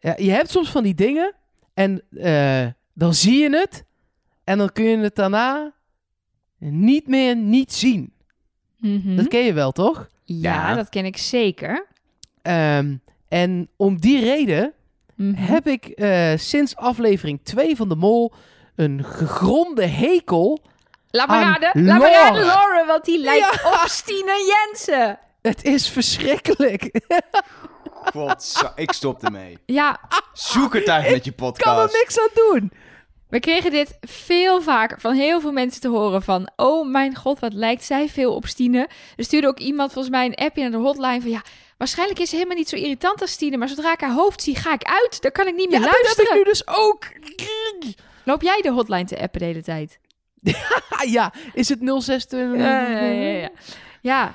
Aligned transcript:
Ja, 0.00 0.14
je 0.16 0.30
hebt 0.30 0.50
soms 0.50 0.70
van 0.70 0.82
die 0.82 0.94
dingen 0.94 1.34
en 1.74 2.02
eh, 2.16 2.66
dan 2.94 3.14
zie 3.14 3.38
je 3.42 3.50
het 3.56 3.84
en 4.44 4.58
dan 4.58 4.72
kun 4.72 4.84
je 4.84 4.96
het 4.98 5.14
daarna 5.16 5.72
niet 6.58 7.06
meer 7.06 7.36
niet 7.36 7.72
zien. 7.72 8.12
Mhm. 8.78 9.16
Dat 9.16 9.28
ken 9.28 9.40
je 9.44 9.52
wel, 9.52 9.72
toch? 9.72 10.08
Ja, 10.24 10.68
Ja. 10.68 10.74
dat 10.74 10.88
ken 10.88 11.04
ik 11.04 11.16
zeker. 11.16 11.86
Ehm, 12.42 12.96
en 13.28 13.68
om 13.76 14.00
die 14.00 14.20
reden 14.20 14.72
Mhm. 15.14 15.34
heb 15.34 15.66
ik 15.66 15.84
eh, 15.86 16.32
sinds 16.36 16.76
aflevering 16.76 17.40
2 17.42 17.76
van 17.76 17.88
de 17.88 17.96
Mol 17.96 18.32
een 18.76 19.04
gegronde 19.04 19.86
hekel. 19.86 20.60
Laat 21.10 21.28
maar 21.28 21.42
aan 21.44 21.52
raden, 21.60 21.84
laat 21.84 21.98
maar 21.98 22.12
raden. 22.12 22.44
Lauren, 22.44 22.86
want 22.86 23.04
die 23.04 23.18
lijkt 23.20 23.64
op 23.64 23.82
Stine 23.86 24.54
Jensen. 24.66 25.18
Het 25.42 25.64
is 25.64 25.88
verschrikkelijk. 25.88 26.90
God, 28.04 28.72
ik 28.76 28.92
stop 28.92 29.22
ermee. 29.22 29.58
Ja, 29.66 30.00
Zoek 30.32 30.74
het 30.74 30.88
uit 30.88 31.10
met 31.10 31.24
je 31.24 31.32
kan 31.32 31.46
er 31.46 31.52
podcast. 31.52 31.92
niks 31.94 32.18
aan 32.20 32.28
doen. 32.34 32.72
we 33.28 33.40
kregen 33.40 33.70
dit 33.70 33.96
veel 34.00 34.62
vaker 34.62 35.00
van 35.00 35.12
heel 35.14 35.40
veel 35.40 35.52
mensen 35.52 35.80
te 35.80 35.88
horen 35.88 36.22
van... 36.22 36.50
Oh 36.56 36.88
mijn 36.90 37.16
god, 37.16 37.40
wat 37.40 37.52
lijkt 37.52 37.84
zij 37.84 38.08
veel 38.08 38.34
op 38.34 38.46
Stine. 38.46 38.88
Er 39.16 39.24
stuurde 39.24 39.46
ook 39.46 39.58
iemand 39.58 39.92
volgens 39.92 40.14
mij 40.14 40.26
een 40.26 40.34
appje 40.34 40.62
naar 40.62 40.70
de 40.70 40.76
hotline 40.76 41.20
van... 41.20 41.30
Ja, 41.30 41.42
waarschijnlijk 41.78 42.18
is 42.18 42.28
ze 42.30 42.36
helemaal 42.36 42.56
niet 42.56 42.68
zo 42.68 42.76
irritant 42.76 43.20
als 43.20 43.30
Stine... 43.30 43.56
maar 43.56 43.68
zodra 43.68 43.92
ik 43.92 44.00
haar 44.00 44.12
hoofd 44.12 44.42
zie, 44.42 44.56
ga 44.56 44.72
ik 44.72 44.82
uit. 44.84 45.22
Dan 45.22 45.32
kan 45.32 45.46
ik 45.46 45.54
niet 45.54 45.72
Ja, 45.72 45.78
meer 45.78 45.88
dat 45.88 45.96
heb 45.96 46.02
luisteren. 46.04 46.30
ik 46.40 46.44
nu 46.44 46.50
dus 46.50 46.66
ook. 46.66 47.04
Loop 48.24 48.42
jij 48.42 48.60
de 48.62 48.70
hotline 48.70 49.04
te 49.04 49.20
appen 49.20 49.40
de 49.40 49.46
hele 49.46 49.62
tijd? 49.62 49.98
Ja, 51.06 51.32
is 51.52 51.68
het 51.68 51.78
06? 51.98 52.26
Ja, 52.28 52.38
ja, 52.38 52.88
ja, 52.88 53.28
ja. 53.30 53.48
Ja, 54.00 54.32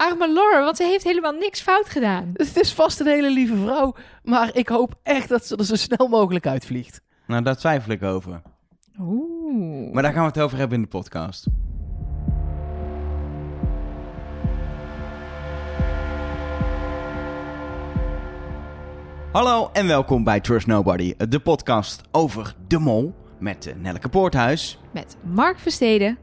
arme 0.00 0.32
Laura, 0.32 0.64
want 0.64 0.76
ze 0.76 0.84
heeft 0.84 1.04
helemaal 1.04 1.32
niks 1.32 1.60
fout 1.60 1.88
gedaan. 1.88 2.30
Het 2.32 2.60
is 2.60 2.72
vast 2.72 3.00
een 3.00 3.06
hele 3.06 3.30
lieve 3.30 3.56
vrouw, 3.56 3.94
maar 4.22 4.56
ik 4.56 4.68
hoop 4.68 4.94
echt 5.02 5.28
dat 5.28 5.46
ze 5.46 5.56
er 5.56 5.64
zo 5.64 5.74
snel 5.74 6.08
mogelijk 6.08 6.46
uitvliegt. 6.46 7.00
Nou, 7.26 7.42
daar 7.42 7.56
twijfel 7.56 7.92
ik 7.92 8.02
over. 8.02 8.42
Oeh. 9.00 9.92
Maar 9.92 10.02
daar 10.02 10.12
gaan 10.12 10.22
we 10.22 10.28
het 10.28 10.40
over 10.40 10.58
hebben 10.58 10.76
in 10.76 10.82
de 10.82 10.88
podcast. 10.88 11.46
Hallo 19.32 19.70
en 19.72 19.86
welkom 19.86 20.24
bij 20.24 20.40
Trust 20.40 20.66
Nobody, 20.66 21.14
de 21.28 21.40
podcast 21.40 22.02
over 22.10 22.54
de 22.68 22.78
mol 22.78 23.14
met 23.38 23.66
eh, 23.66 23.74
Nelleke 23.76 24.08
Poorthuis. 24.08 24.78
Met 24.92 25.16
Mark 25.22 25.58
Versteden. 25.58 26.18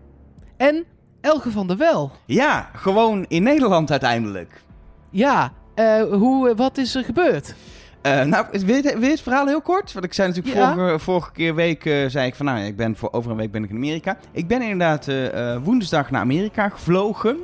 En 0.58 0.86
Elge 1.22 1.52
van 1.52 1.68
der 1.68 1.78
Wel. 1.78 2.12
Ja, 2.26 2.70
gewoon 2.76 3.26
in 3.28 3.44
Nederland 3.44 3.92
uiteindelijk. 3.92 4.62
Ja, 5.10 5.52
eh, 5.76 6.02
hoe, 6.02 6.56
wat 6.56 6.78
is 6.78 6.96
er 6.96 7.04
gebeurd? 7.04 7.56
Eh, 8.02 8.24
nou, 8.24 8.46
wil 8.66 8.76
je, 8.76 8.82
wil 8.82 9.02
je 9.02 9.10
het 9.10 9.22
verhaal 9.22 9.48
heel 9.48 9.62
kort? 9.62 9.94
Want 9.94 10.06
ik 10.06 10.14
zei 10.14 10.28
natuurlijk 10.28 10.56
Ja. 10.56 10.74
vorige, 10.74 11.00
vorige 11.00 11.32
keer 11.32 11.56
week, 11.56 11.86
eh, 11.86 12.06
zei 12.08 12.28
ik 12.28 12.36
van 12.36 12.46
nou, 12.46 12.60
ik 12.60 12.76
ben 12.76 12.96
voor 12.96 13.12
over 13.12 13.32
een 13.32 13.38
week 13.38 13.52
ben 13.52 13.64
ik 13.64 13.70
in 13.70 13.76
Amerika. 13.76 14.18
Ik 14.32 14.48
ben 14.48 14.62
inderdaad 14.62 15.08
eh, 15.08 15.54
eh, 15.54 15.64
woensdag 15.64 16.12
naar 16.12 16.22
Amerika 16.22 16.70
gevlogen. 16.70 17.38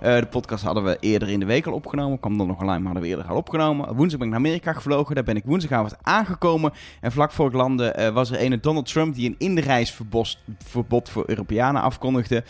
Eh, 0.00 0.16
de 0.18 0.26
podcast 0.26 0.64
hadden 0.64 0.84
we 0.84 0.96
eerder 1.00 1.28
in 1.28 1.40
de 1.40 1.46
week 1.46 1.66
al 1.66 1.72
opgenomen. 1.72 2.20
Kwam 2.20 2.38
dan 2.38 2.46
nog 2.46 2.60
online, 2.60 2.78
maar 2.78 2.92
hadden 2.92 3.02
we 3.02 3.08
eerder 3.08 3.26
al 3.26 3.36
opgenomen. 3.36 3.94
Woensdag 3.94 4.18
ben 4.18 4.28
ik 4.28 4.34
naar 4.34 4.42
Amerika 4.44 4.72
gevlogen. 4.72 5.14
Daar 5.14 5.24
ben 5.24 5.36
ik 5.36 5.44
woensdagavond 5.44 5.96
aangekomen. 6.02 6.72
En 7.00 7.12
vlak 7.12 7.32
voor 7.32 7.46
ik 7.46 7.52
landde 7.52 7.90
eh, 7.90 8.08
was 8.12 8.30
er 8.30 8.36
ene 8.36 8.60
Donald 8.60 8.86
Trump 8.92 9.14
die 9.14 9.28
een 9.28 9.34
inreisverbod 9.38 11.08
voor 11.10 11.24
Europeanen 11.26 11.82
afkondigde. 11.82 12.44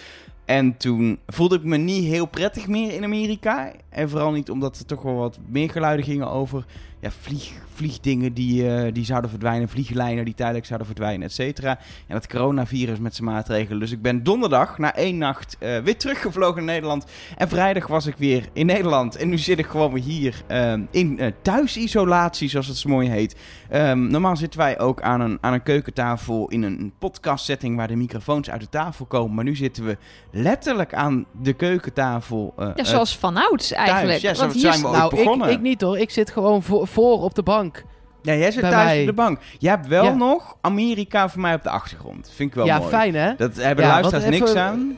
En 0.51 0.77
toen 0.77 1.19
voelde 1.27 1.57
ik 1.57 1.65
me 1.65 1.77
niet 1.77 2.05
heel 2.05 2.27
prettig 2.27 2.67
meer 2.67 2.93
in 2.93 3.05
Amerika. 3.05 3.73
En 3.91 4.09
vooral 4.09 4.33
niet 4.33 4.51
omdat 4.51 4.79
er 4.79 4.87
toch 4.87 5.03
wel 5.03 5.15
wat 5.15 5.39
meer 5.47 5.71
geluiden 5.71 6.05
gingen 6.05 6.31
over 6.31 6.65
ja, 7.01 7.11
vlieg, 7.21 7.53
vliegdingen 7.75 8.33
die, 8.33 8.69
eh, 8.69 8.93
die 8.93 9.05
zouden 9.05 9.31
verdwijnen. 9.31 9.69
Vlieglijnen 9.69 10.25
die 10.25 10.35
tijdelijk 10.35 10.67
zouden 10.67 10.87
verdwijnen, 10.87 11.27
et 11.27 11.33
cetera. 11.33 11.79
En 12.07 12.15
dat 12.15 12.27
coronavirus 12.27 12.99
met 12.99 13.15
zijn 13.15 13.29
maatregelen. 13.29 13.81
Dus 13.81 13.91
ik 13.91 14.03
ben 14.03 14.23
donderdag 14.23 14.79
na 14.79 14.95
één 14.95 15.19
nacht 15.19 15.57
eh, 15.59 15.79
weer 15.79 15.97
teruggevlogen 15.97 16.65
naar 16.65 16.75
Nederland. 16.75 17.05
En 17.37 17.49
vrijdag 17.49 17.87
was 17.87 18.07
ik 18.07 18.17
weer 18.17 18.49
in 18.53 18.67
Nederland. 18.67 19.17
En 19.17 19.29
nu 19.29 19.39
zit 19.39 19.59
ik 19.59 19.67
gewoon 19.67 19.93
weer 19.93 20.03
hier 20.03 20.43
eh, 20.47 20.73
in 20.91 21.35
thuisisolatie, 21.43 22.49
zoals 22.49 22.67
het 22.67 22.77
zo 22.77 22.89
mooi 22.89 23.09
heet. 23.09 23.37
Ehm, 23.69 24.07
normaal 24.07 24.37
zitten 24.37 24.61
wij 24.61 24.79
ook 24.79 25.03
aan 25.03 25.21
een, 25.21 25.39
aan 25.41 25.53
een 25.53 25.63
keukentafel 25.63 26.49
in 26.49 26.63
een 26.63 26.93
podcastsetting 26.99 27.77
waar 27.77 27.89
de 27.89 27.97
microfoons 27.97 28.51
uit 28.51 28.61
de 28.61 28.69
tafel 28.69 29.05
komen. 29.05 29.35
Maar 29.35 29.45
nu 29.45 29.57
zitten 29.57 29.85
we 29.85 29.97
letterlijk 30.31 30.95
aan 30.95 31.27
de 31.43 31.53
keukentafel. 31.53 32.55
Ja, 32.75 32.85
zoals 32.85 33.17
vanouds 33.17 33.73
eigenlijk. 33.89 34.19
ja, 34.19 34.35
zo 34.35 34.49
zijn 34.51 34.81
we 34.81 34.87
ook 34.87 34.93
nou, 34.93 35.11
ik, 35.15 35.25
begonnen. 35.25 35.51
ik 35.51 35.61
niet 35.61 35.81
hoor. 35.81 35.99
Ik 35.99 36.11
zit 36.11 36.31
gewoon 36.31 36.63
voor, 36.63 36.87
voor 36.87 37.23
op 37.23 37.35
de 37.35 37.43
bank. 37.43 37.85
Ja, 38.23 38.35
jij 38.35 38.51
zit 38.51 38.61
Bij 38.61 38.71
thuis 38.71 38.85
mij. 38.85 39.01
op 39.01 39.07
de 39.07 39.13
bank. 39.13 39.39
Jij 39.59 39.71
hebt 39.71 39.87
wel 39.87 40.05
Ja. 40.05 40.15
nog 40.15 40.57
Amerika 40.61 41.29
voor 41.29 41.41
mij 41.41 41.55
op 41.55 41.63
de 41.63 41.71
achtergrond. 41.71 42.31
Vind 42.35 42.49
ik 42.49 42.55
wel 42.55 42.67
ja, 42.67 42.79
mooi. 42.79 42.91
fijn 42.91 43.15
hè? 43.15 43.35
Dat 43.37 43.57
hebben 43.57 43.85
Ja, 43.85 43.91
luisteraars 43.91 44.39
niks 44.39 44.55
aan. 44.55 44.97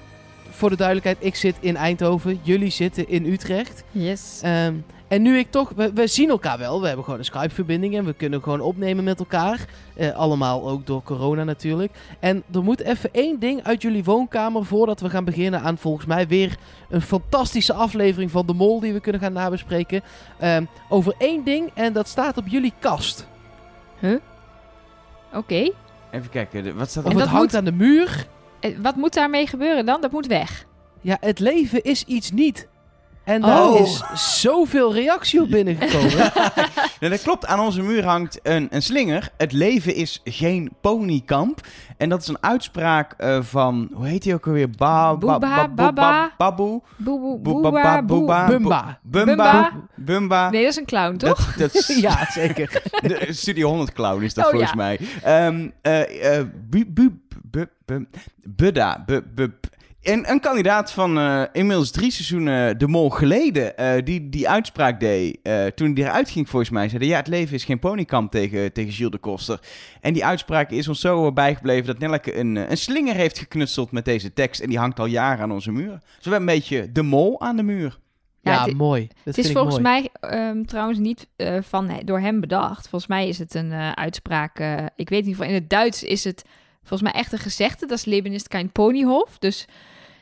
Voor 0.51 0.71
de 0.71 0.77
duidelijkheid, 0.77 1.17
ik 1.21 1.35
zit 1.35 1.57
in 1.61 1.77
Eindhoven. 1.77 2.41
Jullie 2.43 2.71
zitten 2.71 3.09
in 3.09 3.27
Utrecht. 3.27 3.85
Yes. 3.91 4.41
Ehm, 4.43 4.75
en 5.13 5.23
nu 5.23 5.39
ik 5.39 5.51
toch, 5.51 5.73
we, 5.77 5.93
we 5.93 6.07
zien 6.07 6.29
elkaar 6.29 6.59
wel. 6.59 6.81
We 6.81 6.87
hebben 6.87 7.05
gewoon 7.05 7.19
een 7.19 7.25
Skype-verbinding 7.25 7.97
en 7.97 8.05
we 8.05 8.13
kunnen 8.13 8.43
gewoon 8.43 8.61
opnemen 8.61 9.05
met 9.05 9.19
elkaar. 9.19 9.65
Eh, 9.95 10.11
allemaal 10.17 10.69
ook 10.69 10.87
door 10.87 11.03
corona 11.03 11.45
natuurlijk. 11.45 11.93
En 12.21 12.43
er 12.53 12.63
moet 12.63 12.81
even 12.81 13.11
één 13.13 13.39
ding 13.39 13.63
uit 13.63 13.83
jullie 13.83 14.05
woonkamer 14.05 14.65
voordat 14.65 15.01
we 15.01 15.11
gaan 15.11 15.25
beginnen 15.25 15.61
aan 15.61 15.79
volgens 15.79 16.07
mij 16.07 16.27
weer 16.29 16.57
een 16.91 17.01
fantastische 17.03 17.73
aflevering 17.73 18.31
van 18.31 18.47
De 18.47 18.53
Mol 18.55 18.81
die 18.81 18.93
we 18.93 19.01
kunnen 19.01 19.21
gaan 19.21 19.33
nabespreken. 19.33 20.03
Ehm, 20.39 20.65
over 20.89 21.15
één 21.19 21.45
ding 21.45 21.71
en 21.75 21.93
dat 21.93 22.09
staat 22.09 22.37
op 22.37 22.47
jullie 22.49 22.73
kast. 22.79 23.27
Oké. 25.35 25.71
Even 26.11 26.31
kijken, 26.31 26.77
wat 26.77 26.91
staat 26.91 27.05
Of 27.05 27.11
er? 27.11 27.17
En 27.17 27.23
het 27.23 27.29
dat 27.31 27.39
hangt 27.39 27.53
moet- 27.53 27.55
aan 27.57 27.65
de 27.65 27.73
muur. 27.73 28.27
Eh, 28.61 28.77
Wat 28.79 28.97
moet 28.97 29.15
daarmee 29.15 29.47
gebeuren 29.47 29.87
dan? 29.87 30.01
Dat 30.01 30.13
moet 30.13 30.27
weg. 30.27 30.65
Ja, 31.01 31.17
het 31.21 31.39
leven 31.39 31.83
is 31.83 32.05
iets 32.05 32.31
niet. 32.31 32.69
En 33.25 33.41
daar 33.41 33.63
Oh. 33.69 33.81
is 33.81 34.03
zoveel 34.41 34.95
reactie 34.95 35.41
op 35.41 35.49
binnengekomen. 35.51 36.33
Nee, 37.01 37.11
dat 37.11 37.23
klopt. 37.23 37.47
Aan 37.47 37.61
onze 37.61 37.83
muur 37.83 38.05
hangt 38.05 38.39
een, 38.43 38.67
een 38.71 38.83
slinger. 38.83 39.29
Het 39.37 39.53
leven 39.53 39.95
is 39.95 40.21
geen 40.25 40.73
ponykamp. 40.81 41.61
En 41.97 42.09
dat 42.09 42.21
is 42.23 42.29
een 42.29 42.37
uitspraak 42.43 43.13
eh, 43.13 43.39
van, 43.43 43.89
hoe 43.95 44.07
heet 44.07 44.25
hij 44.25 44.35
ook 44.35 44.47
alweer? 44.47 44.71
Ba, 44.71 45.17
ba, 45.17 45.39
ba- 45.39 46.33
Baboe. 46.39 46.83
Bumba. 46.97 48.03
Bumba. 48.03 48.47
Bumba. 49.03 49.71
Bumba. 49.97 50.51
Nee, 50.51 50.63
dat 50.63 50.71
is 50.71 50.77
een 50.77 50.85
clown, 50.85 51.17
toch? 51.17 51.55
Dat, 51.55 51.87
ja, 52.01 52.27
zeker. 52.31 52.83
de 53.01 53.27
Studio 53.31 53.69
100 53.69 53.93
clown 53.93 54.23
is 54.23 54.35
dat 54.35 54.45
Oh, 54.45 54.51
volgens 54.51 54.71
ja. 54.73 54.77
mij. 54.77 54.99
Ehm 55.23 55.69
eh, 55.83 56.39
eh, 56.39 56.47
bu, 56.69 56.87
bu, 56.87 57.21
bu, 57.45 57.67
bu, 57.87 58.07
Budda. 58.49 59.05
En 60.03 60.31
een 60.31 60.41
kandidaat 60.41 60.93
van 60.93 61.19
eh, 61.19 61.43
inmiddels 61.53 61.91
drie 61.91 62.11
seizoenen 62.11 62.79
De 62.79 62.89
Mol 62.89 63.11
geleden, 63.11 63.77
eh, 63.77 64.05
die 64.05 64.29
die 64.29 64.49
uitspraak 64.49 65.01
deed 65.01 65.39
eh, 65.43 65.67
toen 65.67 65.95
hij 65.95 66.05
eruit 66.05 66.31
ging 66.31 66.49
volgens 66.49 66.71
mij, 66.71 66.89
zei 66.89 67.05
ja, 67.07 67.17
het 67.17 67.27
leven 67.27 67.55
is 67.55 67.65
geen 67.65 67.79
ponykamp 67.79 68.31
tegen, 68.31 68.73
tegen 68.73 68.93
Gilles 68.93 69.13
de 69.13 69.19
Koster. 69.19 69.61
En 70.01 70.13
die 70.13 70.25
uitspraak 70.25 70.71
is 70.71 70.89
ons 70.89 71.01
zo 71.01 71.27
eh, 71.27 71.33
bijgebleven 71.33 71.87
dat 71.87 71.99
Nelleke 71.99 72.37
een, 72.39 72.57
eh, 72.57 72.71
een 72.71 72.77
slinger 72.77 73.15
heeft 73.15 73.39
geknutseld 73.39 73.91
met 73.93 74.05
deze 74.05 74.33
tekst 74.33 74.61
en 74.61 74.69
die 74.69 74.79
hangt 74.79 74.99
al 74.99 75.07
jaren 75.07 75.43
aan 75.43 75.53
onze 75.53 75.73
muur. 75.73 75.99
Dus 76.17 76.25
we 76.25 76.31
hebben 76.31 76.49
een 76.49 76.55
beetje 76.55 76.93
De 76.93 77.03
Mol 77.03 77.41
aan 77.41 77.57
de 77.57 77.63
muur. 77.63 77.99
Ja, 78.41 78.53
Ja, 78.53 78.65
het- 78.65 78.77
mooi. 78.77 79.09
Dat 79.25 79.37
Het 79.37 79.45
is 79.45 79.53
volgens 79.53 79.79
mooi. 79.81 80.09
mij 80.21 80.31
ehm, 80.31 80.65
trouwens 80.65 80.99
niet 80.99 81.27
eh, 81.37 81.57
van, 81.63 81.91
door 82.05 82.21
hem 82.21 82.41
bedacht. 82.41 82.89
Volgens 82.89 83.11
mij 83.11 83.29
is 83.29 83.39
het 83.39 83.55
een 83.55 83.73
eh, 83.73 83.93
uitspraak. 83.93 84.59
eh, 84.59 84.77
ik 84.97 85.09
weet 85.09 85.25
niet, 85.25 85.41
in 85.41 85.55
het 85.55 85.71
Duits 85.71 86.03
is 86.03 86.25
het 86.25 86.45
volgens 86.85 87.11
mij 87.13 87.21
echt 87.21 87.33
een 87.33 87.39
gezegde. 87.39 87.87
Dat 87.87 87.99
is 87.99 88.05
Leben 88.05 88.33
ist 88.33 88.49
kein 88.49 88.71
Ponyhof. 88.73 89.39
Dus 89.39 89.67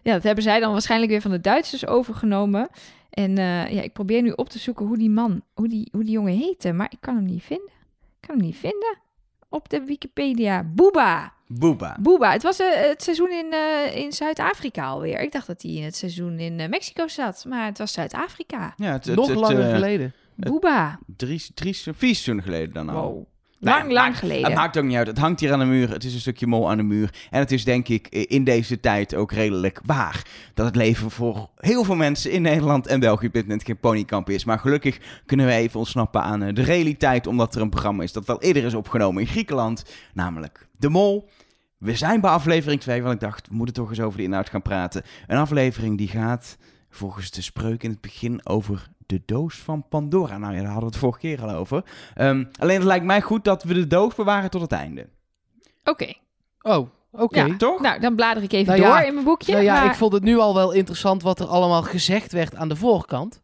ja, 0.02 0.12
dat 0.12 0.22
hebben 0.22 0.44
zij 0.44 0.60
dan 0.60 0.72
waarschijnlijk 0.72 1.10
weer 1.10 1.20
van 1.20 1.30
de 1.30 1.40
Duitsers 1.40 1.86
overgenomen. 1.86 2.68
En 3.10 3.38
eh, 3.38 3.72
ja, 3.72 3.82
ik 3.82 3.92
probeer 3.92 4.22
nu 4.22 4.30
op 4.30 4.48
te 4.48 4.58
zoeken 4.58 4.86
hoe 4.86 4.98
die 4.98 5.10
man, 5.10 5.42
hoe 5.54 5.68
die, 5.68 5.88
hoe 5.92 6.04
die 6.04 6.12
jongen 6.12 6.36
heette. 6.36 6.72
Maar 6.72 6.86
ik 6.90 7.00
kan 7.00 7.14
hem 7.14 7.24
niet 7.24 7.42
vinden. 7.42 7.72
Ik 8.20 8.26
kan 8.28 8.36
hem 8.36 8.46
niet 8.46 8.56
vinden 8.56 8.98
op 9.48 9.68
de 9.68 9.84
Wikipedia. 9.84 10.64
Booba. 10.64 11.32
Boeba. 11.46 11.96
Booba. 12.00 12.32
Het 12.32 12.42
was 12.42 12.60
eh, 12.60 12.88
het 12.88 13.02
seizoen 13.02 13.30
in, 13.30 13.52
eh, 13.52 13.96
in 13.96 14.12
Zuid-Afrika 14.12 14.86
alweer. 14.86 15.20
Ik 15.20 15.32
dacht 15.32 15.46
dat 15.46 15.62
hij 15.62 15.70
in 15.70 15.84
het 15.84 15.96
seizoen 15.96 16.38
in 16.38 16.56
Mexico 16.56 17.08
zat. 17.08 17.44
Maar 17.48 17.64
het 17.66 17.78
was 17.78 17.92
Zuid-Afrika. 17.92 18.74
Ja, 18.76 18.92
het, 18.92 19.04
het, 19.04 19.16
Nog 19.16 19.28
het, 19.28 19.36
langer 19.36 19.74
geleden. 19.74 20.14
Booba. 20.34 20.98
Drie, 21.16 21.42
drie, 21.54 21.74
vier 21.74 21.94
seizoenen 21.94 22.44
geleden 22.44 22.72
dan 22.72 22.88
al. 22.88 23.12
Wow. 23.12 23.26
Nou 23.60 23.78
Lang, 23.78 23.92
lang 23.92 24.06
maakt- 24.06 24.18
geleden. 24.18 24.44
Het 24.44 24.54
maakt 24.54 24.76
ook 24.76 24.84
niet 24.84 24.96
uit. 24.96 25.06
Het 25.06 25.18
hangt 25.18 25.40
hier 25.40 25.52
aan 25.52 25.58
de 25.58 25.64
muur. 25.64 25.90
Het 25.90 26.04
is 26.04 26.14
een 26.14 26.20
stukje 26.20 26.46
mol 26.46 26.70
aan 26.70 26.76
de 26.76 26.82
muur. 26.82 27.14
En 27.30 27.38
het 27.38 27.52
is 27.52 27.64
denk 27.64 27.88
ik 27.88 28.08
in 28.08 28.44
deze 28.44 28.80
tijd 28.80 29.14
ook 29.14 29.32
redelijk 29.32 29.80
waar. 29.84 30.22
Dat 30.54 30.66
het 30.66 30.76
leven 30.76 31.10
voor 31.10 31.50
heel 31.56 31.84
veel 31.84 31.94
mensen 31.94 32.30
in 32.30 32.42
Nederland 32.42 32.86
en 32.86 33.00
België 33.00 33.26
op 33.26 33.32
dit 33.32 33.42
moment 33.42 33.64
geen 33.64 33.78
ponykamp 33.78 34.30
is. 34.30 34.44
Maar 34.44 34.58
gelukkig 34.58 34.98
kunnen 35.26 35.46
we 35.46 35.52
even 35.52 35.78
ontsnappen 35.78 36.22
aan 36.22 36.42
eh, 36.42 36.54
de 36.54 36.62
realiteit. 36.62 37.26
Omdat 37.26 37.54
er 37.54 37.60
een 37.60 37.68
programma 37.70 38.02
is 38.02 38.12
dat 38.12 38.28
al 38.28 38.40
eerder 38.42 38.64
is 38.64 38.74
opgenomen 38.74 39.22
in 39.22 39.28
Griekenland. 39.28 39.84
Namelijk 40.14 40.68
De 40.78 40.88
Mol. 40.88 41.28
We 41.78 41.96
zijn 41.96 42.20
bij 42.20 42.30
aflevering 42.30 42.80
2, 42.80 43.02
want 43.02 43.14
ik 43.14 43.20
dacht, 43.20 43.48
we 43.48 43.54
moeten 43.54 43.74
toch 43.74 43.88
eens 43.88 44.00
over 44.00 44.18
de 44.18 44.24
inhoud 44.24 44.48
gaan 44.50 44.62
praten. 44.62 45.02
Een 45.26 45.38
aflevering 45.38 45.98
die 45.98 46.08
gaat 46.08 46.56
volgens 46.90 47.30
de 47.30 47.42
spreuk 47.42 47.82
in 47.82 47.90
het 47.90 48.00
begin 48.00 48.46
over 48.46 48.88
de 49.06 49.22
doos 49.26 49.56
van 49.58 49.88
Pandora. 49.88 50.38
Nou 50.38 50.54
ja, 50.54 50.58
daar 50.60 50.70
hadden 50.70 50.88
we 50.88 50.94
het 50.94 51.04
vorige 51.04 51.18
keer 51.18 51.42
al 51.42 51.50
over. 51.50 51.84
Ehm, 52.14 52.44
alleen 52.58 52.76
het 52.76 52.84
lijkt 52.86 53.04
mij 53.04 53.20
goed 53.20 53.44
dat 53.44 53.62
we 53.62 53.74
de 53.74 53.86
doos 53.86 54.14
bewaren 54.14 54.50
tot 54.50 54.60
het 54.60 54.72
einde. 54.72 55.08
Oké, 55.84 56.12
Oh, 56.62 56.88
oké. 57.12 57.40
Ja. 57.44 57.56
Toch? 57.56 57.80
nou 57.80 58.00
dan 58.00 58.14
blader 58.14 58.42
ik 58.42 58.52
even 58.52 58.66
Nou 58.66 58.80
ja, 58.88 58.96
door 58.96 59.06
in 59.06 59.12
mijn 59.14 59.24
boekje. 59.26 59.52
Nou 59.52 59.64
ja, 59.64 59.74
maar- 59.74 59.84
ik 59.90 59.94
vond 59.94 60.12
het 60.12 60.22
nu 60.22 60.38
al 60.38 60.54
wel 60.54 60.72
interessant 60.72 61.22
wat 61.22 61.40
er 61.40 61.46
allemaal 61.46 61.82
gezegd 61.82 62.32
werd 62.32 62.54
aan 62.54 62.68
de 62.68 62.76
voorkant. 62.76 63.40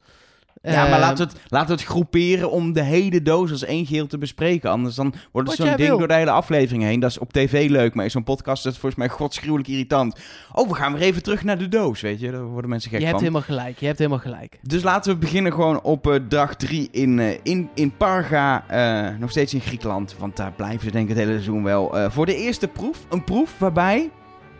Ja, 0.72 0.82
maar 0.82 0.90
Ehm, 0.90 1.00
laten 1.00 1.26
we, 1.26 1.32
het, 1.32 1.42
laten 1.48 1.68
we 1.68 1.74
het 1.74 1.84
groeperen 1.84 2.50
om 2.50 2.72
de 2.72 2.82
hele 2.82 3.22
doos 3.22 3.50
als 3.50 3.64
één 3.64 3.86
geheel 3.86 4.06
te 4.06 4.18
bespreken. 4.18 4.70
Anders 4.70 4.94
dan 4.94 5.14
wordt 5.32 5.48
het 5.48 5.56
zo'n 5.56 5.66
ding 5.66 5.88
wil. 5.88 5.98
door 5.98 6.08
de 6.08 6.14
hele 6.14 6.30
aflevering 6.30 6.82
heen. 6.82 7.00
Dat 7.00 7.10
is 7.10 7.18
op 7.18 7.32
tv 7.32 7.68
leuk, 7.70 7.94
maar 7.94 8.04
in 8.04 8.10
zo'n 8.10 8.24
podcast 8.24 8.58
is 8.66 8.70
het 8.70 8.80
volgens 8.80 9.00
mij 9.00 9.08
godschuwelijk 9.08 9.68
irritant. 9.68 10.18
Oh, 10.52 10.68
we 10.68 10.74
gaan 10.74 10.92
weer 10.92 11.02
even 11.02 11.22
terug 11.22 11.44
naar 11.44 11.58
de 11.58 11.68
doos, 11.68 12.00
weet 12.00 12.20
je. 12.20 12.30
Daar 12.30 12.44
worden 12.44 12.70
mensen 12.70 12.90
gek 12.90 12.98
Je 12.98 13.06
hebt 13.06 13.18
van. 13.18 13.26
helemaal 13.28 13.46
gelijk, 13.48 13.78
je 13.78 13.86
hebt 13.86 13.98
helemaal 13.98 14.18
gelijk. 14.18 14.58
Dus 14.62 14.82
laten 14.82 15.12
we 15.12 15.18
beginnen 15.18 15.52
gewoon 15.52 15.82
op 15.82 16.06
eh, 16.10 16.20
dag 16.28 16.56
drie 16.56 16.88
in, 16.90 17.18
eh, 17.18 17.38
in, 17.42 17.68
in 17.74 17.96
Parga, 17.96 18.64
eh, 18.68 19.18
nog 19.18 19.30
steeds 19.30 19.54
in 19.54 19.60
Griekenland. 19.60 20.14
Want 20.18 20.36
daar 20.36 20.52
blijven 20.52 20.80
ze 20.84 20.90
denk 20.90 21.02
ik 21.08 21.10
het 21.10 21.18
hele 21.18 21.32
seizoen 21.32 21.62
wel. 21.62 21.94
voor 22.10 22.26
de 22.26 22.36
eerste 22.36 22.68
proef, 22.68 22.98
een 23.08 23.24
proef 23.24 23.58
waarbij, 23.58 24.10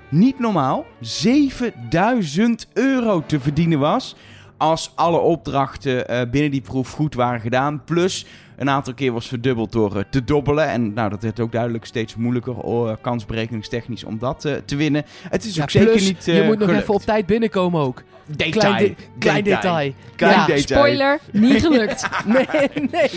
niet 0.09 0.38
normaal, 0.38 0.85
7000 1.00 2.69
euro 2.73 3.23
te 3.26 3.41
verdienen 3.41 3.79
was. 3.79 4.17
Als 4.56 4.93
alle 4.94 5.19
opdrachten 5.19 6.08
eh, 6.08 6.31
binnen 6.31 6.50
die 6.50 6.61
proef 6.61 6.91
goed 6.93 7.14
waren 7.14 7.41
gedaan. 7.41 7.85
Plus 7.85 8.26
een 8.56 8.70
aantal 8.70 8.94
keer 8.94 9.12
was 9.12 9.29
verdubbeld 9.29 9.73
door 9.73 9.97
eh, 9.97 10.03
te 10.11 10.25
dobbelen. 10.25 10.69
En 10.69 10.93
nou, 10.93 11.11
dat 11.11 11.23
werd 11.23 11.41
ook 11.41 11.53
duidelijk 11.53 11.85
steeds 11.85 12.14
moeilijker, 12.17 12.56
oh, 12.56 12.91
eh, 12.91 12.97
kansberekeningstechnisch, 13.00 14.05
om 14.05 14.19
dat 14.19 14.41
te 14.64 14.76
winnen. 14.76 15.05
Het 15.29 15.44
is 15.44 15.55
Ja, 15.55 15.62
ook 15.62 15.70
zeker 15.70 15.94
niet 16.00 16.25
je 16.25 16.43
moet 16.47 16.58
nog 16.58 16.69
gelukt. 16.69 16.82
even 16.82 16.94
op 16.94 17.03
tijd 17.03 17.26
binnenkomen 17.26 17.81
ook. 17.81 18.03
Detail. 18.26 18.50
Klein, 18.50 18.76
de- 18.85 18.94
klein 19.19 19.44
detail. 19.44 19.93
Klein 20.17 20.35
Ja, 20.35 20.47
detail. 20.47 20.81
Spoiler, 20.81 21.19
niet 21.32 21.62
gelukt. 21.67 22.09
Nee, 22.26 22.69
nee, 22.91 23.11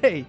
nee. 0.00 0.24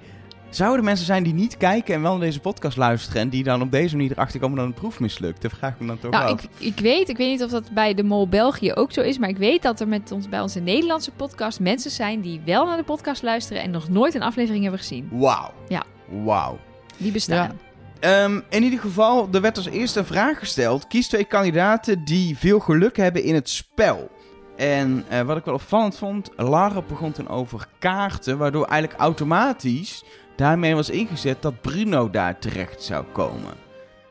Zouden 0.51 0.77
er 0.77 0.83
mensen 0.83 1.05
zijn 1.05 1.23
die 1.23 1.33
niet 1.33 1.57
kijken 1.57 1.95
en 1.95 2.01
wel 2.01 2.11
naar 2.11 2.25
deze 2.25 2.39
podcast 2.39 2.77
luisteren... 2.77 3.21
en 3.21 3.29
die 3.29 3.43
dan 3.43 3.61
op 3.61 3.71
deze 3.71 3.95
manier 3.95 4.11
erachter 4.11 4.39
komen 4.39 4.57
dat 4.57 4.65
een 4.65 4.73
proef 4.73 4.99
mislukt? 4.99 5.41
Dat 5.41 5.51
vraag 5.51 5.73
ik 5.73 5.79
me 5.79 5.87
dan 5.87 5.99
toch 5.99 6.11
nou, 6.11 6.33
af. 6.33 6.43
ik, 6.43 6.49
ik 6.57 6.79
weet, 6.79 7.09
ik 7.09 7.17
weet 7.17 7.29
niet 7.29 7.43
of 7.43 7.49
dat 7.49 7.71
bij 7.71 7.93
de 7.93 8.03
Mol 8.03 8.27
België 8.27 8.73
ook 8.73 8.91
zo 8.91 9.01
is, 9.01 9.17
maar 9.17 9.29
ik 9.29 9.37
weet 9.37 9.61
dat 9.61 9.79
er 9.79 9.87
met 9.87 10.11
ons, 10.11 10.29
bij 10.29 10.41
onze 10.41 10.59
Nederlandse 10.59 11.11
podcast 11.11 11.59
mensen 11.59 11.91
zijn 11.91 12.21
die 12.21 12.41
wel 12.45 12.65
naar 12.65 12.77
de 12.77 12.83
podcast 12.83 13.23
luisteren 13.23 13.61
en 13.61 13.71
nog 13.71 13.89
nooit 13.89 14.15
een 14.15 14.21
aflevering 14.23 14.61
hebben 14.61 14.79
gezien. 14.79 15.09
Wauw. 15.11 15.51
Ja. 15.67 15.83
Wauw. 16.23 16.59
Die 16.97 17.11
bestaan. 17.11 17.59
Ehm, 17.99 18.39
in 18.49 18.63
ieder 18.63 18.79
geval, 18.79 19.27
er 19.31 19.41
werd 19.41 19.57
als 19.57 19.67
eerste 19.67 19.99
een 19.99 20.05
vraag 20.05 20.39
gesteld. 20.39 20.87
Kies 20.87 21.07
twee 21.07 21.25
kandidaten 21.25 22.05
die 22.05 22.37
veel 22.37 22.59
geluk 22.59 22.97
hebben 22.97 23.23
in 23.23 23.35
het 23.35 23.49
spel. 23.49 24.09
En 24.55 25.05
eh, 25.09 25.21
wat 25.21 25.37
ik 25.37 25.45
wel 25.45 25.53
opvallend 25.53 25.97
vond, 25.97 26.29
Lara 26.35 26.81
begon 26.81 27.11
toen 27.11 27.29
over 27.29 27.67
kaarten... 27.79 28.37
waardoor 28.37 28.65
eigenlijk 28.65 29.01
automatisch 29.01 30.03
daarmee 30.41 30.75
was 30.75 30.89
ingezet 30.89 31.41
dat 31.41 31.61
Bruno 31.61 32.09
daar 32.09 32.39
terecht 32.39 32.83
zou 32.83 33.05
komen. 33.11 33.53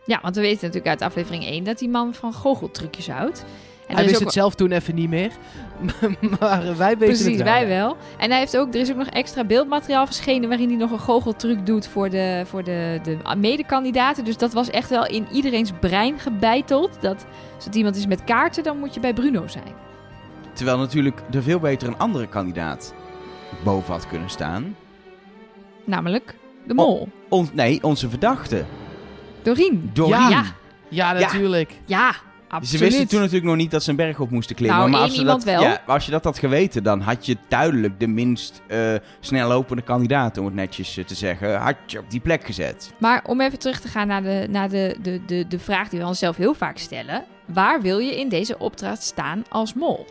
Ja, 0.04 0.18
want 0.22 0.34
we 0.34 0.40
weten 0.40 0.60
natuurlijk 0.60 0.86
uit 0.86 1.02
aflevering 1.02 1.44
1 1.44 1.64
dat 1.64 1.78
die 1.78 1.88
man 1.88 2.14
van 2.14 2.32
goocheltrucjes 2.32 3.08
houdt. 3.08 3.44
En 3.86 3.94
hij 3.96 4.04
is 4.04 4.10
wist 4.10 4.20
ook 4.20 4.26
het 4.26 4.36
zelf 4.36 4.54
toen 4.54 4.70
even 4.70 4.94
niet 4.94 5.08
meer. 5.08 5.30
maar 6.40 6.76
wij 6.76 6.98
weten 6.98 6.98
Precies, 6.98 7.26
het 7.26 7.36
wel. 7.36 7.44
wij 7.44 7.66
wel. 7.66 7.96
En 8.18 8.30
hij 8.30 8.38
heeft 8.38 8.56
ook, 8.56 8.74
er 8.74 8.80
is 8.80 8.90
ook 8.90 8.96
nog 8.96 9.06
extra 9.06 9.44
beeldmateriaal 9.44 10.06
verschenen 10.06 10.48
waarin 10.48 10.68
hij 10.68 10.76
nog 10.76 10.90
een 10.90 10.98
goocheltruc 10.98 11.66
doet 11.66 11.86
voor 11.86 12.10
de, 12.10 12.42
voor 12.46 12.64
de, 12.64 13.00
de 13.02 13.36
medekandidaten. 13.36 14.24
Dus 14.24 14.36
dat 14.36 14.52
was 14.52 14.70
echt 14.70 14.90
wel 14.90 15.06
in 15.06 15.26
iedereen's 15.32 15.72
brein 15.80 16.18
gebeiteld. 16.18 16.96
Dat 17.00 17.26
als 17.54 17.64
het 17.64 17.74
iemand 17.74 17.96
is 17.96 18.06
met 18.06 18.24
kaarten, 18.24 18.62
dan 18.62 18.78
moet 18.78 18.94
je 18.94 19.00
bij 19.00 19.12
Bruno 19.12 19.46
zijn. 19.46 19.74
Terwijl 20.52 20.78
natuurlijk 20.78 21.22
er 21.30 21.42
veel 21.42 21.60
beter 21.60 21.88
een 21.88 21.98
andere 21.98 22.28
kandidaat 22.28 22.94
boven 23.64 23.92
had 23.92 24.06
kunnen 24.06 24.30
staan. 24.30 24.76
Namelijk 25.90 26.34
de 26.66 26.74
mol. 26.74 27.08
On- 27.28 27.50
nee, 27.52 27.82
onze 27.82 28.08
verdachte. 28.08 28.64
Dorien. 29.42 29.90
Dorien. 29.92 30.12
Ja. 30.28 30.28
Ja, 30.28 30.44
Ja, 30.88 31.12
natuurlijk. 31.12 31.72
ja, 31.84 32.12
Ze 32.12 32.18
absoluut. 32.48 32.80
wisten 32.82 33.08
toen 33.08 33.18
natuurlijk 33.18 33.46
nog 33.46 33.56
niet 33.56 33.70
dat 33.70 33.82
ze 33.82 33.90
een 33.90 33.96
berg 33.96 34.18
op 34.20 34.30
moesten 34.30 34.56
klimmen. 34.56 34.78
Nou, 34.78 34.90
maar 34.90 35.00
als, 35.00 35.14
ze 35.14 35.24
dat, 35.24 35.44
wel. 35.44 35.62
Ja, 35.62 35.82
als 35.86 36.04
je 36.04 36.10
dat 36.10 36.24
had 36.24 36.38
geweten, 36.38 36.82
dan 36.82 37.00
had 37.00 37.26
je 37.26 37.36
duidelijk 37.48 38.00
de 38.00 38.06
minst 38.06 38.62
eh 38.66 38.94
snel 39.20 39.48
lopende 39.48 39.82
kandidaat, 39.82 40.38
om 40.38 40.44
het 40.44 40.54
netjes 40.54 40.96
eh, 40.96 41.04
te 41.04 41.14
zeggen, 41.14 41.56
had 41.60 41.76
je 41.86 41.98
op 41.98 42.10
die 42.10 42.20
plek 42.20 42.44
gezet. 42.44 42.92
Maar 42.98 43.22
om 43.26 43.40
even 43.40 43.58
terug 43.58 43.80
te 43.80 43.88
gaan 43.88 44.06
naar, 44.06 44.22
de, 44.22 44.46
naar 44.50 44.68
de, 44.68 44.96
de, 45.02 45.20
de, 45.26 45.44
de 45.48 45.58
vraag 45.58 45.88
die 45.88 46.00
we 46.00 46.06
onszelf 46.06 46.36
heel 46.36 46.54
vaak 46.54 46.78
stellen. 46.78 47.24
Waar 47.46 47.80
wil 47.82 47.98
je 47.98 48.18
in 48.18 48.28
deze 48.28 48.58
opdracht 48.58 49.02
staan 49.02 49.44
als 49.48 49.74
mol? 49.74 50.06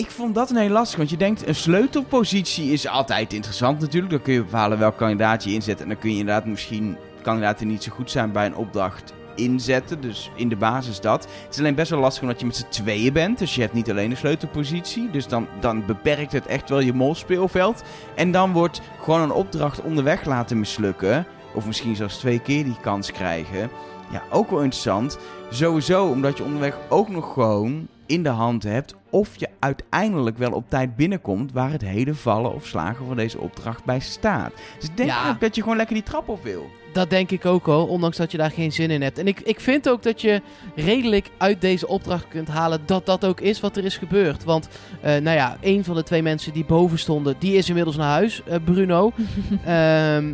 Ik 0.00 0.10
vond 0.10 0.34
dat 0.34 0.50
een 0.50 0.56
heel 0.56 0.68
lastig, 0.68 0.98
want 0.98 1.10
je 1.10 1.16
denkt, 1.16 1.46
een 1.46 1.54
sleutelpositie 1.54 2.72
is 2.72 2.86
altijd 2.86 3.32
interessant 3.32 3.80
natuurlijk. 3.80 4.12
Dan 4.12 4.22
kun 4.22 4.32
je 4.32 4.44
bepalen 4.44 4.78
welk 4.78 4.96
kandidaat 4.96 5.44
je 5.44 5.52
inzet. 5.52 5.80
En 5.80 5.88
dan 5.88 5.98
kun 5.98 6.10
je 6.10 6.18
inderdaad 6.18 6.46
misschien 6.46 6.96
kandidaten 7.22 7.66
niet 7.66 7.82
zo 7.82 7.92
goed 7.92 8.10
zijn 8.10 8.32
bij 8.32 8.46
een 8.46 8.56
opdracht 8.56 9.12
inzetten. 9.34 10.00
Dus 10.00 10.30
in 10.34 10.48
de 10.48 10.56
basis 10.56 11.00
dat. 11.00 11.28
Het 11.44 11.52
is 11.54 11.58
alleen 11.58 11.74
best 11.74 11.90
wel 11.90 12.00
lastig 12.00 12.22
omdat 12.22 12.40
je 12.40 12.46
met 12.46 12.56
z'n 12.56 12.68
tweeën 12.68 13.12
bent. 13.12 13.38
Dus 13.38 13.54
je 13.54 13.60
hebt 13.60 13.72
niet 13.72 13.90
alleen 13.90 14.10
een 14.10 14.16
sleutelpositie. 14.16 15.10
Dus 15.10 15.26
dan, 15.26 15.46
dan 15.60 15.86
beperkt 15.86 16.32
het 16.32 16.46
echt 16.46 16.68
wel 16.68 16.80
je 16.80 16.92
molspeelveld. 16.92 17.82
En 18.14 18.32
dan 18.32 18.52
wordt 18.52 18.80
gewoon 19.00 19.20
een 19.20 19.32
opdracht 19.32 19.82
onderweg 19.82 20.24
laten 20.24 20.58
mislukken. 20.58 21.26
Of 21.54 21.66
misschien 21.66 21.96
zelfs 21.96 22.18
twee 22.18 22.38
keer 22.38 22.64
die 22.64 22.80
kans 22.80 23.12
krijgen. 23.12 23.70
Ja, 24.12 24.22
ook 24.30 24.50
wel 24.50 24.62
interessant. 24.62 25.18
Sowieso 25.50 26.06
omdat 26.06 26.36
je 26.36 26.44
onderweg 26.44 26.78
ook 26.88 27.08
nog 27.08 27.32
gewoon 27.32 27.88
in 28.10 28.22
de 28.22 28.28
hand 28.28 28.62
hebt 28.62 28.94
of 29.10 29.36
je 29.40 29.48
uiteindelijk 29.58 30.38
wel 30.38 30.52
op 30.52 30.64
tijd 30.68 30.96
binnenkomt 30.96 31.52
waar 31.52 31.70
het 31.70 31.82
hele 31.82 32.14
vallen 32.14 32.54
of 32.54 32.66
slagen 32.66 33.06
van 33.06 33.16
deze 33.16 33.38
opdracht 33.40 33.84
bij 33.84 34.00
staat. 34.00 34.52
Dus 34.78 34.88
ik 34.88 34.96
denk 34.96 35.08
Ja. 35.08 35.36
dat 35.40 35.54
je 35.54 35.62
gewoon 35.62 35.76
lekker 35.76 35.94
die 35.94 36.04
trap 36.04 36.28
op 36.28 36.42
wil. 36.42 36.70
Dat 36.92 37.10
denk 37.10 37.30
ik 37.30 37.46
ook 37.46 37.68
al, 37.68 37.86
ondanks 37.86 38.16
dat 38.16 38.30
je 38.30 38.38
daar 38.38 38.50
geen 38.50 38.72
zin 38.72 38.90
in 38.90 39.02
hebt. 39.02 39.18
En 39.18 39.26
ik, 39.26 39.40
ik 39.40 39.60
vind 39.60 39.88
ook 39.88 40.02
dat 40.02 40.20
je 40.20 40.42
redelijk 40.74 41.30
uit 41.38 41.60
deze 41.60 41.88
opdracht 41.88 42.28
kunt 42.28 42.48
halen 42.48 42.80
dat 42.86 43.06
dat 43.06 43.24
ook 43.24 43.40
is 43.40 43.60
wat 43.60 43.76
er 43.76 43.84
is 43.84 43.96
gebeurd. 43.96 44.44
Want, 44.44 44.68
eh, 45.00 45.10
nou 45.16 45.36
ja, 45.36 45.56
een 45.60 45.84
van 45.84 45.94
de 45.94 46.02
twee 46.02 46.22
mensen 46.22 46.52
die 46.52 46.64
boven 46.64 46.98
stonden, 46.98 47.34
die 47.38 47.54
is 47.56 47.68
inmiddels 47.68 47.96
naar 47.96 48.10
huis, 48.10 48.42
eh, 48.44 48.56
Bruno. 48.64 49.12
Ehm, 49.64 50.32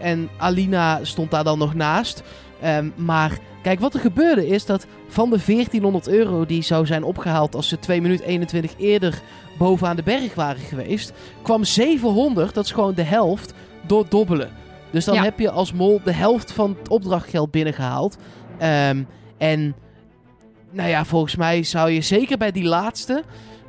en 0.00 0.28
Alina 0.36 0.98
stond 1.04 1.30
daar 1.30 1.44
dan 1.44 1.58
nog 1.58 1.74
naast. 1.74 2.22
Ehm, 2.60 2.88
maar 2.96 3.38
kijk, 3.62 3.80
wat 3.80 3.94
er 3.94 4.00
gebeurde 4.00 4.46
is 4.48 4.66
dat 4.66 4.86
van 5.12 5.30
de 5.30 5.38
1400 5.46 6.08
euro 6.08 6.46
die 6.46 6.62
zou 6.62 6.86
zijn 6.86 7.04
opgehaald 7.04 7.54
als 7.54 7.68
ze 7.68 7.78
2 7.78 8.00
minuten 8.00 8.26
21 8.26 8.72
eerder 8.78 9.20
bovenaan 9.58 9.96
de 9.96 10.02
berg 10.02 10.34
waren 10.34 10.60
geweest, 10.62 11.12
kwam 11.42 11.64
700, 11.64 12.54
dat 12.54 12.64
is 12.64 12.70
gewoon 12.70 12.94
de 12.94 13.02
helft, 13.02 13.54
door 13.86 14.04
dobbelen. 14.08 14.50
Dus 14.90 15.04
dan 15.04 15.14
Ja. 15.14 15.22
heb 15.22 15.38
je 15.38 15.50
als 15.50 15.72
mol 15.72 16.00
de 16.04 16.12
helft 16.12 16.52
van 16.52 16.76
het 16.78 16.88
opdrachtgeld 16.88 17.50
binnengehaald. 17.50 18.16
Ehm, 18.58 19.02
en 19.38 19.74
nou 20.70 20.88
ja, 20.88 21.04
volgens 21.04 21.36
mij 21.36 21.62
zou 21.62 21.90
je 21.90 22.00
zeker 22.00 22.38
bij 22.38 22.52
die 22.52 22.64
laatste, 22.64 23.22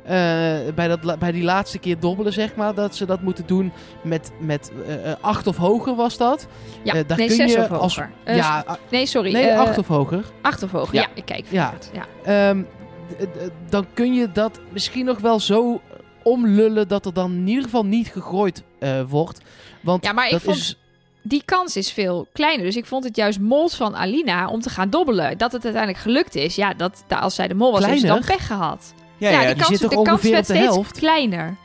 eh, 0.04 0.74
bij, 0.74 0.88
dat, 0.88 1.18
bij 1.18 1.32
die 1.32 1.42
laatste 1.42 1.78
keer 1.78 1.98
dobbelen, 2.00 2.32
zeg 2.32 2.54
maar, 2.54 2.74
dat 2.74 2.96
ze 2.96 3.06
dat 3.06 3.20
moeten 3.22 3.46
doen 3.46 3.72
met, 4.02 4.30
met 4.40 4.72
eh, 4.86 5.10
eh, 5.10 5.16
acht 5.20 5.46
of 5.46 5.56
hoger 5.56 5.94
was 5.94 6.16
dat. 6.16 6.46
Ja, 6.82 6.92
daar 7.02 7.18
nee, 7.18 7.26
kun 7.26 7.36
zes 7.36 7.52
je 7.52 7.58
of 7.58 7.70
als- 7.70 7.96
hoger. 7.96 8.10
Ja, 8.36 8.64
nee, 8.90 9.06
sorry. 9.06 9.32
nee, 9.32 9.54
acht 9.58 9.78
of 9.78 9.86
hoger. 9.86 10.24
acht 10.42 10.62
of 10.62 10.70
hoger. 10.70 10.94
Ja. 10.94 11.00
Ja, 11.00 11.08
ik 11.14 11.24
kijk 11.24 11.44
Ja. 11.48 11.74
Ja. 11.92 12.48
Ehm, 12.48 12.62
dan 13.68 13.86
kun 13.94 14.14
je 14.14 14.32
dat 14.32 14.60
misschien 14.72 15.04
nog 15.04 15.18
wel 15.18 15.40
zo 15.40 15.80
omlullen 16.22 16.88
dat 16.88 17.06
er 17.06 17.12
dan 17.12 17.32
in 17.32 17.46
ieder 17.48 17.64
geval 17.64 17.84
niet 17.84 18.08
gegooid 18.08 18.62
wordt. 19.08 19.40
Want 19.80 20.04
Ja, 20.04 20.12
maar 20.12 20.24
ik 20.26 20.30
dat 20.32 20.42
vond- 20.42 20.56
is... 20.56 20.78
Die 21.26 21.42
kans 21.44 21.76
is 21.76 21.92
veel 21.92 22.26
kleiner. 22.32 22.64
Dus 22.64 22.76
ik 22.76 22.86
vond 22.86 23.04
het 23.04 23.16
juist 23.16 23.40
mols 23.40 23.74
van 23.76 23.96
Alina 23.96 24.48
om 24.48 24.60
te 24.60 24.70
gaan 24.70 24.90
dobbelen. 24.90 25.38
Dat 25.38 25.52
het 25.52 25.64
uiteindelijk 25.64 26.02
gelukt 26.02 26.34
is. 26.34 26.54
Ja, 26.54 26.74
dat, 26.74 27.04
da- 27.06 27.18
als 27.18 27.34
zij 27.34 27.48
de 27.48 27.54
mol 27.54 27.72
was, 27.72 27.86
heeft 27.86 28.00
ze 28.00 28.06
dan 28.06 28.22
pech 28.26 28.46
gehad. 28.46 28.94
Ja, 29.24 29.30
Ja, 29.30 29.40
ja, 29.40 29.46
die 29.46 29.54
die 29.54 29.62
kans, 29.64 29.78
zit 29.80 29.90
de 29.90 29.96
toch 29.96 30.06
ongeveer 30.06 30.30
werd 30.30 30.42
op 30.42 30.46
de 30.48 30.54
steeds 30.54 30.74
helft? 30.74 30.98
kleiner. 30.98 31.56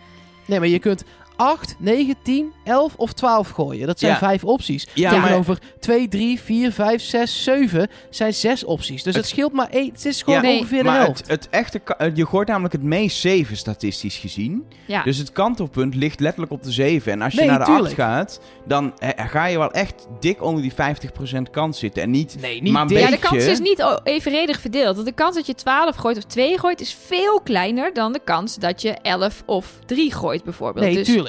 Nee, 0.46 0.60
maar 0.60 0.68
je 0.68 0.80
kunt 0.80 1.04
8, 1.39 1.75
9, 1.79 2.15
10, 2.24 2.51
11 2.63 2.93
of 2.96 3.13
12 3.13 3.50
gooien. 3.50 3.88
Dat 3.88 4.00
zijn 4.00 4.12
Ja. 4.12 4.17
vijf 4.17 4.43
opties. 4.43 4.88
Ja, 4.93 5.12
maar- 5.12 5.19
Tegenover 5.22 5.58
2, 5.79 6.08
3, 6.08 6.39
4, 6.39 6.72
5, 6.72 7.01
6, 7.01 7.43
7 7.43 7.88
zijn 8.10 8.34
zes 8.34 8.63
opties. 8.63 9.03
Dus 9.03 9.13
het, 9.15 9.24
Het- 9.24 9.31
scheelt 9.34 9.53
maar 9.53 9.69
één. 9.69 9.91
Het 9.91 10.05
is 10.05 10.22
gewoon 10.22 10.41
Ja, 10.41 10.46
nee, 10.48 10.58
ongeveer 10.58 10.84
de 10.84 10.89
maar 10.89 11.00
helft. 11.00 11.19
het, 11.19 11.29
het 11.29 11.48
echte, 11.50 11.81
eh, 11.98 12.15
je 12.15 12.25
gooit 12.25 12.48
namelijk 12.48 12.74
het 12.74 12.84
meest 12.84 13.17
7 13.19 13.58
statistisch 13.58 14.17
gezien. 14.17 14.65
Ja. 14.88 15.03
Dus 15.03 15.17
het 15.17 15.31
kantelpunt 15.31 15.96
ligt 15.96 16.19
letterlijk 16.19 16.51
op 16.51 16.63
de 16.63 16.72
7. 16.72 17.12
En 17.12 17.22
als 17.22 17.34
je 17.34 17.39
Nee, 17.39 17.50
naar 17.50 17.60
de 17.60 17.65
tuurlijk. 17.65 17.86
8 17.88 17.93
gaat, 17.96 18.39
dan 18.65 18.93
eh, 19.00 19.10
ga 19.29 19.46
je 19.46 19.58
wel 19.58 19.72
echt 19.72 20.08
dik 20.19 20.43
onder 20.43 20.62
die 20.62 20.74
50% 20.74 21.50
kans 21.51 21.79
zitten. 21.79 22.03
En 22.03 22.12
niet 22.12 22.38
Nee, 22.41 22.62
niet 22.62 22.74
maar 22.74 22.81
een. 22.81 22.89
Ja, 22.89 23.05
de 23.05 23.12
beetje- 23.12 23.27
kans 23.29 23.46
is 23.46 23.60
niet 23.60 24.00
evenredig 24.03 24.60
verdeeld. 24.60 24.96
Want 24.96 25.08
de 25.08 25.13
kans 25.13 25.36
dat 25.36 25.46
je 25.46 25.55
12 25.55 25.96
gooit 25.96 26.17
of 26.17 26.24
2 26.24 26.60
gooit 26.60 26.81
is 26.81 26.98
veel 27.05 27.41
kleiner 27.41 27.93
dan 27.93 28.13
de 28.13 28.22
kans 28.24 28.55
dat 28.55 28.81
je 28.81 28.89
11 29.01 29.43
of 29.46 29.67
3 29.86 30.13
gooit 30.13 30.43
bijvoorbeeld. 30.43 30.86
Nee, 30.86 30.96
dus, 30.96 31.08
tuurlijk. 31.08 31.29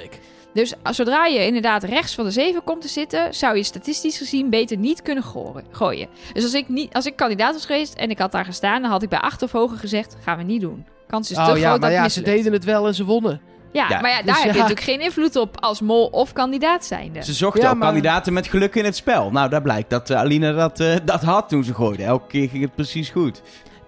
Dus 0.54 0.74
als- 0.82 0.96
zodra 0.96 1.26
je 1.26 1.46
inderdaad 1.46 1.82
rechts 1.84 2.14
van 2.14 2.24
de 2.24 2.30
zeven 2.30 2.64
komt 2.64 2.80
te 2.82 2.88
zitten, 2.88 3.34
zou 3.34 3.56
je 3.56 3.62
statistisch 3.62 4.18
gezien 4.18 4.50
beter 4.50 4.76
niet 4.76 5.02
kunnen 5.02 5.24
gooien. 5.70 6.08
Dus 6.32 6.42
als 6.42 6.54
ik, 6.54 6.68
niet, 6.68 6.94
als 6.94 7.06
ik 7.06 7.16
kandidaat 7.16 7.52
was 7.52 7.64
geweest 7.66 7.94
en 7.94 8.10
ik 8.10 8.18
had 8.18 8.32
daar 8.32 8.44
gestaan, 8.44 8.82
dan 8.82 8.90
had 8.90 9.02
ik 9.02 9.08
bij 9.08 9.18
acht 9.18 9.42
of 9.42 9.52
hoger 9.52 9.78
gezegd: 9.78 10.16
gaan 10.22 10.36
we 10.38 10.42
niet 10.42 10.60
doen. 10.60 10.84
Kans 11.08 11.30
is 11.30 11.36
te 11.36 11.40
oh 11.42 11.46
groot 11.48 11.58
ja, 11.60 11.70
dat 11.70 11.80
maar 11.80 11.90
het 11.90 11.98
ja, 11.98 12.08
ze 12.08 12.18
mislukt. 12.20 12.36
deden 12.38 12.52
het 12.52 12.64
wel 12.64 12.86
en 12.86 12.94
ze 12.94 13.04
wonnen. 13.04 13.40
Ja, 13.72 13.86
Ja, 13.88 14.00
maar 14.00 14.10
ja, 14.10 14.16
daar 14.16 14.24
dus 14.24 14.34
heb 14.42 14.52
je 14.52 14.58
ja. 14.58 14.62
natuurlijk 14.62 14.80
geen 14.86 15.00
invloed 15.00 15.36
op 15.36 15.60
als 15.60 15.80
mol 15.80 16.06
of 16.06 16.32
kandidaat 16.32 16.84
zijnde. 16.84 17.24
Ze 17.24 17.32
zochten 17.32 17.62
maar- 17.62 17.76
kandidaten 17.78 18.32
met 18.32 18.46
geluk 18.46 18.74
in 18.74 18.84
het 18.84 18.96
spel. 18.96 19.30
Nou, 19.30 19.48
daar 19.48 19.62
blijkt 19.62 19.90
dat 19.90 20.10
eh, 20.10 20.16
Alina 20.18 20.52
dat, 20.52 20.80
eh, 20.80 20.94
dat 21.04 21.22
had 21.22 21.48
toen 21.48 21.64
ze 21.64 21.74
gooide. 21.74 22.02
Elke 22.04 22.26
keer 22.26 22.48
ging 22.48 22.62
het 22.62 22.74
precies 22.74 23.08
goed. 23.10 23.42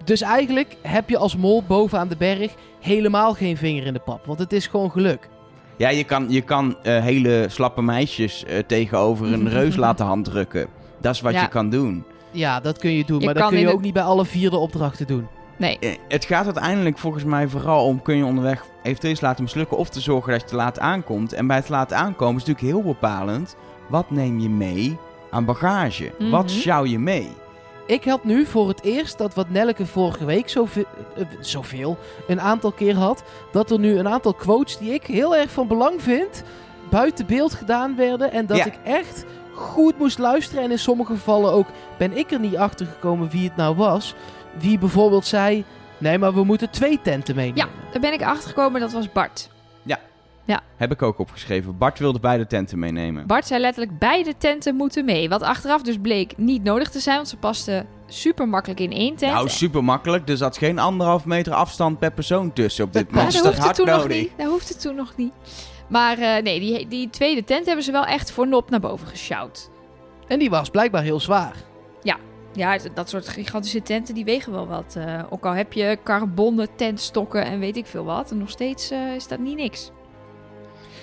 Dus 0.05 0.21
eigenlijk 0.21 0.77
heb 0.83 1.09
je 1.09 1.17
als 1.17 1.37
mol 1.37 1.63
bovenaan 1.63 2.09
de 2.09 2.17
berg 2.17 2.53
helemaal 2.81 3.35
geen 3.35 3.57
vinger 3.57 3.87
in 3.87 3.93
de 3.93 3.99
pap. 3.99 4.27
Want 4.27 4.39
het 4.39 4.53
is 4.53 4.67
gewoon 4.67 4.91
geluk. 4.91 5.29
Ja, 5.77 5.89
je 5.89 6.05
kan, 6.05 6.27
je 6.29 6.41
kan 6.41 6.77
eh, 6.83 7.03
hele 7.03 7.47
slappe 7.49 7.83
meisjes 7.83 8.45
eh, 8.45 8.59
tegenover 8.67 9.33
een 9.33 9.49
reus 9.59 9.77
laten 9.77 10.07
handdrukken. 10.07 10.67
Dat 11.01 11.15
is 11.15 11.21
wat 11.21 11.33
Ja. 11.33 11.41
je 11.43 11.49
kan 11.49 11.71
doen. 11.71 12.05
Ja, 12.31 12.61
dat 12.61 12.79
kun 12.79 12.91
je 12.93 13.05
doen. 13.05 13.19
Je 13.19 13.25
maar 13.25 13.35
dat 13.35 13.43
kan 13.43 13.53
kun 13.53 13.61
je 13.61 13.73
ook 13.73 13.81
niet 13.81 13.93
bij 13.93 14.03
alle 14.03 14.25
vierde 14.25 14.57
opdrachten 14.57 15.07
doen. 15.07 15.27
Nee. 15.57 15.79
Eh, 15.79 15.91
Het 16.09 16.25
gaat 16.25 16.45
uiteindelijk 16.45 16.99
volgens 16.99 17.25
mij 17.25 17.49
vooral 17.49 17.87
om... 17.87 18.03
kun 18.03 18.17
je 18.17 18.25
onderweg 18.25 18.65
eventueel 18.83 19.17
laten 19.21 19.43
mislukken... 19.45 19.77
of 19.77 19.89
te 19.89 20.01
zorgen 20.01 20.33
dat 20.33 20.41
je 20.41 20.47
te 20.47 20.57
laat 20.57 20.79
aankomt. 20.79 21.33
En 21.33 21.47
bij 21.47 21.57
het 21.57 21.69
laat 21.69 21.93
aankomen 21.93 22.41
is 22.41 22.45
natuurlijk 22.47 22.75
heel 22.75 22.93
bepalend... 22.93 23.57
wat 23.89 24.11
neem 24.11 24.39
je 24.41 24.49
mee 24.49 24.97
aan 25.31 25.45
bagage? 25.45 26.13
Mhm. 26.19 26.31
Wat 26.31 26.51
sjouw 26.51 26.85
je 26.85 26.99
mee? 26.99 27.29
Ik 27.93 28.05
had 28.05 28.25
nu 28.25 28.47
voor 28.47 28.69
het 28.69 28.83
eerst 28.83 29.19
dat 29.19 29.35
wat 29.35 29.49
Nelleke 29.51 29.87
vorige 29.87 30.25
week 30.25 30.49
zoveel, 30.49 30.85
eh, 31.17 31.25
zoveel 31.41 31.99
een 32.27 32.41
aantal 32.41 32.73
keer 32.73 32.95
had. 32.95 33.23
Dat 33.53 33.71
er 33.71 33.79
nu 33.79 33.99
een 33.99 34.09
aantal 34.09 34.35
quotes 34.35 34.79
die 34.79 34.93
ik 34.93 35.07
heel 35.07 35.37
erg 35.37 35.51
van 35.51 35.67
belang 35.67 36.03
vind. 36.03 36.43
buiten 36.91 37.27
beeld 37.27 37.55
gedaan 37.55 37.97
werden. 37.97 38.33
En 38.33 38.47
dat 38.47 38.57
Ja. 38.57 38.65
ik 38.65 38.79
echt 38.85 39.25
goed 39.55 39.99
moest 39.99 40.19
luisteren. 40.19 40.63
En 40.65 40.71
in 40.71 40.79
sommige 40.79 41.13
gevallen 41.13 41.53
ook 41.53 41.67
ben 41.99 42.17
ik 42.17 42.31
er 42.31 42.41
niet 42.41 42.57
achter 42.57 42.87
gekomen 42.87 43.31
wie 43.31 43.45
het 43.45 43.57
nou 43.57 43.77
was. 43.77 44.15
Wie 44.59 44.79
bijvoorbeeld 44.79 45.27
zei. 45.27 45.65
Nee, 45.99 46.19
maar 46.19 46.35
we 46.35 46.45
moeten 46.45 46.71
twee 46.71 47.01
tenten 47.03 47.35
meenemen. 47.35 47.67
Ja, 47.75 47.91
daar 47.93 48.01
ben 48.01 48.13
ik 48.13 48.23
achter 48.23 48.49
gekomen, 48.49 48.81
dat 48.81 48.93
was 48.93 49.13
Bart. 49.13 49.49
Heb 50.77 50.93
ik 50.93 51.03
ook 51.03 51.19
opgeschreven. 51.19 51.79
Bart 51.79 51.99
wilde 51.99 52.21
beide 52.21 52.47
tenten 52.47 52.79
meenemen. 52.79 53.27
Bart 53.27 53.47
zei 53.47 53.61
letterlijk 53.61 53.99
beide 53.99 54.37
tenten 54.39 54.75
moeten 54.77 55.05
mee. 55.05 55.29
Wat 55.29 55.43
achteraf 55.43 55.83
dus 55.83 55.99
bleek 55.99 56.37
niet 56.37 56.63
nodig 56.63 56.91
te 56.91 57.01
zijn, 57.01 57.17
want 57.17 57.29
ze 57.29 57.37
pasten 57.37 57.87
super 58.07 58.49
makkelijk 58.49 58.81
in 58.81 58.93
één 58.93 59.17
tent. 59.17 59.33
Nou, 59.33 59.49
super 59.49 59.85
makkelijk. 59.85 60.29
Er 60.29 60.37
zat 60.37 60.57
geen 60.59 60.79
anderhalf 60.79 61.25
meter 61.25 61.53
afstand 61.55 61.99
per 61.99 62.13
persoon 62.13 62.53
tussen 62.53 62.85
op 62.85 62.93
dit 62.93 63.07
Ja, 63.09 63.15
moment. 63.15 63.33
Ja, 63.35 63.43
Dus 63.43 63.51
dat 63.51 63.59
hard 63.65 63.77
toen 63.77 63.87
nog 63.87 63.97
nodig. 64.01 64.17
niet. 64.17 64.31
Dat 64.37 64.47
hoefde 64.47 64.77
toen 64.77 64.95
nog 64.95 65.13
niet. 65.17 65.33
Maar 65.89 66.19
eh, 66.19 66.43
nee, 66.43 66.61
die, 66.61 66.89
die 66.89 67.11
tweede 67.11 67.45
tent 67.45 67.67
hebben 67.67 67.85
ze 67.85 67.93
wel 67.93 68.05
echt 68.05 68.33
voor 68.33 68.49
nop 68.49 68.71
naar 68.71 68.81
boven 68.81 69.07
gesjouwd. 69.07 69.71
En 70.29 70.39
die 70.39 70.51
was 70.51 70.71
blijkbaar 70.71 71.03
heel 71.03 71.21
zwaar. 71.21 71.55
Ja, 72.55 72.77
d- 72.79 72.91
dat 72.95 73.09
soort 73.09 73.29
gigantische 73.29 73.83
tenten, 73.83 74.15
die 74.15 74.25
wegen 74.25 74.53
wel 74.53 74.67
wat. 74.67 74.95
eh, 74.99 75.21
ook 75.31 75.47
al 75.47 75.53
heb 75.53 75.73
je 75.73 75.99
carbonnen 76.05 76.69
tentstokken 76.77 77.45
en 77.45 77.59
weet 77.59 77.77
ik 77.77 77.87
veel 77.87 78.05
wat. 78.05 78.31
En 78.31 78.39
nog 78.39 78.51
steeds 78.51 78.91
eh, 78.91 79.15
is 79.15 79.29
dat 79.29 79.39
niet 79.39 79.57
niks. 79.57 79.91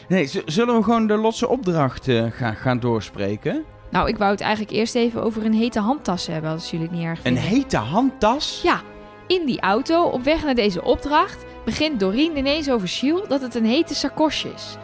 Nee, 0.09 0.29
zullen 0.45 0.75
we 0.75 0.83
gewoon 0.83 1.07
de 1.07 1.15
lotse 1.15 1.47
opdracht 1.47 2.07
eh, 2.07 2.25
gaan, 2.31 2.55
gaan 2.55 2.79
doorspreken? 2.79 3.63
Nou, 3.91 4.07
ik 4.09 4.17
wou 4.17 4.31
het 4.31 4.41
eigenlijk 4.41 4.71
eerst 4.71 4.95
even 4.95 5.23
over 5.23 5.45
een 5.45 5.53
hete 5.53 5.79
handtas 5.79 6.27
hebben, 6.27 6.51
als 6.51 6.71
jullie 6.71 6.85
het 6.87 6.95
niet 6.95 7.05
erg 7.05 7.17
Een 7.17 7.23
vinden. 7.23 7.43
hete 7.43 7.77
handtas? 7.77 8.59
Ja, 8.63 8.81
in 9.27 9.45
die 9.45 9.61
auto, 9.61 10.03
op 10.03 10.23
weg 10.23 10.43
naar 10.43 10.55
deze 10.55 10.83
opdracht, 10.83 11.45
begint 11.65 11.99
Doreen 11.99 12.37
ineens 12.37 12.69
over 12.69 12.87
Shield 12.87 13.29
dat 13.29 13.41
het 13.41 13.55
een 13.55 13.65
hete 13.65 13.95
sakosje 13.95 14.49
is. 14.55 14.77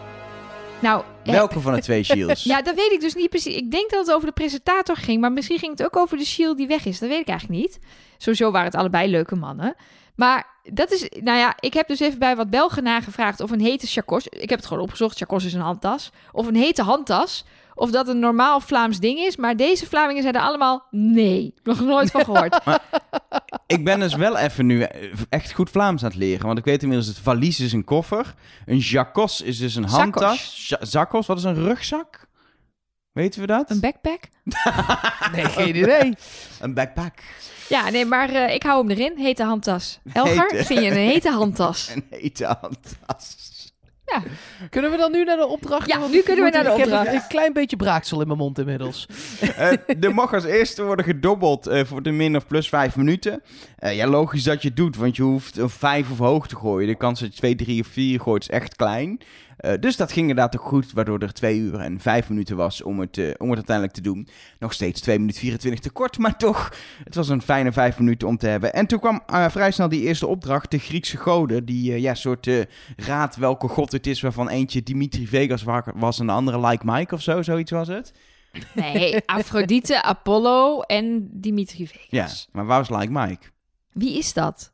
Nou, 0.79 1.03
eh, 1.23 1.33
Welke 1.33 1.59
van 1.59 1.73
de 1.73 1.81
twee 1.81 2.03
shields? 2.03 2.43
ja, 2.53 2.61
dat 2.61 2.75
weet 2.75 2.91
ik 2.91 2.99
dus 2.99 3.15
niet 3.15 3.29
precies. 3.29 3.55
Ik 3.55 3.71
denk 3.71 3.89
dat 3.89 4.05
het 4.05 4.15
over 4.15 4.27
de 4.27 4.33
presentator 4.33 4.95
ging, 4.95 5.21
maar 5.21 5.31
misschien 5.31 5.59
ging 5.59 5.71
het 5.77 5.83
ook 5.85 5.97
over 5.97 6.17
de 6.17 6.25
Shield 6.25 6.57
die 6.57 6.67
weg 6.67 6.85
is. 6.85 6.99
Dat 6.99 7.09
weet 7.09 7.19
ik 7.21 7.27
eigenlijk 7.27 7.59
niet. 7.61 7.79
Sowieso 8.17 8.51
waren 8.51 8.67
het 8.67 8.75
allebei 8.75 9.09
leuke 9.09 9.35
mannen. 9.35 9.75
Maar 10.15 10.47
dat 10.63 10.91
is, 10.91 11.09
nou 11.23 11.37
ja, 11.37 11.55
ik 11.59 11.73
heb 11.73 11.87
dus 11.87 11.99
even 11.99 12.19
bij 12.19 12.35
wat 12.35 12.49
Belgen 12.49 12.83
nagevraagd 12.83 13.41
of 13.41 13.51
een 13.51 13.61
hete 13.61 13.87
chakos, 13.87 14.27
ik 14.27 14.49
heb 14.49 14.59
het 14.59 14.67
gewoon 14.67 14.83
opgezocht, 14.83 15.17
chakos 15.17 15.45
is 15.45 15.53
een 15.53 15.61
handtas, 15.61 16.11
of 16.31 16.47
een 16.47 16.55
hete 16.55 16.81
handtas, 16.81 17.45
of 17.75 17.91
dat 17.91 18.07
een 18.07 18.19
normaal 18.19 18.59
Vlaams 18.59 18.99
ding 18.99 19.19
is. 19.19 19.35
Maar 19.35 19.55
deze 19.55 19.85
Vlamingen 19.85 20.21
zeiden 20.21 20.41
allemaal 20.41 20.83
nee. 20.91 21.53
Nog 21.63 21.79
nooit 21.79 22.11
van 22.11 22.23
gehoord. 22.29 22.59
Ik 23.67 23.83
ben 23.83 23.99
dus 23.99 24.15
wel 24.15 24.37
even 24.37 24.65
nu 24.65 24.87
echt 25.29 25.53
goed 25.53 25.69
Vlaams 25.69 26.03
aan 26.03 26.09
het 26.09 26.17
leren. 26.17 26.45
Want 26.45 26.57
ik 26.57 26.65
weet 26.65 26.81
inmiddels, 26.81 27.09
het 27.09 27.19
valies 27.19 27.59
is 27.59 27.73
een 27.73 27.83
koffer. 27.83 28.33
Een 28.65 28.77
jacos 28.77 29.41
is 29.41 29.57
dus 29.57 29.75
een 29.75 29.87
handtas. 29.87 30.73
Zakkos, 30.79 31.27
wat 31.27 31.37
is 31.37 31.43
een 31.43 31.63
rugzak? 31.63 32.24
Weten 33.15 33.41
we 33.41 33.47
dat? 33.47 33.69
Een 33.69 33.79
backpack? 33.79 34.19
Nee, 35.35 35.45
geen 35.45 35.75
idee. 35.75 36.13
Een 36.59 36.73
backpack. 36.73 37.13
Ja, 37.69 37.89
nee, 37.89 38.05
maar 38.05 38.29
eh, 38.29 38.53
ik 38.53 38.63
hou 38.63 38.79
hem 38.87 38.97
erin. 38.97 39.17
Hete 39.17 39.43
handtas. 39.43 39.99
Elger, 40.13 40.51
Hete. 40.51 40.65
vind 40.65 40.79
je 40.79 40.89
een 40.89 40.95
hete 40.95 41.29
handtas? 41.29 41.89
Een 41.95 42.05
hete 42.09 42.45
handtas. 42.61 43.45
Kunnen 44.69 44.91
we 44.91 44.97
dan 44.97 45.11
nu 45.11 45.23
naar 45.23 45.37
de 45.37 45.47
opdracht? 45.47 45.87
Ja, 45.87 46.07
nu 46.07 46.21
kunnen 46.21 46.45
we 46.45 46.51
naar 46.51 46.63
de 46.63 46.69
ik 46.69 46.77
heb 46.77 46.85
opdracht. 46.85 47.13
een 47.13 47.27
klein 47.27 47.53
beetje 47.53 47.75
braaksel 47.75 48.21
in 48.21 48.27
mijn 48.27 48.39
mond 48.39 48.59
inmiddels. 48.59 49.07
Eh, 49.55 49.71
er 50.03 50.13
mag 50.13 50.33
als 50.33 50.43
eerste 50.43 50.83
worden 50.83 51.05
gedobbeld 51.05 51.67
eh, 51.67 51.85
voor 51.85 52.01
de 52.01 52.11
min 52.11 52.35
of 52.35 52.47
plus 52.47 52.69
vijf 52.69 52.95
minuten. 52.95 53.41
Eh, 53.77 53.95
ja, 53.95 54.07
logisch 54.07 54.43
dat 54.43 54.61
je 54.61 54.67
het 54.67 54.77
doet, 54.77 54.95
want 54.95 55.15
je 55.15 55.23
hoeft 55.23 55.57
een 55.57 55.69
vijf 55.69 56.11
of 56.11 56.17
hoog 56.17 56.47
te 56.47 56.55
gooien. 56.55 56.87
De 56.87 56.95
kans 56.95 57.19
dat 57.19 57.29
je 57.29 57.35
twee, 57.37 57.55
drie 57.55 57.81
of 57.81 57.87
vier 57.87 58.19
gooit 58.19 58.41
is 58.41 58.49
echt 58.49 58.75
klein. 58.75 59.19
Eh, 59.57 59.73
dus 59.79 59.95
dat 59.97 60.11
ging 60.11 60.29
inderdaad 60.29 60.59
ook 60.59 60.65
goed, 60.67 60.91
waardoor 60.91 61.19
er 61.19 61.33
twee 61.33 61.57
uur 61.59 61.79
en 61.79 61.99
vijf 61.99 62.29
minuten 62.29 62.55
was 62.55 62.83
om 62.83 62.99
het, 62.99 63.17
eh, 63.17 63.25
om 63.37 63.47
het 63.47 63.55
uiteindelijk 63.55 63.95
te 63.95 64.01
doen. 64.01 64.27
Nog 64.59 64.73
steeds 64.73 65.01
2 65.01 65.19
minuten 65.19 65.39
24 65.41 65.79
te 65.81 65.89
kort, 65.89 66.17
maar 66.17 66.37
toch, 66.37 66.73
het 67.03 67.15
was 67.15 67.29
een 67.29 67.41
fijne 67.41 67.71
vijf 67.71 67.99
minuten 67.99 68.27
om 68.27 68.37
te 68.37 68.47
hebben. 68.47 68.73
En 68.73 68.87
toen 68.87 68.99
kwam 68.99 69.21
eh, 69.27 69.49
vrij 69.49 69.71
snel 69.71 69.89
die 69.89 70.01
eerste 70.01 70.27
opdracht, 70.27 70.71
de 70.71 70.77
Griekse 70.79 71.17
goden. 71.17 71.65
Die 71.65 71.99
ja, 72.01 72.13
soort 72.13 72.47
eh, 72.47 72.61
raad 72.95 73.35
welke 73.35 73.67
god 73.67 73.91
het 73.91 74.07
is, 74.07 74.21
waarvan 74.21 74.49
eentje 74.49 74.83
Dimitri 74.83 75.27
Vegas 75.27 75.63
wa- 75.63 75.83
was 75.95 76.19
en 76.19 76.25
de 76.25 76.31
andere 76.31 76.67
Like 76.67 76.85
Mike 76.85 77.13
of 77.15 77.21
zo, 77.21 77.41
zoiets 77.41 77.71
was 77.71 77.87
het. 77.87 78.13
Nee, 78.73 79.21
Afrodite, 79.25 80.01
Apollo 80.13 80.81
en 80.81 81.29
Dimitri 81.31 81.87
Vegas. 81.87 82.07
Ja, 82.09 82.27
maar 82.51 82.65
waar 82.65 82.79
was 82.85 82.99
Like 82.99 83.11
Mike? 83.11 83.45
Wie 83.91 84.17
is 84.17 84.33
dat? 84.33 84.73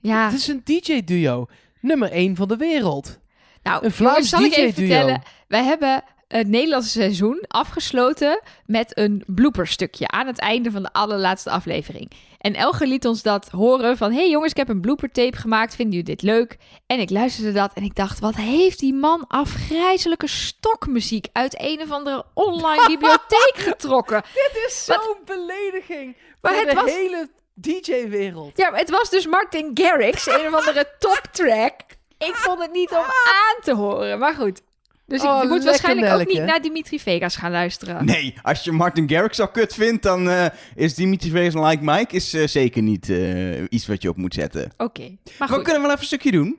Ja, 0.00 0.24
Het 0.24 0.34
is 0.34 0.48
een 0.48 0.60
DJ-duo. 0.64 1.46
Nummer 1.80 2.10
1 2.10 2.36
van 2.36 2.48
de 2.48 2.56
wereld. 2.56 3.20
Nou, 3.64 3.84
een 3.84 3.92
Vlaams 3.92 4.28
zal 4.28 4.40
ik 4.44 4.56
even 4.56 4.74
vertellen. 4.74 5.22
Wij 5.48 5.64
hebben 5.64 6.02
het 6.28 6.48
Nederlandse 6.48 6.90
seizoen 6.90 7.44
afgesloten 7.48 8.40
met 8.66 8.98
een 8.98 9.22
blooperstukje 9.26 10.08
aan 10.08 10.26
het 10.26 10.38
einde 10.38 10.70
van 10.70 10.82
de 10.82 10.92
allerlaatste 10.92 11.50
aflevering. 11.50 12.10
En 12.38 12.54
Elger 12.54 12.86
liet 12.86 13.06
ons 13.06 13.22
dat 13.22 13.48
horen 13.50 13.96
van... 13.96 14.12
hey 14.12 14.30
jongens, 14.30 14.50
ik 14.50 14.56
heb 14.56 14.68
een 14.68 14.80
bloopertape 14.80 15.36
gemaakt. 15.36 15.74
Vinden 15.74 15.94
jullie 15.98 16.14
dit 16.14 16.22
leuk? 16.22 16.56
En 16.86 17.00
ik 17.00 17.10
luisterde 17.10 17.52
dat 17.52 17.72
en 17.74 17.82
ik 17.82 17.94
dacht... 17.94 18.18
wat 18.18 18.34
heeft 18.36 18.78
die 18.78 18.94
man 18.94 19.24
afgrijzelijke 19.28 20.26
stokmuziek... 20.28 21.26
uit 21.32 21.54
een 21.60 21.80
of 21.80 21.90
andere 21.90 22.24
online 22.34 22.86
bibliotheek 22.86 23.54
getrokken? 23.68 24.22
Dit 24.34 24.64
is 24.66 24.84
zo'n 24.84 25.18
belediging 25.24 26.16
Maar 26.40 26.52
voor 26.54 26.60
het 26.60 26.70
de 26.70 26.76
was- 26.82 26.90
hele 26.90 27.28
DJ-wereld. 27.54 28.56
Ja, 28.56 28.70
maar 28.70 28.80
het 28.80 28.90
was 28.90 29.10
dus 29.10 29.26
Martin 29.26 29.70
Garrix, 29.74 30.26
een 30.26 30.46
of 30.46 30.54
andere 30.54 30.86
toptrack. 30.98 31.80
Ik 32.28 32.34
vond 32.34 32.60
het 32.60 32.72
niet 32.72 32.90
om 32.90 32.96
aan 33.24 33.62
te 33.62 33.74
horen, 33.74 34.18
maar 34.18 34.34
goed. 34.34 34.60
Dus 35.06 35.22
ik 35.22 35.28
Oh, 35.28 35.42
moet 35.48 35.64
waarschijnlijk 35.64 36.12
ook 36.12 36.26
niet 36.26 36.42
naar 36.44 36.62
Dimitri 36.62 37.00
Vegas 37.00 37.36
gaan 37.36 37.50
luisteren. 37.50 38.04
Nee, 38.04 38.34
als 38.42 38.64
je 38.64 38.72
Martin 38.72 39.08
Garrix 39.08 39.40
al 39.40 39.48
kut 39.48 39.74
vindt, 39.74 40.02
dan 40.02 40.28
eh, 40.30 40.46
is 40.74 40.94
Dimitri 40.94 41.30
Vegas 41.30 41.54
en 41.54 41.64
Like 41.66 41.82
Mike 41.84 42.14
is, 42.14 42.34
eh, 42.34 42.46
zeker 42.46 42.82
niet 42.82 43.08
eh, 43.10 43.62
iets 43.68 43.86
wat 43.86 44.02
je 44.02 44.08
op 44.08 44.16
moet 44.16 44.34
zetten. 44.34 44.72
Oké, 44.76 45.00
maar 45.00 45.10
Maar 45.38 45.48
we 45.48 45.54
goed. 45.54 45.62
kunnen 45.64 45.80
wel 45.82 45.90
even 45.90 46.00
een 46.00 46.06
stukje 46.06 46.30
doen. 46.30 46.56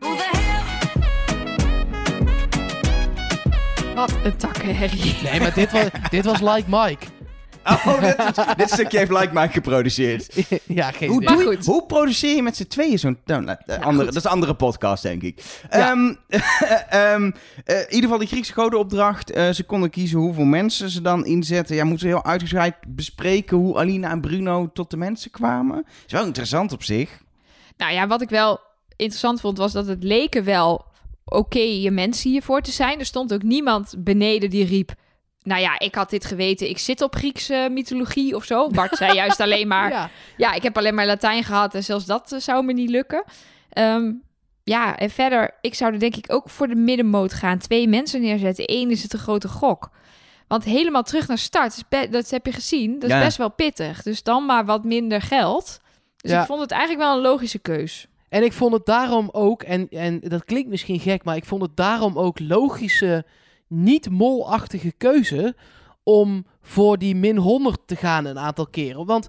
Wat 3.95 4.13
een 4.23 4.37
takkenherrie. 4.37 5.15
Nee, 5.23 5.39
maar 5.39 5.53
dit 5.53 5.71
was, 5.71 5.85
dit 6.09 6.25
was 6.25 6.39
Like 6.39 6.63
Mike. 6.67 7.05
Oh, 7.65 8.01
dit, 8.01 8.57
dit 8.57 8.69
stukje 8.69 8.97
heeft 8.97 9.11
Like 9.11 9.29
Mike 9.33 9.51
geproduceerd. 9.53 10.35
ja, 10.65 10.91
geen 10.91 11.09
Hoe, 11.09 11.23
idee. 11.23 11.37
doe 11.37 11.51
je, 11.51 11.57
hoe 11.65 11.85
produceer 11.85 12.35
je 12.35 12.43
met 12.43 12.55
z'n 12.55 12.67
tweeën 12.67 12.99
zo'n... 12.99 13.17
Nou, 13.25 13.43
nou, 13.43 13.57
andere, 13.67 13.95
goed. 13.95 14.05
dat 14.05 14.15
is 14.15 14.23
een 14.23 14.31
andere 14.31 14.53
podcast, 14.53 15.03
denk 15.03 15.21
ik. 15.21 15.43
Ja. 15.69 15.91
Ehm, 15.91 16.13
ehm, 16.89 17.31
eh, 17.65 17.79
in 17.79 17.85
ieder 17.85 18.01
geval 18.01 18.17
die 18.17 18.27
Griekse 18.27 18.53
godenopdracht. 18.53 19.31
eh 19.31 19.49
ze 19.49 19.63
konden 19.63 19.89
kiezen 19.89 20.19
hoeveel 20.19 20.43
mensen 20.43 20.89
ze 20.89 21.01
dan 21.01 21.25
inzetten. 21.25 21.75
Ja, 21.75 21.83
moeten 21.83 22.07
we 22.07 22.13
heel 22.13 22.25
uitgebreid 22.25 22.75
bespreken 22.87 23.57
hoe 23.57 23.77
Alina 23.77 24.09
en 24.11 24.21
Bruno 24.21 24.69
tot 24.73 24.89
de 24.89 24.97
mensen 24.97 25.31
kwamen. 25.31 25.85
Is 26.05 26.11
wel 26.11 26.25
interessant 26.25 26.71
op 26.71 26.83
zich. 26.83 27.19
Nou 27.77 27.93
ja, 27.93 28.07
wat 28.07 28.21
ik 28.21 28.29
wel 28.29 28.59
interessant 28.95 29.41
vond, 29.41 29.57
was 29.57 29.71
dat 29.71 29.87
het 29.87 30.03
leken 30.03 30.43
wel 30.43 30.85
oké 31.25 31.59
je 31.59 31.91
mensen 31.91 32.29
hiervoor 32.29 32.61
te 32.61 32.71
zijn. 32.71 32.99
Er 32.99 33.05
stond 33.05 33.33
ook 33.33 33.43
niemand 33.43 33.95
beneden 33.97 34.49
die 34.49 34.65
riep... 34.65 34.93
Nou 35.45 35.61
ja, 35.61 35.79
ik 35.79 35.95
had 35.95 36.09
dit 36.09 36.25
geweten. 36.25 36.69
Ik 36.69 36.77
zit 36.77 37.01
op 37.01 37.15
Griekse 37.15 37.67
mythologie 37.71 38.35
of 38.35 38.43
zo. 38.43 38.69
Bart 38.69 38.95
zei 38.97 39.13
juist 39.23 39.39
alleen 39.39 39.67
maar... 39.67 39.89
Ja. 39.89 40.09
Ja, 40.37 40.53
ik 40.53 40.63
heb 40.63 40.77
alleen 40.77 40.95
maar 40.95 41.05
Latijn 41.05 41.43
gehad 41.43 41.75
en 41.75 41.83
zelfs 41.83 42.05
dat 42.05 42.31
eh, 42.31 42.39
zou 42.39 42.65
me 42.65 42.73
niet 42.73 42.89
lukken. 42.89 43.23
Ehm, 43.69 44.11
ja, 44.63 44.97
en 44.97 45.09
verder, 45.09 45.51
ik 45.61 45.75
zou 45.75 45.93
er 45.93 45.99
denk 45.99 46.15
ik 46.15 46.25
ook 46.33 46.49
voor 46.49 46.67
de 46.67 46.75
middenmoot 46.75 47.33
gaan. 47.33 47.57
Twee 47.57 47.87
mensen 47.87 48.21
neerzetten. 48.21 48.63
Eén 48.67 48.91
is 48.91 49.03
het 49.03 49.13
een 49.13 49.19
grote 49.19 49.47
gok. 49.47 49.89
Want 50.47 50.63
helemaal 50.63 51.03
terug 51.03 51.27
naar 51.27 51.37
start, 51.37 51.83
dat 52.09 52.29
heb 52.29 52.45
je 52.45 52.51
gezien, 52.51 52.99
dat 52.99 53.09
Ja. 53.09 53.17
is 53.17 53.23
best 53.25 53.37
wel 53.37 53.51
pittig. 53.51 54.01
Dus 54.03 54.23
dan 54.23 54.45
maar 54.45 54.65
wat 54.65 54.83
minder 54.83 55.21
geld. 55.21 55.79
Dus 56.17 56.31
Ja. 56.31 56.39
ik 56.41 56.45
vond 56.47 56.61
het 56.61 56.71
eigenlijk 56.71 57.01
wel 57.03 57.15
een 57.15 57.21
logische 57.21 57.59
keus. 57.59 58.07
En 58.29 58.43
ik 58.43 58.53
vond 58.53 58.73
het 58.73 58.85
daarom 58.85 59.29
ook, 59.31 59.63
en, 59.63 59.89
en 59.89 60.19
dat 60.19 60.45
klinkt 60.45 60.69
misschien 60.69 60.99
gek, 60.99 61.23
maar 61.23 61.35
ik 61.35 61.45
vond 61.45 61.61
het 61.61 61.75
daarom 61.75 62.17
ook 62.17 62.39
logische, 62.39 63.25
niet 63.67 64.09
molachtige 64.09 64.91
keuze 64.91 65.55
om 66.03 66.45
voor 66.61 66.97
die 66.97 67.15
min 67.15 67.37
100 67.37 67.79
te 67.85 67.95
gaan 67.95 68.25
een 68.25 68.39
aantal 68.39 68.67
keren. 68.67 69.05
Want 69.05 69.27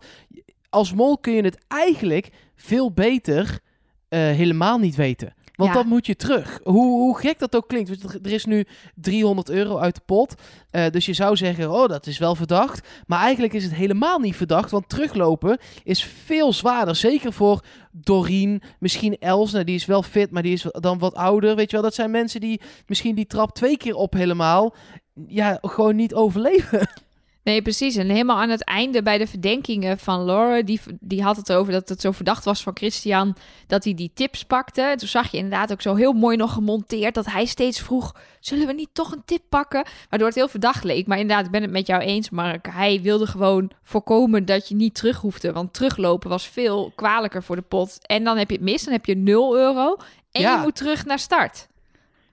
als 0.71 0.93
mol 0.93 1.19
kun 1.19 1.33
je 1.33 1.43
het 1.43 1.59
eigenlijk 1.69 2.31
veel 2.55 2.93
beter 2.93 3.61
eh, 4.09 4.21
helemaal 4.21 4.79
niet 4.79 4.95
weten. 4.97 5.35
Want 5.57 5.71
Ja. 5.71 5.77
dan 5.77 5.89
moet 5.89 6.07
je 6.07 6.17
terug. 6.17 6.61
Hoe, 6.65 6.85
hoe 6.85 7.19
gek 7.19 7.39
dat 7.39 7.57
ook 7.57 7.69
klinkt. 7.69 8.01
want 8.03 8.27
Er 8.27 8.33
is 8.33 8.45
nu 8.45 8.67
300 8.95 9.51
euro 9.51 9.79
uit 9.79 9.95
de 9.95 10.01
pot. 10.07 10.35
Eh, 10.71 10.91
dus 10.91 11.07
je 11.07 11.13
zou 11.13 11.37
zeggen, 11.37 11.71
oh, 11.73 11.89
dat 11.89 12.07
is 12.07 12.19
wel 12.19 12.35
verdacht. 12.35 12.89
Maar 13.07 13.21
eigenlijk 13.21 13.53
is 13.53 13.65
het 13.65 13.75
helemaal 13.75 14.19
niet 14.19 14.37
verdacht. 14.37 14.71
Want 14.71 14.89
teruglopen 14.89 15.59
is 15.85 16.05
veel 16.25 16.53
zwaarder. 16.53 16.97
Zeker 16.97 17.33
voor 17.33 17.65
Doreen, 17.91 18.63
misschien 18.79 19.19
Els. 19.19 19.53
Nou, 19.53 19.65
die 19.65 19.75
is 19.75 19.87
wel 19.87 20.03
fit, 20.03 20.31
maar 20.31 20.43
die 20.43 20.53
is 20.53 20.67
dan 20.73 20.99
wat 20.99 21.15
ouder. 21.15 21.57
Weet 21.57 21.71
je 21.71 21.77
wel, 21.77 21.85
dat 21.85 21.95
zijn 21.95 22.11
mensen 22.11 22.41
die 22.41 22.61
misschien 22.87 23.15
die 23.15 23.27
trap 23.27 23.55
twee 23.55 23.77
keer 23.77 23.95
op 23.95 24.13
helemaal... 24.13 24.75
Ja, 25.29 25.59
gewoon 25.63 25.97
niet 25.97 26.15
overleven. 26.15 26.89
Nee, 27.47 27.63
precies. 27.63 27.97
En 27.97 28.09
helemaal 28.09 28.41
aan 28.41 28.49
het 28.51 28.65
einde 28.65 29.03
bij 29.03 29.19
de 29.19 29.27
verdenkingen 29.27 29.99
van 29.99 30.25
Laura, 30.25 30.63
die, 30.63 30.81
die 31.01 31.23
had 31.23 31.37
het 31.37 31.53
over 31.53 31.73
dat 31.73 31.89
het 31.89 32.01
zo 32.01 32.11
verdacht 32.13 32.45
was 32.45 32.63
van 32.63 32.77
Christian 32.77 33.37
dat 33.67 33.85
hij 33.85 33.95
die 33.95 34.11
tips 34.15 34.45
pakte. 34.45 34.83
En 34.83 34.97
toen 34.97 35.09
zag 35.09 35.31
je 35.31 35.37
inderdaad 35.37 35.73
ook 35.73 35.83
zo 35.83 35.95
heel 35.95 36.13
mooi 36.13 36.37
nog 36.37 36.53
gemonteerd 36.53 37.15
dat 37.15 37.27
hij 37.27 37.45
steeds 37.45 37.81
vroeg, 37.81 38.15
zullen 38.41 38.67
we 38.67 38.73
niet 38.73 38.89
toch 38.93 39.13
een 39.13 39.23
tip 39.25 39.43
pakken? 39.49 39.85
Waardoor 40.09 40.29
het 40.29 40.37
heel 40.37 40.49
verdacht 40.49 40.85
leek. 40.85 41.07
Maar 41.07 41.19
inderdaad, 41.19 41.45
ik 41.47 41.51
ben 41.51 41.63
het 41.63 41.71
met 41.71 41.87
jou 41.87 42.03
eens, 42.03 42.31
Mark. 42.31 42.69
Hij 42.71 43.01
wilde 43.03 43.27
gewoon 43.27 43.71
voorkomen 43.83 44.45
dat 44.45 44.69
je 44.69 44.75
niet 44.75 44.95
terug 44.95 45.21
hoefde. 45.21 45.53
Want 45.53 45.73
teruglopen 45.75 46.29
was 46.31 46.47
veel 46.47 46.93
kwalijker 46.95 47.43
voor 47.43 47.57
de 47.57 47.63
pot. 47.63 47.99
En 48.07 48.25
dan 48.25 48.37
heb 48.39 48.49
je 48.51 48.57
het 48.57 48.65
mis, 48.65 48.85
dan 48.85 48.93
heb 48.93 49.05
je 49.07 49.17
0 49.17 49.57
euro. 49.57 49.97
En 50.31 50.41
Ja. 50.41 50.57
je 50.57 50.63
moet 50.63 50.77
terug 50.77 51.05
naar 51.05 51.19
start. 51.19 51.69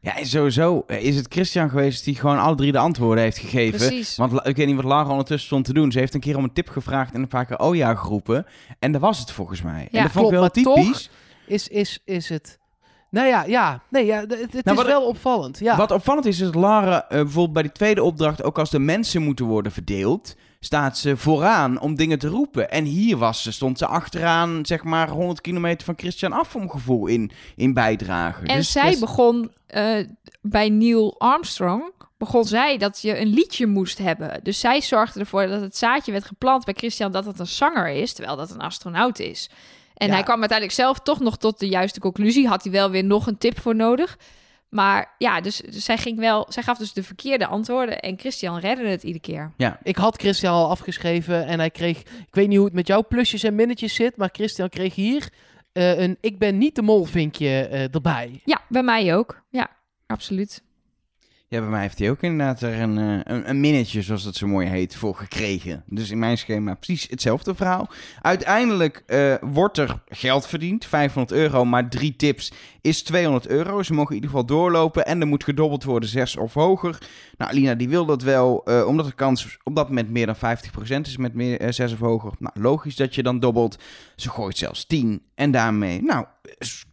Ja, 0.04 0.18
en 0.18 0.26
sowieso 0.26 0.84
eh, 0.88 1.04
is 1.04 1.16
het 1.16 1.26
Christian 1.30 1.70
geweest 1.70 2.04
die 2.04 2.16
gewoon 2.16 2.40
alle 2.40 2.56
drie 2.56 2.72
de 2.72 2.78
antwoorden 2.78 3.24
heeft 3.24 3.38
gegeven. 3.38 3.78
Precies. 3.88 4.16
Want 4.18 4.48
ik 4.48 4.56
weet 4.56 4.68
niet 4.68 4.76
wat 4.76 4.86
Lara 4.86 5.10
ondertussen 5.10 5.48
stond 5.48 5.66
te 5.66 5.74
doen. 5.74 5.92
Ze 5.92 6.00
heeft 6.00 6.14
een 6.14 6.20
keer 6.20 6.38
om 6.38 6.44
een 6.44 6.54
tip 6.54 6.70
gevraagd 6.70 7.14
en 7.14 7.22
een 7.22 7.28
paar 7.28 7.46
keer 7.46 7.60
oh 7.60 7.76
ja 7.76 7.96
geroepen. 7.96 8.46
En 8.80 8.92
dat 8.92 9.02
was 9.02 9.20
het 9.20 9.32
volgens 9.32 9.62
mij. 9.62 9.88
Ja, 9.92 9.98
en 9.98 10.04
dat 10.04 10.12
vond 10.12 10.26
ik 10.26 10.32
wel 10.32 10.50
klopt, 10.50 10.68
maar 10.68 10.84
typisch. 10.84 11.10
Is, 11.46 11.68
is, 11.68 12.00
is 12.06 12.30
het... 12.30 12.60
Nou 13.10 13.28
ja, 13.28 13.44
ja. 13.44 13.84
Nee, 13.90 14.06
ja, 14.06 14.20
het, 14.20 14.54
het 14.54 14.66
Nou, 14.66 14.80
is 14.80 14.86
wel 14.86 15.08
opvallend. 15.08 15.60
Ja. 15.60 15.78
Wat 15.78 15.92
opvallend 15.92 16.26
is, 16.26 16.40
is 16.40 16.46
dat 16.46 16.56
Lara 16.56 17.10
eh, 17.10 17.10
bijvoorbeeld 17.10 17.54
bij 17.54 17.64
die 17.64 17.72
tweede 17.72 18.04
opdracht, 18.04 18.44
ook 18.44 18.60
als 18.60 18.70
de 18.70 18.80
mensen 18.80 19.22
moeten 19.22 19.46
worden 19.46 19.72
verdeeld, 19.72 20.36
staat 20.65 20.98
ze 20.98 21.17
vooraan 21.17 21.79
om 21.79 21.96
dingen 21.96 22.20
te 22.20 22.27
roepen. 22.27 22.72
En 22.72 22.84
hier 22.86 23.17
was 23.17 23.43
ze, 23.43 23.51
stond 23.51 23.77
ze 23.77 23.86
achteraan, 23.86 24.65
zeg 24.65 24.84
maar 24.84 25.10
100 25.10 25.41
kilometer 25.41 25.86
van 25.86 25.93
Christian 25.98 26.32
af, 26.32 26.55
mijn 26.55 26.70
gevoel, 26.70 27.08
in, 27.08 27.32
in 27.55 27.74
bijdrage. 27.74 28.46
En 28.46 28.58
Dus- 28.58 28.72
zij 28.72 28.89
dus- 28.89 29.00
begon 29.00 29.51
eh, 29.67 30.08
bij 30.41 30.70
Neil 30.70 31.15
Armstrong. 31.20 31.84
Begon 32.17 32.46
zij 32.46 32.77
dat 32.77 33.01
je 33.01 33.20
een 33.20 33.27
liedje 33.27 33.67
moest 33.67 33.98
hebben. 33.98 34.39
Dus 34.43 34.60
zij 34.60 34.82
zorgde 34.82 35.20
ervoor 35.20 35.48
dat 35.48 35.62
het 35.62 35.77
zaadje 35.77 36.12
werd 36.12 36.25
geplant 36.25 36.65
bij 36.65 36.74
Christian 36.77 37.12
dat 37.12 37.25
het 37.25 37.39
een 37.39 37.48
zanger 37.48 37.88
is, 37.89 38.13
terwijl 38.13 38.38
dat 38.38 38.51
een 38.51 38.62
astronaut 38.62 39.20
is. 39.20 39.50
En 39.93 40.08
Ja. 40.08 40.13
hij 40.13 40.24
kwam 40.24 40.39
uiteindelijk 40.39 40.77
zelf 40.79 41.00
toch 41.00 41.20
nog 41.20 41.38
tot 41.38 41.60
de 41.60 41.67
juiste 41.67 42.00
conclusie. 42.00 42.48
Had 42.48 42.63
hij 42.63 42.72
wel 42.72 42.89
weer 42.89 43.03
nog 43.03 43.27
een 43.27 43.38
tip 43.38 43.60
voor 43.60 43.75
nodig. 43.75 44.17
Maar 44.74 45.15
ja, 45.18 45.42
dus, 45.42 45.58
dus 45.58 45.86
zij 45.86 45.98
ging 45.98 46.20
wel, 46.20 46.46
zij 46.50 46.63
gaf 46.63 46.77
dus 46.77 46.94
de 46.94 47.03
verkeerde 47.03 47.48
antwoorden 47.48 48.00
en 48.00 48.20
Christian 48.20 48.60
redde 48.60 48.88
het 48.88 49.03
iedere 49.03 49.24
keer. 49.24 49.51
Ik 49.84 49.96
had 49.96 50.18
Christian 50.18 50.53
al 50.53 50.70
afgeschreven 50.70 51.46
en 51.46 51.60
hij 51.60 51.70
kreeg... 51.70 52.00
Ik 52.00 52.36
weet 52.36 52.48
niet 52.48 52.58
hoe 52.58 52.65
het 52.65 52.75
met 52.75 52.88
jouw 52.88 53.03
plusjes 53.03 53.44
en 53.44 53.56
minnetjes 53.56 53.96
zit, 53.96 54.18
maar 54.18 54.30
Christian 54.32 54.70
kreeg 54.70 54.96
hier 54.96 55.30
eh, 55.74 56.00
een 56.00 56.18
ik 56.22 56.39
ben 56.39 56.58
niet 56.58 56.75
de 56.75 56.82
mol 56.82 57.03
vinkje 57.03 57.48
eh, 57.48 57.94
erbij. 57.94 58.42
Ja, 58.46 58.62
bij 58.70 58.84
mij 58.84 59.15
ook. 59.15 59.44
Ja, 59.50 59.70
absoluut. 60.08 60.63
Ja, 61.54 61.60
bij 61.60 61.70
mij 61.70 61.82
heeft 61.82 62.00
hij 62.00 62.10
ook 62.10 62.22
inderdaad 62.22 62.62
er 62.62 62.82
een, 62.82 62.98
eh, 62.98 63.20
een, 63.24 63.50
een 63.50 63.60
minnetje, 63.60 64.02
zoals 64.02 64.24
dat 64.24 64.36
zo 64.36 64.48
mooi 64.48 64.68
heet, 64.68 64.96
voor 64.96 65.16
gekregen. 65.16 65.84
Dus 65.86 66.12
in 66.12 66.20
mijn 66.20 66.38
schema 66.38 66.74
precies 66.74 67.08
hetzelfde 67.10 67.56
verhaal. 67.56 67.89
Uiteindelijk 68.22 69.04
eh, 69.06 69.34
wordt 69.42 69.78
er 69.78 70.02
geld 70.08 70.48
verdiend, 70.48 70.86
500 70.86 71.39
euro, 71.39 71.66
maar 71.66 71.89
drie 71.89 72.16
tips 72.16 72.52
is 72.82 73.04
200 73.04 73.48
euro. 73.48 73.84
Ze 73.84 73.94
mogen 73.94 74.10
in 74.10 74.16
ieder 74.16 74.30
geval 74.30 74.46
doorlopen 74.46 75.06
en 75.06 75.22
er 75.22 75.28
moet 75.28 75.44
gedobbeld 75.44 75.84
worden, 75.84 76.10
6 76.10 76.38
of 76.38 76.54
hoger. 76.54 76.98
Nou, 77.38 77.52
Alina 77.52 77.76
die 77.76 77.89
wil 77.89 78.06
dat 78.06 78.22
wel, 78.22 78.66
eh, 78.66 78.88
omdat 78.88 79.06
de 79.06 79.13
kans 79.13 79.58
op 79.63 79.76
dat 79.76 79.88
moment 79.88 80.10
meer 80.10 80.26
dan 80.26 80.36
50% 80.36 81.08
is 81.08 81.18
met 81.18 81.34
meer, 81.34 81.60
eh, 81.60 81.72
6 81.72 81.94
of 81.94 82.00
hoger. 82.00 82.32
Nou, 82.39 82.60
logisch 82.60 82.96
dat 82.96 83.16
je 83.16 83.24
dan 83.24 83.39
dobbelt. 83.39 83.78
Ze 84.16 84.30
gooit 84.30 84.58
zelfs 84.58 84.86
10 84.86 85.22
en 85.36 85.52
daarmee, 85.52 86.02
nou, 86.02 86.26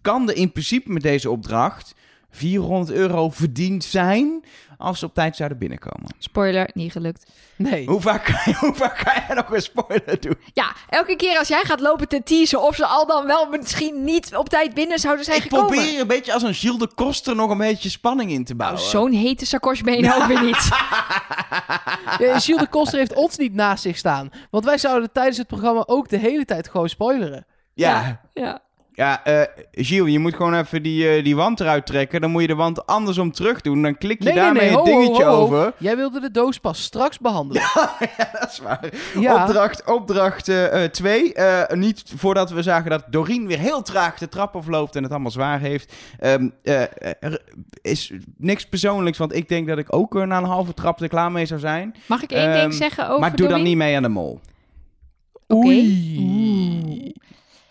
kan 0.00 0.28
er 0.28 0.36
in 0.36 0.52
principe 0.52 0.92
met 0.92 1.02
deze 1.02 1.30
opdracht 1.30 1.94
400 2.30 2.98
euro 2.98 3.30
verdiend 3.30 3.84
zijn 3.84 4.44
als 4.78 4.98
ze 4.98 5.06
op 5.06 5.14
tijd 5.14 5.36
zouden 5.36 5.58
binnenkomen. 5.58 6.14
Spoiler, 6.18 6.70
niet 6.74 6.92
gelukt. 6.92 7.30
Nee. 7.56 7.86
Hoe 7.86 8.00
vaak 8.00 8.24
kan 8.24 8.34
je, 8.44 8.54
hoe 8.66 8.74
vaak 8.74 8.96
kan 9.04 9.14
je 9.28 9.34
nog 9.34 9.50
een 9.50 9.62
spoiler 9.62 10.20
doen? 10.20 10.36
Ja, 10.52 10.72
elke 10.88 11.16
keer 11.16 11.38
als 11.38 11.48
jij 11.48 11.62
gaat 11.64 11.80
lopen 11.80 12.08
te 12.08 12.22
teasen 12.22 12.62
of 12.62 12.74
ze 12.76 12.86
al 12.86 13.06
dan 13.06 13.26
wel 13.26 13.46
misschien 13.46 14.04
niet 14.04 14.36
op 14.36 14.48
tijd 14.48 14.74
binnen 14.74 14.98
zouden 14.98 15.24
zijn 15.24 15.36
Ik 15.36 15.42
gekomen. 15.42 15.66
probeer 15.66 16.00
een 16.00 16.06
beetje 16.06 16.32
als 16.32 16.42
een 16.42 16.54
Gilles 16.54 16.78
de 16.78 16.90
Koster 16.94 17.36
nog 17.36 17.50
een 17.50 17.58
beetje 17.58 17.88
spanning 17.90 18.30
in 18.30 18.44
te 18.44 18.54
Nou, 18.54 18.70
bouwen. 18.70 18.90
zo'n 18.90 19.12
hete 19.12 19.46
sakos 19.46 19.80
ben 19.80 19.94
je 19.96 20.02
nou 20.02 20.22
ook 20.22 20.28
weer 20.28 20.42
niet. 20.42 20.68
Ja, 22.18 22.38
Gilles 22.38 22.60
de 22.60 22.68
Koster 22.70 22.98
heeft 22.98 23.14
ons 23.14 23.36
niet 23.36 23.54
naast 23.54 23.82
zich 23.82 23.96
staan. 23.96 24.30
Want 24.50 24.64
wij 24.64 24.78
zouden 24.78 25.12
tijdens 25.12 25.36
het 25.36 25.46
programma 25.46 25.82
ook 25.86 26.08
de 26.08 26.18
hele 26.18 26.44
tijd 26.44 26.68
gewoon 26.68 26.88
spoileren. 26.88 27.46
Ja, 27.74 27.90
ja. 28.02 28.20
ja 28.42 28.60
eh, 29.06 29.42
Gilles, 29.72 30.12
je 30.12 30.18
moet 30.18 30.34
gewoon 30.34 30.54
even 30.54 30.82
die, 30.82 31.08
eh, 31.08 31.24
die 31.24 31.36
wand 31.36 31.60
eruit 31.60 31.86
trekken. 31.86 32.20
Dan 32.20 32.30
moet 32.30 32.40
je 32.40 32.46
de 32.46 32.54
wand 32.54 32.86
andersom 32.86 33.32
terug 33.32 33.60
doen. 33.60 33.82
Dan 33.82 33.98
klik 33.98 34.18
je 34.18 34.24
Nee, 34.24 34.34
daarmee 34.34 34.62
nee. 34.62 34.70
het 34.70 34.78
ho, 34.78 34.84
dingetje 34.84 35.24
ho, 35.24 35.30
ho. 35.34 35.42
over. 35.42 35.72
Jij 35.78 35.96
wilde 35.96 36.20
de 36.20 36.30
doos 36.30 36.58
pas 36.58 36.82
straks 36.82 37.18
behandelen. 37.18 37.62
ja, 38.16 38.30
dat 38.40 38.50
is 38.50 38.58
waar. 38.58 38.84
Ja. 39.18 39.44
Opdracht 39.46 39.82
2. 39.84 39.96
Opdracht, 39.96 40.48
eh, 40.48 40.84
twee. 40.84 41.32
Niet 41.74 42.02
voordat 42.16 42.50
we 42.50 42.62
zagen 42.62 42.90
dat 42.90 43.04
Doreen 43.10 43.46
weer 43.46 43.58
heel 43.58 43.82
traag 43.82 44.18
de 44.18 44.28
trap 44.28 44.56
afloopt 44.56 44.96
en 44.96 45.02
het 45.02 45.12
allemaal 45.12 45.30
zwaar 45.30 45.60
heeft. 45.60 45.92
Ehm, 46.18 46.48
eh, 46.62 46.80
er 47.20 47.42
is 47.82 48.12
niks 48.36 48.64
persoonlijks, 48.68 49.18
want 49.18 49.34
ik 49.34 49.48
denk 49.48 49.68
dat 49.68 49.78
ik 49.78 49.94
ook 49.94 50.14
na 50.14 50.38
een 50.38 50.44
halve 50.44 50.74
trap 50.74 51.00
er 51.00 51.08
klaar 51.08 51.32
mee 51.32 51.46
zou 51.46 51.60
zijn. 51.60 51.94
Mag 52.06 52.22
ik 52.22 52.30
één 52.32 52.50
Ehm, 52.50 52.60
ding 52.60 52.74
zeggen 52.74 53.08
over 53.08 53.20
maar 53.20 53.36
doe 53.36 53.48
dan 53.48 53.62
niet 53.62 53.76
mee 53.76 53.96
aan 53.96 54.02
de 54.02 54.08
mol. 54.08 54.40
Oké. 55.46 55.66
Oei. 55.66 57.12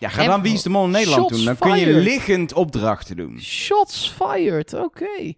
Ja, 0.00 0.08
ga 0.08 0.26
dan 0.26 0.42
Wie 0.42 0.52
is 0.52 0.62
de 0.62 0.70
Mol 0.70 0.84
in 0.84 0.90
Nederland 0.90 1.20
Shots 1.20 1.36
doen. 1.36 1.44
Dan 1.44 1.56
kun 1.56 1.78
je 1.78 1.84
fired. 1.84 2.02
liggend 2.02 2.52
opdrachten 2.52 3.16
doen. 3.16 3.40
Shots 3.40 4.08
fired. 4.08 4.74
Oké. 4.74 5.34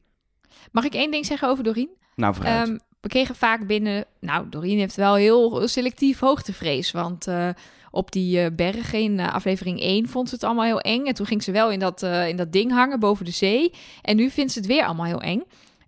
Mag 0.73 0.85
ik 0.85 0.95
één 0.95 1.11
ding 1.11 1.27
zeggen 1.27 1.49
over 1.49 1.65
Doreen? 1.65 1.91
Nou, 2.17 2.35
vooruit. 2.35 2.69
Ehm, 2.69 2.79
we 3.01 3.09
kregen 3.09 3.35
vaak 3.35 3.67
binnen... 3.67 4.05
Nou, 4.21 4.49
Doreen 4.49 4.79
heeft 4.79 4.97
wel 4.97 5.15
heel 5.15 5.69
selectief 5.69 6.19
hoogtevrees. 6.19 6.91
Want 6.91 7.27
eh, 7.27 7.49
op 7.93 8.13
die 8.13 8.41
eh, 8.41 8.51
bergen 8.57 9.01
in 9.01 9.21
eh, 9.21 9.35
aflevering 9.35 9.81
1 9.81 10.09
vond 10.09 10.29
ze 10.29 10.35
het 10.35 10.45
allemaal 10.45 10.65
heel 10.65 10.81
eng. 10.81 11.07
En 11.07 11.15
toen 11.15 11.27
ging 11.27 11.43
ze 11.43 11.53
wel 11.53 11.71
in 11.71 11.79
dat, 11.79 12.03
eh, 12.03 12.29
in 12.29 12.37
dat 12.37 12.53
ding 12.53 12.73
hangen 12.73 13.01
boven 13.01 13.25
de 13.25 13.31
zee. 13.31 13.73
En 14.03 14.17
nu 14.17 14.31
vindt 14.31 14.53
ze 14.53 14.59
het 14.59 14.69
weer 14.69 14.85
allemaal 14.85 15.07
heel 15.07 15.21
eng. 15.21 15.43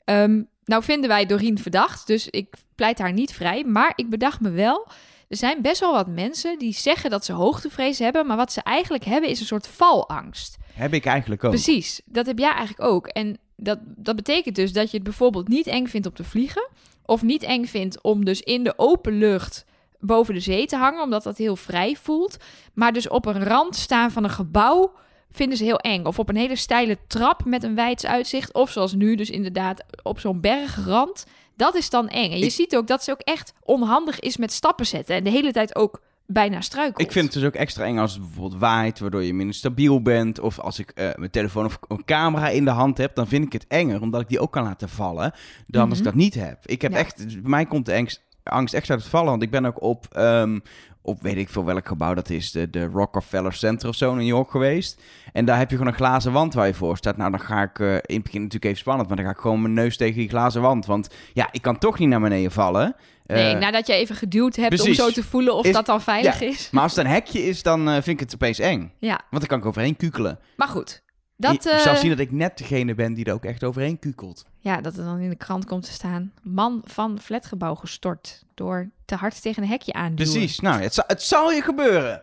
Ehm, 0.05 0.43
nou 0.65 0.83
vinden 0.83 1.09
wij 1.09 1.27
Doreen 1.27 1.59
verdacht, 1.59 2.07
dus 2.07 2.29
ik 2.29 2.55
pleit 2.75 2.99
haar 2.99 3.13
niet 3.13 3.33
vrij. 3.33 3.65
Maar 3.65 3.93
ik 3.95 4.11
bedacht 4.11 4.41
me 4.41 4.51
wel... 4.51 4.87
Er 5.35 5.41
zijn 5.41 5.63
best 5.63 5.81
wel 5.81 5.93
wat 5.93 6.07
mensen 6.07 6.59
die 6.59 6.73
zeggen 6.73 7.11
dat 7.11 7.25
ze 7.25 7.33
hoogtevrees 7.33 7.99
hebben... 7.99 8.27
maar 8.27 8.37
wat 8.37 8.53
ze 8.53 8.63
eigenlijk 8.63 9.05
hebben 9.05 9.31
is 9.31 9.41
een 9.41 9.47
soort 9.47 9.67
valangst. 9.67 10.57
Heb 10.73 10.95
ik 10.95 11.05
eigenlijk 11.05 11.45
ook. 11.45 11.51
Precies, 11.51 12.01
dat 12.05 12.27
heb 12.27 12.39
jij 12.39 12.51
eigenlijk 12.51 12.83
ook. 12.83 13.07
En 13.07 13.39
dat, 13.57 13.79
dat 13.83 14.17
betekent 14.17 14.57
dus 14.57 14.73
dat 14.73 14.91
je 14.91 14.97
het 14.97 15.05
bijvoorbeeld 15.05 15.49
niet 15.49 15.67
eng 15.67 15.87
vindt 15.87 16.07
om 16.07 16.15
te 16.15 16.25
vliegen. 16.25 16.69
Of 17.05 17.23
niet 17.23 17.43
eng 17.43 17.65
vindt 17.65 18.03
om 18.03 18.25
dus 18.25 18.41
in 18.41 18.65
de 18.65 18.75
open 18.77 19.19
lucht 19.19 19.65
boven 19.99 20.35
de 20.35 20.41
zee 20.41 20.67
te 20.67 20.77
hangen, 20.77 21.03
omdat 21.03 21.23
dat 21.23 21.39
heel 21.39 21.57
vrij 21.57 21.97
voelt. 21.97 22.37
Maar 22.75 22.93
dus 22.93 23.09
op 23.09 23.27
een 23.27 23.45
rand 23.45 23.77
staan 23.77 24.11
van 24.11 24.25
een 24.25 24.31
gebouw 24.31 24.93
vinden 25.31 25.59
ze 25.59 25.65
heel 25.65 25.79
eng. 25.79 26.05
Of 26.05 26.19
op 26.19 26.29
een 26.29 26.37
hele 26.37 26.57
steile 26.57 26.99
trap 27.07 27.45
met 27.45 27.63
een 27.63 27.75
wijds 27.75 28.07
uitzicht. 28.07 28.53
Of 28.53 28.71
zoals 28.71 28.95
nu 28.95 29.15
dus 29.15 29.31
inderdaad 29.31 29.85
op 30.03 30.21
zo'n 30.21 30.41
bergrand. 30.41 31.27
Dat 31.57 31.75
is 31.75 31.91
dan 31.91 32.09
eng. 32.09 32.31
En 32.33 32.39
je 32.39 32.45
Ik- 32.45 32.51
ziet 32.53 32.77
ook 32.77 32.87
dat 32.87 33.05
ze 33.05 33.11
ook 33.11 33.21
echt 33.21 33.53
onhandig 33.63 34.21
is 34.21 34.37
met 34.37 34.53
stappen 34.53 34.87
zetten. 34.87 35.15
En 35.17 35.25
de 35.25 35.31
hele 35.31 35.53
tijd 35.53 35.77
ook 35.77 36.01
bijna 36.27 36.61
struikelt. 36.61 37.01
Ik 37.01 37.13
vind 37.13 37.25
het 37.25 37.35
dus 37.35 37.45
ook 37.45 37.55
extra 37.55 37.85
eng 37.85 37.99
als 37.99 38.13
het 38.13 38.23
bijvoorbeeld 38.23 38.61
waait, 38.61 38.99
waardoor 38.99 39.23
je 39.23 39.35
minder 39.35 39.55
stabiel 39.55 40.03
bent. 40.03 40.39
Of 40.41 40.59
als 40.61 40.79
ik 40.79 40.91
eh, 40.91 41.09
mijn 41.15 41.31
telefoon 41.31 41.65
of 41.65 41.79
een 41.89 42.05
camera 42.05 42.49
in 42.49 42.65
de 42.65 42.71
hand 42.71 42.99
heb, 42.99 43.15
dan 43.15 43.27
vind 43.27 43.45
ik 43.45 43.53
het 43.53 43.67
enger, 43.69 44.01
omdat 44.01 44.21
ik 44.21 44.29
die 44.29 44.41
ook 44.41 44.53
kan 44.53 44.63
laten 44.65 44.89
vallen, 44.89 45.33
dan 45.67 45.89
als 45.89 45.99
ik 45.99 46.05
Mhm. 46.05 46.15
dat 46.15 46.23
niet 46.23 46.35
heb. 46.35 46.59
Ik 46.67 46.83
heb 46.83 46.93
Ja. 46.93 46.99
echt, 46.99 47.27
bij 47.27 47.51
mij 47.51 47.67
komt 47.67 47.87
de 47.87 47.95
angst 47.95 48.23
angst 48.43 48.75
echt 48.75 48.91
uit 48.91 49.01
het 49.01 49.09
vallen. 49.09 49.31
Want 49.31 49.43
ik 49.43 49.51
ben 49.51 49.65
ook 49.67 49.83
op, 49.83 50.07
ehm, 50.13 50.59
op 51.07 51.23
weet 51.23 51.37
ik 51.37 51.49
veel 51.49 51.65
welk 51.65 51.87
gebouw 51.87 52.15
dat 52.15 52.31
is, 52.31 52.53
de, 52.53 52.71
de 52.71 52.85
Rockefeller 52.85 53.53
Center 53.53 53.89
of 53.89 53.95
zo 53.95 54.11
in 54.11 54.17
New 54.17 54.27
York 54.27 54.51
geweest. 54.51 55.03
En 55.33 55.45
daar 55.45 55.59
heb 55.59 55.71
je 55.71 55.77
gewoon 55.77 55.93
een 55.93 55.99
glazen 55.99 56.33
wand 56.33 56.55
waar 56.55 56.67
je 56.67 56.75
voor 56.75 56.97
staat. 56.97 57.17
Nou, 57.17 57.31
dan 57.31 57.41
ga 57.41 57.63
ik 57.63 57.79
eh, 57.79 57.87
in 57.95 58.15
het 58.15 58.23
begin 58.23 58.41
natuurlijk 58.41 58.65
even 58.65 58.79
spannend, 58.79 59.09
maar 59.09 59.17
dan 59.17 59.27
ga 59.27 59.33
ik 59.33 59.39
gewoon 59.39 59.63
mijn 59.63 59.75
neus 59.75 59.97
tegen 59.97 60.19
die 60.19 60.29
glazen 60.29 60.63
wand. 60.63 60.87
Want 60.87 61.09
ja, 61.33 61.49
ik 61.53 61.63
kan 61.63 61.79
toch 61.79 61.99
niet 61.99 62.09
naar 62.09 62.21
beneden 62.21 62.51
vallen. 62.53 62.97
Nee, 63.27 63.55
Eh, 63.55 63.61
nadat 63.61 63.87
jij 63.87 63.97
even 63.99 64.17
geduwd 64.17 64.57
hebt 64.57 64.69
precies. 64.69 64.89
om 64.89 64.95
zo 65.07 65.11
te 65.11 65.23
voelen 65.23 65.55
of 65.55 65.65
Is- 65.67 65.73
dat 65.73 65.87
dan 65.87 66.01
veilig 66.01 66.41
is. 66.41 66.69
Maar 66.71 66.83
als 66.83 66.97
het 66.97 67.05
een 67.05 67.11
hekje 67.11 67.43
is, 67.45 67.63
dan 67.63 67.87
eh, 67.89 67.93
vind 67.95 68.07
ik 68.09 68.21
het 68.21 68.35
opeens 68.35 68.59
eng. 68.59 68.93
Ja, 68.99 69.21
Want 69.31 69.39
dan 69.39 69.47
kan 69.47 69.59
ik 69.59 69.67
overheen 69.67 69.97
kukelen. 69.97 70.39
maar 70.57 70.69
goed. 70.69 71.03
Dat, 71.37 71.63
je, 71.65 71.71
je 71.71 71.79
zal 71.79 71.97
zien 71.97 72.11
dat 72.11 72.19
ik 72.19 72.33
net 72.33 72.59
degene 72.59 72.95
ben 72.95 73.15
die 73.15 73.25
er 73.25 73.33
ook 73.33 73.45
echt 73.45 73.65
overheen 73.65 73.99
kukelt. 73.99 74.45
ja, 74.59 74.81
dat 74.81 74.97
er 74.97 75.05
dan 75.05 75.19
in 75.19 75.29
de 75.29 75.37
krant 75.37 75.65
komt 75.65 75.83
te 75.85 75.93
staan. 75.93 76.33
Man 76.43 76.81
van 76.85 77.19
flatgebouw 77.21 77.75
gestort 77.75 78.45
door 78.55 78.91
te 79.05 79.15
hard 79.15 79.43
tegen 79.43 79.63
een 79.63 79.69
hekje 79.69 79.93
aan 79.93 80.15
Precies. 80.15 80.61
Nou, 80.61 80.81
het, 80.83 80.95
zal- 80.95 81.05
het 81.07 81.23
zal 81.23 81.53
je 81.53 81.63
gebeuren. 81.63 82.23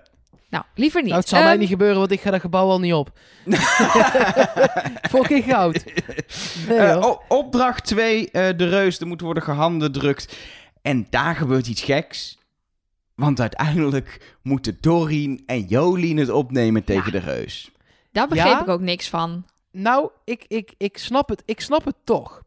Nou, 0.50 0.64
liever 0.76 1.00
niet. 1.02 1.10
Nou, 1.10 1.20
het 1.22 1.30
zal 1.30 1.42
mij 1.42 1.50
Ehm, 1.52 1.60
niet 1.60 1.70
gebeuren, 1.70 1.98
want 2.00 2.12
ik 2.12 2.22
ga 2.22 2.32
dat 2.32 2.42
gebouw 2.42 2.70
al 2.70 2.80
niet 2.80 2.94
op. 2.94 3.12
Fucking 5.10 5.44
goud. 5.44 5.84
Nee, 6.68 6.78
Eh, 6.78 7.16
opdracht 7.28 7.86
2, 7.86 8.30
de 8.32 8.54
reus, 8.70 9.00
er 9.00 9.08
moet 9.08 9.22
worden 9.22 9.44
gehandendrukt. 9.44 10.38
En 10.82 11.08
daar 11.10 11.36
gebeurt 11.36 11.68
iets 11.68 11.82
geks. 11.82 12.38
Want 13.16 13.40
uiteindelijk 13.40 14.36
moeten 14.42 14.78
Doreen 14.82 15.44
en 15.46 15.62
Jolien 15.66 16.18
het 16.18 16.30
opnemen 16.30 16.84
tegen 16.84 17.12
Ja. 17.14 17.20
de 17.20 17.26
reus. 17.32 17.72
Daar 18.12 18.28
begreep 18.28 18.52
Ja? 18.52 18.62
ik 18.62 18.68
ook 18.68 18.82
niks 18.82 19.10
van. 19.10 19.46
Nou, 19.72 20.10
ik, 20.24 20.46
ik, 20.48 20.74
ik, 20.78 20.98
snap 20.98 21.30
het, 21.30 21.44
ik 21.46 21.62
snap 21.62 21.86
het 21.86 21.96
toch. 22.04 22.42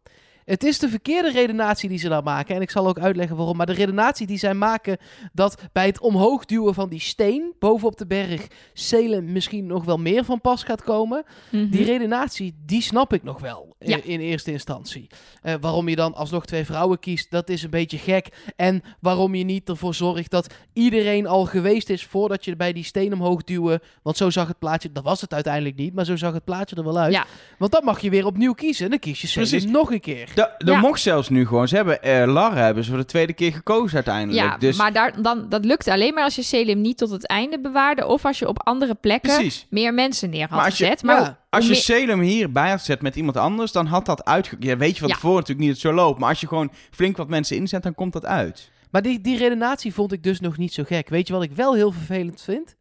Het 0.44 0.64
is 0.64 0.78
de 0.78 0.88
verkeerde 0.88 1.30
redenatie 1.30 1.88
die 1.88 1.98
ze 1.98 2.08
daar 2.08 2.22
maken. 2.22 2.54
En 2.54 2.60
ik 2.62 2.70
zal 2.70 2.86
ook 2.86 2.98
uitleggen 2.98 3.36
waarom. 3.36 3.56
Maar 3.56 3.66
de 3.66 3.72
redenatie 3.72 4.26
die 4.26 4.38
zij 4.38 4.54
maken 4.54 4.96
dat 5.32 5.62
bij 5.72 5.86
het 5.86 6.00
omhoog 6.00 6.44
duwen 6.44 6.74
van 6.74 6.88
die 6.88 7.00
steen 7.00 7.52
bovenop 7.58 7.98
de 7.98 8.06
berg 8.06 8.46
Salem 8.72 9.32
misschien 9.32 9.66
nog 9.66 9.84
wel 9.84 9.98
meer 9.98 10.24
van 10.24 10.40
pas 10.40 10.62
gaat 10.62 10.82
komen. 10.82 11.24
Mhm. 11.50 11.68
Die 11.70 11.84
redenatie, 11.84 12.54
die 12.66 12.82
snap 12.82 13.12
ik 13.12 13.22
nog 13.22 13.40
wel 13.40 13.74
in, 13.78 13.88
Ja. 13.90 13.98
in 14.02 14.20
eerste 14.20 14.52
instantie. 14.52 15.06
Eh, 15.42 15.54
waarom 15.60 15.88
je 15.88 15.96
dan 15.96 16.14
alsnog 16.14 16.46
twee 16.46 16.64
vrouwen 16.64 16.98
kiest, 16.98 17.30
dat 17.30 17.48
is 17.48 17.62
een 17.62 17.70
beetje 17.70 17.98
gek. 17.98 18.28
En 18.56 18.82
waarom 19.00 19.34
je 19.34 19.44
niet 19.44 19.68
ervoor 19.68 19.94
zorgt 19.94 20.30
dat 20.30 20.54
iedereen 20.72 21.26
al 21.26 21.44
geweest 21.44 21.88
is 21.90 22.04
voordat 22.04 22.44
je 22.44 22.56
bij 22.56 22.72
die 22.72 22.84
steen 22.84 23.12
omhoog 23.12 23.42
duwen. 23.44 23.80
Want 24.02 24.16
zo 24.16 24.30
zag 24.30 24.48
het 24.48 24.58
plaatje, 24.58 24.92
dat 24.92 25.04
was 25.04 25.20
het 25.20 25.34
uiteindelijk 25.34 25.76
niet, 25.76 25.94
maar 25.94 26.04
zo 26.04 26.16
zag 26.16 26.32
het 26.32 26.44
plaatje 26.44 26.76
er 26.76 26.84
wel 26.84 26.98
uit. 26.98 27.12
Ja. 27.12 27.26
Want 27.58 27.72
dan 27.72 27.84
mag 27.84 28.00
je 28.00 28.10
weer 28.10 28.26
opnieuw 28.26 28.52
kiezen 28.52 28.84
en 28.84 28.90
dan 28.90 28.98
kies 29.00 29.20
je 29.20 29.26
Salem 29.26 29.48
Precies. 29.48 29.70
nog 29.70 29.90
een 29.92 30.00
keer. 30.00 30.32
Da- 30.34 30.54
Er 30.58 30.66
Ja. 30.66 30.78
mocht 30.80 31.00
zelfs 31.00 31.28
nu 31.28 31.46
gewoon. 31.46 31.68
Ze 31.68 31.76
hebben 31.76 32.02
eh, 32.02 32.24
Lara 32.26 32.64
hebben 32.64 32.84
ze 32.84 32.90
voor 32.90 32.98
de 32.98 33.04
tweede 33.04 33.32
keer 33.32 33.52
gekozen 33.52 33.94
uiteindelijk. 33.94 34.46
Ja, 34.46 34.56
dus 34.58 34.76
maar 34.76 34.92
daar, 34.92 35.22
dan, 35.22 35.48
dat 35.48 35.64
lukte 35.64 35.92
alleen 35.92 36.14
maar 36.14 36.24
als 36.24 36.34
je 36.34 36.42
Selim 36.42 36.80
niet 36.80 36.98
tot 36.98 37.10
het 37.10 37.26
einde 37.26 37.60
bewaarde... 37.60 38.06
of 38.06 38.24
als 38.24 38.38
je 38.38 38.48
op 38.48 38.66
andere 38.66 38.94
plekken 38.94 39.34
precies. 39.34 39.66
meer 39.70 39.94
mensen 39.94 40.30
neer 40.30 40.40
had 40.40 40.50
Maar 40.50 40.64
als 40.64 40.78
je- 40.78 40.84
gezet. 40.84 41.02
Maar 41.02 41.20
ja, 41.20 41.38
Als 41.50 41.66
je 41.68 41.74
Salem 41.74 42.20
hierbij 42.20 42.70
had 42.70 42.78
gezet 42.78 43.02
met 43.02 43.16
iemand 43.16 43.36
anders, 43.36 43.72
dan 43.72 43.86
had 43.86 44.06
dat 44.06 44.24
uitge... 44.24 44.56
Ja, 44.58 44.76
weet 44.76 44.92
je 44.94 44.98
van 45.00 45.08
Ja. 45.08 45.14
tevoren 45.14 45.36
natuurlijk 45.38 45.66
niet 45.66 45.74
dat 45.74 45.82
het 45.82 45.92
zo 45.92 46.02
loopt. 46.04 46.18
Maar 46.18 46.28
als 46.28 46.40
je 46.40 46.46
gewoon 46.48 46.70
flink 46.90 47.16
wat 47.16 47.28
mensen 47.28 47.56
inzet, 47.56 47.82
dan 47.82 47.94
komt 47.94 48.12
dat 48.12 48.24
uit. 48.26 48.70
Maar 48.90 49.02
die, 49.02 49.20
die 49.20 49.36
redenatie 49.38 49.94
vond 49.94 50.12
ik 50.12 50.22
dus 50.22 50.40
nog 50.40 50.56
niet 50.56 50.72
zo 50.72 50.82
gek. 50.86 51.08
Weet 51.08 51.26
je 51.26 51.32
wat 51.32 51.42
ik 51.42 51.52
wel 51.52 51.74
heel 51.74 51.92
vervelend 51.92 52.40
vind? 52.42 52.76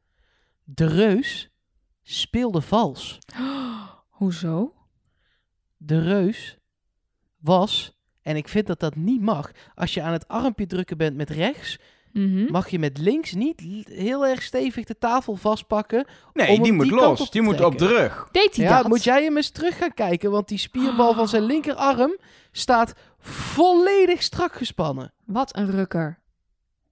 De 0.63 0.87
reus 0.87 1.49
speelde 2.03 2.61
vals. 2.61 3.19
Hoezo? 4.09 4.73
de 5.77 6.01
reus 6.01 6.57
was, 7.43 7.97
en 8.21 8.35
ik 8.35 8.47
vind 8.47 8.67
dat 8.67 8.79
dat 8.79 8.95
niet 8.95 9.21
mag, 9.21 9.51
als 9.75 9.93
je 9.93 10.01
aan 10.01 10.11
het 10.13 10.27
armpje 10.27 10.65
drukken 10.65 10.97
bent 10.97 11.15
met 11.15 11.29
rechts, 11.29 11.79
Mhm. 12.13 12.51
mag 12.51 12.69
je 12.69 12.79
met 12.79 12.97
links 12.97 13.33
niet 13.33 13.61
heel 13.89 14.25
erg 14.25 14.41
stevig 14.41 14.85
de 14.85 14.97
tafel 14.97 15.35
vastpakken. 15.35 16.05
Nee, 16.33 16.57
Om 16.57 16.63
die 16.63 16.73
moet 16.73 16.85
die 16.85 16.93
los. 16.95 17.29
Die 17.29 17.41
moet 17.41 17.61
op 17.61 17.77
de 17.77 17.87
rug. 17.87 18.27
Deed 18.31 18.55
hij 18.55 18.65
Ja, 18.65 18.77
dat? 18.77 18.87
moet 18.87 19.03
jij 19.03 19.23
hem 19.23 19.35
eens 19.37 19.49
terug 19.49 19.77
gaan 19.77 19.93
kijken, 19.93 20.31
want 20.31 20.47
die 20.47 20.57
spierbal 20.57 21.13
van 21.13 21.27
zijn 21.27 21.43
linkerarm 21.43 22.17
staat 22.51 22.93
volledig 23.19 24.23
strak 24.23 24.53
gespannen. 24.53 25.13
Wat 25.25 25.55
een 25.57 25.71
rukker. 25.71 26.19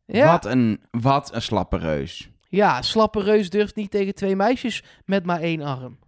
Ja, 0.05 0.31
Wat, 0.31 0.45
een, 0.45 0.81
wat 0.91 1.33
een 1.33 1.41
slappe 1.41 1.77
reus. 1.77 2.29
ja 2.49 2.81
slappe 2.81 3.21
reus 3.23 3.49
durft 3.49 3.75
niet 3.75 3.91
tegen 3.91 4.15
twee 4.15 4.35
meisjes 4.35 4.83
met 5.05 5.25
maar 5.25 5.39
één 5.41 5.61
arm. 5.61 5.99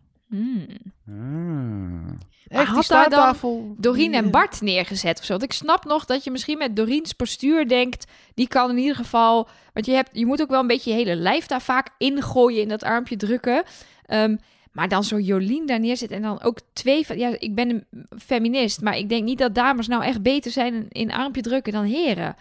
Ah. 1.08 2.18
Echt, 2.48 2.72
had 2.72 2.88
daar 2.88 3.10
dan 3.10 3.36
die, 3.78 4.12
en 4.12 4.26
eh, 4.26 4.32
Bart 4.32 4.62
neergezet 4.62 5.20
of 5.20 5.26
zo. 5.26 5.32
Want 5.32 5.44
ik 5.44 5.54
snap 5.54 5.86
nog 5.86 6.06
dat 6.06 6.24
je 6.24 6.32
misschien 6.32 6.58
met 6.58 6.76
Doreens 6.76 7.14
postuur 7.14 7.68
denkt... 7.68 8.06
die 8.34 8.48
kan 8.48 8.70
in 8.70 8.78
ieder 8.78 8.96
geval... 8.96 9.48
Want 9.74 9.86
je, 9.86 9.92
hebt, 9.92 10.10
je 10.14 10.26
moet 10.26 10.42
ook 10.42 10.50
wel 10.50 10.60
een 10.60 10.68
beetje 10.68 10.90
je 10.90 10.96
hele 10.96 11.16
lijf 11.16 11.46
daar 11.46 11.62
vaak 11.62 11.90
ingooien... 11.98 12.62
in 12.62 12.68
dat 12.68 12.84
armpje 12.84 13.16
drukken. 13.16 13.64
Ehm, 14.06 14.36
maar 14.72 14.88
dan 14.88 15.04
zo 15.04 15.20
Jolien 15.20 15.66
daar 15.66 15.80
neerzet 15.80 16.12
en 16.12 16.22
dan 16.22 16.42
ook 16.42 16.58
twee... 16.74 17.06
Ja, 17.16 17.36
ik 17.40 17.56
ben 17.56 17.70
een 17.70 17.86
feminist, 18.20 18.82
maar 18.82 18.98
ik 18.98 19.10
denk 19.10 19.24
niet 19.24 19.38
dat 19.38 19.56
dames 19.56 19.88
nou 19.88 20.04
echt 20.04 20.22
beter 20.22 20.52
zijn 20.52 20.74
in, 20.74 20.88
in 20.90 21.12
armpje 21.12 21.42
drukken 21.42 21.74
dan 21.74 21.84
heren. 21.84 22.36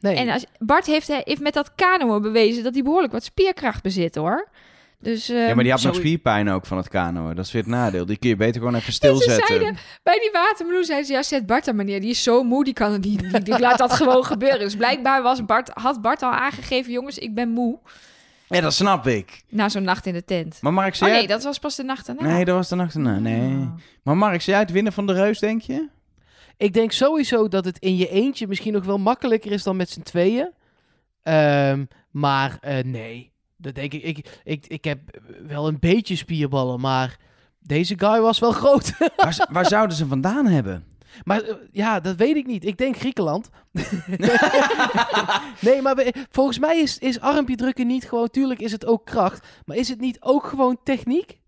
Nee. 0.00 0.16
En 0.16 0.28
als, 0.28 0.44
Bart 0.58 0.86
heeft, 0.86 1.06
heeft 1.06 1.40
met 1.40 1.54
dat 1.54 1.74
kanoën 1.74 2.22
bewezen 2.22 2.64
dat 2.64 2.74
hij 2.74 2.82
behoorlijk 2.82 3.12
wat 3.12 3.24
spierkracht 3.24 3.82
bezit, 3.82 4.14
hoor. 4.14 4.48
Dus 5.02 5.26
Ja, 5.26 5.46
ehm, 5.46 5.54
maar 5.54 5.64
die 5.64 5.72
had 5.72 5.82
nog 5.82 5.94
spierpijn 5.94 6.50
ook 6.50 6.66
van 6.66 6.76
het 6.76 6.88
kanoën. 6.88 7.34
Dat 7.34 7.44
is 7.44 7.52
weer 7.52 7.62
het 7.62 7.70
nadeel. 7.70 8.06
Die 8.06 8.16
kun 8.16 8.28
je 8.28 8.36
beter 8.36 8.60
gewoon 8.60 8.74
even 8.74 8.86
ze 8.86 8.92
stilzetten. 8.92 9.46
zeiden 9.46 9.76
bij 10.02 10.18
die 10.18 10.30
watermeloen, 10.32 10.84
zeiden 10.84 11.06
ze, 11.06 11.12
ja, 11.12 11.22
zet 11.22 11.46
Bart 11.46 11.64
dan 11.64 11.76
maar 11.76 11.84
neer. 11.84 12.00
Die 12.00 12.10
is 12.10 12.22
zo 12.22 12.42
moe, 12.42 12.64
die 12.64 12.72
kan 12.72 12.92
het 12.92 13.04
niet. 13.04 13.20
Die, 13.20 13.40
die 13.42 13.58
laat 13.58 13.78
dat 13.78 13.92
gewoon 13.92 14.24
gebeuren. 14.24 14.58
Dus 14.58 14.76
blijkbaar 14.76 15.22
was 15.22 15.44
Bart, 15.44 15.70
had 15.74 16.00
Bart 16.02 16.22
al 16.22 16.32
aangegeven, 16.32 16.92
jongens, 16.92 17.18
ik 17.18 17.34
ben 17.34 17.48
moe. 17.48 17.78
Ja, 18.48 18.60
dat 18.60 18.74
snap 18.74 19.06
ik. 19.06 19.42
Na 19.48 19.68
zo'n 19.68 19.82
nacht 19.82 20.06
in 20.06 20.12
de 20.12 20.24
tent. 20.24 20.58
Maar 20.60 20.72
Mark, 20.72 20.92
Oh 20.92 20.98
zei 20.98 21.10
nee, 21.10 21.18
jij... 21.20 21.28
dat 21.28 21.42
was 21.42 21.58
pas 21.58 21.76
de 21.76 21.82
nacht 21.82 22.06
daarna. 22.06 22.22
Nee, 22.22 22.44
dat 22.44 22.54
was 22.54 22.68
de 22.68 22.76
nacht 22.76 22.94
erna. 22.94 23.18
Nee. 23.18 23.40
Oh. 23.40 23.72
Maar 24.02 24.16
Mark, 24.16 24.40
zei 24.42 24.56
jij 24.56 24.64
het 24.64 24.72
winnen 24.74 24.92
van 24.92 25.06
de 25.06 25.12
reus, 25.12 25.38
denk 25.38 25.62
je? 25.62 25.88
Ik 26.56 26.72
denk 26.72 26.92
sowieso 26.92 27.48
dat 27.48 27.64
het 27.64 27.78
in 27.78 27.96
je 27.96 28.08
eentje 28.08 28.46
misschien 28.46 28.72
nog 28.72 28.84
wel 28.84 28.98
makkelijker 28.98 29.52
is 29.52 29.62
dan 29.62 29.76
met 29.76 29.90
z'n 29.90 30.00
tweeën. 30.02 30.50
Ehm, 31.22 31.84
maar 32.10 32.58
eh, 32.60 32.84
nee, 32.84 33.31
dat 33.62 33.74
denk 33.74 33.92
ik. 33.92 34.02
Ik, 34.02 34.40
ik. 34.44 34.66
ik 34.66 34.84
heb 34.84 35.00
wel 35.46 35.68
een 35.68 35.78
beetje 35.80 36.16
spierballen, 36.16 36.80
maar 36.80 37.16
deze 37.60 37.94
guy 37.98 38.20
was 38.20 38.38
wel 38.38 38.52
groot. 38.62 38.92
Waar, 39.16 39.46
waar 39.50 39.66
zouden 39.66 39.96
ze 39.96 40.06
vandaan 40.06 40.46
hebben? 40.46 40.84
maar 41.24 41.42
eh, 41.42 41.54
ja, 41.72 42.00
dat 42.00 42.16
weet 42.16 42.36
ik 42.36 42.46
niet. 42.46 42.64
Ik 42.64 42.78
denk 42.78 42.96
Griekenland. 42.96 43.50
nee, 45.60 45.82
maar 45.82 45.94
we- 45.96 46.14
volgens 46.30 46.58
mij 46.58 46.78
is, 46.78 46.98
is 46.98 47.20
armpje 47.20 47.56
drukken 47.56 47.86
niet 47.86 48.08
gewoon... 48.08 48.30
Tuurlijk 48.30 48.60
is 48.60 48.72
het 48.72 48.86
ook 48.86 49.04
kracht, 49.06 49.46
maar 49.64 49.76
is 49.76 49.88
het 49.88 50.00
niet 50.00 50.16
ook 50.20 50.46
gewoon 50.46 50.78
techniek? 50.84 51.40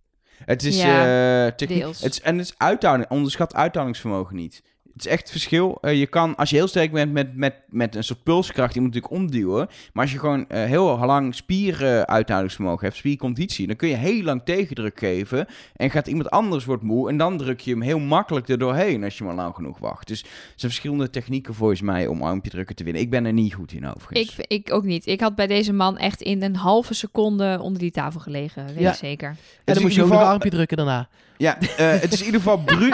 Het 0.45 0.63
is 0.65 0.77
Ja, 0.83 1.47
eh, 1.47 1.53
techniek. 1.55 1.79
deels. 1.79 2.01
Het 2.01 2.13
is, 2.13 2.21
en 2.21 2.39
het 2.39 2.47
is 2.47 2.55
uithouding. 2.57 3.11
Onderschat 3.11 3.55
uithoudingsvermogen 3.55 4.37
niet. 4.37 4.63
Het 4.95 5.05
is 5.05 5.11
echt 5.11 5.21
het 5.23 5.31
verschil. 5.31 5.79
Eh, 5.81 5.99
je 5.99 6.07
kan, 6.07 6.37
als 6.37 6.51
je 6.51 6.57
heel 6.57 6.67
sterk 6.69 6.93
bent 6.93 7.13
met, 7.13 7.37
met, 7.37 7.55
met 7.69 7.95
een 7.95 8.05
soort 8.05 8.23
pulskracht, 8.23 8.73
die 8.73 8.83
moet 8.83 8.95
natuurlijk 8.95 9.21
omduwen. 9.23 9.69
Maar 9.93 10.03
als 10.03 10.13
je 10.13 10.19
gewoon 10.19 10.49
eh, 10.49 10.65
heel 10.65 10.99
lang 10.99 11.35
spieruithoudingsvermogen 11.35 12.85
hebt, 12.85 12.97
spierconditie, 12.99 13.67
dan 13.67 13.77
kun 13.77 13.89
je 13.89 13.95
heel 13.95 14.23
lang 14.23 14.43
tegendruk 14.45 14.99
geven. 14.99 15.47
En 15.77 15.91
gaat 15.91 16.07
iemand 16.07 16.31
anders 16.31 16.65
wordt 16.65 16.83
moe. 16.83 17.09
En 17.09 17.17
dan 17.17 17.39
druk 17.39 17.61
je 17.61 17.71
hem 17.71 17.81
heel 17.83 17.99
makkelijk 17.99 18.49
er 18.49 18.59
doorheen 18.59 19.05
als 19.05 19.19
je 19.19 19.25
maar 19.25 19.35
lang 19.35 19.55
genoeg 19.55 19.79
wacht. 19.79 20.09
Dus 20.09 20.23
er 20.23 20.29
zijn 20.57 20.71
verschillende 20.73 21.11
technieken 21.11 21.55
volgens 21.55 21.81
mij 21.81 22.07
om 22.07 22.23
armpje 22.23 22.51
drukken 22.51 22.77
te 22.77 22.85
winnen. 22.85 23.03
Ik 23.03 23.11
ben 23.11 23.25
er 23.27 23.33
niet 23.33 23.55
goed 23.55 23.73
in 23.73 23.87
overigens. 23.95 24.37
Ik, 24.39 24.47
ik 24.49 24.73
ook 24.73 24.85
niet. 24.85 25.07
Ik 25.07 25.21
had 25.21 25.35
bij 25.35 25.47
deze 25.47 25.73
man 25.73 25.99
echt 25.99 26.23
in 26.23 26.43
een 26.43 26.57
halve 26.57 26.95
seconde 26.95 27.59
onder 27.63 27.81
die 27.81 27.91
tafel 27.91 28.21
gelegen. 28.21 28.67
Weet 28.67 28.79
Ja. 28.79 28.91
ik 28.91 28.97
zeker. 28.97 29.29
En 29.65 29.75
dan 29.75 29.83
moet 29.83 29.95
je 29.95 30.03
ook 30.03 30.09
nog 30.09 30.17
geval- 30.17 30.31
armpje 30.33 30.51
drukken 30.51 30.77
daarna. 30.77 31.09
Ja, 31.37 31.59
eh, 31.61 31.91
het 32.01 32.13
is 32.13 32.21
in 32.21 32.27
ieder 32.27 32.41
geval 32.41 32.59
Bru... 32.65 32.91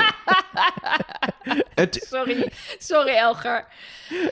het, 1.74 2.06
Sorry, 2.08 2.52
sorry 2.78 3.14
Elger. 3.14 3.66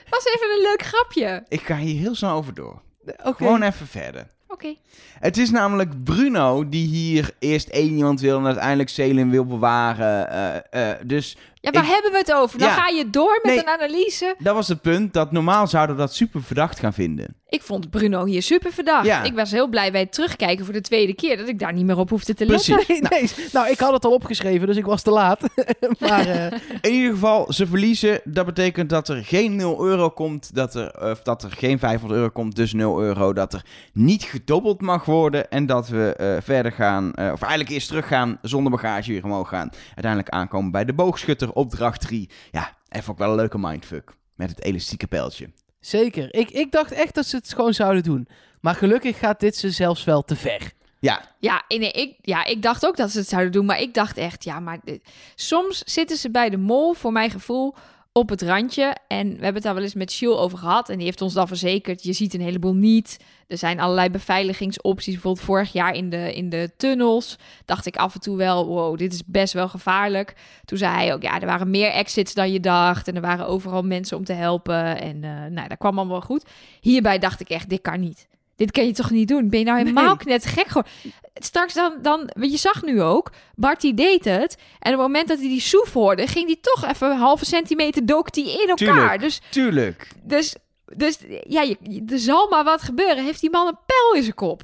Was 0.08 0.24
even 0.26 0.50
een 0.56 0.62
leuk 0.62 0.82
grapje. 0.82 1.44
ik 1.48 1.60
ga 1.60 1.76
hier 1.76 2.00
heel 2.00 2.14
snel 2.14 2.32
over 2.36 2.54
door. 2.54 2.82
Oké. 3.22 3.34
Gewoon 3.36 3.62
even 3.62 3.86
verder. 3.86 4.28
Oké. 4.48 4.74
Het 5.18 5.36
is 5.36 5.50
namelijk 5.50 6.04
Bruno 6.04 6.68
die 6.68 6.86
hier 6.86 7.30
eerst 7.38 7.68
één 7.68 7.96
iemand 7.96 8.20
wil 8.20 8.38
en 8.38 8.46
uiteindelijk 8.46 8.88
Selim 8.88 9.30
wil 9.30 9.44
bewaren. 9.46 10.30
eh, 10.30 10.90
eh, 10.90 10.98
dus 11.04 11.36
Ja, 11.60 11.70
waar 11.70 11.82
Ik- 11.84 11.90
hebben 11.90 12.10
we 12.12 12.18
het 12.18 12.32
over? 12.32 12.58
Dan 12.58 12.68
Ja. 12.68 12.74
ga 12.74 12.88
je 12.88 13.10
door 13.10 13.38
met 13.42 13.54
Nee. 13.54 13.58
een 13.58 13.68
analyse. 13.80 14.34
dat 14.38 14.54
was 14.54 14.68
het 14.68 14.80
punt 14.80 15.12
dat 15.12 15.32
normaal 15.32 15.66
zouden 15.66 15.96
we 15.96 16.00
dat 16.02 16.14
super 16.14 16.42
verdacht 16.42 16.78
gaan 16.78 16.92
vinden. 16.92 17.36
Ik 17.48 17.62
vond 17.62 17.90
Bruno 17.90 18.24
hier 18.24 18.42
super 18.42 18.72
verdacht. 18.72 19.06
Ja. 19.06 19.22
Ik 19.22 19.34
was 19.34 19.50
heel 19.50 19.68
blij 19.68 19.92
bij 19.92 20.00
het 20.00 20.12
terugkijken 20.12 20.64
voor 20.64 20.74
de 20.74 20.80
tweede 20.80 21.14
keer 21.14 21.36
dat 21.36 21.48
ik 21.48 21.58
daar 21.58 21.72
niet 21.72 21.84
meer 21.84 21.98
op 21.98 22.10
hoefde 22.10 22.34
te 22.34 22.44
Precies. 22.44 22.76
letten. 22.76 23.06
Nee, 23.10 23.20
nee. 23.36 23.46
Nou, 23.52 23.68
ik 23.70 23.78
had 23.78 23.92
het 23.92 24.04
al 24.04 24.12
opgeschreven, 24.12 24.66
dus 24.66 24.76
ik 24.76 24.84
was 24.84 25.02
te 25.02 25.10
laat. 25.10 25.40
maar 26.00 26.26
eh, 26.36 26.52
In 26.80 26.90
ieder 26.92 27.10
geval, 27.12 27.52
ze 27.52 27.66
verliezen. 27.66 28.20
Dat 28.24 28.46
betekent 28.46 28.90
dat 28.90 29.08
er 29.08 29.24
geen 29.24 29.56
0 29.56 29.84
euro 29.86 30.10
komt. 30.10 30.54
Dat 30.54 30.74
er, 30.74 31.10
of 31.10 31.22
dat 31.22 31.42
er 31.42 31.50
geen 31.50 31.78
500 31.78 32.20
euro 32.20 32.30
komt, 32.32 32.56
dus 32.56 32.72
0 32.72 33.02
euro. 33.02 33.32
Dat 33.32 33.52
er 33.52 33.64
niet 33.92 34.22
gedobbeld 34.22 34.80
mag 34.80 35.04
worden. 35.04 35.50
En 35.50 35.66
dat 35.66 35.88
we 35.88 36.14
eh, 36.16 36.36
verder 36.42 36.72
gaan, 36.72 37.14
eh, 37.14 37.32
of 37.32 37.40
eigenlijk 37.40 37.70
eerst 37.70 37.88
teruggaan 37.88 38.38
zonder 38.42 38.72
bagage 38.72 39.12
weer 39.12 39.24
omhoog 39.24 39.48
gaan. 39.48 39.70
Uiteindelijk 39.94 40.28
aankomen 40.34 40.70
bij 40.70 40.84
de 40.84 40.92
boogschutter 40.94 41.47
opdracht 41.54 42.00
3. 42.00 42.30
Ja, 42.50 42.76
even 42.88 43.12
ook 43.12 43.18
wel 43.18 43.30
een 43.30 43.36
leuke 43.36 43.58
mindfuck. 43.58 44.16
Met 44.34 44.50
het 44.50 44.62
elastieke 44.62 45.06
pijltje. 45.06 45.50
Zeker. 45.80 46.34
Ik, 46.34 46.50
ik 46.50 46.72
dacht 46.72 46.92
echt 46.92 47.14
dat 47.14 47.26
ze 47.26 47.36
het 47.36 47.54
gewoon 47.54 47.74
zouden 47.74 48.02
doen. 48.02 48.28
Maar 48.60 48.74
gelukkig 48.74 49.18
gaat 49.18 49.40
dit 49.40 49.56
ze 49.56 49.70
zelfs 49.70 50.04
wel 50.04 50.22
te 50.24 50.36
ver. 50.36 50.72
Ja, 51.00 51.34
Ja, 51.40 51.64
nee, 51.68 51.90
ik, 51.90 52.14
ja, 52.22 52.44
ik 52.44 52.62
dacht 52.62 52.86
ook 52.86 52.96
dat 52.96 53.10
ze 53.10 53.18
het 53.18 53.28
zouden 53.28 53.52
doen. 53.52 53.64
Maar 53.66 53.80
ik 53.80 53.94
dacht 53.94 54.16
echt, 54.16 54.44
ja, 54.44 54.60
maar 54.60 54.78
dit- 54.84 55.08
soms 55.34 55.78
zitten 55.78 56.16
ze 56.16 56.30
bij 56.30 56.50
de 56.50 56.56
mol, 56.56 56.92
voor 56.94 57.12
mijn 57.12 57.30
gevoel, 57.30 57.74
op 58.18 58.28
het 58.28 58.42
randje. 58.42 58.96
En 59.08 59.26
we 59.26 59.32
hebben 59.32 59.54
het 59.54 59.62
daar 59.62 59.74
wel 59.74 59.82
eens 59.82 59.94
met 59.94 60.12
Shiel 60.12 60.40
over 60.40 60.58
gehad. 60.58 60.88
En 60.88 60.96
die 60.96 61.04
heeft 61.04 61.22
ons 61.22 61.32
dan 61.32 61.46
verzekerd, 61.46 62.02
je 62.02 62.12
ziet 62.12 62.34
een 62.34 62.40
heleboel 62.40 62.74
niet. 62.74 63.16
Er 63.46 63.58
zijn 63.58 63.80
allerlei 63.80 64.10
beveiligingsopties. 64.10 65.12
Bijvoorbeeld 65.12 65.44
vorig 65.44 65.72
jaar 65.72 65.94
in 65.94 66.10
de, 66.10 66.34
in 66.34 66.48
de 66.48 66.70
tunnels 66.76 67.36
dacht 67.64 67.86
ik 67.86 67.96
af 67.96 68.14
en 68.14 68.20
toe 68.20 68.36
wel, 68.36 68.66
wow, 68.66 68.98
dit 68.98 69.12
is 69.12 69.22
best 69.26 69.52
wel 69.52 69.68
gevaarlijk. 69.68 70.34
Toen 70.64 70.78
zei 70.78 70.94
hij 70.94 71.14
ook, 71.14 71.22
ja, 71.22 71.40
er 71.40 71.46
waren 71.46 71.70
meer 71.70 71.90
exits 71.90 72.34
dan 72.34 72.52
je 72.52 72.60
dacht. 72.60 73.08
En 73.08 73.14
er 73.14 73.20
waren 73.20 73.46
overal 73.46 73.82
mensen 73.82 74.16
om 74.16 74.24
te 74.24 74.32
helpen. 74.32 75.00
En 75.00 75.24
eh, 75.24 75.30
nou, 75.50 75.68
dat 75.68 75.78
kwam 75.78 75.98
allemaal 75.98 76.20
goed. 76.20 76.44
Hierbij 76.80 77.18
dacht 77.18 77.40
ik 77.40 77.48
echt, 77.48 77.68
dit 77.68 77.80
kan 77.80 78.00
niet. 78.00 78.26
Dit 78.56 78.70
kan 78.70 78.86
je 78.86 78.92
toch 78.92 79.10
niet 79.10 79.28
doen? 79.28 79.48
Ben 79.50 79.58
je 79.58 79.64
nou 79.64 79.78
helemaal 79.78 80.14
Nee. 80.16 80.34
net 80.34 80.46
gek 80.46 80.66
geworden? 80.66 80.92
Straks 81.38 81.74
dan, 81.74 81.98
dan, 82.02 82.30
want 82.38 82.50
je 82.52 82.58
zag 82.58 82.82
nu 82.82 83.02
ook, 83.02 83.30
Barty 83.54 83.94
deed 83.94 84.24
het. 84.24 84.56
En 84.78 84.92
op 84.92 84.98
het 84.98 85.06
moment 85.06 85.28
dat 85.28 85.38
hij 85.38 85.48
die 85.48 85.60
soef 85.60 85.92
hoorde, 85.92 86.26
ging 86.26 86.46
die 86.46 86.60
toch 86.60 86.84
even 86.84 87.10
een 87.10 87.16
halve 87.18 87.44
centimeter 87.44 88.06
dook 88.06 88.32
die 88.32 88.62
in 88.62 88.68
elkaar. 88.68 88.76
Tuurlijk. 88.76 89.20
Dus, 89.20 89.40
tuurlijk. 89.50 90.08
dus, 90.22 90.54
dus 90.96 91.18
ja, 91.46 91.62
je, 91.62 91.76
je- 91.82 92.02
er 92.12 92.18
zal 92.18 92.48
maar 92.48 92.64
wat 92.64 92.82
gebeuren. 92.82 93.24
Heeft 93.24 93.40
die 93.40 93.50
man 93.50 93.66
een 93.66 93.78
pijl 93.86 94.14
in 94.14 94.22
zijn 94.22 94.34
kop? 94.34 94.62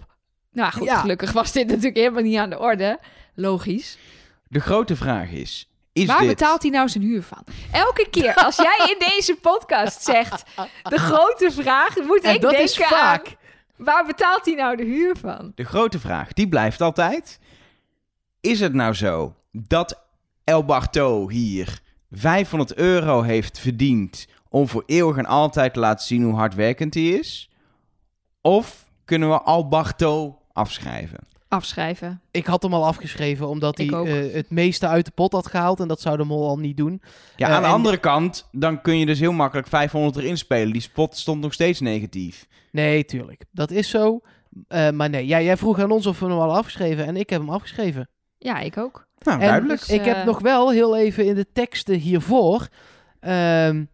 Nou 0.53 0.73
goed, 0.73 0.87
Ja. 0.87 1.01
gelukkig 1.01 1.33
was 1.33 1.53
dit 1.53 1.67
natuurlijk 1.67 1.97
helemaal 1.97 2.23
niet 2.23 2.39
aan 2.39 2.51
de 2.51 2.59
orde. 2.59 2.99
Logisch. 3.35 3.99
De 4.49 4.61
grote 4.61 4.97
vraag 4.97 5.31
is, 5.31 5.69
is 5.93 6.07
Waar 6.07 6.19
dit... 6.19 6.29
betaalt 6.29 6.63
hij 6.63 6.71
nou 6.71 6.89
zijn 6.89 7.05
huur 7.05 7.23
van? 7.23 7.45
Elke 7.73 8.07
keer 8.11 8.35
als 8.35 8.57
jij 8.57 8.97
in 8.99 9.07
deze 9.09 9.35
podcast 9.37 10.03
zegt, 10.03 10.43
de 10.83 10.99
grote 10.99 11.51
vraag, 11.53 11.97
moet 11.97 12.21
En 12.21 12.35
ik 12.35 12.41
dat 12.41 12.51
denken 12.51 12.69
is 12.69 12.77
vaak. 12.77 13.27
aan, 13.27 13.35
waar 13.77 14.07
betaalt 14.07 14.45
hij 14.45 14.55
nou 14.55 14.77
de 14.77 14.85
huur 14.85 15.17
van? 15.21 15.53
De 15.55 15.65
grote 15.65 15.99
vraag, 15.99 16.33
die 16.33 16.49
blijft 16.49 16.81
altijd. 16.81 17.39
Is 18.41 18.61
het 18.61 18.73
nou 18.75 18.93
zo 18.95 19.35
dat 19.53 20.01
El 20.45 20.65
Barto 20.65 21.29
hier 21.29 21.81
500 22.11 22.75
euro 22.75 23.23
heeft 23.23 23.59
verdiend 23.59 24.27
om 24.49 24.69
voor 24.69 24.83
eeuwig 24.87 25.17
en 25.17 25.27
altijd 25.27 25.75
te 25.75 25.81
laten 25.81 26.07
zien 26.07 26.23
hoe 26.23 26.35
hardwerkend 26.35 26.95
hij 26.95 27.03
is? 27.09 27.51
Of 28.41 28.91
kunnen 29.05 29.29
we 29.31 29.41
Al 29.41 29.69
Barto 29.69 30.39
afschrijven? 30.53 31.19
Afschrijven. 31.49 32.21
Ik 32.31 32.47
had 32.47 32.63
hem 32.63 32.75
al 32.75 32.87
afgeschreven 32.87 33.49
omdat 33.49 33.79
Ik 33.79 33.91
hij 33.91 33.99
ook. 33.99 34.07
eh, 34.07 34.33
het 34.33 34.51
meeste 34.51 34.87
uit 34.87 35.05
de 35.05 35.11
pot 35.11 35.33
had 35.33 35.47
gehaald. 35.47 35.81
En 35.81 35.89
dat 35.89 36.01
zou 36.01 36.17
de 36.17 36.25
mol 36.25 36.49
al 36.49 36.59
niet 36.59 36.77
doen. 36.77 37.03
Ja, 37.37 37.49
Eh, 37.49 37.55
aan 37.55 37.61
de 37.63 37.67
en- 37.69 37.73
andere 37.75 37.97
kant, 37.97 38.49
dan 38.53 38.81
kun 38.83 38.99
je 38.99 39.07
dus 39.07 39.19
heel 39.21 39.33
makkelijk 39.33 39.69
500 39.69 40.17
erin 40.17 40.39
spelen. 40.39 40.73
Die 40.73 40.81
spot 40.83 41.17
stond 41.17 41.41
nog 41.41 41.53
steeds 41.53 41.81
negatief. 41.81 42.47
Nee, 42.75 43.05
tuurlijk. 43.05 43.45
Dat 43.51 43.71
is 43.71 43.89
zo. 43.89 44.21
Eh, 44.69 44.91
maar 44.91 45.11
nee, 45.11 45.27
ja, 45.27 45.41
jij 45.41 45.57
vroeg 45.57 45.79
aan 45.79 45.91
ons 45.91 46.07
of 46.07 46.21
we 46.21 46.27
hem 46.27 46.39
al 46.39 46.57
afgeschreven. 46.57 47.07
En 47.07 47.17
ik 47.17 47.31
heb 47.31 47.41
hem 47.41 47.51
afgeschreven. 47.51 48.09
Ja, 48.39 48.59
ik 48.59 48.77
ook. 48.77 49.07
Nou, 49.19 49.41
En 49.41 49.47
duidelijk. 49.47 49.81
Dus, 49.81 49.89
ik 49.89 50.07
eh, 50.07 50.15
heb 50.15 50.25
nog 50.25 50.41
wel 50.41 50.71
heel 50.71 50.97
even 50.97 51.27
in 51.27 51.35
de 51.35 51.47
teksten 51.53 51.95
hiervoor. 51.95 52.69
ehm, 53.21 53.85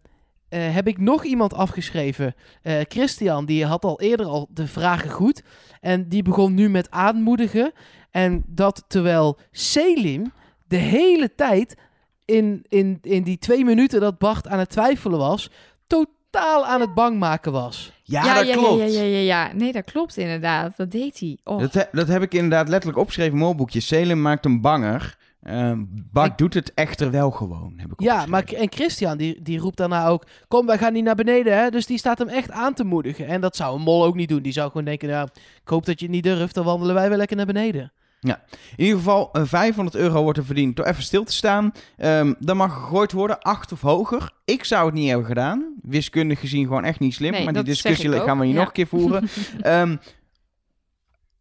eh, 0.49 0.73
heb 0.73 0.87
ik 0.87 0.97
nog 0.97 1.23
iemand 1.23 1.53
afgeschreven. 1.53 2.35
Eh, 2.61 2.79
Christian, 2.87 3.45
die 3.45 3.65
had 3.65 3.83
al 3.83 4.01
eerder 4.01 4.25
al 4.25 4.47
de 4.53 4.67
vragen 4.67 5.09
goed. 5.09 5.43
En 5.79 6.09
die 6.09 6.23
begon 6.23 6.53
nu 6.53 6.69
met 6.69 6.91
aanmoedigen. 6.91 7.71
En 8.09 8.43
dat 8.47 8.85
terwijl 8.87 9.37
Selim 9.51 10.31
de 10.67 10.77
hele 10.77 11.35
tijd 11.35 11.77
in, 12.25 12.65
in, 12.67 12.97
in 13.01 13.23
die 13.23 13.37
twee 13.37 13.65
minuten 13.65 13.99
dat 13.99 14.17
Bart 14.17 14.47
aan 14.47 14.59
het 14.59 14.69
twijfelen 14.69 15.19
was, 15.19 15.49
totaal 15.87 16.65
aan 16.65 16.81
het 16.81 16.93
bang 16.93 17.19
maken 17.19 17.51
was. 17.51 18.00
Ja, 18.11 18.35
dat 18.35 18.47
ja, 18.47 18.55
klopt. 18.55 18.79
Ja, 18.79 18.85
ja, 18.85 19.01
ja, 19.01 19.17
ja. 19.17 19.53
Nee, 19.53 19.71
dat 19.71 19.83
klopt 19.83 20.17
inderdaad. 20.17 20.73
Dat 20.77 20.91
deed 20.91 21.19
hij. 21.19 21.37
Oh. 21.43 21.59
Dat, 21.59 21.73
he- 21.73 21.83
dat 21.91 22.07
heb 22.07 22.21
ik 22.21 22.33
inderdaad 22.33 22.67
letterlijk 22.69 22.99
opgeschreven 22.99 23.31
in 23.31 23.37
mijn 23.37 23.49
molboekje. 23.49 23.79
Selim 23.79 24.21
maakt 24.21 24.43
hem 24.43 24.61
banger. 24.61 25.17
Ehm 25.43 25.79
Bart 26.11 26.31
Ik- 26.31 26.37
doet 26.37 26.53
het 26.53 26.73
echter 26.73 27.11
wel 27.11 27.31
gewoon, 27.31 27.73
heb 27.77 27.91
ik 27.91 28.01
Ja, 28.01 28.25
maar 28.25 28.43
en 28.43 28.71
Christian 28.71 29.17
die, 29.17 29.41
die 29.41 29.59
roept 29.59 29.77
daarna 29.77 30.07
ook: 30.07 30.25
Kom, 30.47 30.65
wij 30.65 30.77
gaan 30.77 30.93
niet 30.93 31.03
naar 31.03 31.15
beneden. 31.15 31.57
Hè? 31.57 31.69
Dus 31.69 31.85
die 31.85 31.97
staat 31.97 32.17
hem 32.17 32.27
echt 32.27 32.51
aan 32.51 32.73
te 32.73 32.83
moedigen. 32.83 33.27
En 33.27 33.41
dat 33.41 33.55
zou 33.55 33.75
een 33.75 33.81
mol 33.81 34.03
ook 34.05 34.15
niet 34.15 34.29
doen. 34.29 34.41
Die 34.41 34.51
zou 34.53 34.67
gewoon 34.67 34.85
denken: 34.85 35.09
Nou, 35.09 35.27
ik 35.63 35.67
hoop 35.69 35.85
dat 35.85 35.99
je 35.99 36.05
het 36.05 36.13
niet 36.15 36.23
durft. 36.23 36.53
Dan 36.55 36.65
wandelen 36.65 36.95
wij 36.95 37.09
wel 37.09 37.17
lekker 37.17 37.37
naar 37.37 37.45
beneden. 37.45 37.91
In 38.21 38.37
ieder 38.75 38.97
geval, 38.97 39.29
eh, 39.31 39.41
500 39.45 39.95
euro 39.95 40.23
wordt 40.23 40.37
er 40.37 40.45
verdiend 40.45 40.75
door 40.75 40.85
even 40.85 41.03
stil 41.03 41.23
te 41.23 41.33
staan. 41.33 41.71
Ehm, 41.97 42.33
dan 42.39 42.57
mag 42.57 42.73
gegooid 42.73 43.11
worden, 43.11 43.39
8 43.39 43.71
of 43.71 43.81
hoger. 43.81 44.31
Ik 44.45 44.63
zou 44.63 44.85
het 44.85 44.93
niet 44.93 45.07
hebben 45.07 45.25
gedaan. 45.25 45.73
Wiskundig 45.81 46.39
gezien 46.39 46.65
gewoon 46.67 46.83
echt 46.83 46.99
niet 46.99 47.13
slim. 47.13 47.31
Nee, 47.31 47.43
maar 47.43 47.53
die 47.53 47.63
discussie 47.63 48.11
gaan 48.11 48.39
we 48.39 48.45
hier 48.45 48.53
ja. 48.53 48.59
nog 48.59 48.67
een 48.67 48.73
keer 48.73 48.87
voeren. 48.87 49.29
Ehm, 49.61 49.95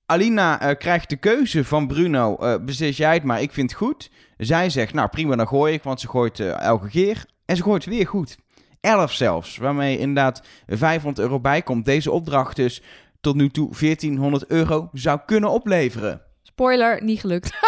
Alina 0.07 0.61
eh, 0.61 0.77
krijgt 0.79 1.09
de 1.09 1.16
keuze 1.16 1.64
van 1.64 1.87
Bruno. 1.87 2.37
eh 2.37 2.55
beslis 2.64 2.97
jij 2.97 3.14
het 3.14 3.23
maar, 3.23 3.43
ik 3.43 3.53
vind 3.53 3.71
het 3.71 3.79
goed. 3.79 4.11
Zij 4.37 4.71
zegt, 4.71 4.95
nou 4.95 5.09
prima, 5.09 5.37
dan 5.37 5.49
gooi 5.49 5.75
ik. 5.75 5.83
Want 5.83 6.01
ze 6.01 6.09
gooit 6.09 6.40
eh, 6.40 6.61
elke 6.61 6.88
keer. 6.88 7.25
En 7.45 7.57
ze 7.57 7.62
gooit 7.62 7.85
weer 7.85 8.07
goed. 8.07 8.38
11 8.81 9.12
zelfs. 9.12 9.57
Waarmee 9.57 9.99
inderdaad 9.99 10.43
500 10.66 11.19
euro 11.19 11.40
bij 11.40 11.62
komt. 11.62 11.85
Deze 11.85 12.11
opdracht 12.11 12.57
dus 12.57 12.83
tot 13.21 13.35
nu 13.35 13.49
toe 13.49 13.69
1400 13.81 14.47
euro 14.47 14.88
zou 14.93 15.21
kunnen 15.27 15.51
opleveren. 15.51 16.23
Spoiler, 16.61 17.03
niet 17.03 17.20
gelukt. 17.20 17.51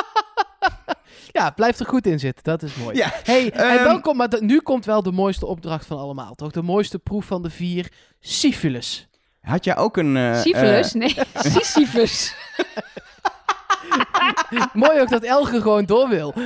Ja, 1.33 1.50
blijft 1.50 1.81
er 1.81 1.87
goed 1.87 2.07
in 2.07 2.18
zitten. 2.18 2.44
Dat 2.44 2.62
is 2.62 2.74
mooi. 2.74 2.96
Ja, 2.96 3.11
Hey, 3.24 3.50
en 3.52 3.74
Ehm, 3.78 3.85
dan 3.85 4.00
komt, 4.00 4.16
maar 4.16 4.28
nu 4.40 4.61
komt 4.61 4.85
wel 4.85 5.02
de 5.02 5.12
mooiste 5.12 5.46
opdracht 5.46 5.87
van 5.87 5.98
allemaal, 5.98 6.35
toch? 6.35 6.50
De 6.50 6.62
mooiste 6.62 6.98
proef 6.98 7.24
van 7.26 7.42
de 7.42 7.50
vier: 7.50 7.92
syphilis. 8.20 9.09
Had 9.40 9.64
jij 9.64 9.76
ook 9.76 9.96
een... 9.96 10.16
eh, 10.16 10.40
Syphilis? 10.40 10.92
nee, 10.92 11.14
Sisyphus. 11.35 12.35
Mooi 14.73 15.01
ook 15.01 15.09
dat 15.09 15.23
Elge 15.23 15.61
gewoon 15.61 15.85
door 15.85 16.09
wil. 16.09 16.35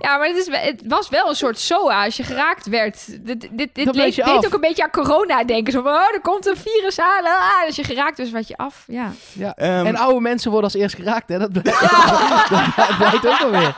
Ja, 0.00 0.16
maar 0.16 0.26
het, 0.28 0.36
is, 0.36 0.46
het 0.50 0.82
was 0.86 1.08
wel 1.08 1.28
een 1.28 1.34
soort 1.34 1.58
SOA 1.58 2.04
als 2.04 2.16
je 2.16 2.22
geraakt 2.22 2.66
werd. 2.66 3.06
Dit, 3.26 3.40
dit, 3.52 3.74
dit 3.74 3.94
leek- 3.94 4.14
deed 4.14 4.24
af. 4.24 4.44
ook 4.46 4.52
een 4.52 4.60
beetje 4.60 4.82
aan 4.82 4.90
corona 4.90 5.44
denken. 5.44 5.72
Zo 5.72 5.82
van, 5.82 5.92
oh, 5.92 6.00
er 6.14 6.20
komt 6.22 6.46
een 6.46 6.56
virus 6.56 7.00
aan. 7.00 7.24
Ah, 7.24 7.66
als 7.66 7.76
je 7.76 7.84
geraakt 7.84 8.18
was, 8.18 8.30
wat 8.30 8.48
je 8.48 8.56
af. 8.56 8.84
Ja. 8.86 9.12
Ja. 9.32 9.54
ehm, 9.54 9.86
en 9.86 9.96
oude 9.96 10.20
mensen 10.20 10.50
worden 10.50 10.70
als 10.72 10.80
eerst 10.80 10.94
geraakt, 10.94 11.28
hè? 11.28 11.38
Dat 11.38 11.52
blijkt, 11.52 11.80
dat 12.76 12.96
blijkt 12.98 13.26
ook 13.26 13.40
alweer. 13.40 13.74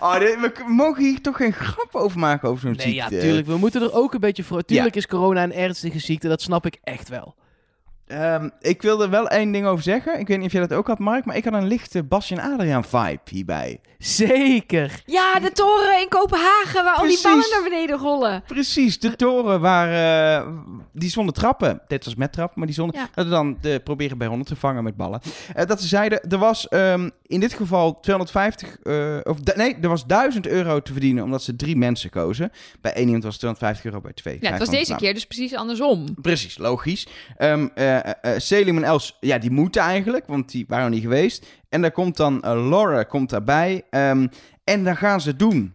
oh, 0.00 0.18
dit- 0.18 0.36
we 0.40 0.52
mogen 0.66 1.02
hier 1.02 1.20
toch 1.20 1.36
geen 1.36 1.52
grap 1.52 1.94
over 1.94 2.18
maken 2.18 2.48
over 2.48 2.60
zo'n 2.60 2.76
Nee, 2.76 2.94
ja, 2.94 3.08
ziekte. 3.08 3.24
tuurlijk. 3.26 3.46
We 3.46 3.56
moeten 3.56 3.82
er 3.82 3.94
ook 3.94 4.14
een 4.14 4.20
beetje 4.20 4.44
voor. 4.44 4.62
Tuurlijk 4.62 4.96
is 4.96 5.06
corona 5.06 5.42
een 5.42 5.54
ernstige 5.54 5.98
ziekte, 5.98 6.28
dat 6.28 6.42
snap 6.42 6.66
ik 6.66 6.78
echt 6.84 7.08
wel. 7.08 7.34
Ehm, 8.08 8.48
ik 8.60 8.82
wil 8.82 9.02
er 9.02 9.10
wel 9.10 9.28
één 9.28 9.52
ding 9.52 9.66
over 9.66 9.82
zeggen. 9.82 10.18
Ik 10.18 10.26
weet 10.28 10.36
niet 10.36 10.46
of 10.46 10.52
jij 10.52 10.60
dat 10.66 10.72
ook 10.78 10.86
had, 10.86 10.98
Mark, 10.98 11.24
maar 11.24 11.36
ik 11.36 11.44
had 11.44 11.52
een 11.52 11.66
lichte 11.66 12.02
Basje 12.02 12.34
en 12.36 12.52
Adriaan 12.52 12.84
vibe 12.84 13.20
hierbij. 13.30 13.80
Zeker. 13.98 15.02
ja, 15.06 15.38
de 15.40 15.52
toren 15.52 16.00
in 16.00 16.08
Kopenhagen 16.08 16.84
waar 16.84 16.94
al 16.94 17.06
die 17.06 17.18
ballen 17.22 17.44
naar 17.50 17.62
beneden 17.62 17.96
rollen. 17.98 18.42
Precies, 18.46 18.98
de 18.98 19.16
toren 19.16 19.60
waar... 19.60 19.88
eh, 20.38 20.46
die 20.92 21.10
zonder 21.10 21.34
trappen. 21.34 21.80
Dit 21.86 22.04
was 22.04 22.14
met 22.14 22.32
trap, 22.32 22.56
maar 22.56 22.66
die 22.66 22.74
zonder... 22.74 22.96
Ja. 22.96 23.08
Dat 23.14 23.24
we 23.24 23.30
dan 23.30 23.58
de, 23.60 23.80
proberen 23.84 24.18
bij 24.18 24.26
100 24.26 24.48
te 24.48 24.56
vangen 24.56 24.84
met 24.84 24.96
ballen. 24.96 25.20
Eh, 25.54 25.66
dat 25.66 25.80
ze 25.80 25.86
zeiden, 25.88 26.20
er 26.30 26.38
was 26.38 26.68
ehm, 26.68 27.08
in 27.26 27.40
dit 27.40 27.52
geval 27.54 28.00
250... 28.00 28.78
eh, 28.82 29.16
of 29.22 29.54
nee, 29.56 29.76
er 29.80 29.88
was 29.88 30.06
1000 30.06 30.46
euro 30.46 30.82
te 30.82 30.92
verdienen 30.92 31.24
omdat 31.24 31.42
ze 31.42 31.56
drie 31.56 31.76
mensen 31.76 32.10
kozen. 32.10 32.52
Bij 32.80 32.92
één 32.92 33.04
iemand 33.06 33.22
was 33.22 33.32
het 33.32 33.40
250 33.40 33.84
euro, 33.84 34.00
bij 34.00 34.12
twee. 34.12 34.38
Ja, 34.40 34.50
het 34.50 34.58
was 34.58 34.68
500. 34.68 34.78
deze 34.78 34.90
Nou, 34.90 35.02
keer 35.04 35.14
dus 35.14 35.26
precies 35.26 35.54
andersom. 35.54 36.06
Precies, 36.22 36.58
logisch. 36.58 37.06
Eh, 37.36 37.97
Selim 38.36 38.76
en 38.76 38.84
Els, 38.84 39.16
ja, 39.20 39.38
die 39.38 39.50
moeten 39.50 39.82
eigenlijk, 39.82 40.26
want 40.26 40.50
die 40.50 40.64
waren 40.68 40.84
nog 40.84 40.94
niet 40.94 41.02
geweest. 41.02 41.46
En 41.68 41.80
daar 41.80 41.90
komt 41.90 42.16
dan 42.16 42.40
Laura 42.42 43.02
komt 43.02 43.30
daarbij. 43.30 43.82
Ehm, 43.90 44.26
en 44.64 44.84
dan 44.84 44.96
gaan 44.96 45.20
ze 45.20 45.36
doen. 45.36 45.74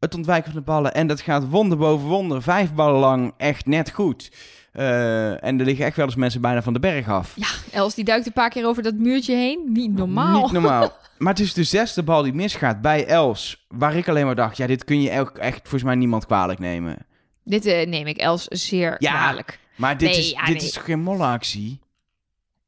Het 0.00 0.14
ontwijken 0.14 0.52
van 0.52 0.60
de 0.60 0.66
ballen. 0.66 0.94
En 0.94 1.06
dat 1.06 1.20
gaat 1.20 1.48
wonder 1.48 1.78
boven 1.78 2.08
wonder. 2.08 2.42
Vijf 2.42 2.72
ballen 2.74 3.00
lang 3.00 3.32
echt 3.36 3.66
net 3.66 3.90
goed. 3.90 4.32
Eh, 4.72 5.44
en 5.44 5.58
er 5.58 5.64
liggen 5.64 5.84
echt 5.84 5.96
wel 5.96 6.06
eens 6.06 6.14
mensen 6.14 6.40
bijna 6.40 6.62
van 6.62 6.72
de 6.72 6.78
berg 6.80 7.08
af. 7.08 7.32
Ja, 7.36 7.46
Els 7.72 7.94
die 7.94 8.04
duikt 8.04 8.26
een 8.26 8.32
paar 8.32 8.48
keer 8.50 8.66
over 8.66 8.82
dat 8.82 8.94
muurtje 8.94 9.34
heen. 9.34 9.60
Niet 9.66 9.92
normaal. 9.92 10.42
Niet 10.42 10.52
normaal. 10.52 10.92
maar 11.18 11.32
het 11.32 11.42
is 11.42 11.54
de 11.54 11.64
zesde 11.64 12.02
bal 12.02 12.22
die 12.22 12.32
misgaat 12.32 12.80
bij 12.80 13.06
Els. 13.06 13.66
Waar 13.68 13.96
ik 13.96 14.08
alleen 14.08 14.26
maar 14.26 14.34
dacht, 14.34 14.56
ja, 14.56 14.66
dit 14.66 14.84
kun 14.84 15.02
je 15.02 15.10
echt 15.38 15.60
volgens 15.60 15.82
mij 15.82 15.94
niemand 15.94 16.26
kwalijk 16.26 16.58
nemen. 16.58 16.96
Dit 17.44 17.66
eh, 17.66 17.86
neem 17.86 18.06
ik 18.06 18.16
Els 18.16 18.44
zeer 18.48 18.96
Ja. 18.98 19.10
kwalijk. 19.12 19.58
Maar 19.76 19.98
dit, 19.98 20.08
Nee, 20.10 20.18
is, 20.18 20.30
ja, 20.30 20.44
dit 20.44 20.56
nee. 20.56 20.64
is 20.64 20.72
toch 20.72 20.84
geen 20.84 21.00
mollenactie? 21.02 21.78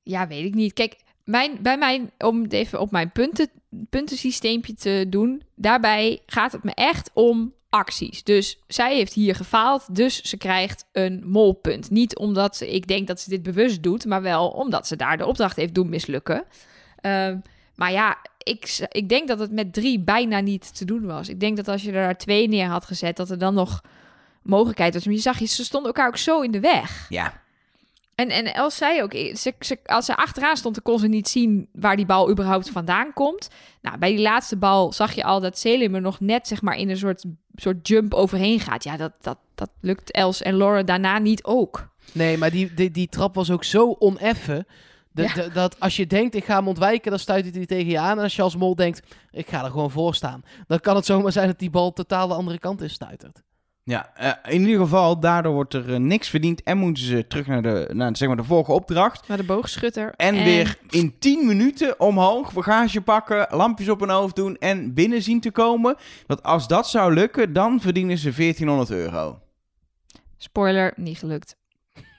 Ja, 0.02 0.26
weet 0.26 0.44
ik 0.44 0.54
niet. 0.54 0.72
Kijk, 0.72 0.96
mijn, 1.24 1.58
bij 1.62 1.78
mijn, 1.78 2.10
om 2.18 2.42
het 2.42 2.52
even 2.52 2.80
op 2.80 2.90
mijn 2.90 3.12
punten, 3.12 3.48
puntensysteempje 3.90 4.74
te 4.74 5.06
doen, 5.08 5.42
daarbij 5.54 6.20
gaat 6.26 6.52
het 6.52 6.64
me 6.64 6.74
echt 6.74 7.10
om 7.12 7.52
acties. 7.68 8.22
Dus 8.22 8.58
zij 8.66 8.96
heeft 8.96 9.12
hier 9.12 9.34
gefaald, 9.34 9.94
dus 9.96 10.22
ze 10.22 10.36
krijgt 10.36 10.86
een 10.92 11.22
molpunt. 11.26 11.90
Niet 11.90 12.16
omdat 12.16 12.56
ze- 12.56 12.70
ik 12.74 12.86
denk 12.86 13.06
dat 13.06 13.20
ze 13.20 13.30
dit 13.30 13.42
bewust 13.42 13.82
doet, 13.82 14.04
maar 14.04 14.22
wel 14.22 14.48
omdat 14.48 14.86
ze 14.86 14.96
daar 14.96 15.16
de 15.18 15.26
opdracht 15.26 15.56
heeft 15.56 15.74
doen 15.74 15.88
mislukken. 15.88 16.44
Ehm, 17.00 17.38
maar 17.74 17.92
ja, 17.92 18.16
ik, 18.38 18.86
ik 18.88 19.08
denk 19.08 19.28
dat 19.28 19.38
het 19.38 19.50
met 19.52 19.72
drie 19.72 20.00
bijna 20.00 20.40
niet 20.40 20.76
te 20.76 20.84
doen 20.84 21.06
was. 21.06 21.28
Ik 21.28 21.40
denk 21.40 21.56
dat 21.56 21.68
als 21.68 21.82
je 21.82 21.88
er 21.92 22.02
daar 22.04 22.16
twee 22.16 22.48
neer 22.48 22.66
had 22.66 22.84
gezet, 22.84 23.16
dat 23.16 23.30
er 23.30 23.38
dan 23.38 23.54
nog 23.54 23.80
mogelijkheid 24.44 24.94
was. 24.94 25.04
Maar 25.04 25.14
je 25.14 25.20
zag, 25.20 25.38
je, 25.38 25.46
ze 25.46 25.64
stonden 25.64 25.92
elkaar 25.92 26.08
ook 26.08 26.16
zo 26.16 26.40
in 26.40 26.50
de 26.50 26.60
weg. 26.60 27.06
Ja. 27.08 27.42
En, 28.14 28.28
en 28.28 28.54
Els 28.54 28.76
zei 28.76 29.02
ook, 29.02 29.12
ze, 29.12 29.52
ze, 29.60 29.78
als 29.84 30.04
ze 30.04 30.16
achteraan 30.16 30.56
stond, 30.56 30.74
dan 30.74 30.84
kon 30.84 30.98
ze 30.98 31.06
niet 31.08 31.28
zien 31.28 31.68
waar 31.72 31.96
die 31.96 32.06
bal 32.06 32.30
überhaupt 32.30 32.70
vandaan 32.70 33.12
komt. 33.12 33.48
Nou, 33.82 33.98
bij 33.98 34.10
die 34.10 34.20
laatste 34.20 34.56
bal 34.56 34.92
zag 34.92 35.12
je 35.12 35.24
al 35.24 35.40
dat 35.40 35.58
Selim 35.58 35.94
er 35.94 36.00
nog 36.00 36.20
net 36.20 36.48
zeg 36.48 36.62
maar 36.62 36.76
in 36.76 36.90
een 36.90 36.96
soort, 36.96 37.24
soort 37.54 37.88
jump 37.88 38.14
overheen 38.14 38.60
gaat. 38.60 38.84
Ja, 38.84 38.96
dat, 38.96 39.12
dat, 39.20 39.38
dat 39.54 39.70
lukt 39.80 40.10
Els 40.10 40.42
en 40.42 40.56
Laura 40.56 40.82
daarna 40.82 41.18
niet 41.18 41.44
ook. 41.44 41.88
Nee, 42.12 42.38
maar 42.38 42.50
die, 42.50 42.74
die, 42.74 42.90
die 42.90 43.08
trap 43.08 43.34
was 43.34 43.50
ook 43.50 43.64
zo 43.64 43.96
oneffen. 43.98 44.66
De, 45.12 45.22
Ja. 45.22 45.32
de- 45.34 45.50
dat 45.52 45.80
als 45.80 45.96
je 45.96 46.06
denkt, 46.06 46.34
ik 46.34 46.44
ga 46.44 46.56
hem 46.56 46.68
ontwijken, 46.68 47.10
dan 47.10 47.20
stuit 47.20 47.42
hij 47.42 47.52
die 47.52 47.66
tegen 47.66 47.86
je 47.90 47.98
aan. 47.98 48.16
En 48.18 48.22
als 48.22 48.36
je 48.36 48.42
als 48.42 48.56
mol 48.56 48.74
denkt, 48.74 49.00
ik 49.30 49.48
ga 49.48 49.64
er 49.64 49.70
gewoon 49.70 49.90
voor 49.90 50.14
staan. 50.14 50.42
Dan 50.66 50.80
kan 50.80 50.96
het 50.96 51.06
zomaar 51.06 51.32
zijn 51.32 51.46
dat 51.46 51.58
die 51.58 51.70
bal 51.70 51.92
totaal 51.92 52.28
de 52.28 52.34
andere 52.34 52.58
kant 52.58 52.82
in 52.82 52.90
stuitert. 52.90 53.42
Ja, 53.86 54.10
eh, 54.14 54.54
in 54.54 54.60
ieder 54.60 54.80
geval, 54.80 55.20
daardoor 55.20 55.52
wordt 55.52 55.74
er 55.74 55.94
eh, 55.94 56.00
niks 56.00 56.28
verdiend 56.28 56.62
en 56.62 56.78
moeten 56.78 57.04
ze 57.04 57.26
terug 57.26 57.46
naar 57.46 57.62
de, 57.62 57.90
naar, 57.92 58.16
zeg 58.16 58.28
maar, 58.28 58.36
de 58.36 58.44
volgende 58.44 58.80
opdracht. 58.80 59.28
Maar 59.28 59.36
de 59.36 59.44
boogschutter. 59.44 60.12
En, 60.16 60.34
weer 60.34 60.78
in 60.90 61.18
10 61.18 61.46
minuten 61.46 62.00
omhoog, 62.00 62.52
bagage 62.52 63.00
pakken, 63.00 63.46
lampjes 63.50 63.88
op 63.88 64.00
hun 64.00 64.10
hoofd 64.10 64.36
doen 64.36 64.56
en 64.56 64.94
binnen 64.94 65.22
zien 65.22 65.40
te 65.40 65.50
komen. 65.50 65.96
Want 66.26 66.42
als 66.42 66.68
dat 66.68 66.88
zou 66.88 67.14
lukken, 67.14 67.52
dan 67.52 67.80
verdienen 67.80 68.18
ze 68.18 68.32
1400 68.32 68.90
euro. 68.90 69.40
Spoiler, 70.36 70.92
niet 70.96 71.18
gelukt. 71.18 71.56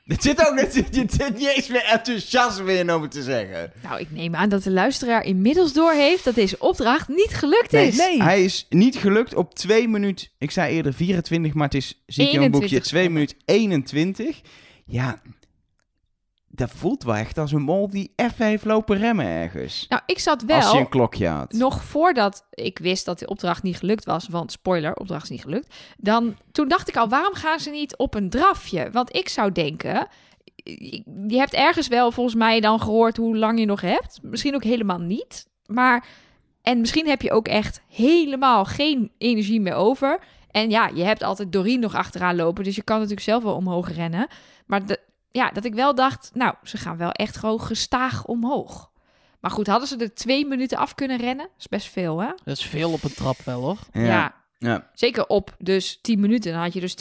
Het 0.06 0.24
zit 0.24 0.48
ook 0.48 0.54
net, 0.56 0.74
je 0.92 1.06
zit 1.10 1.34
niet 1.38 1.48
eens 1.56 1.68
meer 1.68 1.84
enthousiasme 1.84 2.74
in 2.78 2.94
om 2.94 3.02
het 3.02 3.12
te 3.12 3.24
zeggen. 3.24 3.72
Nou, 3.84 4.00
ik 4.00 4.12
neem 4.12 4.36
aan 4.36 4.50
dat 4.50 4.64
de 4.64 4.72
luisteraar 4.72 5.24
inmiddels 5.24 5.74
doorheeft 5.74 6.24
dat 6.24 6.36
deze 6.36 6.60
opdracht 6.60 7.08
niet 7.08 7.34
gelukt 7.34 7.72
Nee, 7.72 7.88
is. 7.88 7.98
nee. 7.98 8.22
Hij 8.24 8.44
is 8.44 8.66
niet 8.70 8.96
gelukt 8.96 9.36
op 9.36 9.56
2 9.56 9.88
minuten. 9.88 10.28
Ik 10.38 10.52
zei 10.52 10.76
eerder 10.76 10.94
24, 10.94 11.54
maar 11.54 11.66
het 11.66 11.74
is, 11.76 12.04
zie 12.06 12.26
ik 12.28 12.32
in 12.34 12.40
mijn 12.40 12.52
boekje, 12.52 12.68
21 12.68 12.90
2 12.92 13.10
minuten 13.10 13.38
21. 13.46 14.42
Ja, 14.86 15.22
dat 16.56 16.72
voelt 16.72 17.04
wel 17.04 17.16
echt 17.16 17.38
als 17.38 17.52
een 17.52 17.62
mol 17.62 17.90
die 17.90 18.14
even 18.16 18.46
heeft 18.46 18.66
lopen 18.66 18.98
remmen 18.98 19.26
ergens. 19.26 19.86
Nou, 19.90 20.02
ik 20.06 20.20
zat 20.20 20.42
Als 20.48 20.66
je 20.66 20.72
wel 20.72 20.80
een 20.80 20.90
klokje 20.90 21.28
had. 21.28 21.52
nog 21.52 21.84
voordat 21.84 22.46
ik 22.50 22.80
wist 22.80 23.06
dat 23.06 23.20
de 23.20 23.28
opdracht 23.28 23.64
niet 23.64 23.78
gelukt 23.78 24.06
was, 24.06 24.28
want 24.28 24.52
spoiler, 24.52 24.96
opdracht 24.96 25.24
is 25.24 25.30
niet 25.30 25.42
gelukt. 25.44 25.76
Dan 25.98 26.38
toen 26.52 26.68
dacht 26.68 26.90
ik 26.90 26.98
al, 26.98 27.10
waarom 27.10 27.34
gaan 27.34 27.60
ze 27.60 27.70
niet 27.70 27.98
op 27.98 28.16
een 28.16 28.30
drafje? 28.30 28.90
Want 28.92 29.16
ik 29.16 29.30
zou 29.30 29.52
denken, 29.52 30.08
je 31.28 31.38
hebt 31.38 31.54
ergens 31.54 31.88
wel 31.88 32.12
volgens 32.12 32.36
mij 32.36 32.60
dan 32.60 32.80
gehoord 32.80 33.18
hoe 33.18 33.38
lang 33.38 33.60
je 33.60 33.66
nog 33.66 33.82
hebt. 33.82 34.20
Misschien 34.22 34.56
ook 34.56 34.64
helemaal 34.64 35.00
niet. 35.00 35.48
Maar 35.66 36.06
en 36.62 36.80
misschien 36.80 37.08
heb 37.08 37.22
je 37.22 37.32
ook 37.32 37.48
echt 37.48 37.82
helemaal 37.88 38.66
geen 38.66 39.12
energie 39.18 39.62
meer 39.62 39.74
over. 39.74 40.20
En 40.52 40.70
ja, 40.70 40.90
je 40.94 41.04
hebt 41.04 41.24
altijd 41.24 41.52
Doreen 41.52 41.80
nog 41.80 41.96
achteraan 41.96 42.36
lopen, 42.36 42.64
dus 42.64 42.76
je 42.76 42.84
kan 42.84 42.96
natuurlijk 42.96 43.26
zelf 43.26 43.44
wel 43.44 43.56
omhoog 43.56 43.96
rennen. 43.96 44.28
Maar 44.66 44.86
de, 44.86 45.00
ja, 45.36 45.50
dat 45.50 45.66
ik 45.66 45.74
wel 45.74 45.96
dacht, 45.96 46.32
nou, 46.34 46.54
ze 46.64 46.78
gaan 46.78 46.98
wel 46.98 47.12
echt 47.12 47.38
gewoon 47.38 47.62
gestaag 47.62 48.26
omhoog. 48.26 48.92
Maar 49.40 49.52
goed, 49.52 49.68
hadden 49.68 49.88
ze 49.88 49.98
er 49.98 50.14
twee 50.14 50.46
minuten 50.46 50.78
af 50.78 50.96
kunnen 50.96 51.18
rennen? 51.18 51.46
Dat 51.46 51.56
is 51.60 51.68
best 51.68 51.88
veel, 51.92 52.20
hè? 52.22 52.28
Dat 52.44 52.58
is 52.58 52.66
veel 52.66 52.92
op 52.92 53.04
een 53.04 53.14
trap 53.14 53.38
wel, 53.46 53.62
hoor. 53.62 53.78
Ja. 53.94 54.36
ja. 54.58 54.90
Zeker 54.94 55.28
op 55.28 55.56
dus 55.60 56.00
10 56.02 56.20
minuten. 56.20 56.52
Dan 56.52 56.62
had 56.62 56.74
je 56.74 56.80
dus 56.80 56.96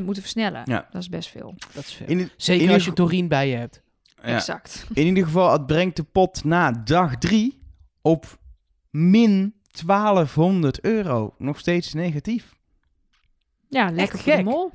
20% 0.00 0.04
moeten 0.04 0.22
versnellen. 0.22 0.62
Ja. 0.64 0.88
Dat 0.90 1.02
is 1.02 1.08
best 1.08 1.28
veel. 1.28 1.54
Dat 1.72 1.84
is 1.84 1.92
veel. 1.94 2.06
In, 2.06 2.30
Zeker 2.36 2.62
in 2.66 2.72
als 2.72 2.84
je 2.84 2.90
ieder- 2.90 3.04
Doreen 3.04 3.28
bij 3.28 3.48
je 3.48 3.56
hebt. 3.56 3.82
ja. 4.16 4.22
Exact. 4.22 4.86
In 4.92 5.06
ieder 5.06 5.24
geval, 5.24 5.52
het 5.52 5.66
brengt 5.66 5.96
de 5.96 6.02
pot 6.04 6.44
na 6.44 6.70
dag 6.72 7.16
3 7.16 7.62
op 8.02 8.38
min 8.90 9.54
1200 9.84 10.80
euro. 10.80 11.34
Nog 11.38 11.58
steeds 11.58 11.92
negatief. 11.92 12.54
Ja, 13.68 13.90
lekker 13.90 14.18
voor 14.18 14.30
de 14.32 14.36
gek. 14.36 14.44
mol. 14.44 14.72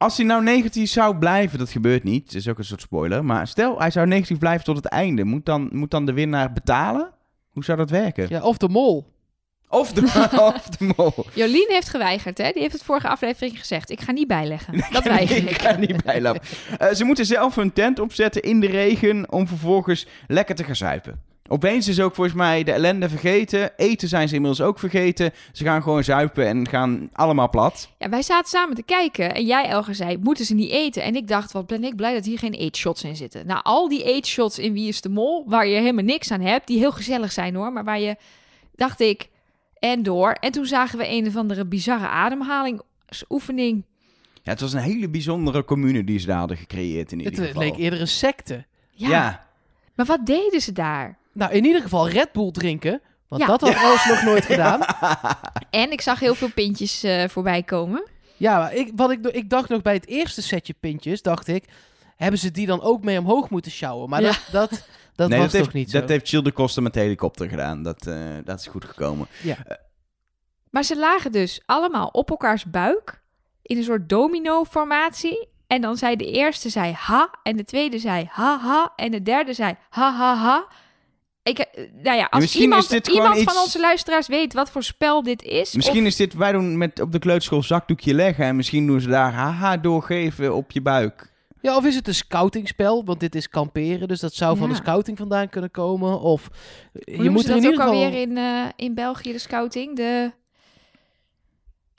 Als 0.00 0.16
hij 0.16 0.26
nou 0.26 0.42
negatief 0.42 0.90
zou 0.90 1.16
blijven, 1.18 1.58
dat 1.58 1.70
gebeurt 1.70 2.04
niet. 2.04 2.24
Het 2.24 2.34
is 2.34 2.48
ook 2.48 2.58
een 2.58 2.64
soort 2.64 2.80
spoiler. 2.80 3.24
Maar 3.24 3.46
stel, 3.46 3.78
hij 3.78 3.90
zou 3.90 4.06
negatief 4.06 4.38
blijven 4.38 4.64
tot 4.64 4.76
het 4.76 4.86
einde. 4.86 5.24
Moet 5.24 5.46
dan, 5.46 5.68
moet 5.72 5.90
dan 5.90 6.06
de 6.06 6.12
winnaar 6.12 6.52
betalen? 6.52 7.10
Hoe 7.50 7.64
zou 7.64 7.78
dat 7.78 7.90
werken? 7.90 8.26
Ja, 8.28 8.42
of 8.42 8.56
de 8.56 8.68
mol. 8.68 9.12
Of, 9.68 9.92
de, 9.92 10.02
of 10.54 10.68
de 10.68 10.92
mol. 10.96 11.14
Jolien 11.34 11.66
heeft 11.68 11.88
geweigerd, 11.88 12.38
hè? 12.38 12.50
Die 12.52 12.62
heeft 12.62 12.72
het 12.72 12.82
vorige 12.82 13.08
aflevering 13.08 13.58
gezegd. 13.58 13.90
Ik 13.90 14.00
ga 14.00 14.12
niet 14.12 14.26
bijleggen. 14.26 14.84
Dat 14.90 15.04
weiger 15.04 15.36
ik 15.42 15.50
ik. 15.50 15.60
ga 15.62 15.76
niet 15.76 16.04
bijlopen. 16.04 16.40
Eh, 16.78 16.92
ze 16.92 17.04
moeten 17.04 17.26
zelf 17.26 17.54
hun 17.54 17.72
tent 17.72 17.98
opzetten 17.98 18.42
in 18.42 18.60
de 18.60 18.66
regen 18.66 19.32
om 19.32 19.46
vervolgens 19.46 20.06
lekker 20.26 20.54
te 20.54 20.64
gaan 20.64 20.76
zuipen. 20.76 21.20
Opeens 21.52 21.88
is 21.88 22.00
ook 22.00 22.14
volgens 22.14 22.36
mij 22.36 22.62
de 22.64 22.72
ellende 22.72 23.08
vergeten. 23.08 23.70
Eten 23.76 24.08
zijn 24.08 24.28
ze 24.28 24.34
inmiddels 24.34 24.60
ook 24.68 24.78
vergeten. 24.78 25.32
Ze 25.52 25.64
gaan 25.64 25.82
gewoon 25.82 26.04
zuipen 26.04 26.46
en 26.46 26.68
gaan 26.68 27.08
allemaal 27.12 27.50
plat. 27.50 27.88
Ja, 27.98 28.08
wij 28.08 28.22
zaten 28.22 28.48
samen 28.48 28.74
te 28.76 28.82
kijken. 28.82 29.34
En 29.34 29.44
jij, 29.44 29.64
Elger, 29.68 29.94
zei, 29.94 30.18
moeten 30.18 30.44
ze 30.44 30.54
niet 30.54 30.70
eten? 30.70 31.02
En 31.02 31.16
ik 31.16 31.28
dacht, 31.28 31.52
wat 31.52 31.66
ben 31.66 31.84
ik 31.84 31.96
blij 31.96 32.14
dat 32.14 32.24
hier 32.24 32.38
geen 32.38 32.52
eetshots 32.52 33.04
in 33.04 33.16
zitten. 33.16 33.46
Nou, 33.46 33.60
al 33.62 33.88
die 33.88 34.04
eetshots 34.04 34.58
in 34.58 34.72
Wie 34.72 34.88
is 34.88 35.00
de 35.00 35.08
Mol, 35.08 35.44
waar 35.46 35.66
je 35.66 35.78
helemaal 35.78 36.04
niks 36.04 36.30
aan 36.30 36.40
hebt, 36.40 36.66
die 36.66 36.78
heel 36.78 36.92
gezellig 36.92 37.32
zijn 37.32 37.54
hoor. 37.54 37.72
Maar 37.72 37.84
waar 37.84 38.00
je, 38.00 38.16
dacht 38.74 39.00
ik, 39.00 39.28
en 39.78 40.02
door. 40.02 40.32
En 40.32 40.52
toen 40.52 40.66
zagen 40.66 40.98
we 40.98 41.08
een 41.08 41.26
of 41.26 41.36
andere 41.36 41.66
bizarre 41.66 42.08
ademhalingsoefening. 42.08 43.84
Ja, 44.42 44.50
het 44.52 44.60
was 44.60 44.72
een 44.72 44.80
hele 44.80 45.08
bijzondere 45.08 45.64
commune 45.64 46.04
die 46.04 46.18
ze 46.18 46.26
daar 46.26 46.38
hadden 46.38 46.56
gecreëerd 46.56 47.12
in 47.12 47.18
ieder 47.18 47.32
Het 47.38 47.46
geval. 47.46 47.62
leek 47.62 47.76
eerder 47.76 48.00
een 48.00 48.08
secte. 48.08 48.64
Ja, 48.90 49.08
ja. 49.08 49.46
maar 49.94 50.06
wat 50.06 50.26
deden 50.26 50.60
ze 50.60 50.72
daar? 50.72 51.18
Nou, 51.32 51.52
in 51.52 51.64
ieder 51.64 51.82
geval 51.82 52.08
Red 52.08 52.32
Bull 52.32 52.50
drinken. 52.50 53.00
Want 53.28 53.42
Ja. 53.42 53.48
dat 53.48 53.60
had 53.60 53.74
Els 53.74 54.04
nog 54.06 54.22
nooit 54.22 54.44
gedaan. 54.44 54.80
En 55.70 55.92
ik 55.92 56.00
zag 56.00 56.20
heel 56.20 56.34
veel 56.34 56.50
pintjes 56.52 57.02
eh, 57.02 57.28
voorbij 57.28 57.62
komen. 57.62 58.08
Ja, 58.36 58.70
ik, 58.70 58.92
wat 58.96 59.10
ik, 59.10 59.26
ik 59.26 59.50
dacht 59.50 59.68
nog 59.68 59.82
bij 59.82 59.94
het 59.94 60.06
eerste 60.06 60.42
setje 60.42 60.74
pintjes, 60.80 61.22
dacht 61.22 61.46
ik, 61.48 61.64
hebben 62.16 62.40
ze 62.40 62.50
die 62.50 62.66
dan 62.66 62.82
ook 62.82 63.04
mee 63.04 63.18
omhoog 63.18 63.50
moeten 63.50 63.70
sjouwen? 63.72 64.08
Maar 64.08 64.20
Ja. 64.22 64.26
dat, 64.28 64.40
dat, 64.50 64.86
dat 65.14 65.28
nee, 65.28 65.38
was 65.38 65.46
dat 65.52 65.56
toch 65.56 65.60
heeft, 65.60 65.72
niet 65.74 65.90
zo? 65.90 66.00
Dat 66.00 66.08
heeft 66.08 66.28
Chill 66.28 66.42
de 66.42 66.52
Koster 66.52 66.82
met 66.82 66.92
de 66.94 67.00
helikopter 67.00 67.48
gedaan. 67.48 67.82
Dat, 67.82 68.06
eh, 68.06 68.16
dat 68.44 68.58
is 68.60 68.66
goed 68.66 68.84
gekomen. 68.84 69.26
Maar 70.70 70.82
ze 70.84 70.96
lagen 70.98 71.32
dus 71.32 71.62
allemaal 71.66 72.06
op 72.06 72.30
elkaars 72.30 72.64
buik 72.64 73.22
in 73.62 73.76
een 73.76 73.84
soort 73.84 74.08
domino-formatie. 74.08 75.48
En 75.66 75.80
dan 75.80 75.96
zei 75.96 76.16
de 76.16 76.30
eerste 76.30 76.68
zei 76.68 76.92
ha 76.92 77.30
en 77.42 77.56
de 77.56 77.64
tweede 77.64 77.98
zei 77.98 78.28
ha 78.30 78.58
ha 78.58 78.92
en 78.96 79.10
de 79.10 79.22
derde 79.22 79.54
zei 79.54 79.74
ha 79.90 80.12
ha 80.12 80.34
ha. 80.36 80.66
Ik, 81.50 81.58
eh, 81.58 81.84
nou 82.02 82.16
ja, 82.16 82.26
als 82.30 82.40
misschien 82.40 82.62
iemand, 82.62 82.82
is 82.82 82.88
dit 82.88 83.06
gewoon 83.08 83.22
iemand 83.22 83.40
iets- 83.40 83.52
van 83.52 83.62
onze 83.62 83.80
luisteraars 83.80 84.26
weet 84.28 84.52
wat 84.52 84.70
voor 84.70 84.82
spel 84.82 85.22
dit 85.22 85.42
is. 85.42 85.74
Misschien 85.74 86.00
of- 86.00 86.06
is 86.06 86.16
dit, 86.16 86.34
wij 86.34 86.52
doen 86.52 86.78
met 86.78 87.00
op 87.00 87.12
de 87.12 87.18
kleuterschool 87.18 87.62
zakdoekje 87.62 88.14
leggen. 88.14 88.44
En 88.44 88.56
misschien 88.56 88.86
doen 88.86 89.00
ze 89.00 89.08
daar 89.08 89.32
haha 89.32 89.76
doorgeven 89.76 90.54
op 90.54 90.70
je 90.70 90.80
buik. 90.82 91.28
Ja, 91.62 91.76
of 91.76 91.84
is 91.84 91.94
het 91.94 92.08
een 92.08 92.14
scoutingspel? 92.14 93.04
Want 93.04 93.20
dit 93.20 93.34
is 93.34 93.48
kamperen, 93.48 94.08
dus 94.08 94.20
dat 94.20 94.34
zou 94.34 94.56
van 94.56 94.68
de 94.68 94.74
scouting 94.74 95.18
vandaan 95.18 95.48
kunnen 95.48 95.70
komen. 95.70 96.20
Of 96.20 96.48
hoe 97.04 97.22
je 97.24 97.30
moet 97.30 97.42
ze 97.42 97.50
er 97.50 97.56
in 97.56 97.62
dat 97.62 97.70
ieder 97.70 97.86
ook 97.86 97.90
geval... 97.92 98.04
alweer 98.04 98.20
in, 98.20 98.36
eh, 98.36 98.64
in 98.76 98.94
België, 98.94 99.32
de 99.32 99.38
scouting? 99.38 99.96
De 99.96 100.32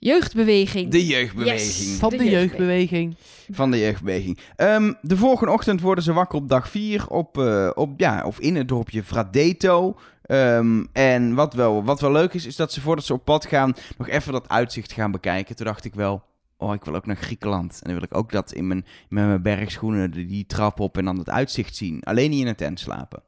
jeugdbeweging. 0.02 0.92
De 0.92 1.06
jeugdbeweging. 1.06 1.60
Yes. 1.60 1.98
Van 1.98 2.10
de 2.10 2.18
de, 2.18 2.30
jeugdbeweging. 2.30 3.16
Van 3.52 3.72
de 3.72 3.80
jeugdbeweging. 3.80 4.40
Ehm, 4.56 4.94
de 5.02 5.18
volgende 5.18 5.54
ochtend 5.54 5.82
worden 5.82 6.04
ze 6.04 6.14
wakker 6.14 6.40
op 6.40 6.50
dag 6.50 6.70
4 6.70 7.08
op, 7.08 7.38
eh, 7.38 7.70
op, 7.74 8.00
ja, 8.00 8.24
of 8.26 8.40
in 8.40 8.56
het 8.56 8.68
dorpje 8.68 9.04
Fradeto. 9.04 10.00
Ehm, 10.22 10.86
en 10.92 11.34
wat 11.34 11.54
wel, 11.54 11.84
wat 11.84 12.02
wel 12.02 12.12
leuk 12.12 12.34
is, 12.34 12.46
is 12.46 12.56
dat 12.56 12.74
ze 12.74 12.82
voordat 12.82 13.06
ze 13.06 13.14
op 13.14 13.26
pad 13.26 13.46
gaan 13.46 13.74
nog 13.98 14.08
even 14.08 14.32
dat 14.32 14.50
uitzicht 14.50 14.92
gaan 14.92 15.12
bekijken. 15.12 15.56
Toen 15.56 15.66
dacht 15.66 15.86
ik 15.86 15.94
wel, 15.94 16.24
oh, 16.58 16.74
ik 16.74 16.84
wil 16.84 16.96
ook 16.96 17.06
naar 17.06 17.16
Griekenland. 17.16 17.72
En 17.74 17.90
dan 17.90 17.94
wil 17.94 18.04
ik 18.04 18.18
ook 18.18 18.32
dat 18.32 18.52
in 18.52 18.68
mijn, 18.68 18.86
met 19.10 19.26
mijn 19.26 19.42
bergschoenen 19.42 20.12
die, 20.12 20.26
die 20.26 20.46
trap 20.46 20.80
op 20.80 20.98
en 20.98 21.06
dan 21.06 21.18
het 21.18 21.30
uitzicht 21.30 21.76
zien. 21.76 22.04
Alleen 22.04 22.30
niet 22.30 22.42
in 22.42 22.48
een 22.48 22.56
tent 22.56 22.80
slapen. 22.80 23.24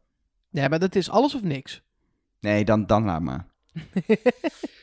Ja, 0.50 0.68
maar 0.68 0.80
dat 0.80 0.96
is 0.96 1.10
alles 1.10 1.36
of 1.36 1.44
niks. 1.44 1.82
Nee, 2.40 2.66
dan, 2.66 2.86
dan 2.86 3.04
laat 3.04 3.22
maar. 3.22 3.46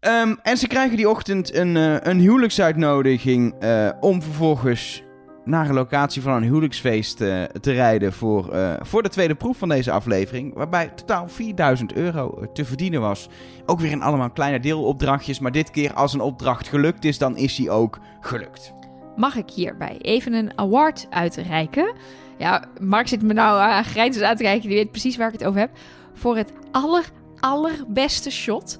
Ehm, 0.00 0.34
en 0.42 0.56
ze 0.56 0.66
krijgen 0.66 0.96
die 0.96 1.08
ochtend 1.08 1.54
een, 1.54 1.76
eh, 1.76 1.96
een 2.00 2.18
huwelijksuitnodiging 2.18 3.54
eh, 3.58 3.88
om 4.00 4.22
vervolgens 4.22 5.02
naar 5.44 5.68
een 5.68 5.74
locatie 5.74 6.22
van 6.22 6.32
een 6.32 6.42
huwelijksfeest 6.42 7.20
eh, 7.20 7.42
te 7.42 7.72
rijden 7.72 8.12
voor, 8.12 8.56
voor 8.80 9.02
de 9.02 9.08
tweede 9.08 9.34
proef 9.34 9.58
van 9.58 9.68
deze 9.68 9.90
aflevering. 9.90 10.54
Waarbij 10.54 10.88
totaal 10.88 11.28
4000 11.28 11.94
euro 11.94 12.46
te 12.52 12.64
verdienen 12.64 13.00
was. 13.00 13.28
Ook 13.66 13.80
weer 13.80 13.90
in 13.90 14.02
allemaal 14.02 14.30
kleine 14.30 14.60
deelopdrachtjes. 14.60 15.38
Maar 15.38 15.52
dit 15.52 15.70
keer 15.70 15.94
als 15.94 16.12
een 16.12 16.20
opdracht 16.20 16.68
gelukt 16.68 17.04
is, 17.04 17.18
dan 17.18 17.36
is 17.36 17.56
die 17.56 17.70
ook 17.70 17.98
gelukt. 18.20 18.72
Mag 19.16 19.36
ik 19.36 19.50
hierbij 19.50 19.96
even 19.98 20.32
een 20.32 20.58
award 20.58 21.06
uitreiken? 21.10 21.94
Ja, 22.38 22.64
Mark 22.80 23.08
zit 23.08 23.22
me 23.22 23.32
nou 23.32 23.60
aan 23.60 23.84
aan 23.94 24.10
te 24.36 24.42
kijken. 24.42 24.68
Die 24.68 24.78
weet 24.78 24.90
precies 24.90 25.16
waar 25.16 25.26
ik 25.26 25.38
het 25.38 25.44
over 25.44 25.60
heb. 25.60 25.70
Voor 26.14 26.36
het 26.36 26.52
aller, 26.70 27.04
allerbeste 27.40 28.30
shot 28.30 28.78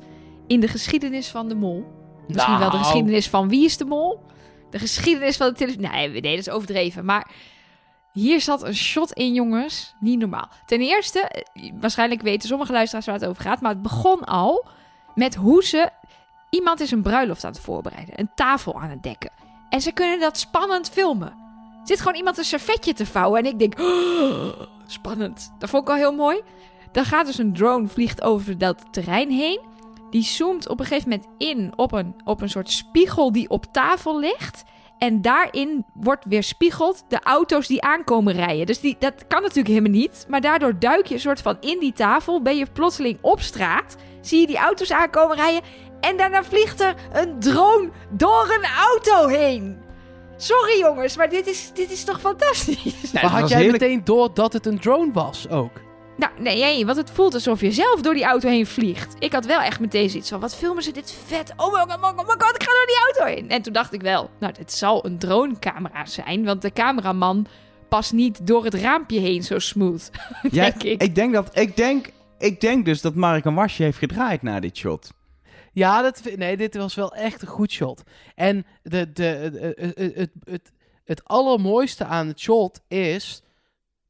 in 0.51 0.61
de 0.61 0.69
geschiedenis 0.69 1.29
van 1.29 1.49
de 1.49 1.55
mol. 1.55 1.85
Misschien 2.29 2.59
wel 2.59 2.71
de 2.71 2.77
Nou. 2.77 2.85
geschiedenis 2.85 3.29
van 3.29 3.49
Wie 3.49 3.65
is 3.65 3.77
de 3.77 3.85
Mol? 3.85 4.21
De 4.71 4.79
geschiedenis 4.79 5.37
van 5.37 5.49
de 5.49 5.55
televisie. 5.55 5.89
Nee, 5.89 6.09
nee, 6.09 6.21
dat 6.21 6.47
is 6.47 6.51
overdreven. 6.51 7.05
Maar 7.05 7.31
hier 8.13 8.41
zat 8.41 8.63
een 8.63 8.75
shot 8.75 9.13
in, 9.13 9.33
jongens. 9.33 9.95
Niet 10.01 10.19
normaal. 10.19 10.49
Ten 10.67 10.81
eerste, 10.81 11.21
eh, 11.21 11.73
waarschijnlijk 11.81 12.23
weten 12.23 12.49
sommige 12.49 12.73
luisteraars 12.73 13.07
waar 13.07 13.15
het 13.15 13.25
over 13.25 13.43
gaat. 13.43 13.61
Maar 13.61 13.71
het 13.71 13.83
begon 13.83 14.25
al 14.25 14.67
met 15.15 15.35
hoe 15.35 15.65
ze... 15.65 15.91
Iemand 16.51 16.81
is 16.81 16.91
een 16.91 17.03
bruiloft 17.03 17.45
aan 17.45 17.53
het 17.53 17.61
voorbereiden. 17.61 18.21
Een 18.21 18.31
tafel 18.35 18.81
aan 18.81 18.91
het 18.91 19.03
dekken. 19.03 19.31
En 19.69 19.81
ze 19.81 19.93
kunnen 19.93 20.21
dat 20.21 20.39
spannend 20.39 20.91
filmen. 20.91 21.29
Er 21.29 21.87
zit 21.87 21.99
gewoon 21.99 22.17
iemand 22.17 22.39
een 22.39 22.45
servetje 22.45 22.93
te 22.93 23.07
vouwen. 23.07 23.39
En 23.45 23.47
ik 23.47 23.59
denk, 23.59 23.81
"Oh, 23.81 24.61
spannend. 24.87 25.53
Dat 25.59 25.71
vond 25.71 25.83
ik 25.83 25.89
al 25.89 25.97
heel 25.97 26.15
mooi. 26.15 26.41
Dan 26.93 27.05
gaat 27.05 27.27
dus 27.27 27.39
een 27.39 27.53
drone, 27.53 27.89
vliegt 27.89 28.23
over 28.23 28.59
dat 28.59 28.85
terrein 28.91 29.31
heen. 29.31 29.61
Die 30.11 30.23
zoomt 30.23 30.69
op 30.69 30.81
een 30.81 30.87
gegeven 30.87 31.09
moment 31.09 31.29
in 31.39 31.73
op 31.77 31.93
een, 31.93 32.15
op 32.25 32.41
een 32.41 32.51
soort 32.51 32.71
spiegel 32.71 33.33
die 33.33 33.49
op 33.49 33.67
tafel 33.73 34.21
ligt. 34.21 34.65
En 34.99 35.23
daarin 35.23 35.85
wordt 35.95 36.25
weer 36.29 36.43
spiegeld 36.43 37.05
de 37.09 37.21
auto's 37.23 37.67
die 37.67 37.83
aankomen 37.83 38.33
rijden. 38.33 38.67
Dus 38.67 38.81
die, 38.81 38.97
dat 38.99 39.27
kan 39.27 39.43
natuurlijk 39.43 39.69
helemaal 39.69 39.91
niet. 39.91 40.27
Maar 40.29 40.41
daardoor 40.41 40.79
duik 40.79 41.07
je 41.07 41.15
een 41.15 41.21
soort 41.21 41.43
van 41.43 41.57
in 41.61 41.79
die 41.79 41.93
tafel. 41.93 42.43
Ben 42.43 42.57
je 42.57 42.67
plotseling 42.73 43.19
op 43.21 43.41
straat. 43.41 43.97
Zie 44.21 44.41
je 44.41 44.47
die 44.47 44.59
auto's 44.59 44.93
aankomen 44.93 45.37
rijden. 45.37 45.63
En 46.01 46.17
daarna 46.17 46.45
vliegt 46.45 46.81
er 46.81 46.95
een 47.13 47.41
drone 47.41 47.91
door 48.11 48.59
een 48.59 48.69
auto 48.89 49.27
heen. 49.27 49.79
Sorry 50.37 50.79
jongens, 50.79 51.17
maar 51.17 51.29
dit 51.29 51.47
is, 51.47 51.71
dit 51.75 51.91
is 51.91 52.05
toch 52.05 52.21
fantastisch? 52.21 53.13
Nou, 53.13 53.27
maar 53.27 53.41
had 53.41 53.49
jij 53.49 53.71
meteen 53.71 54.05
door 54.05 54.35
dat 54.35 54.53
het 54.53 54.67
een 54.67 54.81
drone 54.81 55.13
was 55.13 55.49
ook? 55.49 55.73
Nou, 56.21 56.33
nee, 56.39 56.87
want 56.87 56.97
het 56.97 57.11
voelt 57.11 57.35
alsof 57.35 57.61
je 57.61 57.73
zelf 57.73 58.01
door 58.01 58.15
die 58.15 58.25
auto 58.25 58.49
heen 58.49 58.67
vliegt. 58.67 59.15
Ik 59.19 59.33
had 59.33 59.47
wel 59.47 59.61
echt 59.61 59.81
meteen 59.81 60.11
zoiets 60.11 60.29
van, 60.29 60.41
wat 60.41 60.57
filmen 60.57 60.83
ze 60.83 60.93
dit 60.93 61.13
vet? 61.27 61.53
Oh 61.57 61.73
my 61.73 61.79
god, 61.79 62.03
oh 62.03 62.17
my 62.17 62.35
god, 62.39 62.55
ik 62.55 62.63
ga 62.63 62.73
door 62.73 62.87
die 62.87 63.01
auto 63.05 63.35
heen. 63.35 63.51
En 63.51 63.63
toen 63.63 63.73
dacht 63.73 63.93
ik 63.93 64.01
wel, 64.01 64.31
nou, 64.41 64.53
dit 64.53 64.73
zal 64.73 65.07
een 65.07 65.19
dronecamera 65.19 66.07
zijn, 66.07 66.45
want 66.45 66.63
de 66.63 66.73
cameraman 66.73 67.47
past 67.89 68.13
niet 68.13 68.47
door 68.47 68.65
het 68.65 68.75
raampje 68.75 69.21
heen 69.21 69.43
zo 69.43 69.59
smooth, 69.59 70.11
Ja, 70.51 70.65
denk 70.65 70.83
ik. 70.83 71.03
ik 71.03 71.15
denk 71.15 71.33
dat, 71.33 71.59
ik 71.59 71.77
denk, 71.77 72.11
ik 72.39 72.61
denk 72.61 72.85
dus 72.85 73.01
dat 73.01 73.15
Mark 73.15 73.45
een 73.45 73.55
wasje 73.55 73.83
heeft 73.83 73.99
gedraaid 73.99 74.43
na 74.43 74.61
dit 74.61 74.77
shot. 74.77 75.13
Ja, 75.73 76.03
dat, 76.03 76.23
nee, 76.37 76.57
dit 76.57 76.77
was 76.77 76.95
wel 76.95 77.15
echt 77.15 77.43
een 77.43 77.49
goed 77.49 77.71
shot. 77.71 78.03
En 78.35 78.67
de, 78.83 79.13
de, 79.13 79.23
het, 79.23 79.55
het, 79.79 80.15
het, 80.15 80.31
het, 80.45 80.73
het 81.05 81.25
allermooiste 81.25 82.05
aan 82.05 82.27
het 82.27 82.41
shot 82.41 82.81
is 82.89 83.43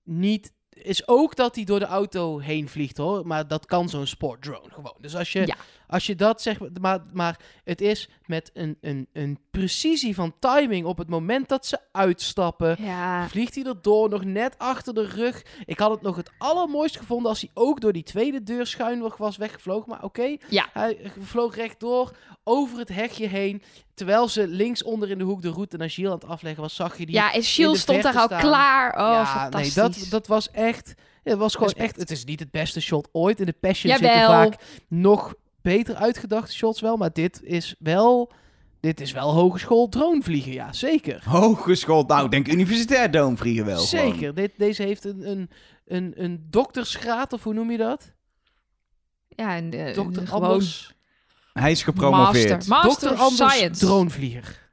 niet 0.05 0.53
is 0.83 1.09
ook 1.09 1.37
dat 1.37 1.55
hij 1.55 1.65
door 1.65 1.79
de 1.79 1.85
auto 1.85 2.39
heen 2.39 2.69
vliegt 2.69 2.97
hoor. 2.97 3.27
Maar 3.27 3.49
dat 3.49 3.67
kan 3.67 3.89
zo'n 3.89 4.07
sportdrone 4.07 4.71
gewoon. 4.73 4.97
Dus 4.99 5.17
als 5.17 5.33
je. 5.33 5.55
Als 5.91 6.07
je 6.07 6.15
dat 6.15 6.43
zegt. 6.43 6.61
Maar, 6.81 7.01
maar 7.13 7.39
het 7.65 7.81
is 7.81 8.09
met 8.27 8.51
een, 8.55 8.77
een, 8.81 9.07
een 9.13 9.39
precisie 9.51 10.15
van 10.15 10.35
timing 10.39 10.87
op 10.87 10.99
het 10.99 11.09
moment 11.09 11.49
dat 11.49 11.67
ze 11.67 11.79
uitstappen. 11.93 12.77
Ja, 12.79 13.29
Vliegt 13.29 13.55
hij 13.55 13.65
erdoor, 13.65 14.09
nog 14.09 14.25
net 14.25 14.55
achter 14.59 14.95
de 14.95 15.07
rug. 15.07 15.43
Ik 15.65 15.79
had 15.79 15.91
het 15.91 16.03
nog 16.03 16.17
het 16.17 16.31
allermooist 16.39 16.97
gevonden 16.99 17.29
als 17.31 17.41
hij 17.41 17.51
ook 17.55 17.81
door 17.81 17.93
die 17.93 18.03
tweede 18.03 18.43
deur 18.43 18.67
schuin 18.67 19.13
was 19.17 19.37
weggevlogen. 19.37 19.89
Maar 19.91 20.03
oké, 20.03 20.37
Ja. 20.49 20.69
hij 20.73 20.99
vloog 21.21 21.57
rechtdoor 21.57 22.17
over 22.45 22.79
het 22.79 22.89
hekje 22.89 23.27
heen. 23.27 23.63
Terwijl 23.95 24.29
ze 24.29 24.49
links 24.49 24.83
onder 24.83 25.11
in 25.11 25.19
de 25.19 25.25
hoek 25.25 25.43
de 25.43 25.51
route 25.51 25.77
naar 25.77 25.91
Gilles 25.91 26.11
aan 26.11 26.19
het 26.19 26.29
afleggen 26.29 26.63
was, 26.63 26.75
zag 26.75 26.99
je 26.99 27.07
die. 27.07 27.15
ja 27.15 27.33
en 27.33 27.41
de 27.41 27.77
stond 27.77 28.03
daar 28.03 28.17
al 28.17 28.27
staan. 28.27 28.41
klaar. 28.41 28.93
Oh, 28.93 28.99
ja, 28.99 29.27
fantastisch. 29.27 29.75
nee, 29.75 29.85
dat, 29.89 30.07
dat 30.11 30.27
was 30.27 30.51
echt. 30.51 30.95
Het 31.23 31.39
was 31.39 31.53
gewoon 31.53 31.69
Respect. 31.69 31.91
echt. 31.91 32.01
Het 32.01 32.11
is 32.11 32.25
niet 32.25 32.41
het 32.41 32.51
beste 32.51 32.81
shot 32.81 33.09
ooit. 33.13 33.41
In 33.41 33.47
de 33.47 33.55
Passion 33.61 33.93
Jawel. 33.93 34.11
zitten 34.11 34.29
vaak 34.29 34.55
nog 34.89 35.35
beter 35.63 35.95
uitgedachte 35.95 36.53
shots 36.55 36.81
wel. 36.81 36.97
Maar 36.97 37.13
dit 37.13 37.41
is 37.43 37.75
wel. 37.79 38.33
Dit 38.81 39.01
is 39.01 39.13
wel 39.13 39.33
hogeschool 39.33 39.89
dronevliegen, 39.89 40.53
ja, 40.53 40.73
zeker. 40.73 41.23
Hogeschool, 41.25 42.05
nou, 42.07 42.29
denk 42.29 42.49
universitair 42.49 43.11
doomvliegen 43.11 43.65
wel. 43.65 43.79
gewoon. 43.79 44.13
Zeker. 44.13 44.35
Dit, 44.35 44.53
deze 44.57 44.83
heeft 44.83 45.05
een, 45.05 45.31
een, 45.31 45.51
een, 45.87 46.13
een 46.17 46.47
doktersgraad, 46.51 47.33
of 47.33 47.43
hoe 47.43 47.55
noem 47.55 47.71
je 47.71 47.77
dat? 47.79 48.13
Ja, 49.29 49.57
en 49.57 49.71
de, 49.71 49.93
Dokter 49.95 50.31
Anders. 50.31 50.95
Hij 51.53 51.71
is 51.71 51.83
gepromoveerd. 51.83 52.67
master, 52.67 53.15
Anders 53.15 53.53
science. 53.53 53.87
dronevlieger. 53.87 54.71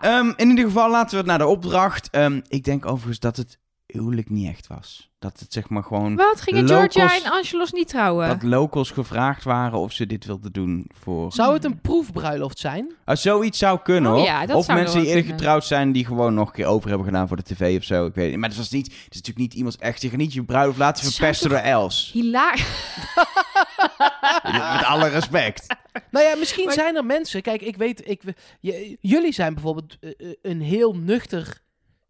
Ehm, 0.00 0.32
in 0.36 0.48
ieder 0.48 0.64
geval 0.64 0.90
laten 0.90 1.10
we 1.10 1.16
het 1.16 1.26
naar 1.26 1.38
de 1.38 1.46
opdracht. 1.46 2.10
Ehm, 2.10 2.40
ik 2.48 2.64
denk 2.64 2.86
overigens 2.86 3.18
dat 3.18 3.36
het 3.36 3.58
huwelijk 3.86 4.30
niet 4.30 4.48
echt 4.48 4.66
was. 4.66 5.09
Dat 5.20 5.40
het 5.40 5.52
zeg 5.52 5.68
maar 5.68 5.82
gewoon... 5.82 6.16
Wat 6.16 6.40
gingen 6.40 6.62
Locals- 6.66 6.94
Georgia 6.94 7.16
en 7.24 7.30
Angelos 7.32 7.72
niet 7.72 7.88
trouwen? 7.88 8.28
Dat 8.28 8.42
locals 8.42 8.90
gevraagd 8.90 9.44
waren 9.44 9.78
of 9.78 9.92
ze 9.92 10.06
dit 10.06 10.24
wilden 10.24 10.52
doen 10.52 10.90
voor... 11.00 11.32
Zou 11.32 11.52
het 11.54 11.64
een 11.64 11.80
proefbruiloft 11.80 12.58
zijn? 12.58 12.92
Ah, 13.04 13.16
zoiets 13.16 13.58
zou 13.58 13.78
kunnen 13.82 14.10
Oh 14.10 14.16
hoor. 14.16 14.26
ja, 14.26 14.46
dat 14.46 14.56
of 14.56 14.64
zou 14.64 14.78
mensen 14.78 15.00
die 15.00 15.08
eerder 15.08 15.24
getrouwd 15.24 15.64
zijn 15.64 15.92
die 15.92 16.04
gewoon 16.06 16.34
nog 16.34 16.46
een 16.48 16.54
keer 16.54 16.66
over 16.66 16.88
hebben 16.88 17.06
gedaan 17.06 17.28
voor 17.28 17.36
de 17.36 17.42
tv 17.42 17.76
of 17.78 17.84
zo. 17.84 18.06
Ik 18.06 18.14
weet 18.14 18.22
het 18.22 18.30
niet. 18.30 18.40
Maar 18.40 18.48
het 18.48 18.58
was 18.58 18.70
niet, 18.70 18.86
het 18.86 18.94
is 18.96 19.04
natuurlijk 19.16 19.38
niet 19.38 19.54
iemands 19.54 19.76
echt. 19.76 20.02
Je 20.02 20.08
gaat 20.08 20.18
niet 20.18 20.32
je 20.32 20.44
bruiloft 20.44 20.78
laten 20.78 21.04
verpesten 21.12 21.48
door 21.50 21.58
Els. 21.58 22.10
Hilaar. 22.12 22.66
Met 24.42 24.84
alle 24.84 25.08
respect. 25.08 25.66
Nou 26.10 26.24
ja, 26.26 26.34
misschien 26.36 26.64
Maar- 26.64 26.74
zijn 26.74 26.96
er 26.96 27.04
mensen. 27.04 27.42
Kijk, 27.42 27.62
ik 27.62 27.76
weet, 27.76 28.08
ik, 28.08 28.22
je- 28.60 28.96
jullie 29.00 29.32
zijn 29.32 29.54
bijvoorbeeld 29.54 29.96
eh, 30.00 30.10
eh, 30.18 30.34
een 30.42 30.60
heel 30.60 30.94
nuchter 30.94 31.60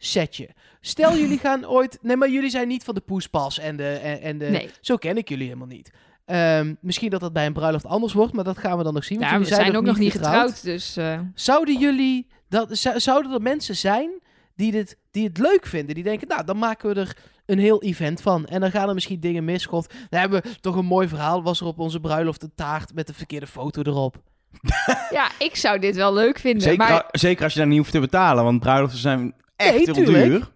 setje. 0.05 0.49
Stel 0.81 1.17
jullie 1.17 1.39
gaan 1.47 1.67
ooit. 1.67 1.99
Nee, 2.03 2.17
maar 2.17 2.31
jullie 2.31 2.51
zijn 2.51 2.69
niet 2.69 2.85
van 2.85 2.95
de 2.95 3.01
poespas 3.01 3.59
en 3.59 3.77
de. 3.77 3.89
En, 3.89 4.21
en 4.21 4.39
de 4.39 4.45
Nee. 4.47 4.71
Zo 4.81 4.97
ken 4.97 5.17
ik 5.17 5.29
jullie 5.29 5.47
helemaal 5.47 5.67
niet. 5.67 5.91
Ehm, 6.25 6.75
misschien 6.81 7.11
dat 7.11 7.21
dat 7.21 7.33
bij 7.33 7.47
een 7.47 7.53
bruiloft 7.53 7.87
anders 7.87 8.13
wordt, 8.13 8.33
maar 8.33 8.45
dat 8.45 8.59
gaan 8.59 8.79
we 8.79 8.85
dan 8.85 8.95
nog 8.95 9.05
zien. 9.05 9.19
want 9.19 9.31
Ja, 9.31 9.39
we 9.39 9.45
jullie 9.45 9.61
zijn 9.63 9.77
ook 9.77 9.85
nog 9.85 9.99
niet 9.99 10.13
getrouwd, 10.13 10.63
dus... 10.63 10.97
eh, 10.97 11.21
Zouden 11.35 11.79
jullie. 11.79 12.27
Dat, 12.49 12.69
zou- 12.79 13.01
zouden 13.01 13.33
er 13.33 13.43
mensen 13.43 13.77
zijn 13.77 14.11
die, 14.57 14.73
dit, 14.73 14.97
die 15.11 15.27
het 15.29 15.39
leuk 15.39 15.67
vinden? 15.67 15.95
Die 15.95 16.05
denken, 16.05 16.29
nou, 16.29 16.45
dan 16.45 16.59
maken 16.59 16.95
we 16.95 17.01
er 17.01 17.17
een 17.47 17.59
heel 17.59 17.83
event 17.83 18.21
van. 18.23 18.47
En 18.47 18.61
dan 18.61 18.71
gaan 18.71 18.89
er 18.89 18.95
misschien 18.95 19.21
dingen 19.21 19.45
mis. 19.45 19.67
God, 19.67 19.93
dan 20.09 20.21
hebben 20.21 20.43
we 20.43 20.49
toch 20.61 20.77
een 20.77 20.85
mooi 20.85 21.09
verhaal. 21.09 21.43
Was 21.43 21.61
er 21.61 21.67
op 21.67 21.79
onze 21.79 22.01
bruiloft 22.01 22.43
een 22.43 22.53
taart 22.55 22.95
met 22.95 23.07
de 23.07 23.15
verkeerde 23.15 23.47
foto 23.47 23.83
erop. 23.83 24.17
ja, 25.11 25.31
ik 25.39 25.57
zou 25.57 25.79
dit 25.79 25.97
wel 25.97 26.13
leuk 26.15 26.39
vinden. 26.39 26.63
Zeker, 26.63 26.79
Maar 26.89 27.05
zeker 27.11 27.45
als 27.45 27.53
je 27.53 27.59
daar 27.59 27.69
niet 27.69 27.79
hoeft 27.79 27.93
te 27.93 28.01
betalen, 28.01 28.45
want 28.45 28.61
bruiloften 28.61 28.99
zijn 28.99 29.35
echt 29.61 29.75
Nee, 29.87 29.95
heel 29.95 30.05
duur. 30.25 30.51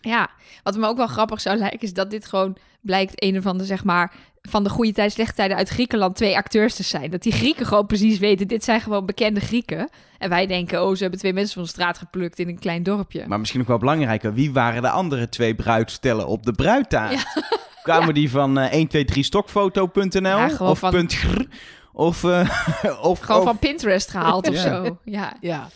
ja, 0.00 0.30
wat 0.62 0.76
me 0.76 0.86
ook 0.86 0.96
wel 0.96 1.06
grappig 1.06 1.40
zou 1.40 1.56
lijken... 1.58 1.80
is 1.80 1.92
dat 1.92 2.10
dit 2.10 2.26
gewoon 2.26 2.56
blijkt 2.80 3.22
een 3.22 3.38
of 3.38 3.46
andere, 3.46 3.66
zeg 3.68 3.84
maar... 3.84 4.12
van 4.42 4.64
de 4.64 4.70
goede 4.70 4.92
tijd, 4.92 5.12
slechte 5.12 5.34
tijden 5.34 5.56
uit 5.56 5.68
Griekenland... 5.68 6.16
twee 6.16 6.36
acteurs 6.36 6.74
te 6.74 6.82
zijn. 6.82 7.10
Dat 7.10 7.22
die 7.22 7.32
Grieken 7.32 7.66
gewoon 7.66 7.86
precies 7.86 8.18
weten... 8.18 8.48
dit 8.48 8.64
zijn 8.64 8.80
gewoon 8.80 9.06
bekende 9.06 9.40
Grieken. 9.40 9.88
En 10.18 10.28
wij 10.28 10.46
denken, 10.46 10.84
oh, 10.86 10.94
ze 10.94 11.00
hebben 11.02 11.18
twee 11.20 11.32
mensen 11.32 11.54
van 11.54 11.62
de 11.62 11.68
straat 11.68 11.98
geplukt... 11.98 12.38
in 12.38 12.48
een 12.48 12.58
klein 12.58 12.82
dorpje. 12.82 13.24
Maar 13.26 13.38
misschien 13.38 13.58
nog 13.60 13.68
wel 13.68 13.78
belangrijker, 13.78 14.34
wie 14.34 14.52
waren 14.52 14.82
de 14.82 14.90
andere 14.90 15.28
twee 15.28 15.54
bruidstellen 15.54 16.26
op 16.26 16.42
de 16.46 16.52
bruidtaart? 16.52 17.24
Kwamen 17.82 18.14
die 18.14 18.30
van 18.30 18.58
eh 18.58 18.84
123stokfoto.nl 18.84 20.20
Ja, 20.28 20.48
gewoon 20.48 20.70
of 20.72 20.78
van- 20.78 20.90
punt 20.90 21.12
.gr? 21.14 21.40
Of, 21.92 22.24
eh, 22.24 22.40
of, 23.02 23.18
Gewoon 23.20 23.40
of- 23.40 23.46
van 23.46 23.58
Pinterest 23.58 24.10
gehaald 24.10 24.48
of 24.48 24.54
Ja. 24.54 24.60
zo. 24.84 24.98
Ja. 25.04 25.36
Ja. 25.40 25.68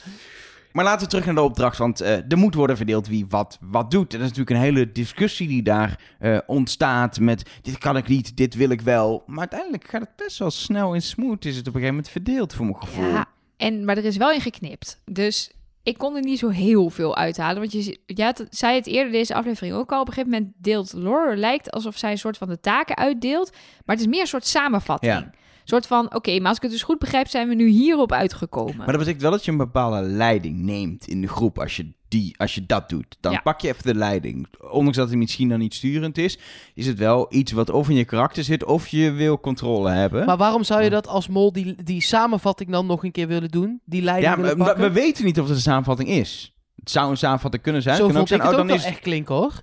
Maar 0.74 0.84
laten 0.84 1.00
we 1.02 1.08
terug 1.08 1.24
naar 1.26 1.34
de 1.34 1.40
opdracht, 1.40 1.78
want 1.78 2.00
eh, 2.00 2.30
er 2.32 2.38
moet 2.38 2.54
worden 2.54 2.76
verdeeld 2.76 3.06
wie 3.08 3.26
wat, 3.28 3.58
wat 3.60 3.90
doet. 3.90 4.12
En 4.12 4.18
dat 4.20 4.30
is 4.30 4.36
natuurlijk 4.36 4.50
een 4.50 4.74
hele 4.74 4.92
discussie 4.92 5.48
die 5.48 5.62
daar 5.62 6.00
eh, 6.18 6.38
ontstaat 6.46 7.20
met 7.20 7.50
dit 7.62 7.78
kan 7.78 7.96
ik 7.96 8.08
niet, 8.08 8.36
dit 8.36 8.54
wil 8.54 8.68
ik 8.70 8.80
wel. 8.80 9.22
Maar 9.26 9.38
uiteindelijk 9.38 9.88
gaat 9.88 10.00
het 10.00 10.16
best 10.16 10.38
wel 10.38 10.50
snel 10.50 10.94
en 10.94 11.02
smooth. 11.02 11.44
Is 11.44 11.56
het 11.56 11.68
op 11.68 11.74
een 11.74 11.80
gegeven 11.80 11.94
moment 11.94 12.08
verdeeld 12.08 12.54
voor 12.54 12.64
mijn 12.64 12.78
gevoel. 12.80 13.08
Ja, 13.08 13.26
en, 13.56 13.84
maar 13.84 13.96
er 13.96 14.04
is 14.04 14.16
wel 14.16 14.30
in 14.32 14.40
geknipt. 14.40 15.00
Dus 15.04 15.50
ik 15.82 15.98
kon 15.98 16.16
er 16.16 16.22
niet 16.22 16.38
zo 16.38 16.48
heel 16.48 16.90
veel 16.90 17.16
uithalen. 17.16 17.58
Want 17.60 17.72
je, 17.72 18.22
had, 18.24 18.38
het- 18.38 18.56
zei 18.56 18.74
het 18.76 18.86
eerder 18.86 19.12
deze 19.12 19.34
aflevering 19.34 19.74
ook 19.74 19.92
al. 19.92 20.00
Op 20.00 20.06
een 20.08 20.12
gegeven 20.12 20.36
moment 20.38 20.52
deelt 20.58 20.92
Laura, 20.92 21.36
lijkt 21.36 21.70
alsof 21.70 21.96
zij 21.96 22.10
een 22.10 22.18
soort 22.18 22.36
van 22.38 22.48
de 22.48 22.60
taken 22.60 22.96
uitdeelt. 22.96 23.50
Maar 23.84 23.96
het 23.96 24.04
is 24.04 24.10
meer 24.10 24.20
een 24.20 24.26
soort 24.26 24.46
samenvatting. 24.46 25.12
Ja. 25.12 25.30
Een 25.64 25.70
soort 25.70 25.86
van, 25.86 26.14
oké, 26.14 26.38
maar 26.38 26.48
als 26.48 26.56
ik 26.56 26.62
het 26.62 26.70
dus 26.72 26.82
goed 26.82 26.98
begrijp, 26.98 27.28
zijn 27.28 27.48
we 27.48 27.54
nu 27.54 27.68
hierop 27.68 28.12
uitgekomen. 28.12 28.76
Maar 28.76 28.86
dat 28.86 28.96
betekent 28.98 29.22
wel 29.22 29.30
dat 29.30 29.44
je 29.44 29.50
een 29.50 29.56
bepaalde 29.56 30.00
leiding 30.02 30.58
neemt 30.58 31.08
in 31.08 31.20
de 31.20 31.28
groep 31.28 31.58
als 31.58 31.76
je, 31.76 31.92
die, 32.08 32.34
als 32.38 32.54
je 32.54 32.66
dat 32.66 32.88
doet. 32.88 33.16
Dan 33.20 33.32
Ja. 33.32 33.40
pak 33.40 33.60
je 33.60 33.68
even 33.68 33.82
de 33.82 33.94
leiding. 33.94 34.46
Ondanks 34.70 34.96
dat 34.96 35.08
hij 35.08 35.16
misschien 35.16 35.48
dan 35.48 35.58
niet 35.58 35.74
sturend 35.74 36.18
is, 36.18 36.38
is 36.74 36.86
het 36.86 36.98
wel 36.98 37.26
iets 37.30 37.52
wat 37.52 37.70
of 37.70 37.88
in 37.88 37.94
je 37.96 38.04
karakter 38.04 38.44
zit 38.44 38.64
of 38.64 38.88
je 38.88 39.10
wil 39.10 39.40
controle 39.40 39.90
hebben. 39.90 40.26
Maar 40.26 40.36
waarom 40.36 40.64
zou 40.64 40.82
je 40.82 40.90
dat 40.90 41.06
als 41.06 41.28
mol 41.28 41.52
die, 41.52 41.82
die 41.84 42.00
samenvatting 42.02 42.70
dan 42.70 42.86
nog 42.86 43.04
een 43.04 43.12
keer 43.12 43.28
willen 43.28 43.50
doen? 43.50 43.80
Die 43.84 44.02
leiding 44.02 44.34
ja, 44.34 44.40
willen 44.40 44.58
maar 44.58 44.66
pakken? 44.66 44.84
we 44.84 44.92
weten 45.00 45.24
niet 45.24 45.40
of 45.40 45.46
het 45.46 45.56
een 45.56 45.62
samenvatting 45.62 46.08
is. 46.08 46.54
Het 46.76 46.90
zou 46.90 47.10
een 47.10 47.16
samenvatting 47.16 47.62
kunnen 47.62 47.82
zijn. 47.82 47.96
Zo 47.96 48.02
het 48.02 48.12
kan 48.12 48.20
ook 48.20 48.28
vond 48.28 48.40
ik 48.40 48.46
zijn, 48.46 48.54
het 48.56 48.60
oh, 48.60 48.64
ook 48.64 48.68
dan 48.68 48.76
wel 48.82 48.86
is 48.92 48.92
echt 48.96 49.04
klinken 49.04 49.34
hoor. 49.34 49.60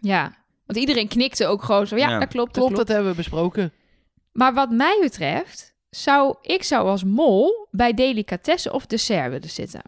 Ja, 0.00 0.34
want 0.66 0.78
iedereen 0.78 1.08
knikte 1.08 1.46
ook 1.46 1.62
gewoon 1.62 1.86
zo. 1.86 1.96
Ja, 1.96 2.08
Ja. 2.10 2.18
dat 2.18 2.28
klopt, 2.28 2.54
dat 2.54 2.54
Klopt, 2.54 2.72
klopt. 2.72 2.76
dat 2.86 2.88
hebben 2.96 3.10
we 3.10 3.16
besproken. 3.16 3.72
Maar 4.38 4.54
wat 4.54 4.70
mij 4.70 4.98
betreft, 5.00 5.74
zou 5.90 6.36
ik 6.42 6.62
zou 6.62 6.88
als 6.88 7.04
mol 7.04 7.66
bij 7.70 7.94
delicatessen 7.94 8.72
of 8.72 8.86
dessert 8.86 9.30
willen 9.30 9.50
zitten. 9.50 9.80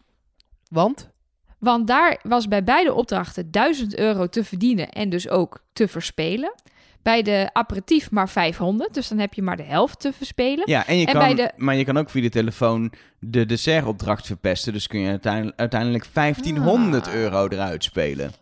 Want? 0.68 1.10
Want 1.58 1.86
daar 1.86 2.18
was 2.22 2.48
bij 2.48 2.64
beide 2.64 2.94
opdrachten 2.94 3.50
1000 3.50 3.98
euro 3.98 4.26
te 4.28 4.44
verdienen 4.44 4.88
en 4.88 5.08
dus 5.10 5.28
ook 5.28 5.64
te 5.72 5.88
verspelen. 5.88 6.54
Bij 7.02 7.22
de 7.22 7.50
aperitief 7.52 8.10
maar 8.10 8.28
500, 8.28 8.94
dus 8.94 9.08
dan 9.08 9.18
heb 9.18 9.34
je 9.34 9.42
maar 9.42 9.56
de 9.56 9.62
helft 9.62 10.00
te 10.00 10.12
verspelen. 10.12 10.70
Ja, 10.70 10.86
en 10.86 10.96
je 10.98 11.06
En 11.06 11.12
kan, 11.12 11.22
bij 11.22 11.34
de- 11.34 11.52
maar 11.56 11.74
je 11.74 11.84
kan 11.84 11.96
ook 11.96 12.10
via 12.10 12.22
de 12.22 12.28
telefoon 12.28 12.92
de 13.18 13.46
dessertopdracht 13.46 14.26
verpesten. 14.26 14.72
Dus 14.72 14.86
kun 14.86 15.00
je 15.00 15.08
uiteindelijk, 15.08 15.58
uiteindelijk 15.58 16.04
1500 16.12 17.06
Ah. 17.06 17.14
euro 17.14 17.48
eruit 17.48 17.84
spelen. 17.84 18.32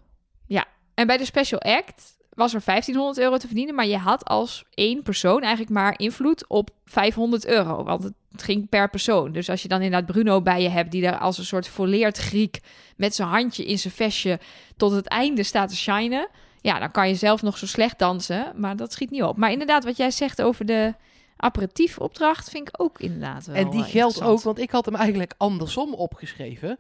En 0.95 1.07
bij 1.07 1.17
de 1.17 1.25
special 1.25 1.61
act 1.61 2.17
was 2.39 2.55
er 2.55 2.63
1500 2.65 3.19
euro 3.19 3.37
te 3.37 3.47
verdienen, 3.47 3.75
maar 3.75 3.87
je 3.87 3.97
had 3.97 4.25
als 4.25 4.65
één 4.75 5.03
persoon 5.03 5.41
eigenlijk 5.41 5.73
maar 5.73 5.99
invloed 5.99 6.49
op 6.49 6.71
500 6.85 7.47
euro, 7.47 7.85
want 7.85 8.03
het 8.03 8.43
ging 8.43 8.69
per 8.69 8.91
persoon. 8.91 9.33
Dus 9.33 9.51
als 9.51 9.63
je 9.63 9.69
dan 9.69 9.83
inderdaad 9.83 10.13
Bruno 10.13 10.43
bij 10.43 10.63
je 10.63 10.69
hebt, 10.69 10.91
die 10.91 11.03
daar 11.03 11.19
als 11.19 11.39
een 11.39 11.45
soort 11.45 11.69
volleerd 11.69 12.19
Griek 12.19 12.61
met 12.97 13.15
zijn 13.15 13.29
handje 13.29 13.65
in 13.65 13.79
zijn 13.79 13.95
vestje 13.95 14.39
tot 14.77 14.93
het 14.93 15.07
einde 15.07 15.43
staat 15.43 15.69
te 15.69 15.77
shinen, 15.77 16.29
ja, 16.61 16.79
dan 16.79 16.91
kan 16.91 17.09
je 17.09 17.15
zelf 17.15 17.43
nog 17.43 17.59
zo 17.59 17.67
slecht 17.67 17.99
dansen, 17.99 18.53
maar 18.57 18.77
dat 18.77 18.93
schiet 18.93 19.11
niet 19.11 19.23
op. 19.23 19.37
Maar 19.37 19.53
inderdaad, 19.53 19.85
wat 19.85 19.97
jij 19.97 20.11
zegt 20.11 20.43
over 20.43 20.67
de 20.67 20.95
aperitiefopdracht, 21.37 22.51
vind 22.51 22.69
ik 22.69 22.81
ook 22.81 23.01
inderdaad 23.01 23.47
wel 23.47 23.57
En 23.57 23.71
die 23.71 23.85
geldt 23.85 24.23
ook, 24.23 24.43
want 24.43 24.59
ik 24.59 24.71
had 24.71 24.85
hem 24.85 24.95
eigenlijk 24.95 25.35
andersom 25.37 25.95
opgeschreven. 25.95 26.79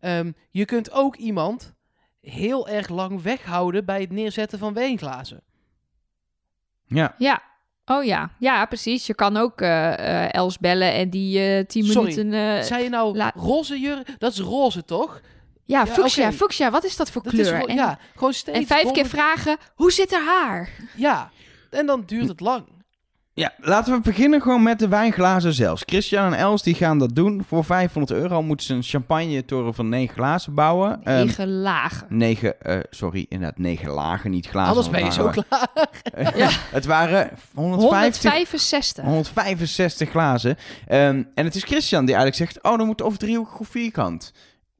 Ehm, 0.00 0.32
je 0.50 0.64
kunt 0.64 0.92
ook 0.92 1.16
iemand 1.16 1.73
heel 2.24 2.68
erg 2.68 2.88
lang 2.88 3.22
weghouden 3.22 3.84
bij 3.84 4.00
het 4.00 4.10
neerzetten 4.12 4.58
van 4.58 4.74
wijnglazen. 4.74 5.40
Ja. 6.86 7.14
Ja. 7.18 7.42
Oh 7.86 8.04
ja, 8.04 8.30
ja, 8.38 8.66
precies. 8.66 9.06
Je 9.06 9.14
kan 9.14 9.36
ook 9.36 9.60
eh, 9.60 9.92
eh, 10.24 10.32
Els 10.34 10.58
bellen 10.58 10.92
en 10.92 11.10
die 11.10 11.40
eh 11.40 11.66
tien 11.66 11.84
Sorry, 11.84 12.16
minuten... 12.16 12.56
eh, 12.56 12.62
Zei 12.62 12.82
je 12.82 12.88
nou 12.88 13.16
la- 13.16 13.32
roze 13.34 13.80
jurk? 13.80 14.14
Dat 14.18 14.32
is 14.32 14.38
roze, 14.40 14.84
toch? 14.84 15.20
ja, 15.66 15.78
ja, 15.78 15.86
fuchsia, 15.86 16.32
fuchsia, 16.32 16.70
wat 16.70 16.84
is 16.84 16.96
dat 16.96 17.10
voor 17.10 17.22
Dat 17.22 17.32
kleur? 17.32 17.44
gewoon- 17.46 17.68
en, 17.68 17.74
ja, 17.74 17.98
gewoon 18.14 18.32
steeds 18.32 18.58
en 18.58 18.66
vijf 18.66 18.90
keer 18.90 19.06
vragen, 19.06 19.56
hoe 19.74 19.92
zit 19.92 20.12
haar 20.12 20.24
haar? 20.24 20.70
Ja, 20.96 21.30
en 21.70 21.86
dan 21.86 22.02
duurt 22.06 22.28
het 22.28 22.40
lang. 22.40 22.66
Ja, 23.36 23.52
laten 23.58 23.94
we 23.94 24.00
beginnen 24.00 24.40
gewoon 24.42 24.62
met 24.62 24.78
de 24.78 24.88
wijnglazen 24.88 25.52
zelfs. 25.54 25.82
Christian 25.86 26.32
en 26.32 26.38
Els 26.38 26.62
die 26.62 26.74
gaan 26.74 26.98
dat 26.98 27.14
doen. 27.14 27.44
Voor 27.48 27.64
500 27.64 28.18
euro 28.18 28.42
moeten 28.42 28.66
ze 28.66 28.74
een 28.74 28.82
champagne-toren 28.82 29.74
van 29.74 29.88
9 29.88 30.14
glazen 30.14 30.54
bouwen. 30.54 31.00
Ehm, 31.04 31.24
Negen 31.24 31.60
lagen. 31.60 32.06
negen, 32.10 32.60
eh, 32.60 32.78
sorry, 32.90 33.26
inderdaad 33.28 33.58
9 33.58 33.90
lagen, 33.90 34.30
niet 34.30 34.46
glazen. 34.46 34.68
Anders 34.68 34.90
ben 34.90 35.04
je 35.04 35.12
zo 35.12 35.28
klaar. 35.28 35.68
Ja. 36.36 36.48
Het 36.70 36.84
waren 36.84 37.30
150, 37.54 38.22
165. 38.32 39.04
165 39.04 40.10
glazen. 40.10 40.56
Ehm, 40.86 41.22
en 41.34 41.44
het 41.44 41.54
is 41.54 41.62
Christian 41.64 42.04
die 42.04 42.14
eigenlijk 42.14 42.50
zegt, 42.50 42.64
oh, 42.64 42.76
dan 42.78 42.86
moet 42.86 42.98
het 42.98 43.08
of 43.08 43.16
driehoekig 43.16 43.58
of 43.58 43.68
vierkant. 43.68 44.32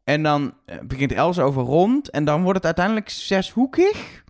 En 0.05 0.23
dan 0.23 0.55
eh, 0.67 0.77
begint 0.85 1.13
Els 1.13 1.39
over 1.39 1.63
rond 1.63 2.11
en 2.11 2.25
dan 2.25 2.43
wordt 2.43 2.57
het 2.57 2.65
uiteindelijk 2.67 3.09
zeshoekig. 3.09 4.23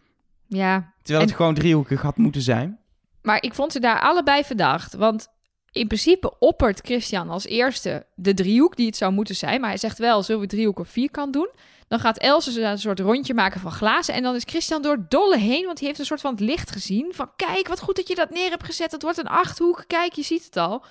Ja, 0.47 0.93
Terwijl 1.03 1.21
En- 1.25 1.31
het 1.31 1.37
gewoon 1.37 1.55
driehoekig 1.55 2.03
had 2.03 2.17
moeten 2.17 2.43
zijn. 2.43 2.79
Maar 3.25 3.43
ik 3.43 3.55
vond 3.55 3.73
ze 3.73 3.81
daar 3.81 4.01
allebei 4.01 4.45
verdacht. 4.45 4.95
Want 4.95 5.29
in 5.73 5.87
principe 5.87 6.39
oppert 6.39 6.81
Christian 6.81 7.31
als 7.31 7.47
eerste 7.47 8.07
de 8.15 8.35
driehoek 8.35 8.77
die 8.77 8.87
het 8.87 8.97
zou 8.97 9.13
moeten 9.13 9.35
zijn. 9.35 9.61
Maar 9.61 9.69
hij 9.69 9.79
zegt 9.79 9.99
wel, 9.99 10.23
zullen 10.23 10.41
we 10.41 10.47
driehoek 10.47 10.79
of 10.79 10.89
vierkant 10.89 11.33
doen? 11.33 11.51
Dan 11.89 11.99
gaat 11.99 12.19
Else 12.19 12.63
een 12.63 12.79
soort 12.79 13.01
rondje 13.01 13.35
maken 13.35 13.61
van 13.61 13.73
glazen. 13.73 14.15
En 14.15 14.23
dan 14.23 14.35
is 14.35 14.43
Christian 14.47 14.83
door 14.83 15.07
dolle 15.09 15.39
heen, 15.39 15.65
want 15.65 15.79
hij 15.79 15.89
heeft 15.89 16.01
een 16.01 16.07
soort 16.07 16.21
van 16.21 16.31
het 16.31 16.41
licht 16.41 16.71
gezien. 16.71 17.13
Van 17.15 17.31
kijk, 17.37 17.69
wat 17.69 17.81
goed 17.81 17.97
dat 17.97 18.09
je 18.09 18.15
dat 18.15 18.31
neer 18.31 18.51
hebt 18.51 18.65
gezet. 18.65 18.93
Het 18.93 19.03
wordt 19.03 19.19
een 19.19 19.27
achthoek. 19.27 19.85
Kijk, 19.87 20.13
je 20.13 20.23
ziet 20.23 20.45
het 20.45 20.57
al. 20.57 20.85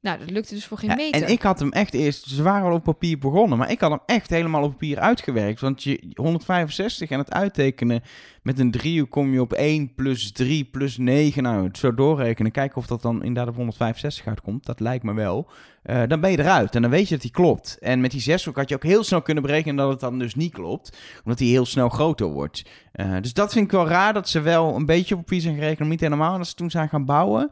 Nou, 0.00 0.18
dat 0.18 0.30
lukte 0.30 0.54
dus 0.54 0.66
voor 0.66 0.78
geen 0.78 0.90
Ja, 0.90 0.96
meter. 0.96 1.22
en 1.22 1.28
ik 1.28 1.42
had 1.42 1.58
hem 1.58 1.72
echt 1.72 1.94
eerst, 1.94 2.28
ze 2.28 2.42
waren 2.42 2.68
al 2.68 2.74
op 2.74 2.82
papier 2.84 3.18
begonnen, 3.18 3.58
maar 3.58 3.70
ik 3.70 3.80
had 3.80 3.90
hem 3.90 4.00
echt 4.06 4.30
helemaal 4.30 4.62
op 4.62 4.70
papier 4.70 4.98
uitgewerkt. 4.98 5.60
Want 5.60 5.82
je 5.82 6.12
165 6.14 7.10
en 7.10 7.18
het 7.18 7.32
uittekenen 7.32 8.02
met 8.42 8.58
een 8.58 8.70
driehoek 8.70 9.10
kom 9.10 9.32
je 9.32 9.40
op 9.40 9.52
1 9.52 9.94
plus 9.94 10.32
3 10.32 10.64
plus 10.64 10.96
9. 10.96 11.42
Nou, 11.42 11.64
het 11.66 11.78
zo 11.78 11.94
doorrekenen, 11.94 12.52
kijken 12.52 12.76
of 12.76 12.86
dat 12.86 13.02
dan 13.02 13.22
inderdaad 13.22 13.48
op 13.48 13.54
165 13.56 14.26
uitkomt. 14.26 14.66
Dat 14.66 14.80
lijkt 14.80 15.04
me 15.04 15.14
wel. 15.14 15.50
Eh, 15.82 16.02
dan 16.06 16.20
ben 16.20 16.30
je 16.30 16.38
eruit 16.38 16.74
en 16.74 16.82
dan 16.82 16.90
weet 16.90 17.08
je 17.08 17.14
dat 17.14 17.22
die 17.22 17.30
klopt. 17.30 17.78
En 17.80 18.00
met 18.00 18.10
die 18.10 18.20
zeshoek 18.20 18.56
had 18.56 18.68
je 18.68 18.74
ook 18.74 18.82
heel 18.82 19.04
snel 19.04 19.22
kunnen 19.22 19.42
berekenen 19.42 19.76
dat 19.76 19.90
het 19.90 20.00
dan 20.00 20.18
dus 20.18 20.34
niet 20.34 20.52
klopt. 20.52 20.98
Omdat 21.24 21.38
die 21.38 21.50
heel 21.50 21.66
snel 21.66 21.88
groter 21.88 22.26
wordt. 22.26 22.62
Eh, 22.92 23.16
dus 23.20 23.32
dat 23.32 23.52
vind 23.52 23.64
ik 23.64 23.70
wel 23.70 23.88
raar 23.88 24.12
dat 24.12 24.28
ze 24.28 24.40
wel 24.40 24.74
een 24.76 24.86
beetje 24.86 25.14
op 25.14 25.20
papier 25.20 25.40
zijn 25.40 25.54
gerekend, 25.54 25.78
maar 25.78 25.88
niet 25.88 26.00
helemaal. 26.00 26.32
En 26.32 26.38
dat 26.38 26.48
ze 26.48 26.54
toen 26.54 26.70
zijn 26.70 26.88
gaan 26.88 27.04
bouwen. 27.04 27.50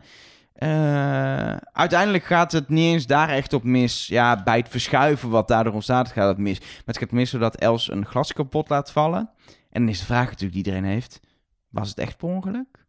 Eh, 0.56 1.56
uiteindelijk 1.72 2.24
gaat 2.24 2.52
het 2.52 2.68
niet 2.68 2.92
eens 2.92 3.06
daar 3.06 3.28
echt 3.28 3.52
op 3.52 3.62
mis. 3.62 4.06
Ja, 4.06 4.42
bij 4.42 4.56
het 4.56 4.68
verschuiven 4.68 5.28
wat 5.30 5.48
daardoor 5.48 5.72
ontstaat, 5.72 6.12
gaat 6.12 6.28
het 6.28 6.38
mis. 6.38 6.58
Maar 6.58 6.68
het 6.84 6.98
gaat 6.98 7.10
mis 7.10 7.30
doordat 7.30 7.56
Els 7.56 7.90
een 7.90 8.06
glas 8.06 8.32
kapot 8.32 8.68
laat 8.68 8.92
vallen. 8.92 9.30
En 9.70 9.82
dan 9.82 9.88
is 9.88 9.98
de 9.98 10.04
vraag 10.04 10.24
natuurlijk 10.24 10.52
die 10.52 10.64
iedereen 10.64 10.84
heeft. 10.90 11.20
Was 11.68 11.88
het 11.88 11.98
echt 11.98 12.16
per 12.16 12.28
ongeluk? 12.28 12.84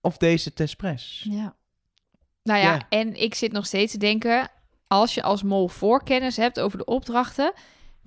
Of 0.00 0.16
deze 0.16 0.52
tespres? 0.52 1.26
Ja. 1.30 1.54
Nou 2.42 2.60
ja, 2.60 2.72
Ja. 2.72 2.80
en 2.88 3.22
ik 3.22 3.34
zit 3.34 3.52
nog 3.52 3.66
steeds 3.66 3.92
te 3.92 3.98
denken, 3.98 4.48
als 4.86 5.14
je 5.14 5.22
als 5.22 5.42
mol 5.42 5.68
voorkennis 5.68 6.36
hebt 6.36 6.60
over 6.60 6.78
de 6.78 6.84
opdrachten, 6.84 7.52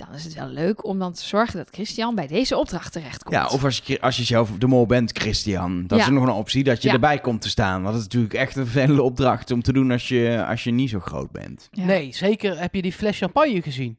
dan 0.06 0.16
is 0.16 0.24
het 0.24 0.34
wel 0.34 0.47
leuk 0.47 0.86
om 0.86 1.00
dan 1.00 1.14
te 1.14 1.26
zorgen 1.26 1.58
dat 1.58 1.68
Christian 1.72 2.16
bij 2.16 2.28
deze 2.28 2.58
opdracht 2.58 2.91
terechtkomt. 2.91 3.36
Ja, 3.36 3.47
of 3.47 3.64
als 3.64 3.82
je, 3.86 4.02
als 4.02 4.18
je 4.18 4.24
zelf 4.24 4.50
de 4.58 4.68
mol 4.68 4.86
bent, 4.86 5.18
Christian. 5.18 5.88
Dat 5.88 5.97
Ja. 6.00 6.04
is 6.06 6.10
nog 6.12 6.24
een 6.24 6.30
optie 6.34 6.64
dat 6.64 6.82
je 6.82 6.88
Ja. 6.88 6.93
erbij 6.93 7.20
komt 7.20 7.41
te 7.41 7.50
staan. 7.50 7.74
Want 7.82 7.86
dat 7.86 7.95
is 7.95 8.04
natuurlijk 8.04 8.34
echt 8.34 8.56
een 8.56 8.64
vervelende 8.68 9.02
opdracht 9.04 9.52
om 9.52 9.62
te 9.62 9.74
doen 9.74 9.91
als 9.91 10.08
je, 10.08 10.45
als 10.47 10.64
je 10.64 10.72
niet 10.72 10.89
zo 10.89 11.00
groot 11.00 11.32
bent. 11.32 11.68
Ja. 11.72 11.86
Nee, 11.86 12.14
zeker 12.14 12.60
heb 12.60 12.76
je 12.76 12.82
die 12.82 12.93
fles 12.93 13.18
champagne 13.18 13.62
gezien. 13.62 13.97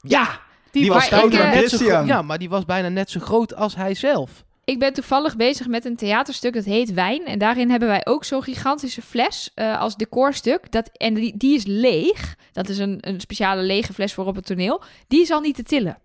Ja, 0.00 0.40
Die 0.70 0.88
was 0.92 1.10
Maar 1.10 1.18
groter 1.20 1.38
dan 1.38 1.52
Christian. 1.52 1.88
gro- 2.04 2.04
Ja, 2.06 2.22
maar 2.22 2.38
die 2.38 2.48
was 2.48 2.64
bijna 2.64 2.88
net 2.88 3.10
zo 3.10 3.20
groot 3.20 3.54
als 3.54 3.76
hij 3.76 3.94
zelf. 3.94 4.44
Ik 4.64 4.78
ben 4.78 4.92
toevallig 4.92 5.36
bezig 5.36 5.66
met 5.66 5.84
een 5.84 5.96
theaterstuk 5.96 6.54
dat 6.54 6.64
heet 6.64 6.92
Wijn. 6.92 7.26
En 7.26 7.38
daarin 7.38 7.70
hebben 7.70 7.88
wij 7.88 8.06
ook 8.06 8.24
zo'n 8.24 8.42
gigantische 8.42 9.02
fles 9.02 9.50
eh, 9.54 9.80
als 9.80 9.96
decorstuk. 9.96 10.72
Dat, 10.72 10.90
en 10.92 11.14
die, 11.14 11.36
die 11.36 11.54
is 11.54 11.64
leeg. 11.66 12.36
Dat 12.52 12.68
is 12.68 12.78
een, 12.78 12.98
een 13.00 13.20
speciale 13.20 13.62
lege 13.62 13.92
fles 13.92 14.14
voor 14.14 14.26
op 14.26 14.34
het 14.34 14.46
toneel. 14.46 14.82
Die 15.08 15.20
is 15.20 15.30
al 15.30 15.40
niet 15.40 15.54
te 15.54 15.62
tillen. 15.62 15.98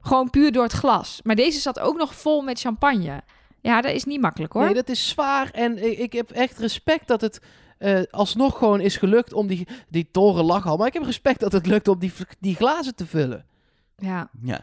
Gewoon 0.00 0.30
puur 0.30 0.52
door 0.52 0.62
het 0.62 0.72
glas. 0.72 1.20
Maar 1.22 1.36
deze 1.36 1.60
zat 1.60 1.80
ook 1.80 1.96
nog 1.96 2.14
vol 2.14 2.42
met 2.42 2.60
champagne. 2.60 3.22
Ja, 3.60 3.80
dat 3.80 3.92
is 3.92 4.04
niet 4.04 4.20
makkelijk 4.20 4.52
hoor. 4.52 4.64
Nee, 4.64 4.74
dat 4.74 4.88
is 4.88 5.08
zwaar. 5.08 5.50
En 5.50 5.90
ik, 5.90 5.98
ik 5.98 6.12
heb 6.12 6.30
echt 6.30 6.58
respect 6.58 7.08
dat 7.08 7.20
het 7.20 7.40
eh, 7.78 8.00
alsnog 8.10 8.58
gewoon 8.58 8.80
is 8.80 8.96
gelukt 8.96 9.32
om 9.32 9.46
die, 9.46 9.68
die 9.88 10.08
toren 10.10 10.44
lag 10.44 10.66
al. 10.66 10.76
Maar 10.76 10.86
ik 10.86 10.92
heb 10.92 11.02
respect 11.02 11.40
dat 11.40 11.52
het 11.52 11.66
lukt 11.66 11.88
om 11.88 11.98
die, 11.98 12.12
die 12.40 12.54
glazen 12.54 12.94
te 12.94 13.06
vullen. 13.06 13.46
Ja. 13.96 14.30
Ja. 14.42 14.60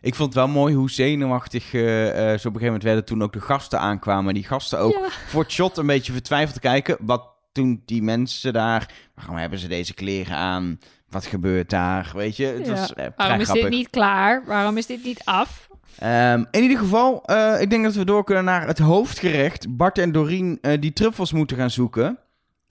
Ik 0.00 0.14
vond 0.14 0.34
het 0.34 0.44
wel 0.44 0.48
mooi 0.54 0.74
hoe 0.74 0.90
zenuwachtig 0.90 1.74
eh, 1.74 2.08
eh, 2.08 2.14
ze 2.16 2.22
op 2.22 2.32
een 2.32 2.40
gegeven 2.40 2.64
moment 2.64 2.82
werden 2.82 3.04
toen 3.04 3.22
ook 3.22 3.32
de 3.32 3.40
gasten 3.40 3.80
aankwamen. 3.80 4.34
Die 4.34 4.44
gasten 4.44 4.78
ook 4.78 4.92
Ja. 4.92 5.08
voor 5.26 5.42
het 5.42 5.52
shot 5.52 5.76
een 5.76 5.86
beetje 5.86 6.12
vertwijfeld 6.12 6.54
te 6.54 6.60
kijken. 6.60 6.96
Wat 7.00 7.28
toen 7.52 7.82
die 7.84 8.02
mensen 8.02 8.52
daar... 8.52 8.90
Waarom 9.14 9.36
hebben 9.36 9.58
ze 9.58 9.68
deze 9.68 9.94
kleren 9.94 10.36
aan? 10.36 10.78
Wat 11.08 11.26
gebeurt 11.26 11.70
daar? 11.70 12.10
Weet 12.14 12.36
je, 12.36 12.46
het 12.46 12.66
Ja. 12.66 12.72
was 12.72 12.94
eh, 12.94 13.06
Waarom 13.16 13.38
is 13.40 13.44
grappig. 13.44 13.64
dit 13.68 13.72
niet 13.78 13.90
klaar? 13.90 14.42
Waarom 14.46 14.76
is 14.76 14.86
dit 14.86 15.04
niet 15.04 15.20
af? 15.24 15.68
Ehm, 15.98 16.44
in 16.50 16.62
ieder 16.62 16.78
geval, 16.78 17.24
eh, 17.24 17.60
ik 17.60 17.70
denk 17.70 17.84
dat 17.84 17.94
we 17.94 18.04
door 18.04 18.24
kunnen 18.24 18.44
naar 18.44 18.66
het 18.66 18.78
hoofdgerecht. 18.78 19.76
Bart 19.76 19.98
en 19.98 20.12
Dorien 20.12 20.58
eh, 20.60 20.80
die 20.80 20.92
truffels 20.92 21.32
moeten 21.32 21.56
gaan 21.56 21.70
zoeken. 21.70 22.18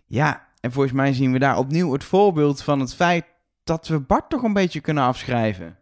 Ja, 0.05 0.47
en 0.61 0.71
volgens 0.71 0.93
mij 0.93 1.13
zien 1.13 1.31
we 1.31 1.39
daar 1.39 1.57
opnieuw 1.57 1.93
het 1.93 2.03
voorbeeld 2.03 2.61
van 2.63 2.79
het 2.79 2.95
feit 2.95 3.25
dat 3.63 3.87
we 3.87 3.99
Bart 3.99 4.29
toch 4.29 4.43
een 4.43 4.53
beetje 4.53 4.79
kunnen 4.79 5.03
afschrijven. 5.03 5.77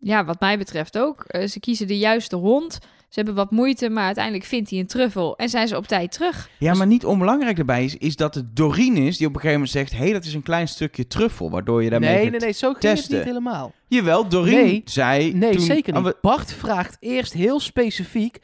Ja, 0.00 0.24
wat 0.24 0.40
mij 0.40 0.58
betreft 0.58 0.98
ook. 0.98 1.24
Eh, 1.24 1.46
ze 1.46 1.60
kiezen 1.60 1.86
de 1.86 1.98
juiste 1.98 2.36
hond. 2.36 2.72
Ze 3.08 3.16
hebben 3.16 3.34
wat 3.34 3.50
moeite, 3.50 3.88
maar 3.90 4.04
uiteindelijk 4.04 4.44
vindt 4.44 4.70
hij 4.70 4.78
een 4.78 4.86
truffel. 4.86 5.36
En 5.36 5.48
zijn 5.48 5.68
ze 5.68 5.76
op 5.76 5.86
tijd 5.86 6.12
terug. 6.12 6.50
Ja, 6.58 6.74
maar 6.74 6.86
niet 6.86 7.04
onbelangrijk 7.04 7.56
daarbij 7.56 7.84
is, 7.84 7.96
is 7.96 8.16
dat 8.16 8.34
het 8.34 8.56
Doreen 8.56 8.96
is 8.96 9.16
die 9.16 9.26
op 9.26 9.34
een 9.34 9.40
gegeven 9.40 9.60
moment 9.60 9.70
zegt... 9.70 9.92
hé, 9.92 9.98
hey, 9.98 10.12
dat 10.12 10.24
is 10.24 10.34
een 10.34 10.42
klein 10.42 10.68
stukje 10.68 11.06
truffel, 11.06 11.50
waardoor 11.50 11.82
je 11.82 11.90
daarmee 11.90 12.08
nee, 12.14 12.22
gaat 12.22 12.30
nee, 12.30 12.40
nee, 12.40 12.52
zo 12.52 12.68
ging 12.68 12.80
testen. 12.80 13.16
het 13.16 13.24
niet 13.24 13.34
helemaal. 13.34 13.72
Jawel, 13.88 14.28
Doreen 14.28 14.54
Nee. 14.64 14.82
zei 14.84 15.32
Nee, 15.34 15.52
toen... 15.56 15.60
zeker 15.64 16.02
we- 16.02 16.16
Bart 16.20 16.52
vraagt 16.52 16.96
eerst 17.00 17.32
heel 17.32 17.60
specifiek, 17.60 18.38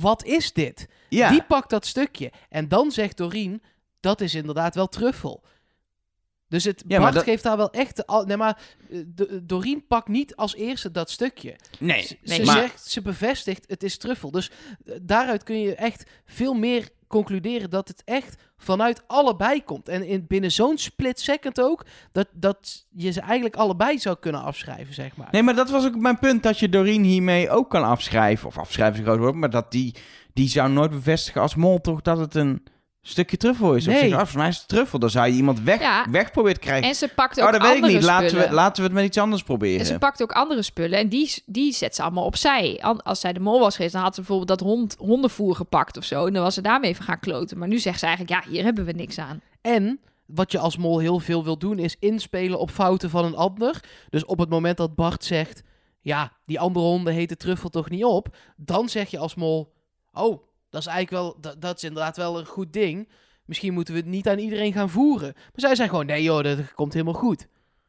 wat 0.00 0.24
is 0.24 0.52
dit? 0.52 0.88
ja, 1.08 1.30
Die 1.30 1.42
pakt 1.42 1.70
dat 1.70 1.86
stukje. 1.86 2.32
En 2.48 2.68
dan 2.68 2.90
zegt 2.90 3.16
Doreen, 3.16 3.62
dat 4.00 4.20
is 4.20 4.34
inderdaad 4.34 4.74
wel 4.74 4.88
truffel. 4.88 5.42
Dus 6.48 6.64
het, 6.64 6.84
Ja, 6.88 6.98
Bart 7.00 7.14
dat- 7.14 7.22
geeft 7.22 7.42
daar 7.42 7.56
wel 7.56 7.70
echt... 7.70 7.96
de 7.96 8.06
al- 8.06 8.24
Nee, 8.24 8.36
maar 8.36 8.58
eh, 8.90 8.98
de- 9.06 9.40
Doreen 9.46 9.86
pakt 9.86 10.08
niet 10.08 10.36
als 10.36 10.54
eerste 10.54 10.90
dat 10.90 11.10
stukje. 11.10 11.56
nee, 11.78 12.02
Ze, 12.02 12.16
nee, 12.22 12.36
ze 12.38 12.44
maar- 12.44 12.56
zegt, 12.56 12.90
ze 12.90 13.02
bevestigt, 13.02 13.64
het 13.68 13.82
is 13.82 13.96
truffel. 13.98 14.30
Dus 14.30 14.50
eh, 14.84 14.94
daaruit 15.02 15.42
kun 15.42 15.60
je 15.60 15.74
echt 15.74 16.10
veel 16.26 16.54
meer 16.54 16.88
concluderen 17.08 17.70
dat 17.70 17.88
het 17.88 18.02
echt 18.04 18.42
vanuit 18.56 19.02
allebei 19.06 19.64
komt. 19.64 19.88
En 19.88 20.06
in, 20.06 20.24
binnen 20.28 20.52
zo'n 20.52 20.78
split 20.78 21.20
second 21.20 21.60
ook, 21.60 21.86
dat, 22.12 22.28
dat 22.32 22.86
je 22.90 23.10
ze 23.10 23.20
eigenlijk 23.20 23.56
allebei 23.56 23.98
zou 23.98 24.16
kunnen 24.20 24.42
afschrijven, 24.42 24.94
zeg 24.94 25.16
maar. 25.16 25.28
Nee, 25.30 25.42
maar 25.42 25.54
dat 25.54 25.70
was 25.70 25.86
ook 25.86 25.96
mijn 25.96 26.18
punt, 26.18 26.42
dat 26.42 26.58
je 26.58 26.68
Doreen 26.68 27.02
hiermee 27.02 27.50
ook 27.50 27.70
kan 27.70 27.84
afschrijven. 27.84 28.46
Of 28.48 28.58
afschrijven 28.58 28.94
is 28.94 28.98
een 29.00 29.06
groot 29.06 29.18
woord, 29.18 29.34
maar 29.34 29.50
dat 29.50 29.70
die, 29.70 29.94
die 30.32 30.48
zou 30.48 30.70
nooit 30.70 30.90
bevestigen 30.90 31.40
als 31.40 31.54
mol 31.54 31.80
toch 31.80 32.02
dat 32.02 32.18
het 32.18 32.34
een 32.34 32.62
stukje 33.08 33.36
truffel 33.36 33.74
is. 33.74 33.86
Of 33.86 33.92
Nee. 33.92 34.00
zeggen, 34.02 34.20
oh, 34.20 34.26
voor 34.26 34.38
mij 34.38 34.48
is 34.48 34.56
het 34.58 34.68
truffel. 34.68 34.98
Dan 34.98 35.10
zou 35.10 35.26
je 35.26 35.32
iemand 35.32 35.60
weg, 35.60 35.80
Ja. 35.80 36.06
weg 36.10 36.30
proberen 36.30 36.60
te 36.60 36.66
krijgen. 36.66 36.88
En 36.88 36.94
ze 36.94 37.08
pakt 37.08 37.40
ook 37.40 37.46
Oh, 37.46 37.52
dat 37.52 37.60
weet 37.62 37.70
ik 37.70 37.76
andere 37.76 37.92
niet. 37.92 38.02
Laten 38.02 38.28
spullen. 38.28 38.48
we, 38.48 38.54
laten 38.54 38.76
we 38.82 38.88
het 38.88 38.92
met 38.92 39.04
iets 39.04 39.18
anders 39.18 39.40
En 39.42 39.46
ze 39.48 39.52
proberen. 39.52 39.98
pakt 39.98 40.22
ook 40.22 40.32
andere 40.32 40.62
spullen 40.62 40.98
en 40.98 41.08
die, 41.08 41.42
die 41.46 41.72
zet 41.72 41.94
ze 41.94 42.02
allemaal 42.02 42.24
opzij. 42.24 42.82
Als 43.02 43.20
zij 43.20 43.32
de 43.32 43.40
mol 43.40 43.60
was 43.60 43.76
geweest, 43.76 43.92
dan 43.94 44.02
had 44.02 44.14
ze 44.14 44.20
bijvoorbeeld 44.20 44.58
dat 44.58 44.68
hond, 44.68 44.96
hondenvoer 44.98 45.54
gepakt 45.54 45.96
of 45.96 46.04
zo. 46.04 46.26
En 46.26 46.32
dan 46.32 46.42
was 46.42 46.54
ze 46.54 46.60
daarmee 46.60 46.90
even 46.90 47.04
gaan 47.04 47.20
kloten. 47.20 47.58
Maar 47.58 47.68
nu 47.68 47.78
zegt 47.78 47.98
ze 47.98 48.06
eigenlijk, 48.06 48.44
ja, 48.44 48.50
hier 48.50 48.64
hebben 48.64 48.84
we 48.84 48.92
niks 48.92 49.18
aan. 49.18 49.40
En 49.60 50.00
wat 50.26 50.52
je 50.52 50.58
als 50.58 50.76
mol 50.76 50.98
heel 50.98 51.18
veel 51.18 51.44
wil 51.44 51.58
doen, 51.58 51.78
is 51.78 51.96
inspelen 51.98 52.58
op 52.58 52.70
fouten 52.70 53.10
van 53.10 53.24
een 53.24 53.36
ander. 53.36 53.80
Dus 54.10 54.24
op 54.24 54.38
het 54.38 54.48
moment 54.48 54.76
dat 54.76 54.94
Bart 54.94 55.24
zegt, 55.24 55.62
ja, 56.00 56.32
die 56.44 56.60
andere 56.60 56.86
honden 56.86 57.12
heten 57.14 57.38
truffel 57.38 57.68
toch 57.68 57.90
niet 57.90 58.04
op, 58.04 58.36
dan 58.56 58.88
zeg 58.88 59.10
je 59.10 59.18
als 59.18 59.34
mol, 59.34 59.72
oh, 60.12 60.42
dat 60.76 60.86
is 60.86 60.92
eigenlijk 60.92 61.22
wel, 61.22 61.36
dat, 61.40 61.60
dat 61.62 61.76
is 61.76 61.84
inderdaad 61.84 62.16
wel 62.16 62.38
een 62.38 62.46
goed 62.46 62.72
ding. 62.72 63.08
Misschien 63.44 63.72
moeten 63.74 63.94
we 63.94 64.00
het 64.00 64.08
niet 64.08 64.28
aan 64.28 64.38
iedereen 64.38 64.72
gaan 64.72 64.90
voeren. 64.90 65.32
Maar 65.34 65.52
zij 65.54 65.74
zijn 65.74 65.88
gewoon, 65.88 66.06
nee 66.06 66.22
joh, 66.22 66.42
dat 66.42 66.74
komt 66.74 66.92
helemaal 66.92 67.14
goed. 67.14 67.46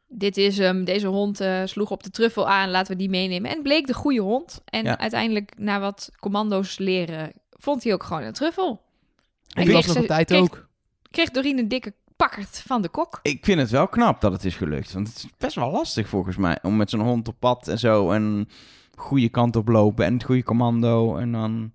Dit 0.08 0.36
is 0.36 0.58
hem, 0.58 0.84
deze 0.84 1.06
hond 1.06 1.40
eh, 1.40 1.62
sloeg 1.64 1.90
op 1.90 2.02
de 2.02 2.10
truffel 2.10 2.48
aan, 2.48 2.70
laten 2.70 2.92
we 2.92 2.98
die 2.98 3.08
meenemen. 3.08 3.50
En 3.50 3.62
bleek 3.62 3.86
de 3.86 3.94
goede 3.94 4.20
hond. 4.20 4.60
En 4.64 4.84
Ja. 4.84 4.98
uiteindelijk, 4.98 5.52
na 5.58 5.80
wat 5.80 6.10
commando's 6.20 6.78
leren, 6.78 7.32
vond 7.50 7.84
hij 7.84 7.92
ook 7.92 8.02
gewoon 8.02 8.22
een 8.22 8.32
truffel. 8.32 8.68
En 8.68 8.78
kreeg 9.52 9.64
die 9.66 9.74
was 9.74 9.86
nog 9.86 9.96
op 9.96 10.06
tijd 10.06 10.26
kreeg- 10.26 10.40
ook. 10.40 10.68
Kreeg 11.10 11.30
Doreen 11.30 11.58
een 11.58 11.68
dikke 11.68 11.94
pakkert 12.16 12.62
van 12.66 12.82
de 12.82 12.88
kok. 12.88 13.18
Ik 13.22 13.44
vind 13.44 13.60
het 13.60 13.70
wel 13.70 13.88
knap 13.88 14.20
dat 14.20 14.32
het 14.32 14.44
is 14.44 14.56
gelukt. 14.56 14.92
Want 14.92 15.08
het 15.08 15.16
is 15.16 15.26
best 15.38 15.54
wel 15.54 15.70
lastig 15.70 16.08
volgens 16.08 16.36
mij. 16.36 16.58
Om 16.62 16.76
met 16.76 16.90
zo'n 16.90 17.00
hond 17.00 17.28
op 17.28 17.36
pad 17.38 17.68
en 17.68 17.78
zo. 17.78 18.10
En 18.10 18.48
goede 18.94 19.28
kant 19.28 19.56
op 19.56 19.68
lopen. 19.68 20.04
En 20.04 20.12
het 20.14 20.24
goede 20.24 20.42
commando. 20.42 21.16
En 21.16 21.32
dan... 21.32 21.72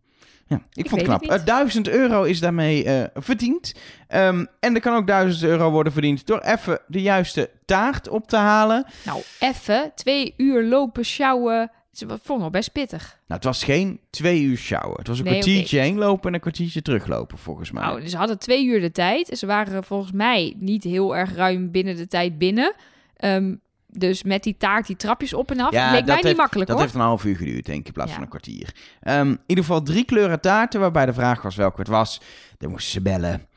Ja, 0.47 0.61
ik, 0.73 0.89
vond 0.89 1.01
het 1.01 1.11
het 1.11 1.21
knap. 1.21 1.39
Eh, 1.39 1.45
1000 1.45 1.89
euro 1.89 2.23
is 2.23 2.39
daarmee 2.39 2.83
eh, 2.83 3.03
verdiend. 3.13 3.73
Ehm, 4.07 4.45
en 4.59 4.75
er 4.75 4.81
kan 4.81 4.95
ook 4.95 5.07
1000 5.07 5.43
euro 5.43 5.71
worden 5.71 5.93
verdiend 5.93 6.25
door 6.27 6.39
even 6.39 6.79
de 6.87 7.01
juiste 7.01 7.49
taart 7.65 8.07
op 8.09 8.27
te 8.27 8.37
halen. 8.37 8.85
Nou, 9.05 9.21
even 9.39 9.91
twee 9.95 10.33
uur 10.37 10.63
lopen, 10.63 11.05
sjouwen. 11.05 11.71
Ze 11.91 12.05
vond 12.23 12.39
wel 12.39 12.49
best 12.49 12.71
pittig. 12.71 13.01
Nou, 13.01 13.19
het 13.27 13.43
was 13.43 13.63
geen 13.63 13.99
twee 14.09 14.41
uur 14.41 14.57
sjouwen. 14.57 14.97
Het 14.97 15.07
was 15.07 15.17
een 15.17 15.23
Nee, 15.25 15.33
kwartiertje 15.33 15.79
heen 15.79 15.97
lopen 15.97 16.27
en 16.27 16.33
een 16.33 16.39
kwartiertje 16.39 16.81
teruglopen, 16.81 17.37
volgens 17.37 17.71
mij. 17.71 17.83
Nou, 17.83 18.07
ze 18.07 18.17
hadden 18.17 18.39
twee 18.39 18.65
uur 18.65 18.81
de 18.81 18.91
tijd. 18.91 19.37
Ze 19.37 19.45
waren 19.45 19.83
volgens 19.83 20.11
mij 20.11 20.53
niet 20.57 20.83
heel 20.83 21.15
erg 21.15 21.35
ruim 21.35 21.71
binnen 21.71 21.95
de 21.95 22.07
tijd 22.07 22.37
binnen. 22.37 22.73
Ehm, 23.15 23.55
dus 23.97 24.23
met 24.23 24.43
die 24.43 24.57
taart, 24.57 24.87
die 24.87 24.95
trapjes 24.95 25.33
op 25.33 25.51
en 25.51 25.59
af, 25.59 25.71
Ja, 25.71 25.91
leek 25.91 26.05
dat 26.05 26.21
mij 26.21 26.29
niet 26.29 26.37
makkelijk 26.37 26.67
dat 26.67 26.75
hoor. 26.77 26.85
heeft 26.85 26.97
een 26.97 27.05
half 27.05 27.25
uur 27.25 27.35
geduurd, 27.35 27.65
denk 27.65 27.79
ik, 27.79 27.87
in 27.87 27.93
plaats 27.93 28.09
Ja. 28.09 28.13
van 28.15 28.23
een 28.23 28.29
kwartier. 28.29 28.75
Ehm, 29.01 29.27
in 29.29 29.39
ieder 29.45 29.63
geval 29.63 29.81
drie 29.83 30.03
kleuren 30.05 30.41
taarten, 30.41 30.79
waarbij 30.79 31.05
de 31.05 31.13
vraag 31.13 31.41
was 31.41 31.55
welke 31.55 31.79
het 31.79 31.87
was. 31.89 32.21
Dan 32.57 32.69
moesten 32.69 32.91
ze 32.91 33.01
bellen. 33.01 33.47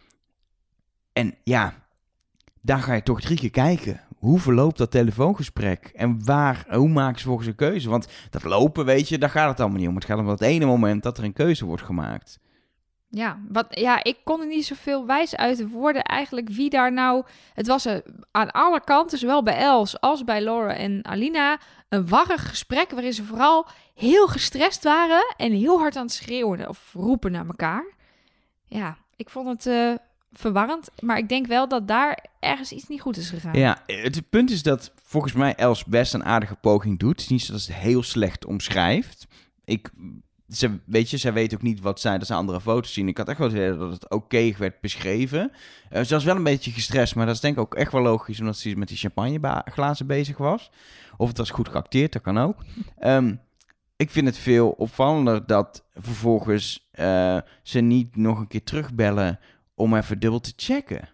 En 1.12 1.34
ja, 1.44 1.74
daar 2.62 2.78
ga 2.78 2.94
je 2.94 3.02
toch 3.02 3.20
drie 3.20 3.38
keer 3.38 3.50
kijken. 3.50 4.00
Hoe 4.16 4.40
verloopt 4.40 4.78
dat 4.78 4.90
telefoongesprek? 4.90 5.90
En 5.94 6.24
waar, 6.24 6.64
hoe 6.68 6.88
maken 6.88 7.18
ze 7.20 7.26
volgens 7.26 7.48
een 7.48 7.54
keuze? 7.54 7.88
Want 7.88 8.08
dat 8.30 8.44
lopen, 8.44 8.84
weet 8.84 9.08
je, 9.08 9.18
daar 9.18 9.30
gaat 9.30 9.48
het 9.48 9.60
allemaal 9.60 9.78
niet 9.78 9.88
om. 9.88 9.94
Het 9.94 10.04
gaat 10.04 10.18
om 10.18 10.26
dat 10.26 10.40
ene 10.40 10.64
moment 10.64 11.02
dat 11.02 11.18
er 11.18 11.24
een 11.24 11.32
keuze 11.32 11.64
wordt 11.64 11.82
gemaakt. 11.82 12.38
Ja, 13.08 13.40
wat, 13.48 13.66
ja, 13.70 14.04
ik 14.04 14.16
kon 14.24 14.40
er 14.40 14.46
niet 14.46 14.66
zoveel 14.66 15.06
wijs 15.06 15.36
uit 15.36 15.56
de 15.56 15.68
woorden 15.68 16.02
eigenlijk 16.02 16.48
wie 16.48 16.70
daar 16.70 16.92
nou... 16.92 17.24
Het 17.54 17.66
was 17.66 17.84
een, 17.84 18.02
aan 18.30 18.50
alle 18.50 18.80
kanten, 18.84 19.18
zowel 19.18 19.42
bij 19.42 19.56
Els 19.56 20.00
als 20.00 20.24
bij 20.24 20.40
Laura 20.40 20.74
en 20.74 21.04
Alina... 21.04 21.58
een 21.88 22.08
warrig 22.08 22.48
gesprek 22.48 22.90
waarin 22.90 23.12
ze 23.12 23.24
vooral 23.24 23.66
heel 23.94 24.28
gestrest 24.28 24.84
waren... 24.84 25.34
en 25.36 25.52
heel 25.52 25.78
hard 25.78 25.96
aan 25.96 26.04
het 26.04 26.12
schreeuwen 26.12 26.68
of 26.68 26.90
roepen 26.92 27.32
naar 27.32 27.46
elkaar. 27.46 27.94
Ja, 28.64 28.96
ik 29.16 29.30
vond 29.30 29.48
het 29.48 29.66
eh, 29.66 29.94
verwarrend. 30.32 30.90
Maar 31.00 31.18
ik 31.18 31.28
denk 31.28 31.46
wel 31.46 31.68
dat 31.68 31.88
daar 31.88 32.24
ergens 32.40 32.72
iets 32.72 32.88
niet 32.88 33.00
goed 33.00 33.16
is 33.16 33.30
gegaan. 33.30 33.58
Ja, 33.58 33.82
het 33.86 34.28
punt 34.30 34.50
is 34.50 34.62
dat 34.62 34.92
volgens 35.02 35.32
mij 35.32 35.54
Els 35.54 35.84
best 35.84 36.14
een 36.14 36.24
aardige 36.24 36.54
poging 36.54 36.98
doet. 36.98 37.10
Het 37.10 37.20
is 37.20 37.28
niet 37.28 37.42
zo 37.42 37.52
dat 37.52 37.60
ze 37.60 37.72
het 37.72 37.80
heel 37.80 38.02
slecht 38.02 38.44
omschrijft. 38.44 39.26
Ik, 39.64 39.90
ze, 40.48 40.78
weet 40.84 41.10
je, 41.10 41.16
zij 41.16 41.32
weet 41.32 41.54
ook 41.54 41.62
niet 41.62 41.80
wat 41.80 42.00
zij, 42.00 42.18
dat 42.18 42.26
ze 42.26 42.34
andere 42.34 42.60
foto's 42.60 42.92
zien. 42.92 43.08
Ik 43.08 43.16
had 43.16 43.28
echt 43.28 43.38
wel 43.38 43.52
het 43.52 43.78
dat 43.78 43.92
het 43.92 44.10
oké 44.10 44.52
werd 44.58 44.80
beschreven. 44.80 45.52
Eh, 45.90 46.02
ze 46.02 46.14
was 46.14 46.24
wel 46.24 46.36
een 46.36 46.42
beetje 46.42 46.70
gestrest, 46.70 47.14
maar 47.14 47.26
dat 47.26 47.34
is 47.34 47.40
denk 47.40 47.54
ik 47.54 47.60
ook 47.60 47.74
echt 47.74 47.92
wel 47.92 48.02
logisch, 48.02 48.40
omdat 48.40 48.56
ze 48.56 48.76
met 48.76 48.88
die 48.88 48.96
champagneglazen 48.96 50.06
bezig 50.06 50.36
was. 50.36 50.70
Of 51.16 51.28
het 51.28 51.38
was 51.38 51.50
goed 51.50 51.68
geacteerd, 51.68 52.12
dat 52.12 52.22
kan 52.22 52.38
ook. 52.38 52.56
Ehm, 52.98 53.34
ik 53.96 54.10
vind 54.10 54.26
het 54.26 54.38
veel 54.38 54.70
opvallender 54.70 55.46
dat 55.46 55.84
vervolgens 55.94 56.88
eh, 56.90 57.38
ze 57.62 57.80
niet 57.80 58.16
nog 58.16 58.38
een 58.38 58.48
keer 58.48 58.64
terugbellen 58.64 59.38
om 59.74 59.96
even 59.96 60.18
dubbel 60.18 60.40
te 60.40 60.52
checken. 60.56 61.08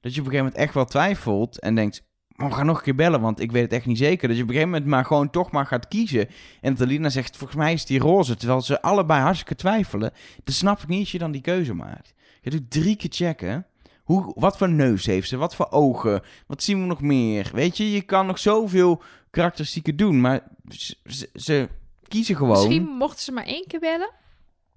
Dat 0.00 0.14
je 0.14 0.20
op 0.20 0.26
een 0.26 0.32
gegeven 0.32 0.36
moment 0.36 0.54
echt 0.54 0.74
wel 0.74 0.84
twijfelt 0.84 1.58
en 1.58 1.74
denkt, 1.74 2.07
maar 2.38 2.48
we 2.48 2.54
gaan 2.54 2.66
nog 2.66 2.76
een 2.76 2.82
keer 2.82 2.94
bellen, 2.94 3.20
want 3.20 3.40
ik 3.40 3.52
weet 3.52 3.62
het 3.62 3.72
echt 3.72 3.86
niet 3.86 3.98
zeker. 3.98 4.28
Dat 4.28 4.36
je 4.36 4.42
op 4.42 4.48
een 4.48 4.54
gegeven 4.54 4.72
moment 4.74 4.90
maar 4.90 5.04
gewoon 5.04 5.30
toch 5.30 5.50
maar 5.50 5.66
gaat 5.66 5.88
kiezen. 5.88 6.28
En 6.60 6.74
dat 6.74 6.82
Alina 6.86 7.08
zegt, 7.08 7.36
volgens 7.36 7.58
mij 7.58 7.72
is 7.72 7.84
die 7.86 7.98
roze, 7.98 8.36
terwijl 8.36 8.60
ze 8.60 8.82
allebei 8.82 9.20
hartstikke 9.22 9.54
twijfelen. 9.54 10.12
Dan 10.44 10.54
snap 10.54 10.80
ik 10.82 10.88
niet 10.88 11.00
als 11.00 11.12
je 11.12 11.18
dan 11.18 11.30
die 11.32 11.40
keuze 11.40 11.74
maakt. 11.74 12.14
Je 12.40 12.50
doet 12.50 12.70
drie 12.70 12.96
keer 12.96 13.10
checken. 13.12 13.66
Hoe, 14.02 14.32
wat 14.34 14.56
voor 14.58 14.68
neus 14.68 15.06
heeft 15.06 15.28
ze? 15.28 15.36
Wat 15.36 15.54
voor 15.54 15.70
ogen? 15.70 16.22
Wat 16.46 16.62
zien 16.62 16.80
we 16.80 16.86
nog 16.86 17.00
meer? 17.02 17.50
Weet 17.52 17.76
je, 17.76 17.90
je 17.92 18.02
kan 18.02 18.26
nog 18.26 18.38
zoveel 18.38 19.02
karakteristieken 19.30 19.96
doen, 19.96 20.20
maar 20.20 20.40
ze, 20.68 20.94
ze- 21.04 21.30
ze 21.34 21.68
kiezen 22.08 22.36
gewoon. 22.36 22.52
Misschien 22.52 22.82
mochten 22.98 23.22
ze 23.24 23.32
maar 23.32 23.44
één 23.46 23.66
keer 23.66 23.80
bellen. 23.80 24.10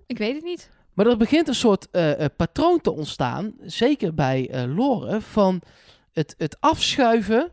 Ik 0.07 0.17
weet 0.17 0.35
het 0.35 0.43
niet. 0.43 0.69
Maar 0.93 1.05
er 1.07 1.17
begint 1.17 1.47
een 1.47 1.55
soort 1.55 1.87
eh, 1.91 2.19
eh, 2.23 2.29
patroon 2.37 2.81
te 2.81 2.91
ontstaan, 2.91 3.53
zeker 3.61 4.13
bij 4.13 4.49
eh 4.49 4.75
Lore, 4.75 5.21
van 5.21 5.61
het, 6.11 6.35
het 6.37 6.57
afschuiven 6.59 7.51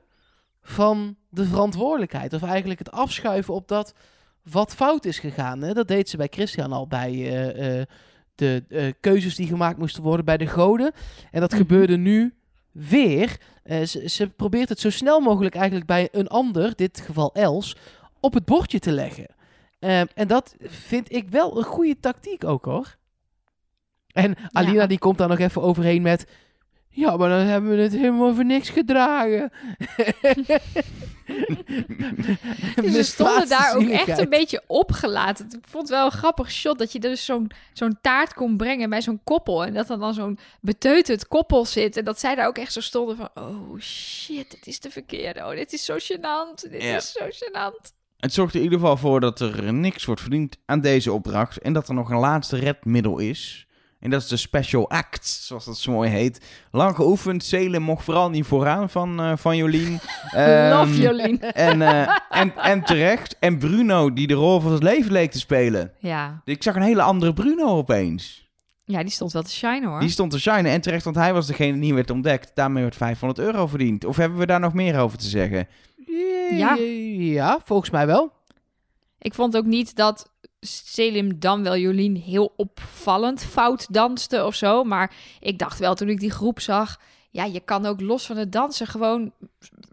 van 0.62 1.16
de 1.28 1.44
verantwoordelijkheid. 1.44 2.32
Of 2.32 2.42
eigenlijk 2.42 2.78
het 2.78 2.90
afschuiven 2.90 3.54
op 3.54 3.68
dat 3.68 3.94
wat 4.42 4.74
fout 4.74 5.04
is 5.04 5.18
gegaan. 5.18 5.62
Hè? 5.62 5.72
Dat 5.72 5.88
deed 5.88 6.09
ze 6.09 6.16
bij 6.16 6.28
Christian 6.30 6.72
al 6.72 6.86
bij 6.86 7.11
eh, 7.12 7.80
eh, 7.80 7.86
de 8.34 8.64
eh, 8.68 8.92
keuzes 9.00 9.34
die 9.36 9.46
gemaakt 9.46 9.78
moesten 9.78 10.02
worden 10.02 10.24
bij 10.24 10.36
de 10.36 10.46
goden. 10.46 10.92
En 11.30 11.40
dat 11.40 11.50
Mhm. 11.50 11.61
gebeurde 11.61 11.96
nu 11.96 12.34
weer. 12.72 13.36
Ze, 13.86 14.09
ze 14.09 14.28
probeert 14.28 14.68
het 14.68 14.80
zo 14.80 14.90
snel 14.90 15.20
mogelijk 15.20 15.54
eigenlijk 15.54 15.86
bij 15.86 16.09
een 16.12 16.28
ander, 16.28 16.76
dit 16.76 17.00
geval 17.00 17.34
Els, 17.34 17.76
op 18.20 18.34
het 18.34 18.44
bordje 18.44 18.78
te 18.78 18.92
leggen. 18.92 19.26
Ehm, 19.78 20.06
en 20.14 20.28
dat 20.28 20.54
vind 20.61 21.12
ik 21.12 21.28
wel 21.28 21.59
een 21.59 21.64
goede 21.64 22.00
tactiek 22.00 22.44
ook 22.44 22.64
hoor. 22.64 22.96
En 24.12 24.34
Alina 24.52 24.86
die 24.86 24.98
komt 24.98 25.18
daar 25.18 25.28
nog 25.28 25.38
even 25.38 25.62
overheen 25.62 26.02
met... 26.02 26.26
Ja, 26.99 27.16
maar 27.16 27.28
dan 27.28 27.38
hebben 27.38 27.70
we 27.76 27.82
het 27.82 27.92
helemaal 27.92 28.34
voor 28.34 28.44
niks 28.44 28.68
gedragen. 28.68 29.53
Dus 32.74 32.92
ze 32.94 33.03
stonden 33.03 33.49
daar 33.49 33.76
ook 33.76 33.88
echt 33.88 34.18
een 34.18 34.28
beetje 34.28 34.62
opgelaten. 34.66 35.46
Ik 35.46 35.68
vond 35.68 35.88
het 35.88 35.96
wel 35.96 36.05
een 36.05 36.11
grappig 36.12 36.51
shot 36.51 36.78
dat 36.78 36.92
je 36.92 37.01
dus 37.01 37.24
zo'n 37.24 37.51
zo'n 37.72 37.99
taart 38.01 38.34
kon 38.34 38.57
brengen 38.57 38.90
bij 38.90 39.03
zo'n 39.03 39.20
koppel. 39.24 39.64
En 39.64 39.74
dat 39.74 39.90
er 39.90 39.99
dan 39.99 40.14
zo'n 40.14 40.38
beteuterd 40.61 41.28
koppel 41.28 41.64
zit. 41.64 41.96
En 41.96 42.05
dat 42.05 42.20
zij 42.20 42.34
daar 42.34 42.46
ook 42.46 42.59
echt 42.59 42.72
zo 42.72 42.80
stonden 42.80 43.16
van... 43.16 43.28
Oh 43.34 43.78
shit, 43.80 44.51
dit 44.51 44.66
is 44.66 44.80
de 44.80 44.90
verkeerde. 44.90 45.40
Oh, 45.40 45.51
dit 45.51 45.72
is 45.72 45.84
zo 45.84 45.96
gênant. 45.99 46.70
Dit 46.70 46.82
Ja. 46.82 46.96
is 46.96 47.12
zo 47.12 47.24
gênant. 47.24 47.92
Het 48.18 48.32
zorgt 48.32 48.53
er 48.53 48.59
in 48.59 48.64
ieder 48.64 48.78
geval 48.78 48.96
voor 48.96 49.20
dat 49.20 49.40
er 49.40 49.72
niks 49.74 50.05
wordt 50.05 50.20
verdiend 50.20 50.57
aan 50.64 50.80
deze 50.80 51.12
opdracht. 51.12 51.59
En 51.59 51.72
dat 51.72 51.88
er 51.88 51.94
nog 51.94 52.11
een 52.11 52.18
laatste 52.18 52.57
redmiddel 52.57 53.18
is. 53.18 53.66
En 54.01 54.11
dat 54.11 54.22
is 54.22 54.28
de 54.28 54.36
special 54.36 54.90
act, 54.90 55.26
zoals 55.26 55.64
dat 55.64 55.78
zo 55.78 55.92
mooi 55.92 56.11
heet. 56.11 56.40
Lang 56.70 56.96
geoefend. 56.96 57.44
Selim 57.44 57.82
mocht 57.82 58.05
vooral 58.05 58.30
niet 58.30 58.46
vooraan 58.46 58.90
van, 58.90 59.20
eh, 59.20 59.32
van 59.36 59.57
Jolien. 59.57 59.99
Ehm, 60.30 60.70
Love 60.70 61.01
Jolien. 61.01 61.40
En, 61.40 61.82
eh, 61.82 62.16
en, 62.30 62.57
en 62.57 62.82
terecht. 62.84 63.36
En 63.38 63.59
Bruno, 63.59 64.12
die 64.12 64.26
de 64.26 64.34
rol 64.34 64.61
van 64.61 64.72
het 64.72 64.82
leven 64.82 65.12
leek 65.12 65.30
te 65.30 65.38
spelen. 65.38 65.92
Ja. 65.99 66.40
Ik 66.44 66.62
zag 66.62 66.74
een 66.74 66.82
hele 66.82 67.03
andere 67.03 67.32
Bruno 67.32 67.66
opeens. 67.76 68.46
ja, 68.84 69.03
die 69.03 69.11
stond 69.11 69.32
wel 69.32 69.42
te 69.42 69.51
shinen 69.51 69.88
hoor. 69.88 70.01
Die 70.01 70.09
stond 70.11 70.30
te 70.30 70.40
shinen. 70.40 70.72
En 70.72 70.80
terecht, 70.80 71.05
want 71.05 71.16
hij 71.16 71.32
was 71.32 71.46
degene 71.46 71.72
die 71.72 71.80
niet 71.80 71.94
werd 71.94 72.11
ontdekt. 72.11 72.51
Daarmee 72.55 72.82
werd 72.82 72.96
500 72.96 73.40
euro 73.40 73.66
verdiend. 73.66 74.05
Of 74.05 74.16
hebben 74.16 74.38
we 74.38 74.46
daar 74.46 74.61
nog 74.61 74.72
meer 74.74 74.99
over 74.99 75.18
te 75.18 75.28
zeggen? 75.28 75.68
Ja. 76.51 76.74
Ja, 77.18 77.59
volgens 77.64 77.90
mij 77.90 78.07
wel. 78.07 78.32
Ik 79.18 79.34
vond 79.34 79.57
ook 79.57 79.64
niet 79.64 79.96
dat 79.96 80.30
Selim 80.61 81.40
dan 81.40 81.62
wel 81.62 81.76
Jolien 81.76 82.16
heel 82.16 82.52
opvallend 82.56 83.44
fout 83.44 83.86
danste 83.90 84.44
of 84.44 84.54
zo. 84.54 84.84
Maar 84.84 85.14
ik 85.40 85.59
dacht 85.59 85.78
wel 85.78 85.94
toen 85.94 86.09
ik 86.09 86.20
die 86.20 86.30
groep 86.30 86.61
zag... 86.61 87.00
Ja, 87.31 87.45
je 87.45 87.61
kan 87.61 87.87
ook 87.87 88.01
los 88.01 88.26
van 88.26 88.37
het 88.37 88.53
dansen 88.53 88.87
gewoon 88.87 89.33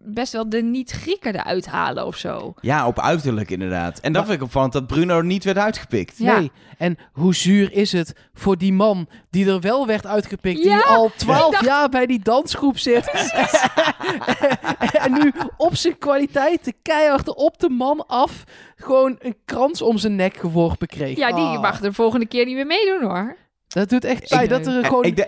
best 0.01 0.33
wel 0.33 0.49
de 0.49 0.61
niet-Grieken 0.61 1.35
eruit 1.35 1.65
halen 1.65 2.05
of 2.05 2.17
zo. 2.17 2.53
Ja, 2.61 2.87
op 2.87 2.99
uiterlijk 2.99 3.49
inderdaad. 3.49 3.99
En 3.99 4.13
dat 4.13 4.21
Maar- 4.21 4.25
vind 4.25 4.37
ik 4.37 4.45
opvallend 4.45 4.73
dat 4.73 4.87
Bruno 4.87 5.21
niet 5.21 5.43
werd 5.43 5.57
uitgepikt. 5.57 6.17
Ja. 6.17 6.37
Nee. 6.39 6.51
En 6.77 6.97
hoe 7.13 7.35
zuur 7.35 7.71
is 7.73 7.91
het 7.91 8.15
voor 8.33 8.57
die 8.57 8.73
man 8.73 9.07
die 9.29 9.49
er 9.49 9.59
wel 9.61 9.87
werd 9.87 10.05
uitgepikt, 10.05 10.61
die 10.63 10.75
al 10.75 11.11
twaalf 11.15 11.51
dacht- 11.51 11.65
jaar 11.65 11.89
bij 11.89 12.05
die 12.05 12.19
dansgroep 12.19 12.77
zit. 12.77 13.07
en 15.03 15.11
nu 15.13 15.31
op 15.57 15.75
zijn 15.75 15.97
kwaliteiten 15.97 16.73
keihard 16.81 17.35
op 17.35 17.59
de 17.59 17.69
man 17.69 18.07
af 18.07 18.43
gewoon 18.75 19.15
een 19.19 19.35
krans 19.45 19.81
om 19.81 19.97
zijn 19.97 20.15
nek 20.15 20.37
geworpen 20.37 20.87
kreeg. 20.87 21.17
Ja, 21.17 21.27
die 21.31 21.43
Ah, 21.45 21.61
mag 21.61 21.79
de 21.79 21.93
volgende 21.93 22.25
keer 22.25 22.45
niet 22.45 22.55
meer 22.55 22.65
meedoen 22.65 23.03
hoor. 23.09 23.35
Dat 23.67 23.89
doet 23.89 24.03
echt 24.03 24.29
pijn 24.29 24.43
Ik- 24.43 24.49
dat 24.49 24.67
er 24.67 24.85
gewoon 24.85 25.03
ik 25.03 25.27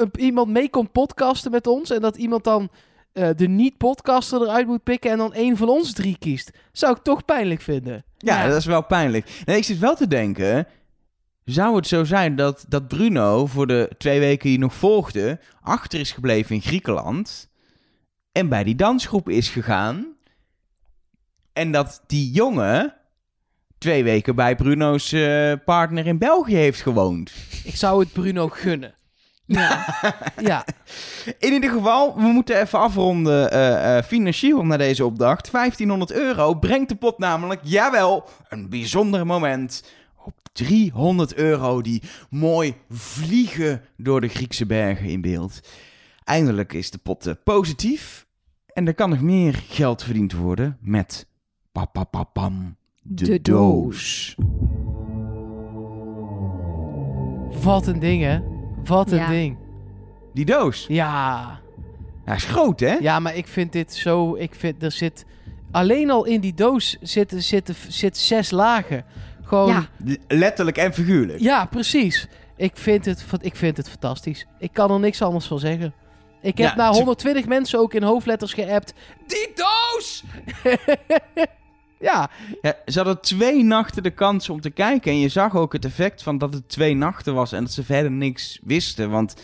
een- 0.00 0.10
iemand 0.18 0.48
mee 0.48 0.70
komt 0.70 0.92
podcasten 0.92 1.50
met 1.50 1.66
ons 1.66 1.90
en 1.90 2.00
dat 2.00 2.16
iemand 2.16 2.44
dan 2.44 2.70
eh, 3.12 3.28
de 3.36 3.48
niet-podcaster 3.48 4.42
eruit 4.42 4.66
moet 4.66 4.82
pikken 4.82 5.10
en 5.10 5.18
dan 5.18 5.32
één 5.32 5.56
van 5.56 5.68
ons 5.68 5.92
drie 5.92 6.16
kiest. 6.18 6.50
Zou 6.72 6.96
ik 6.96 7.02
toch 7.02 7.24
pijnlijk 7.24 7.60
vinden. 7.60 8.04
Ja, 8.18 8.42
Ja. 8.42 8.48
dat 8.48 8.56
is 8.56 8.64
wel 8.66 8.82
pijnlijk. 8.84 9.42
Nee, 9.44 9.56
ik 9.56 9.64
zit 9.64 9.78
wel 9.78 9.94
te 9.96 10.06
denken. 10.08 10.66
Zou 11.44 11.76
het 11.76 11.86
zo 11.86 12.04
zijn 12.04 12.36
dat, 12.36 12.64
dat 12.68 12.88
Bruno 12.88 13.46
voor 13.46 13.66
de 13.66 13.90
twee 13.98 14.20
weken 14.20 14.48
die 14.48 14.58
nog 14.58 14.74
volgden... 14.74 15.40
achter 15.62 16.00
is 16.00 16.12
gebleven 16.12 16.54
in 16.54 16.60
Griekenland... 16.62 17.48
en 18.32 18.48
bij 18.48 18.64
die 18.64 18.74
dansgroep 18.74 19.28
is 19.28 19.48
gegaan... 19.48 20.06
en 21.52 21.72
dat 21.72 22.02
die 22.06 22.30
jongen 22.32 22.94
twee 23.78 24.04
weken 24.04 24.34
bij 24.34 24.56
Bruno's 24.56 25.12
eh, 25.12 25.52
partner 25.64 26.06
in 26.06 26.18
België 26.18 26.54
heeft 26.54 26.80
gewoond. 26.82 27.32
Ik 27.64 27.76
zou 27.76 28.00
het 28.00 28.12
Bruno 28.12 28.48
gunnen. 28.48 28.94
Ja. 29.48 29.86
Ja, 30.40 30.64
In 31.38 31.52
ieder 31.52 31.70
geval, 31.70 32.14
we 32.16 32.22
moeten 32.26 32.60
even 32.60 32.78
afronden 32.78 33.50
eh, 33.50 33.96
eh, 33.96 34.04
financieel 34.04 34.64
naar 34.64 34.78
deze 34.78 35.04
opdracht. 35.04 35.50
1500 35.50 36.12
euro 36.12 36.54
brengt 36.54 36.88
de 36.88 36.94
pot 36.96 37.18
namelijk, 37.18 37.60
jawel, 37.64 38.24
een 38.48 38.68
bijzonder 38.68 39.26
moment 39.26 39.84
op 40.24 40.34
300 40.52 41.34
euro 41.34 41.80
die 41.80 42.02
mooi 42.30 42.74
vliegen 42.90 43.82
door 43.96 44.20
de 44.20 44.28
Griekse 44.28 44.66
bergen 44.66 45.08
in 45.08 45.20
beeld. 45.20 45.60
Eindelijk 46.24 46.72
is 46.72 46.90
de 46.90 46.98
pot 46.98 47.26
eh, 47.26 47.34
positief 47.44 48.26
en 48.72 48.86
er 48.86 48.94
kan 48.94 49.10
nog 49.10 49.20
meer 49.20 49.54
geld 49.68 50.02
verdiend 50.02 50.32
worden 50.32 50.78
met 50.80 51.26
papapapam, 51.72 52.76
de, 53.02 53.24
De 53.24 53.40
doos. 53.42 54.34
wat 57.62 57.86
een 57.86 57.98
ding 57.98 58.22
hè. 58.22 58.38
Wat 58.88 59.10
een 59.10 59.18
Ja. 59.18 59.28
ding. 59.28 59.56
Die 60.34 60.44
doos, 60.44 60.84
Ja. 60.88 61.60
hij 62.24 62.36
is 62.36 62.44
groot 62.44 62.80
hè? 62.80 62.92
Ja, 63.00 63.18
maar 63.20 63.36
ik 63.36 63.46
vind 63.48 63.72
dit 63.72 63.94
zo... 63.94 64.34
Ik 64.36 64.54
vind, 64.54 64.82
er 64.82 64.92
zit... 64.92 65.24
Alleen 65.70 66.10
al 66.10 66.24
in 66.24 66.40
die 66.40 66.54
doos 66.54 66.96
zitten, 67.00 67.42
zitten, 67.42 67.74
zit 67.88 68.16
zes 68.16 68.50
lagen. 68.50 69.04
Gewoon... 69.42 69.68
Ja. 69.68 69.88
Ja, 70.04 70.16
Letterlijk 70.28 70.76
en 70.76 70.94
figuurlijk. 70.94 71.68
precies. 71.70 72.28
Ik 72.56 72.76
vind, 72.76 73.04
het, 73.04 73.22
fa- 73.22 73.38
ik 73.40 73.56
vind 73.56 73.76
het 73.76 73.88
fantastisch. 73.88 74.46
Ik 74.58 74.72
kan 74.72 74.90
er 74.90 75.00
niks 75.00 75.22
anders 75.22 75.46
van 75.46 75.58
zeggen. 75.58 75.94
Ik 76.42 76.58
heb 76.58 76.68
Ja, 76.68 76.74
naar 76.76 76.92
ze- 76.92 76.98
120 76.98 77.46
mensen 77.46 77.78
ook 77.78 77.94
in 77.94 78.02
hoofdletters 78.02 78.52
geappt. 78.52 78.92
Die 79.26 79.52
doos! 79.54 80.24
ja, 82.00 82.30
ze 82.86 82.96
hadden 82.96 83.20
twee 83.20 83.64
nachten 83.64 84.02
de 84.02 84.10
kans 84.10 84.48
om 84.48 84.60
te 84.60 84.70
kijken. 84.70 85.12
En 85.12 85.18
je 85.18 85.28
zag 85.28 85.56
ook 85.56 85.72
het 85.72 85.84
effect 85.84 86.22
van 86.22 86.38
dat 86.38 86.54
het 86.54 86.68
twee 86.68 86.94
nachten 86.94 87.34
was 87.34 87.52
en 87.52 87.62
dat 87.62 87.72
ze 87.72 87.84
verder 87.84 88.10
niks 88.10 88.58
wisten. 88.62 89.10
Want 89.10 89.34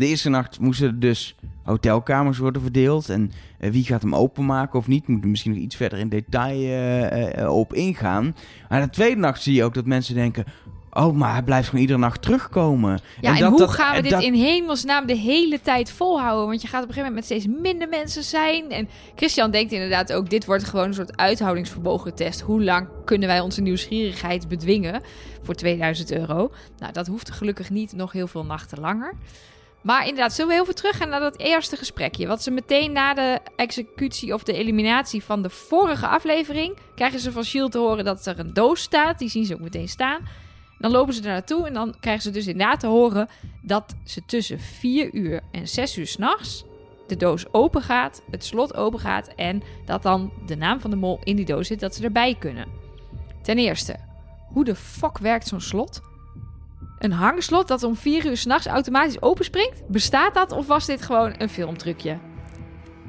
de 0.00 0.06
eerste 0.06 0.28
nacht 0.28 0.60
moesten 0.60 1.00
dus 1.00 1.34
hotelkamers 1.62 2.38
worden 2.38 2.62
verdeeld. 2.62 3.08
En 3.08 3.32
eh, 3.58 3.70
wie 3.70 3.84
gaat 3.84 4.02
hem 4.02 4.14
openmaken 4.14 4.78
of 4.78 4.86
niet, 4.86 5.06
moet 5.06 5.22
er 5.22 5.28
misschien 5.28 5.52
nog 5.52 5.60
iets 5.60 5.76
verder 5.76 5.98
in 5.98 6.08
detail 6.08 6.60
eh, 6.60 7.42
eh, 7.42 7.54
op 7.54 7.74
ingaan. 7.74 8.36
Maar 8.68 8.80
de 8.80 8.90
tweede 8.90 9.20
nacht 9.20 9.42
zie 9.42 9.54
je 9.54 9.64
ook 9.64 9.74
dat 9.74 9.86
mensen 9.86 10.14
denken... 10.14 10.44
Oh, 10.92 11.14
maar 11.16 11.32
hij 11.32 11.42
blijft 11.42 11.66
gewoon 11.66 11.80
iedere 11.80 11.98
nacht 11.98 12.22
terugkomen. 12.22 13.00
Ja, 13.20 13.34
en, 13.34 13.40
dat- 13.40 13.48
hoe 13.50 13.58
dat- 13.58 13.70
gaan 13.70 13.96
we 13.96 14.02
dit 14.02 14.10
dat- 14.10 14.22
in 14.22 14.34
hemelsnaam 14.34 15.06
de 15.06 15.16
hele 15.16 15.60
tijd 15.60 15.92
volhouden? 15.92 16.46
Want 16.46 16.62
je 16.62 16.68
gaat 16.68 16.82
op 16.82 16.88
een 16.88 16.94
gegeven 16.94 17.14
moment 17.14 17.30
met 17.30 17.38
steeds 17.40 17.60
minder 17.62 17.88
mensen 17.88 18.22
zijn. 18.22 18.70
En 18.70 18.88
Christian 19.14 19.50
denkt 19.50 19.72
inderdaad 19.72 20.12
ook, 20.12 20.30
dit 20.30 20.44
wordt 20.44 20.64
gewoon 20.64 20.86
een 20.86 20.94
soort 20.94 21.16
uithoudingsvermogen 21.16 22.14
test. 22.14 22.40
Hoe 22.40 22.64
lang 22.64 22.88
kunnen 23.04 23.28
wij 23.28 23.40
onze 23.40 23.60
nieuwsgierigheid 23.60 24.48
bedwingen 24.48 25.02
voor 25.42 25.54
2000 25.54 26.12
euro? 26.12 26.50
Nou, 26.78 26.92
dat 26.92 27.06
hoeft 27.06 27.30
gelukkig 27.30 27.70
niet 27.70 27.92
nog 27.92 28.12
heel 28.12 28.26
veel 28.26 28.44
nachten 28.44 28.80
langer. 28.80 29.14
Maar 29.82 30.02
inderdaad, 30.06 30.32
zullen 30.32 30.48
we 30.48 30.54
heel 30.56 30.64
veel 30.64 30.74
teruggaan 30.74 31.08
naar 31.08 31.20
dat 31.20 31.38
eerste 31.38 31.76
gesprekje? 31.76 32.26
Wat 32.26 32.42
ze 32.42 32.50
meteen 32.50 32.92
na 32.92 33.14
de 33.14 33.38
executie 33.56 34.34
of 34.34 34.42
de 34.42 34.52
eliminatie 34.52 35.22
van 35.24 35.42
de 35.42 35.50
vorige 35.50 36.06
aflevering... 36.06 36.76
krijgen 36.94 37.20
ze 37.20 37.32
van 37.32 37.44
Shield 37.44 37.72
te 37.72 37.78
horen 37.78 38.04
dat 38.04 38.26
er 38.26 38.38
een 38.38 38.52
doos 38.54 38.80
staat. 38.80 39.18
Die 39.18 39.28
zien 39.28 39.44
ze 39.44 39.54
ook 39.54 39.60
meteen 39.60 39.88
staan. 39.88 40.18
Dan 40.80 40.90
lopen 40.90 41.14
ze 41.14 41.20
er 41.20 41.28
naartoe 41.28 41.66
en 41.66 41.74
dan 41.74 41.94
krijgen 42.00 42.22
ze 42.22 42.30
dus 42.30 42.46
inderdaad 42.46 42.80
te 42.80 42.86
horen 42.86 43.28
dat 43.62 43.94
ze 44.04 44.22
tussen 44.26 44.60
4 44.60 45.14
uur 45.14 45.40
en 45.50 45.68
6 45.68 45.96
uur 45.98 46.06
s'nachts 46.06 46.64
de 47.06 47.16
doos 47.16 47.52
open 47.52 47.82
gaat, 47.82 48.22
het 48.30 48.44
slot 48.44 48.74
open 48.74 48.98
gaat 48.98 49.28
en 49.34 49.62
dat 49.84 50.02
dan 50.02 50.32
de 50.46 50.56
naam 50.56 50.80
van 50.80 50.90
de 50.90 50.96
mol 50.96 51.20
in 51.24 51.36
die 51.36 51.44
doos 51.44 51.66
zit, 51.66 51.80
dat 51.80 51.94
ze 51.94 52.04
erbij 52.04 52.36
kunnen. 52.38 52.66
Ten 53.42 53.58
eerste, 53.58 53.96
hoe 54.52 54.64
de 54.64 54.74
fuck 54.74 55.18
werkt 55.18 55.46
zo'n 55.46 55.60
slot? 55.60 56.00
Een 56.98 57.12
hangslot 57.12 57.68
dat 57.68 57.82
om 57.82 57.96
4 57.96 58.26
uur 58.26 58.36
s'nachts 58.36 58.66
automatisch 58.66 59.22
openspringt? 59.22 59.88
Bestaat 59.88 60.34
dat 60.34 60.52
of 60.52 60.66
was 60.66 60.86
dit 60.86 61.02
gewoon 61.02 61.34
een 61.38 61.48
filmtrucje? 61.48 62.18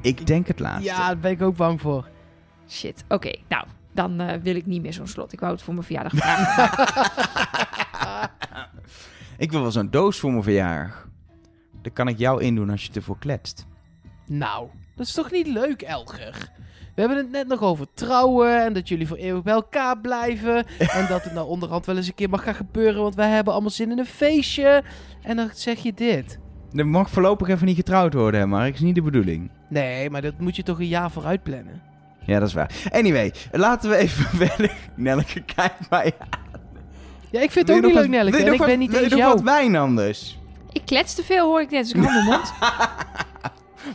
Ik 0.00 0.26
denk 0.26 0.46
het 0.46 0.58
laatste. 0.58 0.84
ja, 0.84 1.06
daar 1.06 1.18
ben 1.18 1.30
ik 1.30 1.42
ook 1.42 1.56
bang 1.56 1.80
voor. 1.80 2.08
Shit, 2.68 3.04
oké, 3.08 3.32
nou, 3.48 3.64
dan 3.92 4.20
eh, 4.20 4.40
wil 4.42 4.56
ik 4.56 4.66
niet 4.66 4.82
meer 4.82 4.92
zo'n 4.92 5.06
slot. 5.06 5.32
Ik 5.32 5.40
wou 5.40 5.52
het 5.52 5.62
voor 5.62 5.74
mijn 5.74 5.86
verjaardag 5.86 6.12
vragen. 6.14 6.70
Ik 9.42 9.52
wil 9.52 9.60
wel 9.60 9.70
zo'n 9.70 9.90
doos 9.90 10.18
voor 10.18 10.30
mijn 10.30 10.42
verjaardag. 10.42 11.08
Daar 11.82 11.92
kan 11.92 12.08
ik 12.08 12.18
jou 12.18 12.42
in 12.42 12.54
doen 12.54 12.70
als 12.70 12.84
je 12.84 12.92
ervoor 12.92 13.18
kletst. 13.18 13.66
Nou, 14.26 14.68
dat 14.96 15.06
is 15.06 15.12
toch 15.12 15.30
niet 15.30 15.46
leuk, 15.46 15.82
Elger? 15.82 16.50
We 16.94 17.00
hebben 17.00 17.18
het 17.18 17.30
net 17.30 17.48
nog 17.48 17.60
over 17.60 17.86
trouwen 17.94 18.64
en 18.64 18.72
dat 18.72 18.88
jullie 18.88 19.06
voor 19.06 19.16
eeuwig 19.16 19.42
bij 19.42 19.52
elkaar 19.52 19.98
blijven. 19.98 20.66
en 20.98 21.06
dat 21.08 21.24
het 21.24 21.32
nou 21.32 21.48
onderhand 21.48 21.86
wel 21.86 21.96
eens 21.96 22.06
een 22.06 22.14
keer 22.14 22.28
mag 22.28 22.42
gaan 22.42 22.54
gebeuren, 22.54 23.02
want 23.02 23.14
wij 23.14 23.28
hebben 23.28 23.52
allemaal 23.52 23.70
zin 23.70 23.90
in 23.90 23.98
een 23.98 24.06
feestje. 24.06 24.82
En 25.22 25.36
dan 25.36 25.50
zeg 25.54 25.78
je 25.78 25.94
dit. 25.94 26.38
Er 26.72 26.86
mag 26.86 27.10
voorlopig 27.10 27.48
even 27.48 27.66
niet 27.66 27.76
getrouwd 27.76 28.14
worden, 28.14 28.40
hè, 28.40 28.46
Mark. 28.46 28.74
is 28.74 28.80
niet 28.80 28.94
de 28.94 29.02
bedoeling. 29.02 29.50
Nee, 29.68 30.10
maar 30.10 30.22
dat 30.22 30.38
moet 30.38 30.56
je 30.56 30.62
toch 30.62 30.78
een 30.78 30.86
jaar 30.86 31.10
vooruit 31.10 31.42
plannen. 31.42 31.82
Ja, 32.26 32.38
dat 32.38 32.48
is 32.48 32.54
waar. 32.54 32.70
Anyway, 32.90 33.32
laten 33.52 33.90
we 33.90 33.96
even 33.96 34.24
verder. 34.46 34.72
Nelleke, 34.94 35.40
kijk 35.40 35.72
mij 35.90 36.12
Ja, 37.30 37.40
ik 37.40 37.50
vind 37.50 37.68
het 37.68 37.76
ook 37.76 37.82
niet 37.84 37.94
leuk, 37.94 38.34
je 38.34 38.38
En 38.38 38.44
nog 38.44 38.52
ik 38.52 38.58
wat- 38.58 38.66
ben 38.68 38.78
niet 38.78 38.90
wil 38.90 38.98
je 38.98 39.04
eens 39.04 39.12
nog 39.14 39.22
jou. 39.22 39.34
wat 39.34 39.42
wijn 39.42 39.76
anders? 39.76 40.38
ik 40.72 40.82
klets 40.84 41.14
te 41.14 41.22
veel, 41.24 41.46
hoor 41.46 41.60
ik 41.60 41.70
net, 41.70 41.82
dus 41.82 41.92
ik 41.92 42.00
hou 42.02 42.12
mijn 42.12 42.24
mond. 42.24 42.52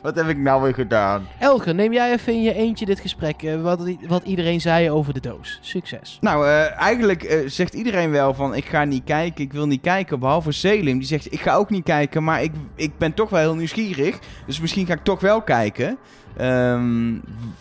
Wat 0.01 0.15
heb 0.15 0.28
ik 0.28 0.38
nou 0.38 0.61
weer 0.61 0.73
gedaan? 0.73 1.28
Elger, 1.39 1.75
neem 1.75 1.93
jij 1.93 2.11
even 2.13 2.34
in 2.34 2.41
je 2.41 2.53
eentje 2.53 2.86
dit 2.86 2.99
gesprek. 2.99 3.43
eh, 3.43 3.61
wat, 3.61 3.89
wat 4.07 4.23
iedereen 4.23 4.61
zei 4.61 4.91
over 4.91 5.13
de 5.13 5.19
doos. 5.19 5.59
Succes. 5.61 6.17
Nou, 6.21 6.47
eh, 6.47 6.82
eigenlijk 6.82 7.23
eh, 7.23 7.39
zegt 7.45 7.73
iedereen 7.73 8.11
wel 8.11 8.34
van 8.34 8.55
ik 8.55 8.65
ga 8.65 8.84
niet 8.84 9.03
kijken, 9.03 9.43
ik 9.43 9.53
wil 9.53 9.67
niet 9.67 9.82
kijken. 9.82 10.19
Behalve 10.19 10.51
Selim, 10.51 10.97
die 10.97 11.07
zegt 11.07 11.34
ik 11.34 11.39
ga 11.41 11.53
ook 11.55 11.69
niet 11.69 11.84
kijken, 11.84 12.23
maar 12.23 12.43
ik, 12.43 12.51
ik 12.75 12.97
ben 12.97 13.13
toch 13.13 13.30
wel 13.30 13.39
heel 13.39 13.55
nieuwsgierig. 13.55 14.19
Dus 14.45 14.59
misschien 14.59 14.86
ga 14.86 14.93
ik 14.93 15.03
toch 15.03 15.19
wel 15.19 15.41
kijken. 15.41 15.97
Ehm, 16.38 17.13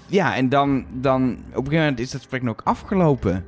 ja, 0.06 0.36
en 0.36 0.48
dan, 0.48 0.84
dan 0.92 1.30
op 1.32 1.38
een 1.38 1.54
gegeven 1.54 1.78
moment 1.78 1.98
is 1.98 2.10
dat 2.10 2.20
gesprek 2.20 2.48
ook 2.48 2.60
afgelopen. 2.64 3.44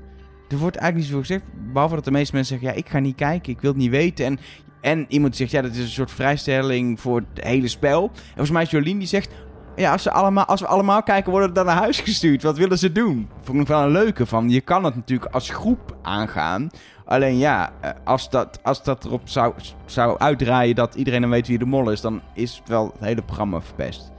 Er 0.48 0.58
wordt 0.58 0.76
eigenlijk 0.76 0.94
niet 0.94 1.04
zoveel 1.04 1.20
gezegd, 1.20 1.72
behalve 1.72 1.94
dat 1.94 2.04
de 2.04 2.10
meeste 2.10 2.34
mensen 2.34 2.58
zeggen 2.58 2.74
ja, 2.74 2.82
ik 2.84 2.90
ga 2.90 2.98
niet 2.98 3.16
kijken, 3.16 3.52
ik 3.52 3.60
wil 3.60 3.70
het 3.70 3.80
niet 3.80 3.90
weten. 3.90 4.24
En, 4.24 4.38
en 4.80 5.04
iemand 5.08 5.36
zegt 5.36 5.50
ja, 5.50 5.62
dat 5.62 5.70
is 5.70 5.78
een 5.78 5.88
soort 5.88 6.10
vrijstelling 6.10 7.00
voor 7.00 7.22
het 7.34 7.44
hele 7.44 7.68
spel. 7.68 8.02
En 8.02 8.20
volgens 8.24 8.50
mij 8.50 8.62
is 8.62 8.70
Jolien 8.70 8.98
die 8.98 9.08
zegt 9.08 9.30
ja, 9.76 9.92
als, 9.92 10.02
ze 10.02 10.10
allemaal, 10.10 10.44
als 10.44 10.60
we 10.60 10.66
allemaal 10.66 11.02
kijken, 11.02 11.30
worden 11.30 11.48
we 11.48 11.54
dan 11.54 11.66
naar 11.66 11.76
huis 11.76 12.00
gestuurd. 12.00 12.42
Wat 12.42 12.56
willen 12.56 12.78
ze 12.78 12.92
doen? 12.92 13.28
Vond 13.34 13.48
ik 13.48 13.54
nog 13.54 13.68
wel 13.68 13.82
een 13.82 13.92
leuke 13.92 14.26
van. 14.26 14.50
Je 14.50 14.60
kan 14.60 14.84
het 14.84 14.94
natuurlijk 14.94 15.34
als 15.34 15.50
groep 15.50 15.96
aangaan. 16.02 16.70
Alleen 17.04 17.38
ja, 17.38 17.72
eh, 17.80 17.90
als 18.04 18.30
dat, 18.30 18.58
als 18.62 18.82
dat 18.82 19.04
erop 19.04 19.28
zou, 19.28 19.54
zou 19.86 20.18
uitdraaien 20.18 20.74
dat 20.74 20.94
iedereen 20.94 21.20
dan 21.20 21.30
weet 21.30 21.46
wie 21.46 21.58
de 21.58 21.64
mol 21.64 21.90
is, 21.90 22.00
dan 22.00 22.20
is 22.34 22.62
wel 22.66 22.86
het 22.86 23.08
hele 23.08 23.22
programma 23.22 23.60
verpest. 23.60 24.12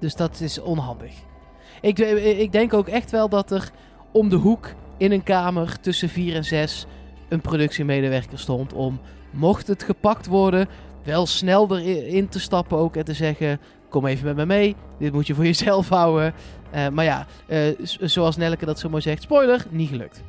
Dus 0.00 0.14
dat 0.14 0.40
is 0.40 0.60
onhandig. 0.60 1.12
Ik, 1.80 1.98
eh, 1.98 2.40
ik 2.40 2.52
denk 2.52 2.74
ook 2.74 2.88
echt 2.88 3.10
wel 3.10 3.28
dat 3.28 3.50
er 3.50 3.70
om 4.12 4.28
de 4.28 4.36
hoek 4.36 4.74
in 4.96 5.12
een 5.12 5.22
kamer 5.22 5.80
tussen 5.80 6.08
4 6.08 6.34
en 6.34 6.44
6 6.44 6.86
een 7.28 7.40
productiemedewerker 7.40 8.38
stond 8.38 8.72
om, 8.72 9.00
mocht 9.30 9.66
het 9.66 9.82
gepakt 9.82 10.26
worden, 10.26 10.68
wel 11.04 11.26
snel 11.26 11.78
erin 11.78 12.28
te 12.28 12.40
stappen 12.40 12.78
ook 12.78 12.96
en 12.96 13.04
te 13.04 13.14
zeggen: 13.14 13.60
Kom 13.88 14.06
even 14.06 14.26
met 14.26 14.36
me 14.36 14.46
mee, 14.46 14.76
dit 14.98 15.12
moet 15.12 15.26
je 15.26 15.34
voor 15.34 15.44
jezelf 15.44 15.88
houden. 15.88 16.34
Eh, 16.70 16.88
maar 16.88 17.04
ja, 17.04 17.26
eh, 17.46 17.60
zoals 18.00 18.36
Nelke 18.36 18.66
dat 18.66 18.78
zo 18.78 18.88
mooi 18.88 19.02
zegt, 19.02 19.22
spoiler, 19.22 19.66
niet 19.70 19.88
gelukt. 19.88 20.22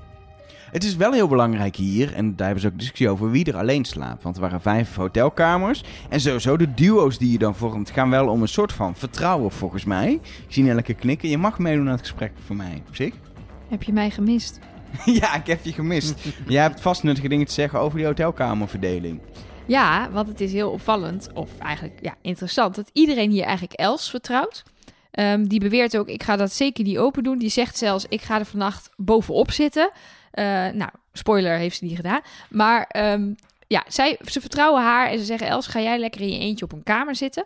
Het 0.78 0.86
is 0.86 0.96
wel 0.96 1.12
heel 1.12 1.28
belangrijk 1.28 1.76
hier, 1.76 2.14
en 2.14 2.36
daar 2.36 2.46
hebben 2.46 2.64
ze 2.64 2.68
ook 2.68 2.80
discussie 2.80 3.10
over, 3.10 3.32
wie 3.32 3.46
er 3.46 3.58
alleen 3.58 3.86
slaapt. 3.86 4.24
Want 4.24 4.36
er 4.36 4.42
waren 4.42 4.62
vijf 4.62 4.96
hotelkamers. 4.96 5.84
En 6.10 6.20
sowieso 6.20 6.58
de 6.58 6.74
duo's 6.74 7.18
die 7.18 7.32
je 7.32 7.38
dan 7.38 7.56
vormt 7.56 7.90
gaan 7.90 8.10
wel 8.10 8.28
om 8.28 8.42
een 8.42 8.48
soort 8.48 8.74
van 8.74 8.96
vertrouwen 8.96 9.52
volgens 9.52 9.86
mij. 9.86 10.12
Ik 10.24 10.46
zie 10.48 10.70
elke 10.70 10.94
knikken. 10.94 11.30
Je 11.30 11.38
mag 11.38 11.60
meedoen 11.60 11.86
aan 11.86 11.92
het 11.92 12.00
gesprek 12.00 12.32
voor 12.46 12.56
mij, 12.56 12.84
zich. 12.92 13.14
Heb 13.70 13.84
je 13.84 13.94
mij 13.94 14.10
gemist? 14.10 14.60
ja, 15.20 15.36
ik 15.36 15.48
heb 15.48 15.64
je 15.64 15.74
gemist. 15.74 16.16
Jij 16.48 16.62
hebt 16.62 16.82
vast 16.82 17.04
nuttige 17.04 17.28
dingen 17.28 17.46
te 17.46 17.54
zeggen 17.54 17.80
over 17.80 17.98
die 17.98 18.08
hotelkamerverdeling. 18.08 19.20
Ja, 19.66 20.10
want 20.12 20.28
het 20.28 20.42
is 20.42 20.52
heel 20.54 20.72
opvallend, 20.72 21.30
of 21.34 21.50
eigenlijk 21.60 22.00
ja, 22.02 22.16
interessant, 22.22 22.76
dat 22.76 22.90
iedereen 22.94 23.32
hier 23.32 23.44
eigenlijk 23.44 23.74
Els 23.74 24.10
vertrouwt. 24.10 24.64
Ehm, 25.12 25.44
die 25.44 25.60
beweert 25.60 25.98
ook, 25.98 26.08
ik 26.08 26.24
ga 26.24 26.36
dat 26.36 26.54
zeker 26.54 26.84
niet 26.84 26.98
open 26.98 27.24
doen. 27.24 27.38
Die 27.38 27.50
zegt 27.50 27.78
zelfs, 27.78 28.06
ik 28.10 28.22
ga 28.22 28.40
er 28.40 28.46
vannacht 28.46 28.90
bovenop 28.96 29.52
zitten. 29.52 29.92
Eh, 30.38 30.68
nou, 30.74 30.90
spoiler 31.14 31.58
heeft 31.58 31.78
ze 31.78 31.86
niet 31.86 31.96
gedaan. 31.96 32.22
Maar 32.50 32.88
ehm, 32.88 33.34
ja, 33.68 33.84
zij, 33.88 34.20
ze 34.26 34.42
vertrouwen 34.42 34.82
haar 34.82 35.10
en 35.10 35.20
ze 35.20 35.26
zeggen, 35.26 35.48
Els, 35.48 35.68
ga 35.68 35.80
jij 35.82 36.00
lekker 36.00 36.22
in 36.22 36.30
je 36.30 36.40
eentje 36.40 36.66
op 36.66 36.72
een 36.72 36.84
kamer 36.84 37.16
zitten. 37.16 37.46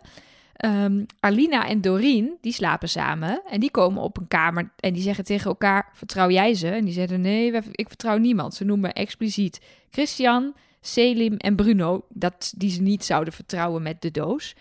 Ehm, 0.56 1.04
Arlina 1.20 1.66
en 1.66 1.80
Doreen, 1.80 2.36
die 2.40 2.52
slapen 2.52 2.88
samen. 2.88 3.42
En 3.50 3.60
die 3.60 3.70
komen 3.70 4.02
op 4.02 4.16
een 4.16 4.28
kamer 4.28 4.70
en 4.76 4.92
die 4.92 5.02
zeggen 5.02 5.24
tegen 5.24 5.46
elkaar, 5.46 5.90
vertrouw 5.92 6.30
jij 6.30 6.54
ze? 6.54 6.68
En 6.68 6.84
die 6.84 6.94
zeggen, 6.94 7.20
nee, 7.20 7.52
ik 7.72 7.88
vertrouw 7.88 8.16
niemand. 8.16 8.54
Ze 8.54 8.64
noemen 8.64 8.92
expliciet 8.92 9.60
Christian, 9.90 10.54
Selim 10.80 11.36
en 11.36 11.56
Bruno, 11.56 12.04
dat 12.08 12.52
die 12.56 12.70
ze 12.70 12.82
niet 12.82 13.04
zouden 13.04 13.32
vertrouwen 13.32 13.82
met 13.82 14.02
de 14.02 14.10
doos. 14.10 14.54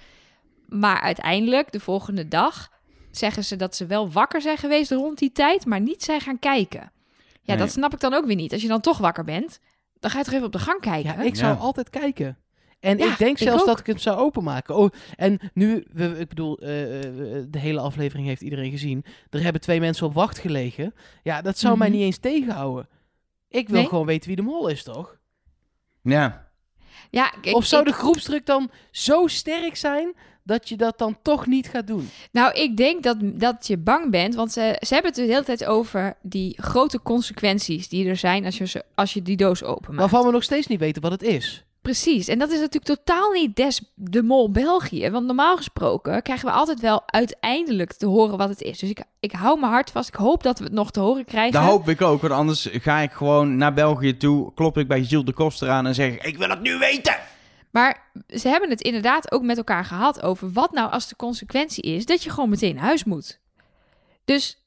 Maar 0.67 1.01
uiteindelijk, 1.01 1.71
de 1.71 1.79
volgende 1.79 2.27
dag, 2.27 2.71
zeggen 3.11 3.43
ze 3.43 3.55
dat 3.55 3.75
ze 3.75 3.85
wel 3.85 4.11
wakker 4.11 4.41
zijn 4.41 4.57
geweest 4.57 4.91
rond 4.91 5.17
die 5.17 5.31
tijd, 5.31 5.65
maar 5.65 5.81
niet 5.81 6.03
zijn 6.03 6.21
gaan 6.21 6.39
kijken. 6.39 6.91
Ja, 7.41 7.53
Nee. 7.53 7.57
dat 7.57 7.71
snap 7.71 7.93
ik 7.93 7.99
dan 7.99 8.13
ook 8.13 8.25
weer 8.25 8.35
niet. 8.35 8.53
Als 8.53 8.61
je 8.61 8.67
dan 8.67 8.81
toch 8.81 8.97
wakker 8.97 9.23
bent, 9.23 9.59
dan 9.99 10.11
ga 10.11 10.17
je 10.17 10.23
toch 10.23 10.33
even 10.33 10.45
op 10.45 10.51
de 10.51 10.59
gang 10.59 10.81
kijken. 10.81 11.13
Ja, 11.13 11.21
ik 11.21 11.35
zou 11.35 11.53
Ja. 11.53 11.59
altijd 11.59 11.89
kijken. 11.89 12.37
En 12.79 12.97
Ja, 12.97 13.11
ik 13.11 13.17
denk 13.17 13.37
zelfs 13.37 13.65
dat 13.65 13.79
ik 13.79 13.85
hem 13.85 13.97
zou 13.97 14.17
openmaken. 14.17 14.75
Oh, 14.75 14.89
en 15.15 15.39
nu, 15.53 15.85
we, 15.93 16.19
ik 16.19 16.29
bedoel, 16.29 16.57
eh, 16.57 16.97
eh, 16.99 17.45
de 17.49 17.59
hele 17.59 17.79
aflevering 17.79 18.27
heeft 18.27 18.41
iedereen 18.41 18.71
gezien. 18.71 19.05
Er 19.29 19.43
hebben 19.43 19.61
twee 19.61 19.79
mensen 19.79 20.05
op 20.05 20.13
wacht 20.13 20.37
gelegen. 20.39 20.93
Ja, 21.23 21.41
dat 21.41 21.57
zou 21.57 21.77
mij 21.77 21.87
Mhm. 21.87 21.97
niet 21.97 22.05
eens 22.05 22.17
tegenhouden. 22.17 22.87
Ik 23.49 23.67
wil 23.69 23.77
Nee? 23.79 23.87
gewoon 23.87 24.05
weten 24.05 24.27
wie 24.27 24.35
de 24.35 24.41
mol 24.41 24.67
is, 24.67 24.83
toch? 24.83 25.17
Ja. 26.01 26.49
Ja, 27.09 27.33
ik- 27.41 27.55
of 27.55 27.65
zou 27.65 27.81
ik- 27.81 27.87
de 27.87 27.93
groepsdruk 27.93 28.45
dan 28.45 28.71
zo 28.91 29.27
sterk 29.27 29.75
zijn 29.75 30.13
dat 30.43 30.69
je 30.69 30.75
dat 30.75 30.97
dan 30.97 31.17
toch 31.21 31.45
niet 31.47 31.67
gaat 31.67 31.87
doen? 31.87 32.09
Nou, 32.31 32.53
ik 32.53 32.77
denk 32.77 33.03
dat, 33.03 33.17
dat 33.21 33.67
je 33.67 33.77
bang 33.77 34.11
bent, 34.11 34.35
want 34.35 34.51
ze, 34.51 34.77
ze 34.79 34.93
hebben 34.93 35.11
het 35.11 35.19
de 35.21 35.27
hele 35.33 35.43
tijd 35.43 35.65
over 35.65 36.13
die 36.21 36.57
grote 36.61 37.01
consequenties 37.01 37.89
die 37.89 38.07
er 38.09 38.17
zijn 38.17 38.45
als 38.45 38.57
je, 38.57 38.67
ze- 38.67 38.83
als 38.95 39.13
je 39.13 39.21
die 39.21 39.37
doos 39.37 39.63
openmaakt. 39.63 39.99
Waarvan 39.99 40.25
we 40.25 40.31
nog 40.31 40.43
steeds 40.43 40.67
niet 40.67 40.79
weten 40.79 41.01
wat 41.01 41.11
het 41.11 41.21
is. 41.23 41.63
Precies, 41.81 42.27
en 42.27 42.39
dat 42.39 42.49
is 42.51 42.59
natuurlijk 42.59 42.85
totaal 42.97 43.31
niet 43.31 43.55
des 43.55 43.81
de 43.95 44.23
mol 44.23 44.51
België. 44.51 45.09
Want 45.09 45.25
normaal 45.25 45.57
gesproken 45.57 46.21
krijgen 46.21 46.45
we 46.45 46.51
altijd 46.53 46.79
wel 46.79 47.03
uiteindelijk 47.05 47.93
te 47.93 48.05
horen 48.05 48.37
wat 48.37 48.49
het 48.49 48.61
is. 48.61 48.79
Dus 48.79 48.89
ik, 48.89 49.03
ik 49.19 49.31
hou 49.31 49.59
mijn 49.59 49.71
hart 49.71 49.89
vast. 49.91 50.07
Ik 50.07 50.15
hoop 50.15 50.43
dat 50.43 50.57
we 50.59 50.63
het 50.63 50.73
nog 50.73 50.91
te 50.91 50.99
horen 50.99 51.25
krijgen. 51.25 51.51
Dat 51.53 51.69
hoop 51.69 51.89
ik 51.89 52.01
ook, 52.01 52.21
want 52.21 52.33
anders 52.33 52.67
ga 52.71 52.97
ik 52.99 53.11
gewoon 53.11 53.57
naar 53.57 53.73
België 53.73 54.17
toe, 54.17 54.53
klop 54.53 54.77
ik 54.77 54.87
bij 54.87 55.03
Gilles 55.03 55.25
de 55.25 55.33
Koster 55.33 55.69
aan 55.69 55.85
en 55.87 55.95
zeg 55.95 56.13
ik, 56.13 56.23
ik 56.23 56.37
wil 56.37 56.49
het 56.49 56.61
nu 56.61 56.77
weten! 56.77 57.15
Maar 57.71 58.11
ze 58.27 58.47
hebben 58.47 58.69
het 58.69 58.81
inderdaad 58.81 59.31
ook 59.31 59.43
met 59.43 59.57
elkaar 59.57 59.85
gehad 59.85 60.21
over 60.21 60.51
wat 60.51 60.71
nou 60.71 60.91
als 60.91 61.07
de 61.07 61.15
consequentie 61.15 61.83
is 61.83 62.05
dat 62.05 62.23
je 62.23 62.29
gewoon 62.29 62.49
meteen 62.49 62.75
naar 62.75 62.83
huis 62.83 63.03
moet. 63.03 63.39
Dus 64.25 64.61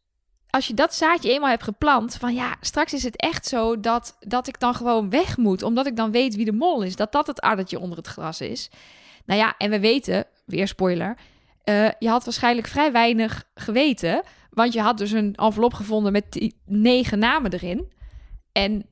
als 0.51 0.67
je 0.67 0.75
dat 0.75 0.95
zaadje 0.95 1.33
eenmaal 1.33 1.51
hebt 1.51 1.63
geplant, 1.63 2.15
van 2.15 2.35
ja, 2.35 2.57
straks 2.61 2.93
is 2.93 3.03
het 3.03 3.17
echt 3.17 3.47
zo 3.47 3.81
dat, 3.81 4.17
dat 4.21 4.49
ik 4.49 4.61
dan 4.61 4.75
gewoon 4.75 5.11
weg 5.11 5.37
moet, 5.37 5.63
omdat 5.63 5.87
ik 5.87 5.97
dan 5.97 6.11
weet 6.11 6.35
wie 6.35 6.45
de 6.45 6.53
mol 6.53 6.83
is, 6.83 6.97
dat 6.97 7.13
dat 7.13 7.27
het 7.27 7.41
addertje 7.41 7.79
onder 7.79 7.99
het 7.99 8.07
gras 8.07 8.41
is. 8.41 8.71
Nou 9.25 9.41
ja, 9.41 9.55
en 9.59 9.71
we 9.71 9.81
weten, 9.81 10.27
weer 10.45 10.69
spoiler, 10.69 11.17
eh, 11.65 11.89
je 11.99 12.09
had 12.09 12.25
waarschijnlijk 12.25 12.67
vrij 12.67 12.93
weinig 12.93 13.45
geweten, 13.55 14.23
want 14.51 14.73
je 14.73 14.81
had 14.81 14.99
dus 14.99 15.11
een 15.11 15.35
envelop 15.35 15.75
gevonden 15.75 16.13
met 16.13 16.53
negen 16.65 17.19
namen 17.19 17.53
erin. 17.53 17.93
En 18.53 18.87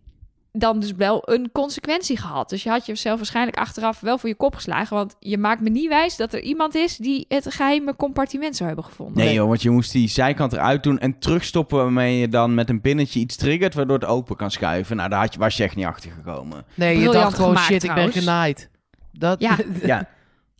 dan 0.52 0.80
dus 0.80 0.92
wel 0.92 1.22
een 1.24 1.50
consequentie 1.52 2.16
gehad. 2.16 2.48
Dus 2.48 2.62
je 2.62 2.68
had 2.68 2.86
jezelf 2.86 3.16
waarschijnlijk 3.16 3.56
achteraf 3.56 4.00
wel 4.00 4.18
voor 4.18 4.28
je 4.28 4.34
kop 4.34 4.54
geslagen. 4.54 4.96
Want 4.96 5.16
je 5.18 5.38
maakt 5.38 5.60
me 5.60 5.68
niet 5.68 5.88
wijs 5.88 6.16
dat 6.16 6.32
er 6.32 6.40
iemand 6.40 6.74
is 6.74 6.96
die 6.96 7.24
het 7.28 7.54
geheime 7.54 7.96
compartiment 7.96 8.56
zou 8.56 8.68
hebben 8.68 8.86
gevonden. 8.86 9.24
Nee 9.24 9.34
joh, 9.34 9.48
want 9.48 9.62
je 9.62 9.70
moest 9.70 9.92
die 9.92 10.08
zijkant 10.08 10.52
eruit 10.52 10.82
doen 10.82 10.98
en 10.98 11.18
terugstoppen 11.18 11.78
waarmee 11.78 12.18
je 12.18 12.28
dan 12.28 12.54
met 12.54 12.68
een 12.68 12.80
pinnetje 12.80 13.20
iets 13.20 13.36
triggert 13.36 13.74
waardoor 13.74 13.98
het 13.98 14.08
open 14.08 14.36
kan 14.36 14.50
schuiven. 14.50 14.96
Nou, 14.96 15.08
daar 15.08 15.20
had 15.20 15.32
je, 15.32 15.38
was 15.38 15.56
je 15.56 15.62
echt 15.62 15.76
niet 15.76 15.86
achter 15.86 16.10
gekomen. 16.10 16.64
Nee, 16.74 16.98
je 16.98 17.10
dacht 17.10 17.34
gewoon, 17.34 17.48
gemaakt, 17.50 17.66
shit, 17.66 17.82
ik 17.84 17.94
ben 17.94 18.12
genaaid. 18.12 18.70
Dat, 19.12 19.40
Ja. 19.40 19.56
Ja, 19.82 20.08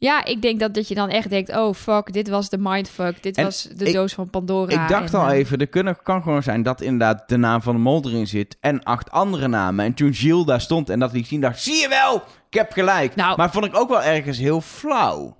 Ja, 0.02 0.24
ik 0.24 0.42
denk 0.42 0.60
dat, 0.60 0.74
dat 0.74 0.88
je 0.88 0.94
dan 0.94 1.08
echt 1.08 1.30
denkt... 1.30 1.56
oh 1.56 1.74
fuck, 1.74 2.12
dit 2.12 2.28
was 2.28 2.48
de 2.48 2.58
mindfuck. 2.58 3.22
Dit 3.22 3.36
En 3.36 3.44
was 3.44 3.62
de 3.62 3.84
ik- 3.84 3.92
doos 3.92 4.12
van 4.12 4.30
Pandora. 4.30 4.82
ik 4.82 4.88
dacht 4.88 5.12
en, 5.14 5.20
al 5.20 5.28
eh, 5.28 5.38
even, 5.38 5.58
er 5.58 5.66
kunnen, 5.66 6.02
kan 6.02 6.22
gewoon 6.22 6.42
zijn 6.42 6.62
dat 6.62 6.80
inderdaad 6.80 7.28
de 7.28 7.36
naam 7.36 7.62
van 7.62 7.74
de 7.74 7.80
mol 7.80 8.02
erin 8.04 8.26
zit 8.26 8.56
en 8.60 8.82
acht 8.82 9.10
andere 9.10 9.48
namen. 9.48 9.84
En 9.84 9.94
toen 9.94 10.14
Gilles 10.14 10.44
daar 10.44 10.60
stond 10.60 10.90
en 10.90 10.98
dat 10.98 11.12
liet 11.12 11.26
zien, 11.26 11.40
dacht 11.40 11.60
zie 11.62 11.80
je 11.80 11.88
wel, 11.88 12.14
ik 12.48 12.54
heb 12.58 12.72
gelijk. 12.72 13.14
Nou. 13.14 13.36
Maar 13.36 13.50
vond 13.52 13.64
ik 13.64 13.76
ook 13.76 13.88
wel 13.88 14.02
ergens 14.02 14.38
heel 14.38 14.60
flauw. 14.60 15.36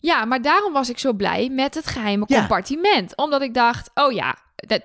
Ja, 0.00 0.24
maar 0.24 0.42
daarom 0.42 0.72
was 0.72 0.90
ik 0.90 0.98
zo 0.98 1.12
blij 1.12 1.48
met 1.52 1.74
het 1.74 1.86
geheime 1.86 2.24
Ja. 2.26 2.38
compartiment. 2.38 3.16
Omdat 3.16 3.42
ik 3.42 3.54
dacht, 3.54 3.90
oh 3.94 4.12
ja, 4.12 4.36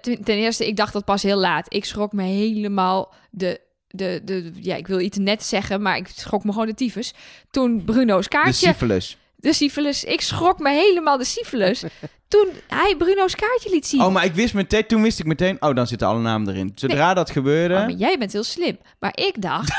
ten 0.04 0.24
eerste, 0.36 0.68
ik 0.68 0.76
dacht 0.76 0.94
dat 0.94 1.06
pas 1.06 1.24
heel 1.24 1.38
laat. 1.38 1.74
Ik 1.74 1.86
schrok 1.86 2.12
me 2.14 2.24
helemaal 2.24 3.14
de, 3.32 3.62
de, 3.96 4.22
de, 4.24 4.52
ja, 4.56 4.76
ik 4.76 4.88
wil 4.88 5.00
iets 5.00 5.18
net 5.18 5.44
zeggen, 5.44 5.82
maar 5.82 5.98
ik 5.98 6.08
schrok 6.16 6.44
me 6.44 6.52
gewoon 6.52 6.68
de 6.68 6.74
tyfus. 6.74 7.14
Toen 7.52 7.84
Bruno's 7.86 8.24
De 8.24 8.30
kaartje, 8.30 8.68
syphilis. 8.68 9.18
de 9.36 9.54
syphilis, 9.54 10.04
ik 10.04 10.22
schrok 10.22 10.60
me 10.60 10.70
helemaal 10.70 11.18
de 11.18 11.24
syphilis. 11.26 11.84
Toen 12.28 12.48
hij 12.68 12.96
Bruno's 12.98 13.36
kaartje 13.36 13.70
liet 13.70 13.88
zien. 13.88 14.02
Oh, 14.02 14.12
maar 14.14 14.26
ik 14.26 14.34
wist 14.34 14.54
meteen, 14.54 14.86
toen 14.88 15.02
wist 15.02 15.20
ik 15.20 15.26
meteen, 15.26 15.62
oh, 15.62 15.76
dan 15.76 15.88
zitten 15.88 16.08
alle 16.08 16.20
namen 16.20 16.50
erin. 16.54 16.72
Zodra 16.76 17.14
dat 17.14 17.30
gebeurde, 17.30 17.74
Oh, 17.74 17.80
maar 17.80 17.92
jij 17.92 18.18
bent 18.18 18.32
heel 18.32 18.44
slim. 18.44 18.78
Maar 19.00 19.12
ik 19.18 19.42
dacht, 19.42 19.70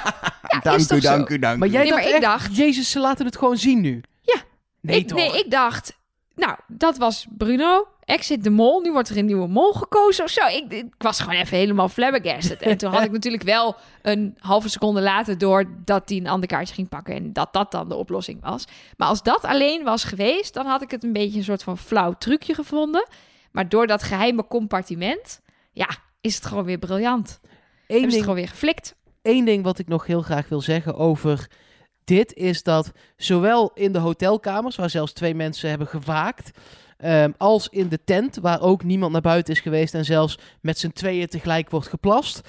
ja, 0.52 0.60
dank 0.62 0.76
is 0.78 0.84
u, 0.84 0.86
toch 0.86 1.02
zo? 1.02 1.08
dank 1.08 1.28
u, 1.28 1.38
dank 1.38 1.58
Maar 1.58 1.68
u. 1.68 1.70
jij 1.70 1.82
Nee, 1.82 1.90
dacht 1.90 2.04
maar 2.04 2.14
ik 2.14 2.20
dacht- 2.20 2.56
Jezus, 2.56 2.90
ze 2.90 2.98
laten 3.00 3.26
het 3.26 3.36
gewoon 3.36 3.56
zien 3.56 3.80
nu. 3.80 4.00
Ja. 4.22 4.40
Nee, 4.80 4.98
ik, 4.98 5.08
toch? 5.08 5.18
nee, 5.18 5.38
ik 5.44 5.50
dacht, 5.50 5.96
nou, 6.34 6.56
dat 6.68 6.96
was 6.96 7.26
Bruno. 7.36 7.88
Exit 8.08 8.44
de 8.44 8.50
mol. 8.50 8.80
Nu 8.80 8.92
wordt 8.92 9.08
er 9.08 9.16
een 9.16 9.26
nieuwe 9.26 9.48
mol 9.48 9.72
gekozen 9.72 10.24
of 10.24 10.30
zo. 10.30 10.46
Ik, 10.46 10.72
ik 10.72 10.94
was 10.98 11.20
gewoon 11.20 11.34
even 11.40 11.56
helemaal 11.56 11.88
flabbergasted. 11.88 12.62
En 12.62 12.76
toen 12.76 12.92
had 12.92 13.04
ik 13.08 13.10
natuurlijk 13.10 13.42
wel 13.42 13.76
een 14.02 14.36
halve 14.38 14.68
seconde 14.68 15.00
later 15.00 15.38
door 15.38 15.64
dat 15.84 16.08
hij 16.08 16.18
een 16.18 16.26
ander 16.26 16.48
kaartje 16.48 16.74
ging 16.74 16.88
pakken. 16.88 17.14
En 17.14 17.32
dat 17.32 17.52
dat 17.52 17.70
dan 17.70 17.88
de 17.88 17.94
oplossing 17.94 18.40
was. 18.42 18.64
Maar 18.96 19.08
als 19.08 19.22
dat 19.22 19.42
alleen 19.42 19.84
was 19.84 20.04
geweest, 20.04 20.54
dan 20.54 20.66
had 20.66 20.82
ik 20.82 20.90
het 20.90 21.04
een 21.04 21.12
beetje 21.12 21.38
een 21.38 21.44
soort 21.44 21.62
van 21.62 21.78
flauw 21.78 22.12
trucje 22.12 22.54
gevonden. 22.54 23.08
Maar 23.52 23.68
door 23.68 23.86
dat 23.86 24.02
geheime 24.02 24.46
compartiment, 24.46 25.40
ja, 25.72 25.88
is 26.20 26.34
het 26.34 26.46
gewoon 26.46 26.64
weer 26.64 26.78
briljant. 26.78 27.40
Eén 27.42 27.50
Hebben 27.86 28.10
ze 28.10 28.16
het 28.16 28.24
gewoon 28.24 28.40
weer 28.40 28.48
geflikt. 28.48 28.94
één 29.22 29.44
ding 29.44 29.64
wat 29.64 29.78
ik 29.78 29.88
nog 29.88 30.06
heel 30.06 30.22
graag 30.22 30.48
wil 30.48 30.60
zeggen 30.60 30.96
over 30.96 31.48
dit 32.04 32.34
is 32.34 32.62
dat 32.62 32.92
zowel 33.16 33.70
in 33.74 33.92
de 33.92 33.98
hotelkamers, 33.98 34.76
waar 34.76 34.90
zelfs 34.90 35.12
twee 35.12 35.34
mensen 35.34 35.68
hebben 35.68 35.86
gewaakt, 35.86 36.58
ehm, 36.98 37.30
als 37.36 37.68
in 37.68 37.88
de 37.88 38.04
tent, 38.04 38.36
waar 38.36 38.60
ook 38.60 38.84
niemand 38.84 39.12
naar 39.12 39.20
buiten 39.20 39.54
is 39.54 39.60
geweest 39.60 39.94
en 39.94 40.04
zelfs 40.04 40.38
met 40.60 40.78
z'n 40.78 40.90
tweeën 40.90 41.26
tegelijk 41.26 41.70
wordt 41.70 41.88
geplast. 41.88 42.40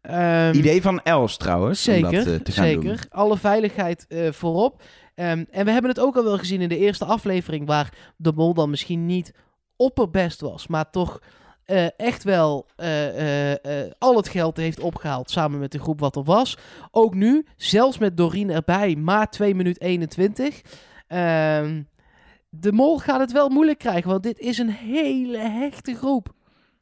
Ehm, 0.00 0.54
Idee 0.54 0.82
van 0.82 1.02
Els 1.02 1.36
trouwens, 1.36 1.88
om 1.88 1.94
Zeker, 1.94 2.24
dat 2.24 2.26
eh, 2.26 2.40
te 2.40 2.52
gaan 2.52 2.64
zeker. 2.66 2.82
doen. 2.82 2.98
Alle 3.08 3.36
veiligheid 3.36 4.04
eh, 4.08 4.32
voorop. 4.32 4.82
Ehm, 5.14 5.44
en 5.50 5.64
we 5.64 5.70
hebben 5.70 5.90
het 5.90 6.00
ook 6.00 6.16
al 6.16 6.24
wel 6.24 6.38
gezien 6.38 6.60
in 6.60 6.68
de 6.68 6.78
eerste 6.78 7.04
aflevering, 7.04 7.66
waar 7.66 7.92
de 8.16 8.32
mol 8.32 8.54
dan 8.54 8.70
misschien 8.70 9.06
niet 9.06 9.32
opperbest 9.76 10.40
was, 10.40 10.66
maar 10.66 10.90
toch 10.90 11.20
eh, 11.64 11.86
echt 11.96 12.24
wel 12.24 12.66
al 13.98 14.16
het 14.16 14.28
geld 14.28 14.56
heeft 14.56 14.80
opgehaald 14.80 15.30
samen 15.30 15.58
met 15.58 15.72
de 15.72 15.78
groep 15.78 16.00
wat 16.00 16.16
er 16.16 16.24
was. 16.24 16.58
Ook 16.90 17.14
nu, 17.14 17.46
zelfs 17.56 17.98
met 17.98 18.16
Doreen 18.16 18.50
erbij, 18.50 18.96
maar 18.96 19.30
2 19.30 19.54
minuut 19.54 19.80
21. 19.80 20.60
Ehm, 21.06 21.82
de 22.60 22.72
mol 22.72 22.98
gaat 22.98 23.20
het 23.20 23.32
wel 23.32 23.48
moeilijk 23.48 23.78
krijgen, 23.78 24.10
want 24.10 24.22
dit 24.22 24.38
is 24.38 24.58
een 24.58 24.70
hele 24.70 25.38
hechte 25.38 25.94
groep. 25.94 26.34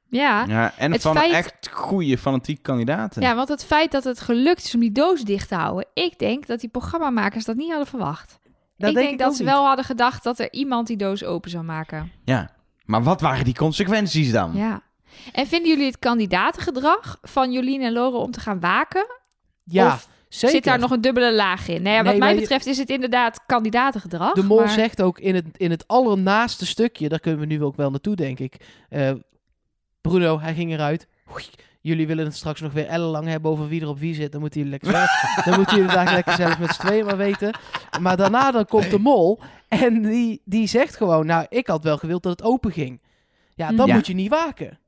Ja. 0.08 0.44
Ja, 0.46 0.72
en 0.78 0.92
Het 0.92 1.02
van 1.02 1.16
feit- 1.16 1.32
echt 1.32 1.68
goede 1.72 2.18
fanatieke 2.18 2.62
kandidaten. 2.62 3.22
Ja, 3.22 3.34
want 3.34 3.48
het 3.48 3.64
feit 3.64 3.92
dat 3.92 4.04
het 4.04 4.20
gelukt 4.20 4.64
is 4.64 4.74
om 4.74 4.80
die 4.80 4.92
doos 4.92 5.22
dicht 5.22 5.48
te 5.48 5.54
houden. 5.54 5.86
Ik 5.94 6.18
denk 6.18 6.46
dat 6.46 6.60
die 6.60 6.68
programmamakers 6.68 7.44
dat 7.44 7.56
niet 7.56 7.68
hadden 7.68 7.86
verwacht. 7.86 8.38
Dat 8.76 8.88
ik 8.90 8.96
denk, 8.96 9.10
ik 9.10 9.18
dat 9.18 9.36
ze 9.36 9.42
niet. 9.42 9.50
wel 9.52 9.66
hadden 9.66 9.84
gedacht 9.84 10.22
dat 10.24 10.38
er 10.38 10.52
iemand 10.52 10.86
die 10.86 10.96
doos 10.96 11.24
open 11.24 11.50
zou 11.50 11.64
maken. 11.64 12.12
Ja. 12.24 12.50
Maar 12.84 13.02
wat 13.02 13.20
waren 13.20 13.44
die 13.44 13.54
consequenties 13.54 14.32
dan? 14.32 14.52
Ja. 14.54 14.82
En 15.32 15.46
vinden 15.46 15.68
jullie 15.68 15.86
het 15.86 15.98
kandidatengedrag 15.98 17.18
van 17.22 17.52
Jolien 17.52 17.82
en 17.82 17.92
Lore 17.92 18.16
om 18.16 18.30
te 18.30 18.40
gaan 18.40 18.60
waken? 18.60 19.06
Ja, 19.64 19.86
Of 19.86 20.08
zeker. 20.38 20.54
zit 20.56 20.64
daar 20.64 20.78
nog 20.78 20.90
een 20.90 21.00
dubbele 21.00 21.34
laag 21.34 21.68
in? 21.68 21.82
Nou 21.82 21.94
ja, 21.96 22.02
wat 22.02 22.10
Nee, 22.10 22.18
mij 22.20 22.34
betreft 22.36 22.66
is 22.66 22.78
het 22.78 22.90
inderdaad 22.90 23.40
kandidatengedrag. 23.46 24.32
De 24.34 24.42
mol 24.42 24.58
maar- 24.58 24.68
zegt 24.68 25.02
ook 25.02 25.18
in 25.18 25.34
het, 25.34 25.46
in 25.56 25.70
het 25.70 25.88
allernaaste 25.88 26.66
stukje, 26.66 27.08
daar 27.08 27.20
kunnen 27.20 27.40
we 27.40 27.46
nu 27.46 27.62
ook 27.62 27.76
wel 27.76 27.90
naartoe, 27.90 28.16
denk 28.16 28.38
ik. 28.38 28.56
Eh, 28.88 29.10
Bruno, 30.00 30.40
hij 30.40 30.54
ging 30.54 30.72
eruit. 30.72 31.06
Oei, 31.32 31.44
jullie 31.80 32.06
willen 32.06 32.24
het 32.24 32.36
straks 32.36 32.60
nog 32.60 32.72
weer 32.72 32.86
ellenlang 32.86 33.26
hebben 33.26 33.50
over 33.50 33.68
wie 33.68 33.80
er 33.80 33.88
op 33.88 33.98
wie 33.98 34.14
zit. 34.14 34.32
Dan 34.32 34.40
moeten 34.40 34.60
jullie 34.60 34.78
lekker 34.80 34.90
zelf, 34.90 35.44
dan 35.44 35.54
moeten 35.58 35.76
jullie 35.76 35.92
daar 35.92 36.12
lekker 36.12 36.32
zelf 36.32 36.58
met 36.58 36.74
z'n 36.74 36.80
tweeën 36.86 37.04
maar 37.04 37.16
weten. 37.16 37.54
Maar 38.00 38.16
daarna 38.16 38.50
dan 38.50 38.66
komt 38.66 38.90
de 38.90 38.98
mol 38.98 39.40
en 39.68 40.02
die, 40.02 40.42
die 40.44 40.66
zegt 40.66 40.96
gewoon, 40.96 41.26
nou, 41.26 41.46
ik 41.48 41.66
had 41.66 41.84
wel 41.84 41.96
gewild 41.98 42.22
dat 42.22 42.32
het 42.38 42.42
open 42.48 42.72
ging. 42.72 43.00
Ja, 43.54 43.72
dan 43.72 43.86
Ja. 43.86 43.94
moet 43.94 44.06
je 44.06 44.14
niet 44.14 44.30
waken. 44.30 44.78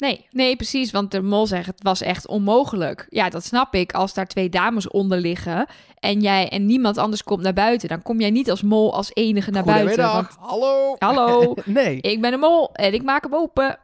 Nee, 0.00 0.26
nee, 0.30 0.56
precies. 0.56 0.90
Want 0.90 1.10
de 1.10 1.22
mol 1.22 1.46
zegt 1.46 1.66
het 1.66 1.82
was 1.82 2.00
echt 2.00 2.26
onmogelijk. 2.26 3.06
Ja, 3.08 3.28
dat 3.28 3.44
snap 3.44 3.74
ik. 3.74 3.92
Als 3.92 4.14
daar 4.14 4.26
twee 4.26 4.48
dames 4.48 4.88
onder 4.88 5.18
liggen 5.18 5.66
en 5.98 6.20
jij 6.20 6.48
en 6.48 6.66
niemand 6.66 6.98
anders 6.98 7.22
komt 7.22 7.42
naar 7.42 7.52
buiten, 7.52 7.88
dan 7.88 8.02
kom 8.02 8.20
jij 8.20 8.30
niet 8.30 8.50
als 8.50 8.62
mol 8.62 8.94
als 8.94 9.10
enige 9.14 9.50
naar 9.50 9.64
buiten. 9.64 10.04
Want- 10.12 10.36
hallo. 10.38 10.96
Hallo, 10.98 11.54
Nee. 11.64 12.00
ik 12.00 12.20
ben 12.20 12.32
een 12.32 12.40
mol 12.40 12.72
en 12.72 12.94
ik 12.94 13.02
maak 13.02 13.22
hem 13.22 13.34
open. 13.34 13.78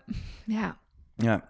Ja, 0.45 0.77
Ja. 1.17 1.45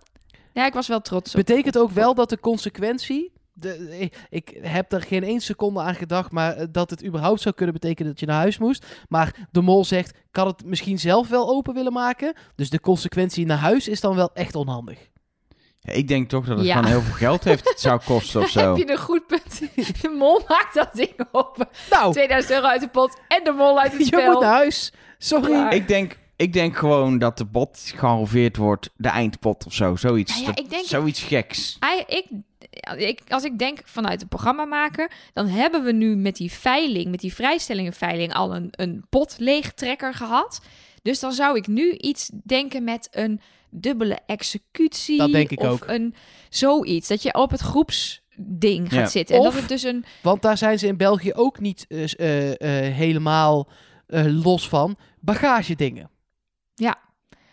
ja 0.52 0.66
ik 0.66 0.72
was 0.74 0.88
wel 0.88 1.00
trots 1.00 1.30
op. 1.34 1.44
Betekent 1.46 1.78
ook 1.78 1.90
wel 1.90 2.14
dat 2.14 2.28
de 2.30 2.40
consequentie. 2.40 3.32
De, 3.58 3.96
ik, 4.00 4.16
ik 4.30 4.58
heb 4.62 4.92
er 4.92 5.02
geen 5.02 5.22
één 5.24 5.40
seconde 5.40 5.80
aan 5.80 5.94
gedacht, 5.94 6.30
maar 6.32 6.52
eh, 6.56 6.66
dat 6.70 6.90
het 6.90 7.04
überhaupt 7.04 7.40
zou 7.40 7.54
kunnen 7.54 7.74
betekenen 7.74 8.10
dat 8.10 8.20
je 8.20 8.26
naar 8.26 8.36
huis 8.36 8.58
moest. 8.58 8.86
Maar 9.08 9.34
de 9.50 9.60
mol 9.60 9.84
zegt, 9.84 10.18
had 10.30 10.46
het 10.46 10.64
misschien 10.64 10.98
zelf 10.98 11.28
wel 11.28 11.48
open 11.48 11.74
willen 11.74 11.92
maken. 11.92 12.34
Dus 12.54 12.70
de 12.70 12.80
consequentie 12.80 13.46
naar 13.46 13.58
huis 13.58 13.88
is 13.88 14.00
dan 14.00 14.14
wel 14.14 14.30
echt 14.34 14.54
onhandig. 14.54 14.98
Ja, 15.80 15.92
Ik 15.92 16.08
denk 16.08 16.28
toch 16.28 16.46
dat 16.46 16.56
het 16.58 16.66
Ja. 16.66 16.74
gewoon 16.74 16.90
heel 16.90 17.00
veel 17.00 17.14
geld 17.14 17.44
heeft, 17.44 17.68
het 17.68 17.80
zou 17.80 18.00
kosten 18.04 18.40
of 18.40 18.48
zo. 18.58 18.68
Heb 18.76 18.86
je 18.86 18.92
een 18.92 18.98
goed 18.98 19.26
punt? 19.26 19.60
De 20.02 20.14
mol 20.18 20.42
maakt 20.48 20.74
dat 20.74 20.90
ding 20.94 21.12
open. 21.32 21.68
Nou, 21.90 22.12
2000 22.12 22.52
euro 22.54 22.66
uit 22.66 22.80
de 22.80 22.88
pot 22.88 23.18
en 23.28 23.44
de 23.44 23.52
mol 23.52 23.80
uit 23.80 23.90
het 23.92 24.00
je 24.00 24.06
spel. 24.06 24.32
moet 24.32 24.40
naar 24.42 24.52
huis. 24.52 24.92
Sorry. 25.18 25.50
Ja. 25.52 25.70
Ik 25.70 25.88
denk, 25.88 26.18
Ik 26.36 26.52
denk 26.52 26.76
gewoon 26.76 27.18
dat 27.18 27.38
de 27.38 27.46
pot 27.46 27.92
gehalveerd 27.96 28.56
wordt, 28.56 28.90
de 28.96 29.08
eindpot 29.08 29.66
of 29.66 29.72
zo. 29.74 29.96
Zoiets, 29.96 30.32
Nou 30.32 30.44
ja, 30.44 30.50
Dat- 30.52 30.58
ik 30.64 30.70
denk- 30.70 30.86
zoiets 30.86 31.22
geks. 31.22 31.76
Ai- 31.78 32.04
ik, 32.06 32.26
ik, 32.96 33.20
als 33.28 33.44
ik 33.44 33.58
denk 33.58 33.78
vanuit 33.84 34.20
de 34.20 34.26
programmamaker, 34.26 35.10
dan 35.32 35.46
hebben 35.46 35.84
we 35.84 35.92
nu 35.92 36.16
met 36.16 36.36
die 36.36 36.52
veiling, 36.52 37.10
met 37.10 37.20
die 37.20 37.34
vrijstellingenveiling, 37.34 38.34
al 38.34 38.54
een, 38.54 38.68
een 38.70 39.04
potleegtrekker 39.10 40.14
gehad. 40.14 40.60
Dus 41.02 41.20
dan 41.20 41.32
zou 41.32 41.56
ik 41.56 41.66
nu 41.66 41.92
iets 41.92 42.30
denken 42.44 42.84
met 42.84 43.08
een 43.10 43.40
dubbele 43.70 44.18
executie. 44.26 45.18
Dat 45.18 45.32
denk 45.32 45.50
ik 45.50 45.60
of 45.60 45.68
ook. 45.68 45.84
een 45.86 46.14
zoiets. 46.48 47.08
Dat 47.08 47.22
je 47.22 47.34
op 47.34 47.50
het 47.50 47.60
groepsding 47.60 48.88
gaat 48.88 48.92
Ja. 48.92 49.06
zitten. 49.06 49.36
En 49.36 49.42
dat 49.42 49.52
Of- 49.52 49.58
het 49.60 49.68
dus 49.68 49.82
een. 49.82 50.04
Want 50.22 50.42
daar 50.42 50.58
zijn 50.58 50.78
ze 50.78 50.86
in 50.86 50.96
België 50.96 51.32
ook 51.32 51.60
niet 51.60 51.84
eh, 51.88 52.02
eh, 52.18 52.86
eh, 52.88 52.94
helemaal 52.94 53.68
los 54.26 54.68
van. 54.68 54.96
Bagagedingen. 55.20 56.10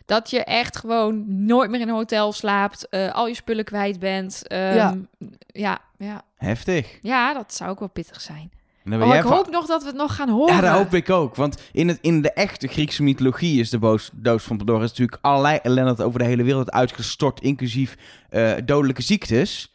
Dat 0.06 0.30
je 0.30 0.44
echt 0.44 0.78
gewoon 0.78 1.46
nooit 1.46 1.70
meer 1.70 1.80
in 1.82 1.88
een 1.88 1.94
hotel 1.96 2.32
slaapt. 2.34 2.88
eh, 2.90 3.12
al 3.14 3.28
je 3.28 3.36
spullen 3.36 3.64
kwijt 3.66 4.00
bent. 4.00 4.48
ehm, 4.48 4.76
Ja. 4.76 4.96
ja, 5.48 5.80
ja. 5.98 6.22
Heftig. 6.38 6.98
Ja, 7.02 7.34
dat 7.34 7.54
zou 7.54 7.70
ook 7.70 7.80
wel 7.80 7.90
pittig 7.90 8.22
zijn. 8.22 8.52
En 8.84 8.90
dan 8.92 9.00
ben 9.00 9.08
Oh, 9.10 9.16
ik 9.16 9.22
van- 9.22 9.32
hoop 9.32 9.50
nog 9.50 9.66
dat 9.66 9.82
we 9.82 9.88
het 9.88 9.98
nog 9.98 10.16
gaan 10.16 10.30
horen. 10.30 10.56
Ja, 10.56 10.62
dat 10.62 10.72
hoop 10.74 10.94
ik 10.94 11.10
ook. 11.10 11.36
Want 11.36 11.62
in, 11.72 11.88
het, 11.88 11.98
in 12.02 12.22
de 12.22 12.32
echte 12.34 12.68
Griekse 12.68 13.04
mythologie 13.04 13.60
is 13.60 13.70
de 13.70 13.80
boos, 13.80 14.10
doos 14.14 14.44
van 14.44 14.58
Pandora 14.58 14.84
is 14.84 14.90
natuurlijk 14.90 15.18
allerlei 15.22 15.60
ellende 15.62 16.04
over 16.04 16.20
de 16.20 16.26
hele 16.26 16.44
wereld 16.44 16.72
uitgestort, 16.72 17.42
inclusief 17.42 17.96
eh, 18.30 18.52
dodelijke 18.66 19.02
ziektes. 19.02 19.73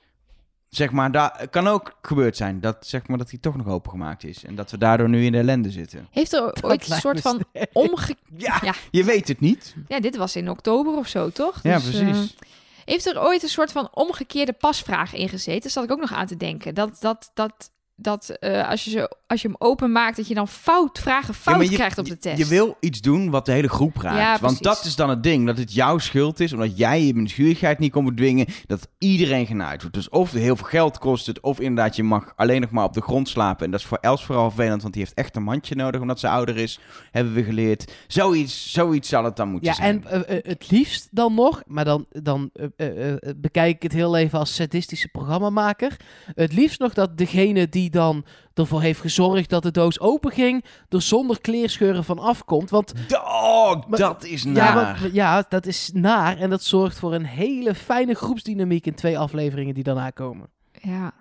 Zeg 0.68 0.90
maar, 0.90 1.12
dat 1.12 1.46
kan 1.50 1.66
ook 1.66 1.98
gebeurd 2.02 2.36
zijn. 2.36 2.60
Dat, 2.60 2.76
zeg 2.86 3.06
maar, 3.06 3.18
dat 3.18 3.30
hij 3.30 3.38
toch 3.38 3.56
nog 3.56 3.66
opengemaakt 3.66 4.24
is. 4.24 4.44
En 4.44 4.54
dat 4.54 4.70
we 4.70 4.78
daardoor 4.78 5.08
nu 5.08 5.24
in 5.24 5.32
de 5.32 5.38
ellende 5.38 5.70
zitten. 5.70 6.08
Heeft 6.10 6.32
er 6.32 6.52
ooit 6.64 6.90
een 6.90 6.96
soort 7.00 7.20
van 7.20 7.44
omge... 7.72 8.16
Ja, 8.36 8.58
Ja. 8.62 8.74
je 8.90 9.04
weet 9.04 9.28
het 9.28 9.40
niet. 9.40 9.74
Ja, 9.88 10.00
dit 10.00 10.16
was 10.16 10.36
in 10.36 10.50
oktober 10.50 10.96
of 10.96 11.08
zo, 11.08 11.30
toch? 11.30 11.60
Ja, 11.62 11.74
Dus, 11.78 11.84
precies. 11.90 12.34
eh, 12.38 12.48
heeft 12.84 13.06
er 13.06 13.20
ooit 13.20 13.42
een 13.42 13.48
soort 13.48 13.72
van 13.72 13.88
omgekeerde 13.92 14.52
pasvraag 14.52 15.14
in 15.14 15.28
gezeten? 15.28 15.62
Daar 15.62 15.70
zat 15.70 15.84
ik 15.84 15.90
ook 15.92 16.00
nog 16.00 16.12
aan 16.12 16.26
te 16.26 16.36
denken. 16.36 16.74
Dat, 16.74 16.96
dat, 17.00 17.30
dat, 17.34 17.70
dat 18.00 18.28
eh, 18.28 18.68
als, 18.68 18.84
je 18.84 18.90
ze, 18.90 19.16
als 19.26 19.42
je 19.42 19.48
hem 19.48 19.56
openmaakt, 19.58 20.16
dat 20.16 20.28
je 20.28 20.34
dan 20.34 20.48
fout 20.48 20.98
vragen 20.98 21.34
Ja, 21.44 21.52
fout 21.52 21.68
je- 21.68 21.74
krijgt 21.74 21.98
op 21.98 22.04
de 22.08 22.18
test. 22.18 22.38
Je 22.38 22.46
wil 22.46 22.76
iets 22.80 23.00
doen 23.00 23.30
wat 23.30 23.46
de 23.46 23.52
hele 23.52 23.68
groep 23.68 23.96
raakt. 23.96 24.16
Ja, 24.18 24.38
Want 24.40 24.62
dat 24.62 24.84
is 24.84 24.96
dan 24.96 25.08
het 25.10 25.22
ding. 25.22 25.46
Dat 25.46 25.58
het 25.58 25.72
jouw 25.72 25.98
schuld 25.98 26.40
is. 26.40 26.52
Omdat 26.52 26.78
jij 26.78 27.04
je 27.04 27.14
nieuwsgierigheid 27.14 27.78
niet 27.78 27.92
kon 27.92 28.04
bedwingen. 28.04 28.46
Dat 28.66 28.88
iedereen 28.98 29.46
genaaid 29.46 29.80
wordt. 29.80 29.96
Dus 29.96 30.08
of 30.08 30.32
heel 30.32 30.56
veel 30.56 30.66
geld 30.66 30.98
kost 30.98 31.26
het. 31.26 31.40
Of 31.40 31.60
inderdaad 31.60 31.96
je 31.96 32.02
mag 32.02 32.32
alleen 32.36 32.60
nog 32.60 32.70
maar 32.70 32.84
op 32.84 32.92
de 32.94 33.00
grond 33.02 33.28
slapen. 33.28 33.64
En 33.64 33.70
dat 33.70 33.80
is 33.80 33.86
voor 33.86 33.98
Els 34.00 34.24
vooral 34.24 34.50
vervelend. 34.50 34.82
Want 34.82 34.94
die 34.94 35.02
heeft 35.02 35.16
echt 35.16 35.36
een 35.36 35.42
mandje 35.42 35.74
nodig. 35.74 36.00
Omdat 36.00 36.20
ze 36.20 36.28
ouder 36.28 36.56
is. 36.56 36.78
Hebben 37.10 37.32
we 37.34 37.44
geleerd. 37.44 37.92
Zoiets, 38.06 38.72
zoiets 38.72 39.08
zal 39.08 39.24
het 39.24 39.36
dan 39.36 39.48
moeten 39.48 39.68
Ja, 39.68 39.74
zijn. 39.74 40.04
en 40.06 40.26
eh, 40.26 40.36
eh, 40.36 40.44
het 40.44 40.70
liefst 40.70 41.08
dan 41.10 41.34
nog, 41.34 41.62
maar 41.66 41.84
dan, 41.84 42.06
dan 42.08 42.50
eh, 42.52 42.66
eh, 42.76 43.12
eh, 43.12 43.18
bekijk 43.36 43.76
ik 43.76 43.82
het 43.82 43.92
heel 43.92 44.16
even 44.16 44.38
als 44.38 44.54
sadistische 44.54 45.08
programmamaker. 45.08 45.96
Het 46.34 46.52
liefst 46.52 46.78
nog 46.80 46.92
dat 46.94 47.18
degene 47.18 47.68
die 47.68 47.87
dan 47.90 48.24
ervoor 48.54 48.80
heeft 48.80 49.00
gezorgd 49.00 49.50
dat 49.50 49.62
de 49.62 49.70
doos 49.70 50.00
open 50.00 50.30
ging, 50.32 50.64
er 50.88 51.02
zonder 51.02 51.40
kleerscheuren 51.40 52.04
van 52.04 52.18
afkomt. 52.18 52.70
Want 52.70 52.92
Oh, 53.14 53.82
Maar- 53.88 53.98
dat 53.98 54.24
is 54.24 54.42
ja, 54.42 54.50
naar. 54.50 54.74
want- 55.00 55.14
ja, 55.14 55.44
dat 55.48 55.66
is 55.66 55.90
naar 55.94 56.36
en 56.38 56.50
dat 56.50 56.62
zorgt 56.62 56.98
voor 56.98 57.14
een 57.14 57.24
hele 57.26 57.74
fijne 57.74 58.14
groepsdynamiek 58.14 58.86
in 58.86 58.94
twee 58.94 59.18
afleveringen 59.18 59.74
die 59.74 59.84
daarna 59.84 60.10
komen. 60.10 60.48
Ja. 60.72 61.12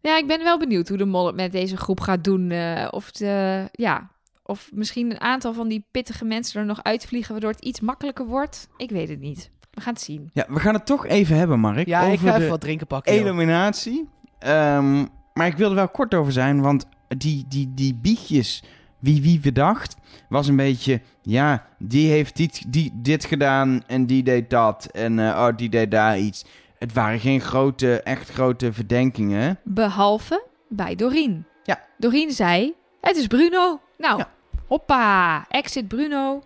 Ja, 0.00 0.16
ik 0.18 0.26
ben 0.26 0.42
wel 0.42 0.58
benieuwd 0.58 0.88
hoe 0.88 0.98
de 0.98 1.04
mol 1.04 1.26
het 1.26 1.34
met 1.36 1.52
deze 1.52 1.76
groep 1.76 2.00
gaat 2.00 2.24
doen. 2.24 2.50
eh, 2.50 2.88
of, 2.90 3.10
de, 3.10 3.68
ja, 3.72 4.10
of 4.42 4.68
misschien 4.72 5.10
een 5.10 5.20
aantal 5.20 5.52
van 5.52 5.68
die 5.68 5.84
pittige 5.90 6.24
mensen 6.24 6.60
er 6.60 6.66
nog 6.66 6.82
uitvliegen, 6.82 7.32
waardoor 7.32 7.50
het 7.50 7.64
iets 7.64 7.80
makkelijker 7.80 8.26
wordt. 8.26 8.68
Ik 8.76 8.90
weet 8.90 9.08
het 9.08 9.20
niet. 9.20 9.50
We 9.70 9.80
gaan 9.80 9.92
het 9.92 10.02
zien. 10.02 10.30
Ja, 10.32 10.46
we 10.48 10.60
gaan 10.60 10.74
het 10.74 10.86
toch 10.86 11.06
even 11.06 11.36
hebben, 11.36 11.60
Mark. 11.60 11.86
Ja, 11.86 12.00
ik 12.02 12.18
ga 12.18 12.36
even 12.36 12.48
wat 12.48 12.60
drinken 12.60 12.86
pakken. 12.86 13.12
eliminatie. 13.12 14.08
Ehm, 14.38 15.04
maar 15.40 15.48
ik 15.48 15.56
wil 15.56 15.68
er 15.68 15.74
wel 15.74 15.88
kort 15.88 16.14
over 16.14 16.32
zijn, 16.32 16.60
want 16.60 16.86
die, 17.08 17.44
die, 17.48 17.74
die 17.74 17.94
bietjes, 17.94 18.62
wie 18.98 19.22
wie 19.22 19.40
bedacht, 19.40 19.96
was 20.28 20.48
een 20.48 20.56
beetje, 20.56 21.00
ja, 21.22 21.66
die 21.78 22.10
heeft 22.10 22.36
dit, 22.36 22.72
die, 22.72 22.90
dit 22.94 23.24
gedaan 23.24 23.82
en 23.86 24.06
die 24.06 24.22
deed 24.22 24.50
dat 24.50 24.84
en 24.92 25.18
eh, 25.18 25.26
oh, 25.26 25.56
die 25.56 25.68
deed 25.68 25.90
daar 25.90 26.18
iets. 26.18 26.44
Het 26.78 26.92
waren 26.92 27.20
geen 27.20 27.40
grote, 27.40 28.02
echt 28.02 28.30
grote 28.30 28.72
verdenkingen. 28.72 29.58
Behalve 29.64 30.44
bij 30.68 30.94
Doreen. 30.94 31.46
Ja. 31.62 31.84
Doreen 31.98 32.30
zei, 32.30 32.74
het 33.00 33.16
is 33.16 33.26
Bruno. 33.26 33.80
Nou, 33.98 34.18
Ja. 34.18 34.30
hoppa, 34.66 35.44
exit 35.48 35.88
Bruno. 35.88 36.42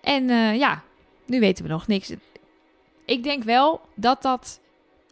En 0.00 0.30
eh, 0.30 0.58
ja, 0.58 0.82
nu 1.26 1.40
weten 1.40 1.64
we 1.64 1.70
nog 1.70 1.86
niks. 1.86 2.12
Ik 3.06 3.22
denk 3.22 3.42
wel 3.44 3.80
dat 3.94 4.22
dat... 4.22 4.60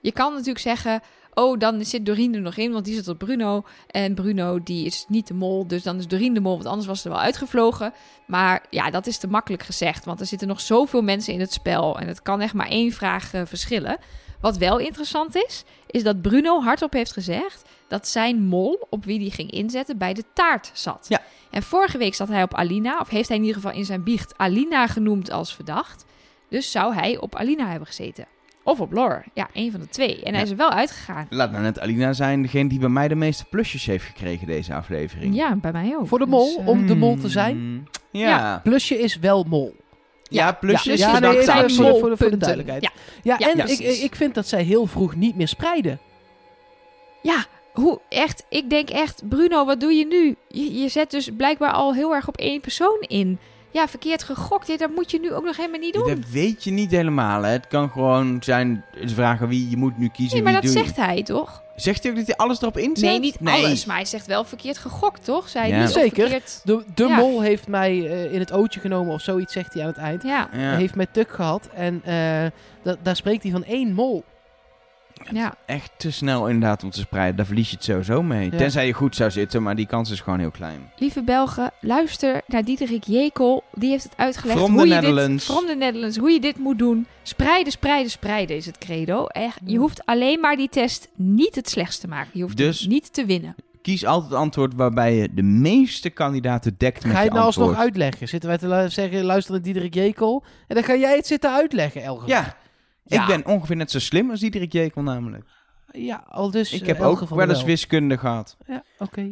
Je 0.00 0.12
kan 0.12 0.32
natuurlijk 0.32 0.58
zeggen, 0.58 1.00
oh, 1.34 1.58
dan 1.58 1.84
zit 1.84 2.06
Doreen 2.06 2.34
er 2.34 2.40
nog 2.40 2.56
in, 2.56 2.72
want 2.72 2.84
die 2.84 2.94
zit 2.94 3.08
op 3.08 3.18
Bruno. 3.18 3.64
En 3.86 4.14
Bruno, 4.14 4.62
die 4.62 4.86
is 4.86 5.04
niet 5.08 5.26
de 5.26 5.34
mol, 5.34 5.66
dus 5.66 5.82
dan 5.82 5.98
is 5.98 6.08
Doreen 6.08 6.34
de 6.34 6.40
mol, 6.40 6.54
want 6.54 6.66
anders 6.66 6.86
was 6.86 7.00
ze 7.00 7.08
er 7.08 7.14
wel 7.14 7.24
uitgevlogen. 7.24 7.92
Maar 8.26 8.64
ja, 8.70 8.90
dat 8.90 9.06
is 9.06 9.18
te 9.18 9.28
makkelijk 9.28 9.62
gezegd, 9.62 10.04
want 10.04 10.20
er 10.20 10.26
zitten 10.26 10.48
nog 10.48 10.60
zoveel 10.60 11.02
mensen 11.02 11.32
in 11.32 11.40
het 11.40 11.52
spel. 11.52 11.98
En 11.98 12.08
het 12.08 12.22
kan 12.22 12.40
echt 12.40 12.54
maar 12.54 12.68
één 12.68 12.92
vraag 12.92 13.34
eh, 13.34 13.42
verschillen. 13.44 13.98
Wat 14.40 14.56
wel 14.56 14.78
interessant 14.78 15.34
is, 15.34 15.64
is 15.86 16.02
dat 16.02 16.22
Bruno 16.22 16.60
hardop 16.60 16.92
heeft 16.92 17.12
gezegd 17.12 17.68
dat 17.88 18.08
zijn 18.08 18.42
mol, 18.46 18.86
op 18.90 19.04
wie 19.04 19.18
die 19.18 19.30
ging 19.30 19.50
inzetten, 19.50 19.98
bij 19.98 20.14
de 20.14 20.24
taart 20.32 20.70
zat. 20.74 21.06
Ja. 21.08 21.22
En 21.50 21.62
vorige 21.62 21.98
week 21.98 22.14
zat 22.14 22.28
hij 22.28 22.42
op 22.42 22.54
Alina, 22.54 22.98
of 23.00 23.08
heeft 23.08 23.28
hij 23.28 23.36
in 23.36 23.44
ieder 23.44 23.60
geval 23.60 23.76
in 23.76 23.84
zijn 23.84 24.02
biecht 24.02 24.34
Alina 24.36 24.86
genoemd 24.86 25.30
als 25.30 25.54
verdacht. 25.54 26.04
Dus 26.48 26.70
zou 26.70 26.94
hij 26.94 27.18
op 27.18 27.34
Alina 27.34 27.68
hebben 27.68 27.86
gezeten. 27.86 28.26
Of 28.64 28.80
op 28.80 28.92
Lore. 28.92 29.22
Ja, 29.34 29.48
één 29.52 29.70
van 29.70 29.80
de 29.80 29.88
twee. 29.88 30.16
En 30.22 30.30
hij 30.30 30.32
Ja. 30.32 30.40
is 30.44 30.50
er 30.50 30.56
wel 30.56 30.70
uitgegaan. 30.70 31.26
Laat 31.30 31.50
nou 31.50 31.62
net 31.62 31.80
Alina 31.80 32.12
zijn, 32.12 32.42
degene 32.42 32.68
die 32.68 32.78
bij 32.78 32.88
mij 32.88 33.08
de 33.08 33.14
meeste 33.14 33.44
plusjes 33.44 33.86
heeft 33.86 34.04
gekregen 34.04 34.46
deze 34.46 34.74
aflevering. 34.74 35.34
Ja, 35.34 35.54
bij 35.56 35.72
mij 35.72 35.96
ook. 35.96 36.06
Voor 36.06 36.18
de 36.18 36.24
Dus, 36.24 36.34
mol, 36.34 36.58
eh, 36.58 36.68
om 36.68 36.86
de 36.86 36.94
mol 36.94 37.16
te 37.16 37.28
zijn. 37.28 37.56
Hmm, 37.56 37.84
Ja. 38.10 38.28
Ja, 38.28 38.60
Plusje 38.62 38.98
is 38.98 39.18
wel 39.18 39.44
mol. 39.48 39.76
plusjes. 40.60 40.84
dus 40.84 40.98
ja, 41.00 41.14
je 41.14 41.20
nee, 41.20 41.20
dacht 41.20 41.36
even 41.36 41.70
zijn 41.70 41.70
voor, 41.70 41.84
de, 41.84 41.98
voor, 41.98 42.10
de, 42.10 42.16
voor 42.16 42.30
de 42.30 42.36
duidelijkheid. 42.36 42.82
Ja. 42.82 42.90
Ja, 43.22 43.36
Ja, 43.38 43.50
en 43.50 43.56
ja, 43.56 43.64
ik, 43.66 43.78
ik 44.02 44.14
vind 44.16 44.34
dat 44.34 44.46
zij 44.46 44.62
heel 44.62 44.86
vroeg 44.86 45.14
niet 45.14 45.36
meer 45.36 45.48
spreiden. 45.48 45.98
Ja, 47.22 47.44
hoe 47.72 48.00
echt? 48.08 48.44
Ik 48.48 48.70
denk 48.70 48.90
echt, 48.90 49.22
Bruno, 49.28 49.64
wat 49.64 49.80
doe 49.80 49.92
je 49.92 50.06
nu? 50.06 50.36
Je, 50.48 50.72
je 50.80 50.88
zet 50.88 51.10
dus 51.10 51.30
blijkbaar 51.36 51.72
al 51.72 51.94
heel 51.94 52.14
erg 52.14 52.28
op 52.28 52.36
één 52.36 52.60
persoon 52.60 53.00
in. 53.00 53.38
Ja, 53.72 53.88
verkeerd 53.88 54.22
gegokt. 54.22 54.78
Dat 54.78 54.90
moet 54.94 55.10
je 55.10 55.20
nu 55.20 55.32
ook 55.32 55.44
nog 55.44 55.56
helemaal 55.56 55.80
niet 55.80 55.94
doen. 55.94 56.06
Dat 56.08 56.28
weet 56.30 56.64
je 56.64 56.70
niet 56.70 56.90
helemaal. 56.90 57.42
Hè. 57.42 57.50
Het 57.50 57.66
kan 57.66 57.90
gewoon 57.90 58.42
zijn, 58.42 58.84
ze 59.06 59.14
vragen 59.14 59.48
wie, 59.48 59.70
je 59.70 59.76
moet 59.76 59.98
nu 59.98 60.08
kiezen 60.08 60.34
Nee, 60.34 60.52
maar 60.52 60.62
wie 60.62 60.72
dat 60.74 60.84
zegt 60.84 60.96
hij 60.96 61.22
toch? 61.22 61.62
Zegt 61.76 62.02
hij 62.02 62.12
ook 62.12 62.18
dat 62.18 62.26
hij 62.26 62.36
alles 62.36 62.60
erop 62.62 62.78
inzet? 62.78 63.08
Nee, 63.10 63.18
niet 63.18 63.36
alles. 63.44 63.84
Maar 63.84 63.96
hij 63.96 64.04
zegt 64.04 64.26
wel 64.26 64.44
verkeerd 64.44 64.78
gegokt, 64.78 65.24
toch? 65.24 65.48
Zij 65.48 65.68
Ja. 65.68 65.80
niet 65.80 65.90
Zeker. 65.90 66.20
verkeerd- 66.28 66.60
De, 66.64 66.84
de 66.94 67.04
Ja. 67.06 67.16
mol 67.16 67.40
heeft 67.40 67.68
mij 67.68 67.90
eh, 68.06 68.32
in 68.32 68.38
het 68.38 68.52
ootje 68.52 68.80
genomen 68.80 69.12
of 69.14 69.20
zoiets, 69.20 69.52
zegt 69.52 69.72
hij 69.74 69.82
aan 69.82 69.88
het 69.88 69.96
eind. 69.98 70.22
Ja, 70.22 70.48
Ja. 70.52 70.58
Hij 70.58 70.76
heeft 70.76 70.94
mij 70.94 71.06
tuk 71.12 71.30
gehad 71.30 71.68
en 71.74 72.00
eh, 72.04 72.12
da- 72.82 72.96
daar 73.02 73.16
spreekt 73.16 73.42
hij 73.42 73.52
van 73.52 73.64
één 73.64 73.92
mol. 73.92 74.24
Ja. 75.32 75.54
Echt 75.66 75.90
te 75.96 76.10
snel 76.10 76.46
inderdaad 76.48 76.84
om 76.84 76.90
te 76.90 76.98
spreiden. 77.00 77.36
Daar 77.36 77.46
verlies 77.46 77.70
je 77.70 77.76
het 77.76 77.84
sowieso 77.84 78.22
mee. 78.22 78.50
Ja. 78.50 78.56
Tenzij 78.56 78.86
je 78.86 78.92
goed 78.92 79.16
zou 79.16 79.30
zitten, 79.30 79.62
maar 79.62 79.76
die 79.76 79.86
kans 79.86 80.10
is 80.10 80.20
gewoon 80.20 80.38
heel 80.38 80.50
klein. 80.50 80.90
Lieve 80.96 81.22
Belgen, 81.22 81.70
luister 81.80 82.40
naar 82.46 82.64
Diederik 82.64 83.04
Jekel. 83.04 83.64
Die 83.74 83.90
heeft 83.90 84.04
het 84.04 84.16
uitgelegd 84.16 84.58
From 84.58 84.72
hoe 84.72 84.86
je 84.86 84.94
Netherlands. 84.94 85.46
dit... 85.46 85.56
From 85.56 85.66
the 85.66 85.74
Netherlands. 85.74 86.16
Hoe 86.16 86.30
je 86.30 86.40
dit 86.40 86.58
moet 86.58 86.78
doen. 86.78 87.06
Spreiden, 87.22 87.72
spreiden, 87.72 88.10
spreiden 88.10 88.56
is 88.56 88.66
het 88.66 88.78
credo. 88.78 89.24
Echt, 89.26 89.58
je 89.64 89.78
hoeft 89.78 90.06
alleen 90.06 90.40
maar 90.40 90.56
die 90.56 90.68
test 90.68 91.08
niet 91.14 91.54
het 91.54 91.68
slechtst 91.70 92.00
te 92.00 92.08
maken. 92.08 92.30
Je 92.34 92.42
hoeft 92.42 92.56
Dus- 92.56 92.86
niet 92.86 93.12
te 93.12 93.24
winnen. 93.24 93.54
Kies 93.82 94.04
altijd 94.06 94.30
het 94.30 94.40
antwoord 94.40 94.74
waarbij 94.74 95.14
je 95.14 95.28
de 95.34 95.42
meeste 95.42 96.10
kandidaten 96.10 96.74
dekt 96.78 97.02
met 97.04 97.12
Ga 97.12 97.18
je 97.18 97.24
het 97.24 97.32
nou 97.34 97.44
antwoord. 97.44 97.66
alsnog 97.68 97.84
uitleggen? 97.84 98.28
Zitten 98.28 98.48
wij 98.48 98.58
te 98.58 98.68
lu- 98.68 98.88
zeggen, 98.90 99.24
luister 99.24 99.52
naar 99.52 99.62
Diederik 99.62 99.94
Jekel? 99.94 100.44
En 100.66 100.74
dan 100.74 100.84
ga 100.84 100.96
jij 100.96 101.16
het 101.16 101.26
zitten 101.26 101.50
uitleggen, 101.52 102.02
Elger. 102.02 102.28
Ja. 102.28 102.56
Ja. 103.10 103.20
Ik 103.20 103.26
ben 103.26 103.54
ongeveer 103.54 103.76
net 103.76 103.90
zo 103.90 103.98
slim 103.98 104.30
als 104.30 104.40
Diederik 104.40 104.72
Jekel 104.72 105.02
namelijk. 105.02 105.44
Ja, 105.92 106.24
al 106.28 106.50
dus 106.50 106.72
Ik 106.72 106.80
eh, 106.80 106.86
heb 106.86 107.00
Elger 107.00 107.30
ook 107.30 107.38
wel 107.38 107.48
eens 107.48 107.64
wiskunde 107.64 108.18
gehad. 108.18 108.56
Ja, 108.66 108.82
oké. 108.98 109.30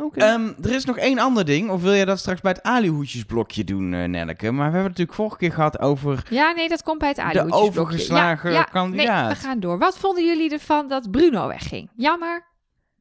Oké. 0.00 0.20
Ehm, 0.20 0.52
er 0.62 0.74
is 0.74 0.84
nog 0.84 0.96
één 0.96 1.18
ander 1.18 1.44
ding. 1.44 1.70
Of 1.70 1.82
wil 1.82 1.94
jij 1.94 2.04
dat 2.04 2.18
straks 2.18 2.40
bij 2.40 2.52
het 2.52 2.62
alihoedjesblokje 2.62 3.64
doen, 3.64 3.94
eh 3.94 4.04
Nelleke? 4.08 4.50
Maar 4.50 4.56
we 4.56 4.62
hebben 4.62 4.80
het 4.80 4.88
natuurlijk 4.88 5.16
vorige 5.16 5.36
keer 5.36 5.52
gehad 5.52 5.78
over... 5.78 6.22
Ja, 6.30 6.52
nee, 6.52 6.68
dat 6.68 6.82
komt 6.82 6.98
bij 6.98 7.08
het 7.08 7.18
aardappeltjesblokje. 7.18 7.80
overgeslagen 7.80 8.50
ja, 8.50 8.56
ja, 8.56 8.62
kandidaat. 8.62 9.26
Nee, 9.26 9.36
we 9.36 9.40
gaan 9.40 9.60
door. 9.60 9.78
Wat 9.78 9.98
vonden 9.98 10.26
jullie 10.26 10.50
ervan 10.50 10.88
dat 10.88 11.10
Bruno 11.10 11.46
wegging? 11.46 11.90
Jammer. 11.96 12.46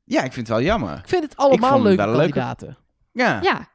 Ja, 0.03 0.23
ik 0.23 0.34
vind 0.34 0.47
het 0.47 0.57
wel 0.57 0.65
jammer. 0.65 0.97
ik 0.97 1.07
vind 1.07 1.23
het 1.23 1.32
ik 1.32 1.39
allemaal 1.39 1.69
vond 1.71 1.84
het 1.84 1.97
leuke 1.97 2.15
kandidaten. 2.15 2.78
Ja. 3.11 3.39
Ja. 3.41 3.67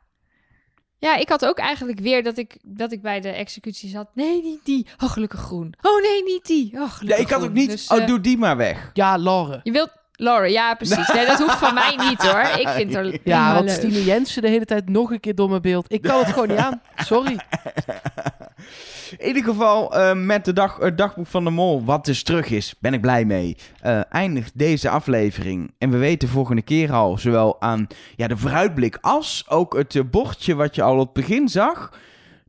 Ja, 1.03 1.16
ik 1.16 1.28
had 1.28 1.46
ook 1.46 1.59
eigenlijk 1.59 2.00
weer 2.00 2.22
dat 2.22 2.38
ik, 2.38 2.57
dat 2.62 2.92
ik 2.92 3.03
bij 3.03 3.20
de 3.20 3.28
executie 3.28 3.88
zat. 3.88 4.09
Nee, 4.14 4.42
niet 4.42 4.64
die. 4.64 4.86
Oh, 5.03 5.11
gelukkig 5.11 5.40
groen. 5.40 5.74
Oh, 5.82 6.03
nee, 6.03 6.22
niet 6.22 6.46
die. 6.46 6.72
Oh, 6.72 6.80
Ja, 6.80 6.88
gelukkig 6.88 7.24
ik 7.24 7.32
had 7.32 7.42
ook 7.42 7.53
niet... 7.53 7.70
Dus, 7.70 7.88
oh, 7.88 7.98
eh, 7.98 8.07
doe 8.07 8.20
die 8.20 8.38
maar 8.38 8.57
weg. 8.57 8.90
Ja, 8.92 9.18
Laure. 9.18 9.61
Je 9.62 9.72
wilt 9.72 9.90
Lauren, 10.22 10.50
ja, 10.50 10.74
precies. 10.74 11.12
Nee, 11.12 11.26
dat 11.26 11.38
hoeft 11.38 11.58
van 11.58 11.74
mij 11.74 11.96
niet 12.08 12.22
hoor. 12.22 12.40
Ik 12.60 12.68
vind 12.68 12.94
het 12.94 13.20
Ja, 13.24 13.54
want 13.54 13.64
leuk. 13.64 13.74
Stine 13.76 14.04
Jensen 14.04 14.42
de 14.42 14.48
hele 14.48 14.64
tijd 14.64 14.88
nog 14.88 15.10
een 15.10 15.20
keer 15.20 15.34
door 15.34 15.48
mijn 15.48 15.62
beeld. 15.62 15.92
Ik 15.92 16.02
kan 16.02 16.18
het 16.18 16.28
gewoon 16.32 16.48
niet 16.48 16.56
aan. 16.58 16.80
Sorry. 16.96 17.36
In 19.18 19.26
ieder 19.26 19.44
geval, 19.44 19.94
eh, 19.96 20.12
met 20.14 20.44
de 20.44 20.52
dag, 20.52 20.76
het 20.78 20.98
dagboek 20.98 21.26
van 21.26 21.44
de 21.44 21.50
mol, 21.50 21.84
wat 21.84 22.04
dus 22.04 22.22
terug 22.22 22.50
is, 22.50 22.74
ben 22.78 22.94
ik 22.94 23.00
blij 23.00 23.24
mee. 23.24 23.56
eh, 23.80 24.00
eindigt 24.10 24.58
deze 24.58 24.88
aflevering. 24.88 25.74
En 25.78 25.90
we 25.90 25.96
weten 25.96 26.28
volgende 26.28 26.62
keer 26.62 26.92
al, 26.92 27.18
zowel 27.18 27.60
aan 27.60 27.86
ja, 28.16 28.26
de 28.26 28.36
vooruitblik 28.36 28.98
als 29.00 29.44
ook 29.48 29.76
het 29.76 30.10
bordje 30.10 30.54
wat 30.54 30.74
je 30.74 30.82
al 30.82 30.98
op 30.98 31.14
het 31.14 31.26
begin 31.26 31.48
zag, 31.48 31.92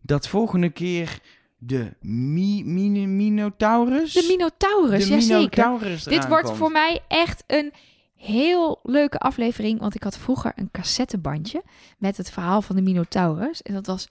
dat 0.01 0.27
volgende 0.27 0.69
keer 0.69 1.19
de 1.65 1.93
mi, 2.01 2.63
Minotaurus... 3.07 4.13
De 4.13 4.25
Minotaurus, 4.27 5.03
de 5.07 5.13
jazeker. 5.13 5.37
Minotaurus 5.37 6.03
Dit 6.03 6.13
eraan 6.13 6.29
wordt 6.29 6.45
komt. 6.45 6.57
voor 6.57 6.71
mij 6.71 7.01
echt 7.07 7.43
een 7.47 7.73
heel 8.15 8.79
leuke 8.83 9.17
aflevering. 9.17 9.79
Want 9.79 9.95
ik 9.95 10.03
had 10.03 10.17
vroeger 10.17 10.51
een 10.55 10.69
cassettebandje 10.71 11.63
met 11.97 12.17
het 12.17 12.31
verhaal 12.31 12.61
van 12.61 12.75
de 12.75 12.81
Minotaurus. 12.81 13.61
En 13.61 13.73
dat 13.73 13.85
was 13.85 14.07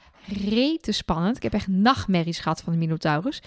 rete 0.49 0.93
spannend. 0.93 1.37
Ik 1.37 1.43
heb 1.43 1.53
echt 1.53 1.69
nachtmerries 1.69 2.39
gehad 2.39 2.63
van 2.63 2.73
de 2.73 2.79
Minotaurus. 2.79 3.43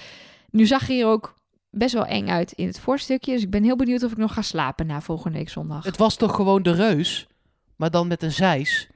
Nu 0.50 0.66
zag 0.66 0.88
hij 0.88 1.00
er 1.00 1.08
ook 1.08 1.34
best 1.70 1.94
wel 1.94 2.06
eng 2.06 2.28
uit 2.28 2.52
in 2.52 2.68
het 2.68 2.80
voorstukje. 2.80 3.32
Dus 3.34 3.42
ik 3.42 3.50
ben 3.50 3.64
heel 3.64 3.76
benieuwd 3.76 4.04
of 4.04 4.12
ik 4.12 4.18
nog 4.18 4.34
ga 4.34 4.42
slapen 4.42 4.86
na 4.88 5.02
volgende 5.02 5.38
week 5.38 5.50
zondag. 5.50 5.84
Het 5.84 5.98
was 5.98 6.16
toch 6.16 6.36
gewoon 6.36 6.64
de 6.64 6.72
reus, 6.74 7.28
maar 7.76 7.92
dan 7.92 8.08
met 8.08 8.24
een 8.24 8.32
zeis. 8.32 8.88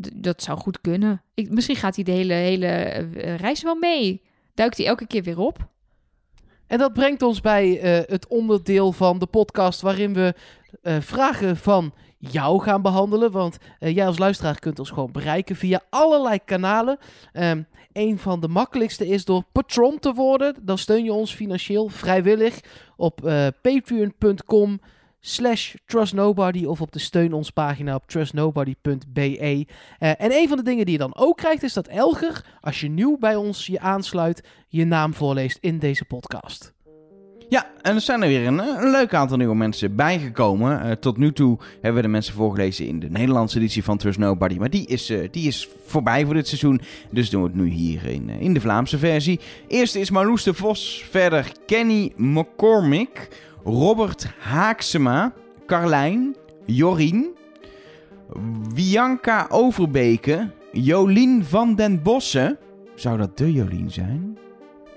D- 0.00 0.10
dat 0.14 0.42
zou 0.42 0.58
goed 0.58 0.80
kunnen. 0.80 1.22
Ik, 1.34 1.50
misschien 1.50 1.76
gaat 1.76 1.94
hij 1.94 2.04
de 2.04 2.10
hele, 2.12 2.32
hele 2.32 2.66
eh, 2.66 3.36
reis 3.36 3.62
wel 3.62 3.74
mee. 3.74 4.22
Duikt 4.54 4.76
hij 4.76 4.86
elke 4.86 5.06
keer 5.06 5.22
weer 5.22 5.38
op. 5.38 5.70
En 6.66 6.78
dat 6.78 6.92
brengt 6.92 7.22
ons 7.22 7.40
bij 7.40 7.80
eh, 7.80 8.08
het 8.08 8.26
onderdeel 8.26 8.92
van 8.92 9.18
de 9.18 9.26
podcast 9.26 9.80
waarin 9.80 10.14
we 10.14 10.34
eh, 10.82 10.96
vragen 11.00 11.56
van 11.56 11.92
jou 12.18 12.62
gaan 12.62 12.82
behandelen. 12.82 13.30
Want 13.30 13.58
eh, 13.78 13.94
jij 13.94 14.06
als 14.06 14.18
luisteraar 14.18 14.58
kunt 14.58 14.78
ons 14.78 14.90
gewoon 14.90 15.12
bereiken 15.12 15.56
via 15.56 15.80
allerlei 15.90 16.38
kanalen. 16.44 16.98
Ehm 17.32 17.62
een 17.92 18.18
van 18.18 18.40
de 18.40 18.48
makkelijkste 18.48 19.06
is 19.06 19.24
door 19.24 19.44
patron 19.52 19.98
te 19.98 20.12
worden. 20.12 20.54
Dan 20.62 20.78
steun 20.78 21.04
je 21.04 21.12
ons 21.12 21.34
financieel 21.34 21.88
vrijwillig 21.88 22.60
op 22.96 23.20
patreon.com 23.62 24.80
slash 25.24 25.74
trustnobody 25.86 26.64
of 26.64 26.80
op 26.80 26.92
de 26.92 26.98
steun 26.98 27.32
ons 27.32 27.50
pagina 27.50 27.94
op 27.94 28.06
trustnobody.be. 28.06 29.66
Eh, 29.98 30.08
en 30.18 30.32
een 30.32 30.48
van 30.48 30.56
de 30.56 30.62
dingen 30.62 30.84
die 30.84 30.94
je 30.94 31.00
dan 31.00 31.16
ook 31.16 31.36
krijgt 31.36 31.62
is 31.62 31.72
dat 31.72 31.86
Elger, 31.86 32.44
als 32.60 32.80
je 32.80 32.88
nieuw 32.88 33.18
bij 33.18 33.36
ons 33.36 33.66
je 33.66 33.80
aansluit, 33.80 34.44
je 34.68 34.84
naam 34.84 35.14
voorleest 35.14 35.58
in 35.60 35.78
deze 35.78 36.04
podcast. 36.04 36.72
Ja, 37.52 37.66
en 37.82 37.94
er 37.94 38.00
zijn 38.00 38.22
er 38.22 38.28
weer 38.28 38.46
een, 38.46 38.58
een 38.58 38.90
leuk 38.90 39.14
aantal 39.14 39.36
nieuwe 39.36 39.54
mensen 39.54 39.96
bijgekomen. 39.96 40.82
Eh, 40.82 40.90
tot 40.90 41.16
nu 41.16 41.32
toe 41.32 41.58
hebben 41.72 41.94
we 41.94 42.02
de 42.02 42.08
mensen 42.08 42.34
voorgelezen 42.34 42.86
in 42.86 43.00
de 43.00 43.10
Nederlandse 43.10 43.58
editie 43.58 43.84
van 43.84 43.98
Trust 43.98 44.18
Nobody. 44.18 44.56
Maar 44.56 44.70
die 44.70 44.86
is, 44.86 45.10
eh, 45.10 45.28
die 45.30 45.46
is 45.46 45.68
voorbij 45.86 46.24
voor 46.24 46.34
dit 46.34 46.48
seizoen. 46.48 46.80
Dus 47.10 47.30
doen 47.30 47.42
we 47.42 47.48
het 47.48 47.56
nu 47.56 47.68
hier 47.68 48.06
in, 48.06 48.30
eh, 48.30 48.40
in 48.40 48.54
de 48.54 48.60
Vlaamse 48.60 48.98
versie. 48.98 49.40
Eerste 49.68 50.00
is 50.00 50.10
Marloes 50.10 50.42
de 50.42 50.54
Vos. 50.54 51.04
Verder 51.10 51.52
Kenny 51.66 52.12
McCormick. 52.16 53.28
Robert 53.64 54.26
Haaksema. 54.38 55.32
Carlijn. 55.66 56.36
Jorien. 56.66 57.30
Wianka 58.74 59.46
Overbeke. 59.48 60.50
Jolien 60.72 61.44
van 61.44 61.74
den 61.74 62.02
Bossen. 62.02 62.58
Zou 62.94 63.18
dat 63.18 63.38
de 63.38 63.52
Jolien 63.52 63.90
zijn? 63.90 64.38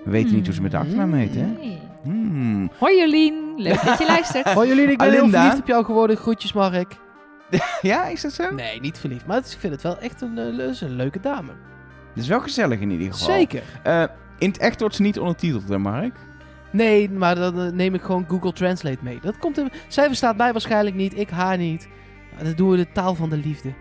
We 0.04 0.10
weten 0.10 0.34
niet 0.34 0.44
hoe 0.46 0.54
ze 0.54 0.62
met 0.62 0.70
de 0.70 0.76
achternaam 0.76 1.12
heet, 1.12 1.34
hè? 1.34 1.46
Nee. 1.46 1.78
Hmm. 2.02 2.70
Hoi 2.78 2.98
Jolien, 3.00 3.34
leuk 3.56 3.84
dat 3.84 3.98
je 3.98 4.06
luistert. 4.16 4.52
Hoi 4.52 4.68
jullie, 4.68 4.86
ik 4.90 4.98
ben 4.98 5.10
heel 5.10 5.28
verliefd 5.28 5.58
op 5.58 5.66
jou 5.66 5.84
geworden. 5.84 6.16
Groetjes 6.16 6.52
Mark. 6.52 6.96
Ja, 7.82 8.06
is 8.06 8.20
dat 8.20 8.32
zo? 8.32 8.50
Nee, 8.54 8.80
niet 8.80 8.98
verliefd, 8.98 9.26
maar 9.26 9.36
het 9.36 9.46
is- 9.46 9.52
ik 9.54 9.58
vind 9.60 9.72
het 9.72 9.82
wel 9.82 9.98
echt 9.98 10.20
een, 10.20 10.38
eh, 10.38 10.80
een 10.80 10.96
leuke 10.96 11.20
dame. 11.20 11.52
Dat 12.14 12.22
is 12.24 12.28
wel 12.28 12.40
gezellig 12.40 12.80
in 12.80 12.90
ieder 12.90 13.12
geval. 13.12 13.34
Zeker. 13.34 13.62
Eh, 13.82 14.02
in 14.38 14.48
het 14.48 14.58
echt 14.58 14.80
wordt 14.80 14.94
ze 14.94 15.02
niet 15.02 15.18
ondertiteld, 15.18 15.68
hè, 15.68 15.78
Mark? 15.78 16.14
Nee, 16.76 17.10
maar 17.10 17.34
dan 17.34 17.60
eh, 17.60 17.72
neem 17.72 17.94
ik 17.94 18.02
gewoon 18.02 18.24
Google 18.28 18.52
Translate 18.52 18.98
mee. 19.00 19.18
Dat 19.20 19.38
komt 19.38 19.58
in, 19.58 19.70
zij 19.88 20.06
verstaat 20.06 20.36
mij 20.36 20.52
waarschijnlijk 20.52 20.96
niet, 20.96 21.18
ik 21.18 21.30
haar 21.30 21.58
niet. 21.58 21.88
Dan 22.42 22.52
doen 22.52 22.70
we 22.70 22.76
de 22.76 22.92
taal 22.92 23.14
van 23.14 23.30
de 23.30 23.36
liefde. 23.36 23.72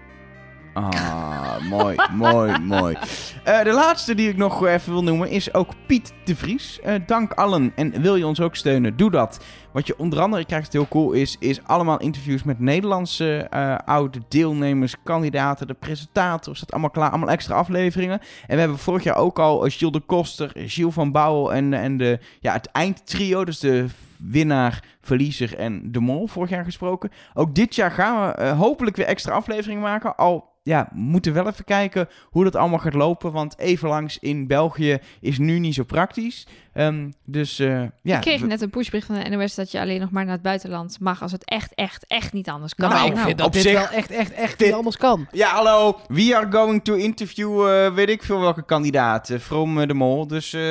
Ah, 0.76 1.61
mooi, 1.69 1.97
mooi, 2.11 2.59
mooi. 2.59 2.95
Eh, 3.43 3.63
de 3.63 3.71
laatste 3.71 4.15
die 4.15 4.30
ik 4.30 4.38
nog 4.38 4.65
even 4.65 4.91
wil 4.91 5.03
noemen 5.03 5.30
is 5.30 5.53
ook 5.53 5.73
Piet 5.88 6.13
de 6.23 6.36
Vries. 6.36 6.80
Eh, 6.80 6.93
dank 7.05 7.32
allen. 7.34 7.71
En 7.76 8.01
wil 8.01 8.15
je 8.15 8.28
ons 8.28 8.39
ook 8.39 8.55
steunen, 8.55 8.97
doe 8.97 9.11
dat. 9.11 9.45
Wat 9.71 9.88
je 9.88 9.97
onder 9.97 10.19
andere 10.19 10.45
krijgt, 10.45 10.73
heel 10.73 10.88
cool 10.88 11.11
is, 11.11 11.36
is 11.39 11.63
allemaal 11.63 11.99
interviews 11.99 12.43
met 12.43 12.59
Nederlandse 12.59 13.47
eh, 13.49 13.78
oude 13.86 14.19
deelnemers, 14.30 14.95
kandidaten, 15.03 15.67
de 15.67 15.73
presentators. 15.73 16.59
Dat 16.59 16.71
allemaal 16.71 16.89
klaar, 16.89 17.09
allemaal 17.09 17.30
extra 17.30 17.55
afleveringen. 17.55 18.19
En 18.47 18.53
we 18.53 18.59
hebben 18.59 18.78
vorig 18.78 19.03
jaar 19.03 19.17
ook 19.17 19.39
al 19.39 19.59
Gilles 19.59 19.93
de 19.93 19.99
Koster, 19.99 20.51
Gilles 20.55 20.93
van 20.93 21.11
Bouwel 21.11 21.53
en, 21.53 21.73
en 21.73 21.97
de, 21.97 22.19
ja, 22.39 22.53
het 22.53 22.71
eindtrio, 22.71 23.45
dus 23.45 23.59
de 23.59 23.86
winnaar, 24.17 24.84
verliezer 25.01 25.57
en 25.57 25.91
de 25.91 25.99
mol 25.99 26.28
vorig 26.28 26.49
jaar 26.49 26.63
gesproken. 26.63 27.11
Ook 27.34 27.55
dit 27.55 27.76
jaar 27.76 27.91
gaan 27.91 28.34
we 28.36 28.43
hopelijk 28.43 28.95
weer 28.95 29.05
extra 29.05 29.34
afleveringen 29.34 29.82
maken. 29.82 30.15
Al 30.15 30.53
ja, 30.66 30.89
moeten 30.93 31.34
wel 31.34 31.47
even 31.47 31.66
kijken 31.66 32.07
hoe 32.24 32.43
dat 32.43 32.55
allemaal 32.55 32.80
gaat 32.80 32.93
lopen. 32.93 33.32
Want 33.32 33.57
even 33.59 33.89
langs 33.89 34.20
in 34.20 34.47
België 34.47 34.97
is 35.22 35.38
nu 35.38 35.59
niet 35.59 35.74
zo 35.74 35.84
praktisch. 35.84 36.47
Ehm, 36.74 37.09
dus 37.26 37.59
eh, 37.59 37.82
ja. 38.01 38.16
ik 38.16 38.22
kreeg 38.22 38.41
net 38.43 38.61
een 38.61 38.70
pushbericht 38.70 39.07
van 39.07 39.16
de 39.20 39.30
NOS 39.30 39.55
dat 39.55 39.72
je 39.72 39.80
alleen 39.80 39.99
nog 39.99 40.11
maar 40.11 40.24
naar 40.24 40.34
het 40.34 40.41
buitenland 40.41 40.99
mag 40.99 41.22
als 41.22 41.32
het 41.32 41.45
echt, 41.45 41.74
echt, 41.76 42.05
echt 42.07 42.34
niet 42.34 42.49
anders 42.49 42.76
kan. 42.76 42.89
Nou, 42.89 43.01
Nou, 43.01 43.13
ik 43.20 43.26
vind 43.26 43.38
dat 43.38 43.47
op 43.47 43.53
dit 43.53 43.61
zich- 43.61 43.74
wel 43.74 43.88
echt, 43.89 44.11
echt, 44.11 44.32
echt 44.34 44.57
dit- 44.57 44.68
niet 44.68 44.76
anders 44.78 44.97
kan. 44.97 45.28
Ja, 45.32 45.49
hallo. 45.49 45.99
We 46.07 46.36
are 46.36 46.51
going 46.51 46.84
to 46.84 46.93
interview, 46.93 47.68
eh, 47.68 47.93
weet 47.93 48.09
ik 48.09 48.24
veel 48.24 48.39
welke 48.39 48.66
kandidaat. 48.66 49.30
eh, 49.30 49.39
from 49.39 49.88
de 49.88 49.93
mol. 49.93 50.28
Dus 50.28 50.53
eh, 50.53 50.61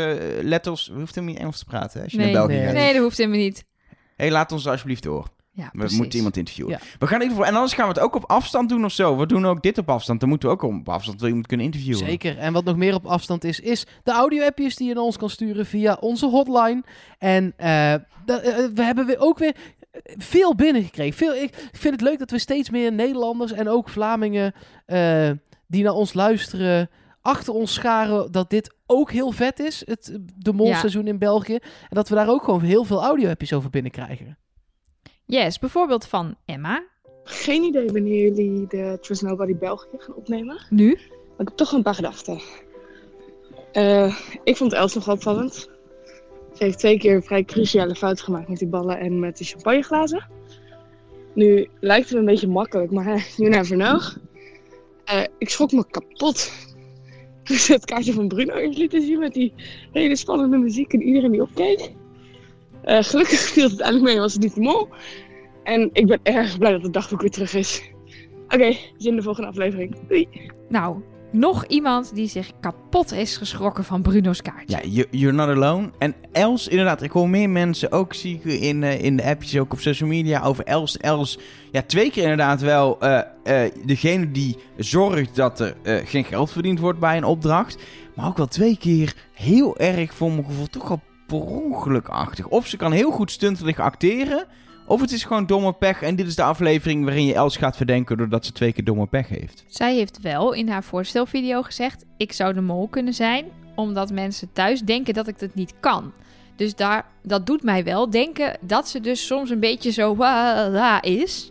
let 0.41 0.67
ons... 0.67 0.87
We 0.89 0.95
hoeven 0.95 1.15
hem 1.15 1.25
niet 1.25 1.39
Engels 1.39 1.59
te 1.59 1.65
praten, 1.65 1.99
hè, 1.99 2.03
als 2.05 2.13
je 2.13 2.19
Nee. 2.19 2.33
naar 2.33 2.47
België 2.47 2.57
Nee. 2.57 2.65
gaat. 2.67 2.75
Nee, 2.75 2.93
dat 2.93 3.03
hoeft 3.03 3.17
helemaal 3.17 3.39
niet. 3.39 3.65
hey, 4.17 4.31
laat 4.31 4.53
ons 4.53 4.67
alsjeblieft 4.69 5.03
door. 5.03 5.27
Ja, 5.57 5.69
We 5.73 5.79
precies. 5.79 5.99
moeten 5.99 6.17
iemand 6.17 6.37
interviewen. 6.37 6.73
Ja. 6.73 6.79
We 6.99 7.07
gaan 7.07 7.21
in 7.21 7.23
ieder 7.23 7.37
geval... 7.37 7.47
En 7.47 7.55
anders 7.55 7.75
gaan 7.75 7.89
we 7.89 7.93
het 7.93 8.03
ook 8.03 8.15
op 8.15 8.25
afstand 8.25 8.69
doen 8.69 8.85
of 8.85 8.93
zo. 8.93 9.17
We 9.17 9.27
doen 9.27 9.47
ook 9.47 9.63
dit 9.63 9.79
op 9.79 9.91
afstand. 9.91 10.21
Dan 10.21 10.29
moeten 10.29 10.49
we 10.49 10.55
ook 10.55 10.63
op 10.63 10.89
afstand 10.89 11.19
wil 11.19 11.29
iemand 11.29 11.47
kunnen 11.47 11.67
interviewen. 11.67 12.07
Zeker. 12.07 12.39
En 12.39 12.53
wat 12.53 12.65
nog 12.65 12.77
meer 12.77 12.95
op 12.95 13.07
afstand 13.07 13.45
is, 13.45 13.61
is 13.61 13.87
de 14.03 14.13
audio-appjes 14.13 14.77
die 14.77 14.89
je 14.89 14.95
naar 14.95 15.03
ons 15.03 15.17
kan 15.17 15.31
sturen 15.31 15.67
via 15.67 15.97
onze 16.01 16.27
hotline. 16.27 16.83
En 17.19 17.53
eh, 17.57 17.95
eh, 17.95 18.01
we 18.75 18.83
hebben 18.83 19.07
weer 19.07 19.19
ook 19.19 19.39
weer 19.39 19.55
veel 20.17 20.55
binnengekregen. 20.55 21.15
Veel, 21.15 21.35
ik 21.35 21.69
vind 21.73 21.95
het 21.95 22.03
leuk 22.03 22.19
dat 22.19 22.31
we 22.31 22.39
steeds 22.39 22.71
meer 22.71 22.93
Nederlanders 22.93 23.53
en 23.53 23.69
ook 23.69 23.89
Vlamingen 23.89 24.55
eh, 24.87 25.31
die 25.67 25.83
naar 25.83 25.93
ons 25.93 26.15
luisteren 26.15 26.91
achter 27.23 27.55
ons 27.55 27.75
scharen 27.75 28.33
dat 28.33 28.51
dit 28.51 28.75
ook 28.87 29.11
heel 29.11 29.31
vet 29.31 29.61
is, 29.61 29.83
het 29.85 30.19
de 30.37 30.53
molseizoen 30.53 31.07
in 31.07 31.19
België. 31.19 31.55
En 31.55 31.89
dat 31.89 32.09
we 32.09 32.15
daar 32.15 32.29
ook 32.29 32.45
gewoon 32.45 32.61
heel 32.61 32.85
veel 32.85 33.03
audio-appjes 33.03 33.53
over 33.53 33.71
binnenkrijgen. 33.71 34.39
Yes, 35.27 35.59
bijvoorbeeld 35.59 36.07
van 36.07 36.35
Emma. 36.45 36.85
Geen 37.25 37.63
idee 37.63 37.91
wanneer 37.91 38.23
jullie 38.23 38.67
de 38.67 38.99
Trust 39.01 39.23
Nobody 39.23 39.57
België 39.57 39.97
gaan 39.99 40.15
opnemen. 40.15 40.67
Nu? 40.71 40.93
Maar 41.09 41.41
ik 41.41 41.49
heb 41.49 41.57
toch 41.57 41.73
een 41.73 41.83
paar 41.83 41.95
gedachten. 41.95 42.41
Eh, 43.73 44.17
ik 44.45 44.57
vond 44.57 44.73
Els 44.73 44.95
nog 44.95 45.11
opvallend. 45.11 45.55
Ze 46.55 46.65
heeft 46.65 46.79
twee 46.79 46.99
keer 46.99 47.23
vrij 47.23 47.45
cruciale 47.45 47.95
fouten 47.95 48.25
gemaakt 48.25 48.49
met 48.49 48.59
die 48.59 48.69
ballen 48.69 48.99
en 48.99 49.19
met 49.19 49.39
de 49.39 49.45
champagneglazen. 49.45 50.27
Nu 51.35 51.69
lijkt 51.81 52.09
het 52.09 52.19
een 52.19 52.25
beetje 52.25 52.49
makkelijk, 52.49 52.91
maar 52.91 53.29
never 53.37 53.77
know. 53.77 54.03
Eh, 55.05 55.25
ik 55.39 55.49
schrok 55.49 55.73
me 55.73 55.87
kapot. 55.91 56.53
Toen 57.45 57.57
ze 57.65 57.73
het 57.73 57.85
kaartje 57.85 58.13
van 58.13 58.29
Bruno 58.29 58.55
eerst 58.55 58.79
lieten 58.79 59.03
zien 59.03 59.19
met 59.19 59.35
die 59.35 59.55
hele 59.93 60.17
spannende 60.17 60.57
muziek 60.57 60.93
en 60.93 61.03
iedereen 61.03 61.31
die 61.31 61.43
opkeek. 61.43 61.93
Eh, 62.85 63.03
gelukkig 63.03 63.39
viel 63.41 63.63
het 63.63 63.71
uiteindelijk 63.73 64.05
mee, 64.13 64.19
was 64.21 64.33
het 64.33 64.43
niet 64.43 64.55
de 64.55 64.61
mol. 64.61 64.89
En 65.63 65.91
ik 65.93 66.07
ben 66.07 66.19
erg 66.23 66.59
blij 66.59 66.73
dat 66.73 66.83
het 66.83 66.93
dagboek 66.93 67.21
weer 67.21 67.31
terug 67.31 67.55
is. 67.55 67.83
Oké, 68.49 68.73
zie 68.97 69.11
in 69.11 69.17
de 69.17 69.23
volgende 69.23 69.49
aflevering. 69.49 69.97
Doei! 70.09 70.29
Nou, 70.69 71.03
nog 71.33 71.67
iemand 71.67 72.15
die 72.15 72.29
zich 72.29 72.51
kapot 72.61 73.13
is 73.13 73.37
geschrokken 73.37 73.85
van 73.85 74.03
Bruno's 74.03 74.43
kaartje. 74.43 74.77
Ja, 74.77 74.89
you- 74.89 75.07
you're 75.11 75.37
not 75.37 75.49
alone. 75.49 75.91
En 75.99 76.15
Els, 76.33 76.69
inderdaad, 76.69 77.03
ik 77.03 77.11
hoor 77.11 77.29
meer 77.29 77.51
mensen 77.51 77.93
ook, 77.93 78.15
zie 78.15 78.35
ik 78.35 78.45
in, 78.45 78.83
eh, 78.83 79.03
in 79.05 79.17
de 79.17 79.25
appjes, 79.25 79.59
ook 79.59 79.73
op 79.73 79.81
social 79.81 80.09
media, 80.09 80.43
over 80.43 80.65
Els. 80.65 80.97
Els, 80.97 81.39
ja, 81.71 81.83
twee 81.83 82.11
keer 82.11 82.23
inderdaad 82.23 82.61
wel 82.61 82.99
eh, 83.01 83.21
eh, 83.65 83.73
degene 83.85 84.31
die 84.31 84.57
zorgt 84.77 85.37
dat 85.37 85.61
er 85.61 85.75
eh, 85.83 86.07
geen 86.07 86.25
geld 86.25 86.51
verdiend 86.51 86.79
wordt 86.81 86.99
bij 86.99 87.17
een 87.17 87.25
opdracht. 87.25 87.77
Maar 88.15 88.27
ook 88.27 88.37
wel 88.37 88.47
twee 88.47 88.77
keer 88.79 89.15
heel 89.33 89.77
erg, 89.79 90.15
voor 90.15 90.33
mijn 90.33 90.45
gevoel, 90.45 90.67
toch 90.67 90.89
wel 90.89 91.01
per. 91.41 92.49
Of 92.49 92.67
ze 92.67 92.77
kan 92.77 92.93
heel 92.93 93.11
goed 93.11 93.31
stuntelig 93.31 93.79
acteren, 93.79 94.47
of 94.87 95.01
het 95.01 95.13
is 95.13 95.25
gewoon 95.25 95.47
domme 95.47 95.73
pech. 95.73 96.03
En 96.03 96.17
dit 96.17 96.27
is 96.27 96.35
de 96.35 96.43
aflevering 96.43 97.05
waarin 97.05 97.27
je 97.27 97.35
Els 97.35 97.57
gaat 97.57 97.77
verdenken 97.77 98.17
doordat 98.17 98.45
ze 98.47 98.53
twee 98.53 98.73
keer 98.73 98.85
domme 98.85 99.07
pech 99.07 99.29
heeft. 99.29 99.65
Zij 99.67 99.95
heeft 99.95 100.21
wel 100.21 100.53
in 100.53 100.69
haar 100.69 100.85
voorstelvideo 100.85 101.63
gezegd: 101.63 102.05
ik 102.17 102.33
zou 102.33 102.55
de 102.55 102.61
mol 102.61 102.89
kunnen 102.89 103.15
zijn, 103.15 103.45
omdat 103.75 104.13
mensen 104.13 104.53
thuis 104.53 104.81
denken 104.81 105.15
dat 105.15 105.29
ik 105.29 105.39
dat 105.39 105.55
niet 105.55 105.75
kan. 105.81 106.13
Dus 106.57 106.75
daar, 106.75 107.07
dat 107.23 107.47
doet 107.47 107.63
mij 107.63 107.85
wel 107.85 108.11
denken 108.11 108.57
dat 108.61 108.89
ze 108.89 109.01
dus 109.01 109.27
soms 109.27 109.51
een 109.51 109.61
beetje 109.61 109.91
zo 109.91 110.17
wa- 110.17 110.71
wa- 110.71 111.03
is. 111.03 111.51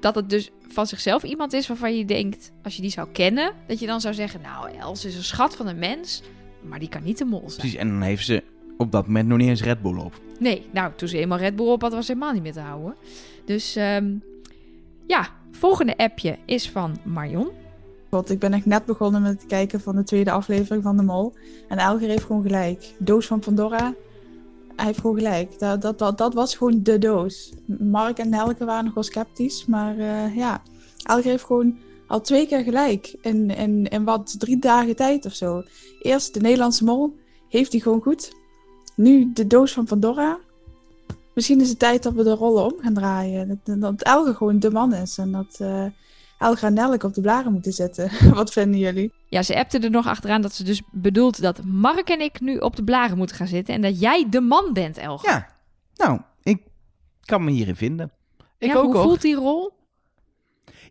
Dat 0.00 0.14
het 0.14 0.30
dus 0.30 0.50
van 0.68 0.86
zichzelf 0.86 1.22
iemand 1.22 1.52
is 1.52 1.66
waarvan 1.68 1.96
je 1.96 2.04
denkt, 2.04 2.52
als 2.62 2.76
je 2.76 2.82
die 2.82 2.90
zou 2.90 3.08
kennen, 3.12 3.52
dat 3.66 3.78
je 3.78 3.86
dan 3.86 4.00
zou 4.00 4.14
zeggen, 4.14 4.40
nou, 4.40 4.70
Els 4.78 5.04
is 5.04 5.16
een 5.16 5.24
schat 5.24 5.56
van 5.56 5.66
een 5.66 5.78
mens, 5.78 6.22
maar 6.62 6.78
die 6.78 6.88
kan 6.88 7.02
niet 7.02 7.18
de 7.18 7.24
mol 7.24 7.42
zijn. 7.46 7.58
Precies, 7.60 7.78
en 7.78 7.88
dan 7.88 8.02
heeft 8.02 8.24
ze 8.24 8.42
op 8.76 8.92
dat 8.92 9.06
moment 9.06 9.28
nog 9.28 9.38
niet 9.38 9.48
eens 9.48 9.62
Red 9.62 9.82
Bull 9.82 9.98
op. 9.98 10.20
Nee, 10.38 10.66
nou, 10.72 10.92
toen 10.96 11.08
ze 11.08 11.18
eenmaal 11.18 11.38
Red 11.38 11.56
Bull 11.56 11.66
op 11.66 11.82
had, 11.82 11.92
was 11.92 12.06
ze 12.06 12.12
helemaal 12.12 12.32
niet 12.32 12.42
meer 12.42 12.52
te 12.52 12.60
houden. 12.60 12.94
Dus 13.44 13.76
ehm, 13.76 14.14
ja, 15.06 15.28
volgende 15.50 15.96
appje 15.96 16.38
is 16.44 16.70
van 16.70 16.96
Marion. 17.04 17.48
Want 18.08 18.30
ik 18.30 18.38
ben 18.38 18.52
echt 18.52 18.66
net 18.66 18.84
begonnen 18.84 19.22
met 19.22 19.32
het 19.32 19.46
kijken 19.46 19.80
van 19.80 19.96
de 19.96 20.02
tweede 20.02 20.30
aflevering 20.30 20.82
van 20.82 20.96
De 20.96 21.02
Mol. 21.02 21.34
En 21.68 21.78
Elger 21.78 22.08
heeft 22.08 22.24
gewoon 22.24 22.42
gelijk. 22.42 22.94
Doos 22.98 23.26
van 23.26 23.38
Pandora, 23.38 23.94
hij 24.76 24.86
heeft 24.86 25.00
gewoon 25.00 25.16
gelijk. 25.16 25.58
Dat, 25.58 25.82
dat, 25.82 25.98
dat, 25.98 26.18
dat 26.18 26.34
was 26.34 26.56
gewoon 26.56 26.82
de 26.82 26.98
doos. 26.98 27.52
Mark 27.78 28.18
en 28.18 28.28
Nelke 28.28 28.64
waren 28.64 28.84
nog 28.84 28.94
wel 28.94 29.02
sceptisch. 29.02 29.66
Maar 29.66 29.98
eh, 29.98 30.36
ja, 30.36 30.62
Elger 31.02 31.30
heeft 31.30 31.44
gewoon 31.44 31.78
al 32.06 32.20
twee 32.20 32.46
keer 32.46 32.62
gelijk. 32.62 33.16
In, 33.20 33.50
in, 33.50 33.88
in 33.88 34.04
wat, 34.04 34.34
drie 34.38 34.58
dagen 34.58 34.96
tijd 34.96 35.26
of 35.26 35.34
zo. 35.34 35.62
Eerst 36.00 36.34
de 36.34 36.40
Nederlandse 36.40 36.84
Mol, 36.84 37.16
heeft 37.48 37.72
hij 37.72 37.80
gewoon 37.80 38.02
goed. 38.02 38.34
Nu 38.96 39.32
de 39.32 39.46
doos 39.46 39.72
van 39.72 39.84
Pandora. 39.84 40.38
Misschien 41.34 41.60
is 41.60 41.68
het 41.68 41.78
tijd 41.78 42.02
dat 42.02 42.12
we 42.12 42.22
de 42.22 42.34
rollen 42.34 42.64
om 42.64 42.74
gaan 42.80 42.94
draaien. 42.94 43.60
Dat, 43.64 43.98
dat 43.98 44.36
gewoon 44.36 44.58
de 44.58 44.70
man 44.70 44.94
is. 44.94 45.18
En 45.18 45.32
dat... 45.32 45.56
eh, 45.58 45.84
Elga 46.38 46.66
en 46.66 46.74
Nelke 46.74 47.06
op 47.06 47.14
de 47.14 47.20
blaren 47.20 47.52
moeten 47.52 47.72
zetten. 47.72 48.10
Wat 48.34 48.52
vinden 48.52 48.80
jullie? 48.80 49.12
Ja, 49.28 49.42
ze 49.42 49.56
appte 49.56 49.78
er 49.78 49.90
nog 49.90 50.06
achteraan 50.06 50.40
dat 50.42 50.54
ze 50.54 50.64
dus 50.64 50.82
bedoelt 50.92 51.40
dat 51.40 51.64
Mark 51.64 52.08
en 52.08 52.20
ik 52.20 52.40
nu 52.40 52.56
op 52.58 52.76
de 52.76 52.84
blaren 52.84 53.16
moeten 53.16 53.36
gaan 53.36 53.46
zitten. 53.46 53.74
En 53.74 53.80
dat 53.82 54.00
jij 54.00 54.26
de 54.30 54.40
man 54.40 54.72
bent, 54.72 54.98
Elga. 54.98 55.30
Ja, 55.30 55.46
nou, 56.06 56.20
ik 56.42 56.62
kan 57.24 57.44
me 57.44 57.50
hierin 57.50 57.76
vinden. 57.76 58.12
Ik 58.58 58.68
Ja, 58.68 58.76
ook 58.76 58.84
Hoe 58.84 58.94
hoor. 58.94 59.02
voelt 59.02 59.22
die 59.22 59.34
rol? 59.34 59.72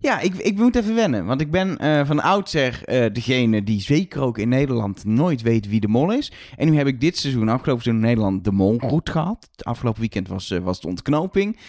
Ja, 0.05 0.19
ik, 0.19 0.35
ik 0.35 0.57
moet 0.57 0.75
even 0.75 0.95
wennen. 0.95 1.25
Want 1.25 1.41
ik 1.41 1.51
ben 1.51 1.77
eh, 1.77 2.05
van 2.05 2.19
oudsher 2.21 2.83
eh 2.83 3.13
degene 3.13 3.63
die 3.63 3.81
zeker 3.81 4.21
ook 4.21 4.37
in 4.37 4.49
Nederland 4.49 5.05
nooit 5.05 5.41
weet 5.41 5.67
wie 5.67 5.79
de 5.79 5.87
mol 5.87 6.11
is. 6.11 6.31
En 6.57 6.69
nu 6.69 6.77
heb 6.77 6.87
ik 6.87 6.99
dit 7.01 7.17
seizoen, 7.17 7.49
afgelopen 7.49 7.83
seizoen 7.83 8.03
in 8.03 8.09
Nederland, 8.09 8.43
de 8.43 8.51
mol 8.51 8.77
goed 8.79 9.09
gehad. 9.09 9.47
Het 9.51 9.65
afgelopen 9.65 9.99
weekend 9.99 10.27
was, 10.27 10.51
eh, 10.51 10.59
was 10.59 10.81
de 10.81 10.87
ontknoping. 10.87 11.59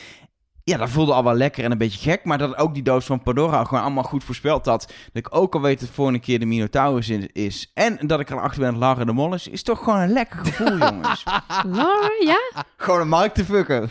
Ja, 0.64 0.76
dat 0.76 0.88
voelde 0.90 1.12
al 1.12 1.24
wel 1.24 1.34
lekker 1.34 1.64
en 1.64 1.70
een 1.70 1.78
beetje 1.78 2.10
gek. 2.10 2.24
Maar 2.24 2.38
dat 2.38 2.56
ook 2.58 2.74
die 2.74 2.82
doos 2.82 3.04
van 3.06 3.22
Pandora 3.22 3.64
gewoon 3.64 3.82
allemaal 3.82 4.02
goed 4.02 4.24
voorspeld 4.24 4.66
had. 4.66 4.80
Dat 4.86 5.24
ik 5.26 5.34
ook 5.36 5.54
al 5.54 5.60
weet 5.60 5.80
dat 5.80 5.88
volgende 5.88 6.20
keer 6.20 6.38
de 6.38 6.46
Minotaurus 6.46 7.08
in- 7.08 7.30
is. 7.32 7.70
En 7.74 7.98
dat 8.06 8.20
ik 8.20 8.30
er 8.30 8.40
achter 8.40 8.60
ben 8.60 8.70
dat 8.70 8.80
Lara 8.80 9.04
de 9.04 9.12
mol 9.12 9.34
is. 9.34 9.48
Is 9.48 9.62
toch 9.62 9.78
gewoon 9.78 9.98
een 10.00 10.12
lekker 10.12 10.38
gevoel, 10.44 10.78
jongens. 10.90 11.24
Laura, 11.66 12.10
ja? 12.24 12.64
gewoon 12.76 13.00
een 13.00 13.08
Mark 13.08 13.34
te 13.34 13.44
fucken. 13.44 13.88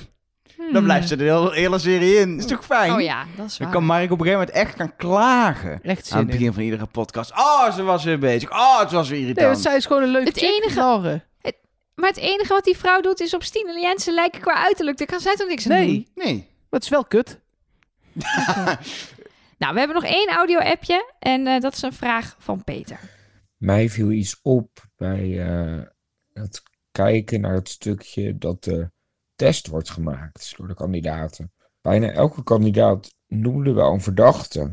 Hmm. 0.58 0.74
Dan 0.74 0.84
blijft 0.84 1.08
ze 1.08 1.16
de 1.16 1.24
hele, 1.24 1.54
hele 1.54 1.80
serie 1.80 2.16
in. 2.16 2.38
Is 2.38 2.46
toch 2.46 2.66
fijn? 2.66 2.92
Oh 2.94 3.02
ja, 3.02 3.26
dat 3.36 3.46
is 3.46 3.58
Dan 3.58 3.68
waar. 3.68 3.76
kan 3.76 3.86
Mark 3.86 4.04
op 4.12 4.20
een 4.20 4.26
gegeven 4.26 4.40
moment 4.40 4.50
echt 4.68 4.76
gaan 4.76 4.96
klagen. 4.96 5.80
Echt 5.82 6.12
Aan 6.12 6.20
het 6.20 6.28
in. 6.30 6.38
begin 6.38 6.54
van 6.54 6.64
iedere 6.64 6.86
podcast. 6.86 7.32
Oh, 7.32 7.72
ze 7.74 7.84
was 7.84 8.04
weer 8.04 8.20
bezig. 8.20 8.52
Oh, 8.52 8.80
het 8.80 8.92
was 8.92 9.10
weer 9.10 9.20
Nee, 9.20 9.28
irritant. 9.28 9.52
want 9.52 9.64
zij 9.64 9.76
is 9.76 9.86
gewoon 9.86 10.04
een 10.04 10.10
leuke 10.10 10.28
Het 10.30 10.42
enige- 10.42 10.80
Lauren. 10.80 11.24
Maar 11.96 12.10
het 12.10 12.18
enige 12.20 12.54
wat 12.54 12.64
die 12.64 12.78
vrouw 12.78 13.02
doet 13.02 13.20
is 13.22 13.34
op 13.34 13.44
Stine 13.44 13.80
Jensen 13.82 14.14
lijken 14.14 14.42
qua 14.42 14.54
uiterlijk. 14.64 14.98
Daar 14.98 15.08
kan 15.08 15.20
zij 15.20 15.36
toch 15.36 15.48
niks 15.48 15.70
aan 15.70 15.78
Nee, 15.78 15.88
doen? 15.88 16.08
Nee. 16.26 16.36
maar 16.36 16.46
het 16.70 16.84
is 16.84 16.90
wel 16.90 17.06
kut. 17.06 17.40
Nou, 19.58 19.74
we 19.74 19.80
hebben 19.80 20.02
nog 20.02 20.12
één 20.12 20.30
audio-appje. 20.30 21.14
En 21.20 21.48
eh, 21.48 21.60
dat 21.60 21.74
is 21.74 21.82
een 21.82 21.94
vraag 21.94 22.36
van 22.40 22.64
Peter. 22.64 23.00
Mij 23.58 23.90
viel 23.90 24.12
iets 24.12 24.40
op 24.42 24.70
bij 24.96 25.48
eh, 25.48 25.82
het 26.34 26.62
kijken 26.92 27.42
naar 27.42 27.54
het 27.54 27.70
stukje 27.70 28.38
dat 28.38 28.64
de 28.64 28.90
test 29.36 29.68
wordt 29.68 29.90
gemaakt 29.90 30.54
door 30.58 30.68
de 30.68 30.74
kandidaten. 30.74 31.52
Bijna 31.82 32.12
elke 32.12 32.44
kandidaat 32.44 33.16
noemde 33.28 33.74
wel 33.74 33.94
een 33.94 34.02
verdachte. 34.02 34.70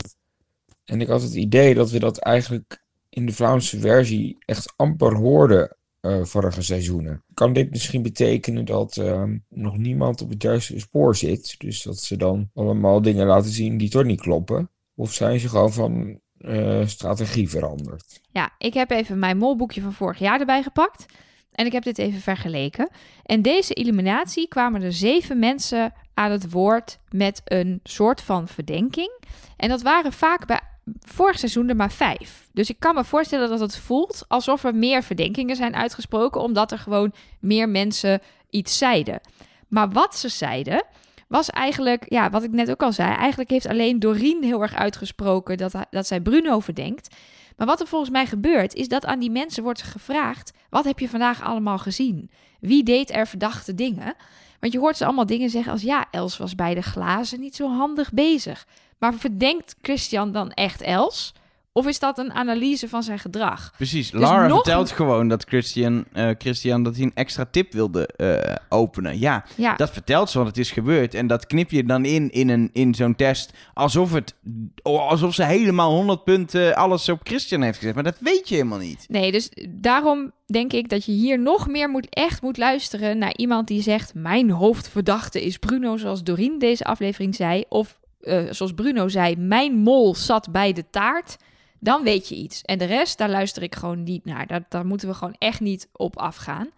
En 0.84 1.00
ik 1.00 1.08
had 1.08 1.22
het 1.22 1.34
idee 1.34 1.74
dat 1.74 1.90
we 1.90 1.98
dat 1.98 2.18
eigenlijk 2.18 2.84
in 3.08 3.26
de 3.26 3.32
Vlaamse 3.32 3.78
versie 3.78 4.36
echt 4.38 4.72
amper 4.76 5.14
hoorden 5.14 5.76
eh, 6.00 6.24
vorige 6.24 6.62
seizoenen. 6.62 7.24
Kan 7.34 7.52
dit 7.52 7.70
misschien 7.70 8.02
betekenen 8.02 8.64
dat 8.64 8.96
eh, 8.96 9.22
nog 9.48 9.76
niemand 9.76 10.22
op 10.22 10.30
het 10.30 10.42
juiste 10.42 10.78
spoor 10.78 11.16
zit? 11.16 11.54
Dus 11.58 11.82
dat 11.82 11.98
ze 11.98 12.16
dan 12.16 12.50
allemaal 12.54 13.02
dingen 13.02 13.26
laten 13.26 13.50
zien 13.50 13.76
die 13.76 13.90
toch 13.90 14.04
niet 14.04 14.20
kloppen? 14.20 14.70
Of 14.94 15.12
zijn 15.12 15.40
ze 15.40 15.48
gewoon 15.48 15.72
van 15.72 16.20
eh, 16.38 16.86
strategie 16.86 17.48
veranderd? 17.48 18.20
Ja, 18.30 18.54
ik 18.58 18.74
heb 18.74 18.90
even 18.90 19.18
mijn 19.18 19.36
molboekje 19.36 19.80
van 19.80 19.92
vorig 19.92 20.18
jaar 20.18 20.40
erbij 20.40 20.62
gepakt. 20.62 21.06
En 21.52 21.66
ik 21.66 21.72
heb 21.72 21.82
dit 21.82 21.98
even 21.98 22.20
vergeleken. 22.20 22.88
En 23.24 23.42
deze 23.42 23.74
eliminatie 23.74 24.48
kwamen 24.48 24.82
er 24.82 24.92
zeven 24.92 25.38
mensen 25.38 25.92
aan 26.14 26.30
het 26.30 26.50
woord 26.50 26.98
met 27.10 27.42
een 27.44 27.80
soort 27.82 28.20
van 28.20 28.48
verdenking. 28.48 29.10
En 29.56 29.68
dat 29.68 29.82
waren 29.82 30.12
vaak 30.12 30.46
bij 30.46 30.60
vorig 31.00 31.38
seizoen 31.38 31.68
er 31.68 31.76
maar 31.76 31.92
vijf. 31.92 32.48
Dus 32.52 32.70
ik 32.70 32.76
kan 32.78 32.94
me 32.94 33.04
voorstellen 33.04 33.48
dat 33.48 33.60
het 33.60 33.76
voelt 33.76 34.24
alsof 34.28 34.64
er 34.64 34.74
meer 34.74 35.02
verdenkingen 35.02 35.56
zijn 35.56 35.74
uitgesproken, 35.74 36.40
omdat 36.40 36.72
er 36.72 36.78
gewoon 36.78 37.12
meer 37.40 37.68
mensen 37.68 38.20
iets 38.50 38.78
zeiden. 38.78 39.20
Maar 39.68 39.90
wat 39.90 40.16
ze 40.16 40.28
zeiden, 40.28 40.84
was 41.28 41.50
eigenlijk, 41.50 42.04
ja, 42.08 42.30
wat 42.30 42.42
ik 42.42 42.50
net 42.50 42.70
ook 42.70 42.82
al 42.82 42.92
zei, 42.92 43.14
eigenlijk 43.14 43.50
heeft 43.50 43.66
alleen 43.66 43.98
Doreen 43.98 44.42
heel 44.42 44.62
erg 44.62 44.74
uitgesproken 44.74 45.56
dat, 45.56 45.74
dat 45.90 46.06
zij 46.06 46.20
Bruno 46.20 46.60
verdenkt. 46.60 47.16
Maar 47.56 47.66
wat 47.66 47.80
er 47.80 47.86
volgens 47.86 48.10
mij 48.10 48.26
gebeurt, 48.26 48.74
is 48.74 48.88
dat 48.88 49.04
aan 49.04 49.18
die 49.18 49.30
mensen 49.30 49.62
wordt 49.62 49.82
gevraagd: 49.82 50.52
wat 50.70 50.84
heb 50.84 50.98
je 50.98 51.08
vandaag 51.08 51.42
allemaal 51.42 51.78
gezien? 51.78 52.30
Wie 52.60 52.82
deed 52.82 53.10
er 53.10 53.26
verdachte 53.26 53.74
dingen? 53.74 54.14
Want 54.60 54.72
je 54.72 54.78
hoort 54.78 54.96
ze 54.96 55.04
allemaal 55.04 55.26
dingen 55.26 55.50
zeggen 55.50 55.72
als: 55.72 55.82
ja, 55.82 56.06
Els 56.10 56.36
was 56.36 56.54
bij 56.54 56.74
de 56.74 56.82
glazen 56.82 57.40
niet 57.40 57.56
zo 57.56 57.68
handig 57.68 58.12
bezig. 58.12 58.66
Maar 58.98 59.14
verdenkt 59.14 59.76
Christian 59.82 60.32
dan 60.32 60.50
echt 60.50 60.80
Els? 60.80 61.32
Of 61.74 61.86
is 61.86 61.98
dat 61.98 62.18
een 62.18 62.32
analyse 62.32 62.88
van 62.88 63.02
zijn 63.02 63.18
gedrag? 63.18 63.72
Precies. 63.76 64.10
Dus 64.10 64.20
Lara 64.20 64.46
nog- 64.46 64.62
vertelt 64.62 64.90
gewoon 64.90 65.28
dat 65.28 65.44
Christian, 65.44 66.04
eh, 66.12 66.28
Christian 66.38 66.82
dat 66.82 66.94
hij 66.96 67.04
een 67.04 67.14
extra 67.14 67.44
tip 67.50 67.72
wilde 67.72 68.06
eh, 68.06 68.54
openen. 68.68 69.18
Ja, 69.18 69.44
Ja, 69.56 69.74
dat 69.76 69.90
vertelt 69.90 70.30
ze, 70.30 70.36
want 70.36 70.48
het 70.48 70.58
is 70.58 70.70
gebeurd. 70.70 71.14
En 71.14 71.26
dat 71.26 71.46
knip 71.46 71.70
je 71.70 71.84
dan 71.84 72.04
in, 72.04 72.30
in, 72.30 72.48
een, 72.48 72.70
in 72.72 72.94
zo'n 72.94 73.14
test. 73.16 73.52
Alsof, 73.74 74.12
het, 74.12 74.34
oh, 74.82 75.08
alsof 75.08 75.34
ze 75.34 75.44
helemaal 75.44 75.90
100 75.92 76.24
punten 76.24 76.74
alles 76.76 77.08
op 77.08 77.20
Christian 77.22 77.62
heeft 77.62 77.78
gezet. 77.78 77.94
Maar 77.94 78.04
dat 78.04 78.16
weet 78.20 78.48
je 78.48 78.54
helemaal 78.54 78.78
niet. 78.78 79.04
Nee, 79.08 79.32
dus 79.32 79.50
daarom 79.68 80.32
denk 80.46 80.72
ik 80.72 80.88
dat 80.88 81.04
je 81.04 81.12
hier 81.12 81.38
nog 81.38 81.68
meer 81.68 81.88
moet, 81.88 82.06
echt 82.08 82.42
moet 82.42 82.56
luisteren 82.56 83.18
naar 83.18 83.36
iemand 83.36 83.68
die 83.68 83.82
zegt: 83.82 84.14
Mijn 84.14 84.50
hoofdverdachte 84.50 85.44
is 85.44 85.56
Bruno, 85.58 85.96
zoals 85.96 86.22
Doreen 86.22 86.58
deze 86.58 86.84
aflevering 86.84 87.34
zei. 87.34 87.64
Of 87.68 87.98
eh, 88.20 88.42
zoals 88.50 88.72
Bruno 88.74 89.08
zei: 89.08 89.36
Mijn 89.36 89.74
mol 89.78 90.14
zat 90.14 90.50
bij 90.50 90.72
de 90.72 90.84
taart. 90.90 91.36
Dan 91.82 92.02
weet 92.02 92.28
je 92.28 92.34
iets. 92.34 92.62
En 92.62 92.78
de 92.78 92.84
rest, 92.84 93.18
daar 93.18 93.30
luister 93.30 93.62
ik 93.62 93.74
gewoon 93.74 94.02
niet 94.02 94.24
naar. 94.24 94.46
Daar, 94.46 94.64
daar 94.68 94.86
moeten 94.86 95.08
we 95.08 95.14
gewoon 95.14 95.34
echt 95.38 95.60
niet 95.60 95.88
op 95.92 96.16
afgaan. 96.16 96.68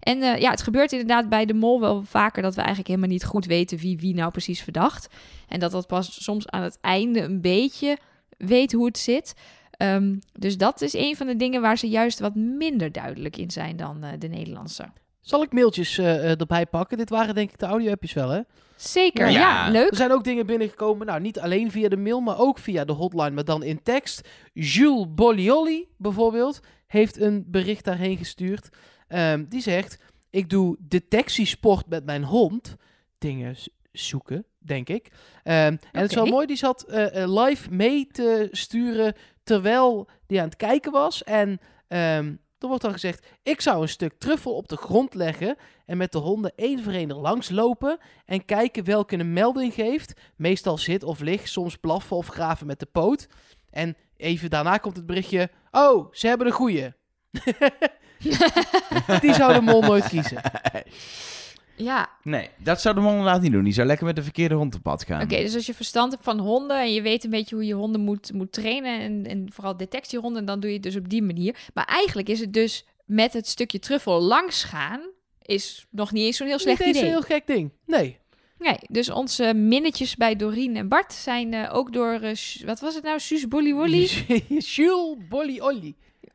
En 0.00 0.22
eh, 0.22 0.40
ja, 0.40 0.50
het 0.50 0.62
gebeurt 0.62 0.92
inderdaad 0.92 1.28
bij 1.28 1.46
de 1.46 1.54
mol 1.54 1.80
wel 1.80 2.02
vaker 2.02 2.42
dat 2.42 2.54
we 2.54 2.58
eigenlijk 2.60 2.88
helemaal 2.88 3.10
niet 3.10 3.24
goed 3.24 3.46
weten 3.46 3.78
wie 3.78 3.98
wie 3.98 4.14
nou 4.14 4.30
precies 4.30 4.62
verdacht. 4.62 5.08
En 5.48 5.60
dat 5.60 5.70
dat 5.70 5.86
pas 5.86 6.24
soms 6.24 6.48
aan 6.48 6.62
het 6.62 6.78
einde 6.80 7.20
een 7.20 7.40
beetje 7.40 7.98
weet 8.38 8.72
hoe 8.72 8.86
het 8.86 8.98
zit. 8.98 9.34
Ehm, 9.70 10.16
dus 10.32 10.56
dat 10.56 10.80
is 10.80 10.94
een 10.94 11.16
van 11.16 11.26
de 11.26 11.36
dingen 11.36 11.60
waar 11.60 11.78
ze 11.78 11.88
juist 11.88 12.18
wat 12.18 12.34
minder 12.34 12.92
duidelijk 12.92 13.36
in 13.36 13.50
zijn 13.50 13.76
dan 13.76 14.02
eh, 14.02 14.10
de 14.18 14.28
Nederlandse. 14.28 14.88
Zal 15.30 15.42
ik 15.42 15.52
mailtjes 15.52 15.98
eh, 15.98 16.14
eh, 16.14 16.40
erbij 16.40 16.66
pakken? 16.66 16.98
Dit 16.98 17.10
waren 17.10 17.34
denk 17.34 17.50
ik 17.50 17.58
de 17.58 17.66
audio-appjes 17.66 18.12
wel, 18.12 18.28
hè? 18.28 18.40
Zeker, 18.76 19.30
Ja. 19.30 19.66
ja, 19.66 19.70
leuk. 19.70 19.90
Er 19.90 19.96
zijn 19.96 20.12
ook 20.12 20.24
dingen 20.24 20.46
binnengekomen, 20.46 21.06
nou 21.06 21.20
niet 21.20 21.40
alleen 21.40 21.70
via 21.70 21.88
de 21.88 21.96
mail, 21.96 22.20
maar 22.20 22.38
ook 22.38 22.58
via 22.58 22.84
de 22.84 22.92
hotline, 22.92 23.30
maar 23.30 23.44
dan 23.44 23.62
in 23.62 23.82
tekst. 23.82 24.28
Jules 24.52 25.06
Bollioli 25.14 25.88
bijvoorbeeld 25.96 26.60
heeft 26.86 27.20
een 27.20 27.44
bericht 27.46 27.84
daarheen 27.84 28.16
gestuurd. 28.16 28.68
Ehm, 29.08 29.44
die 29.48 29.60
zegt, 29.60 29.98
ik 30.30 30.50
doe 30.50 30.76
detectiesport 30.78 31.86
met 31.88 32.04
mijn 32.04 32.24
hond. 32.24 32.76
Dingen 33.18 33.56
zoeken, 33.92 34.44
denk 34.58 34.88
ik. 34.88 35.08
Ehm, 35.42 35.56
en 35.56 35.78
het 35.90 36.10
is 36.10 36.16
wel 36.16 36.26
mooi, 36.26 36.46
die 36.46 36.56
zat 36.56 36.82
eh, 36.82 37.22
eh, 37.22 37.32
live 37.44 37.70
mee 37.70 38.06
te 38.06 38.48
sturen 38.50 39.14
terwijl 39.42 40.08
die 40.26 40.38
aan 40.38 40.46
het 40.46 40.56
kijken 40.56 40.92
was. 40.92 41.24
En 41.24 41.60
ehm, 41.88 42.34
er 42.62 42.68
wordt 42.68 42.82
dan 42.82 42.92
gezegd, 42.92 43.26
ik 43.42 43.60
zou 43.60 43.82
een 43.82 43.88
stuk 43.88 44.12
truffel 44.18 44.54
op 44.54 44.68
de 44.68 44.76
grond 44.76 45.14
leggen 45.14 45.56
en 45.86 45.96
met 45.96 46.12
de 46.12 46.18
honden 46.18 46.52
één 46.56 46.82
voor 46.82 46.92
één 46.92 47.10
er 47.10 47.16
langs 47.16 47.48
lopen 47.50 47.98
en 48.24 48.44
kijken 48.44 48.84
welke 48.84 49.18
een 49.18 49.32
melding 49.32 49.74
geeft. 49.74 50.20
Meestal 50.36 50.78
zit 50.78 51.02
of 51.02 51.20
ligt, 51.20 51.48
soms 51.48 51.76
blaffen 51.76 52.16
of 52.16 52.26
graven 52.26 52.66
met 52.66 52.78
de 52.78 52.86
poot. 52.86 53.28
En 53.70 53.96
even 54.16 54.50
daarna 54.50 54.76
komt 54.76 54.96
het 54.96 55.06
berichtje, 55.06 55.50
oh, 55.70 56.12
ze 56.12 56.26
hebben 56.26 56.46
een 56.46 56.52
goeie. 56.52 56.92
Die 59.20 59.34
zou 59.34 59.54
de 59.54 59.60
mol 59.60 59.82
nooit 59.82 60.08
kiezen. 60.08 60.40
Ja, 61.82 62.08
Nee, 62.22 62.48
dat 62.58 62.80
zou 62.80 62.94
de 62.94 63.00
man 63.00 63.10
inderdaad 63.16 63.40
niet 63.42 63.52
doen. 63.52 63.64
Die 63.64 63.72
zou 63.72 63.86
lekker 63.86 64.06
met 64.06 64.16
de 64.16 64.22
verkeerde 64.22 64.54
hond 64.54 64.74
op 64.74 64.82
pad 64.82 65.04
gaan. 65.04 65.22
oké. 65.22 65.36
dus 65.36 65.54
als 65.54 65.66
je 65.66 65.74
verstand 65.74 66.12
hebt 66.12 66.24
van 66.24 66.38
honden 66.38 66.80
en 66.80 66.92
je 66.92 67.02
weet 67.02 67.24
een 67.24 67.30
beetje 67.30 67.54
hoe 67.54 67.64
je 67.66 67.74
honden 67.74 68.00
moet, 68.00 68.32
moet 68.32 68.52
trainen 68.52 69.00
en, 69.00 69.26
en 69.26 69.48
vooral 69.52 69.76
detectiehonden, 69.76 70.44
dan 70.44 70.60
doe 70.60 70.68
je 70.70 70.74
het 70.76 70.84
dus 70.84 70.96
op 70.96 71.08
die 71.08 71.22
manier. 71.22 71.56
Maar 71.74 71.84
eigenlijk 71.84 72.28
is 72.28 72.40
het 72.40 72.52
dus 72.52 72.84
met 73.04 73.32
het 73.32 73.48
stukje 73.48 73.78
truffel 73.78 74.20
langs 74.20 74.64
gaan, 74.64 75.00
is 75.42 75.86
nog 75.90 76.12
niet 76.12 76.24
eens 76.24 76.36
zo'n 76.36 76.46
heel 76.46 76.56
Niet 76.56 76.64
slecht 76.64 76.80
eens 76.80 76.90
een 76.96 76.96
idee. 77.02 77.10
heel 77.10 77.22
gek 77.22 77.46
ding. 77.46 77.70
Nee. 77.86 78.18
Nee, 78.58 78.76
dus 78.88 79.10
onze 79.10 79.54
minnetjes 79.54 80.16
bij 80.16 80.36
Doreen 80.36 80.76
en 80.76 80.88
Bart 80.88 81.12
zijn 81.12 81.54
eh, 81.54 81.74
ook 81.74 81.92
door, 81.92 82.12
eh, 82.12 82.34
wat 82.64 82.80
was 82.80 82.94
het 82.94 83.04
nou, 83.04 83.20
Suus 83.20 83.48
Bolly 83.48 83.72
Wolly? 83.74 84.08
Jules 84.74 85.16
Bolly 85.28 85.60
Olly. 85.60 85.94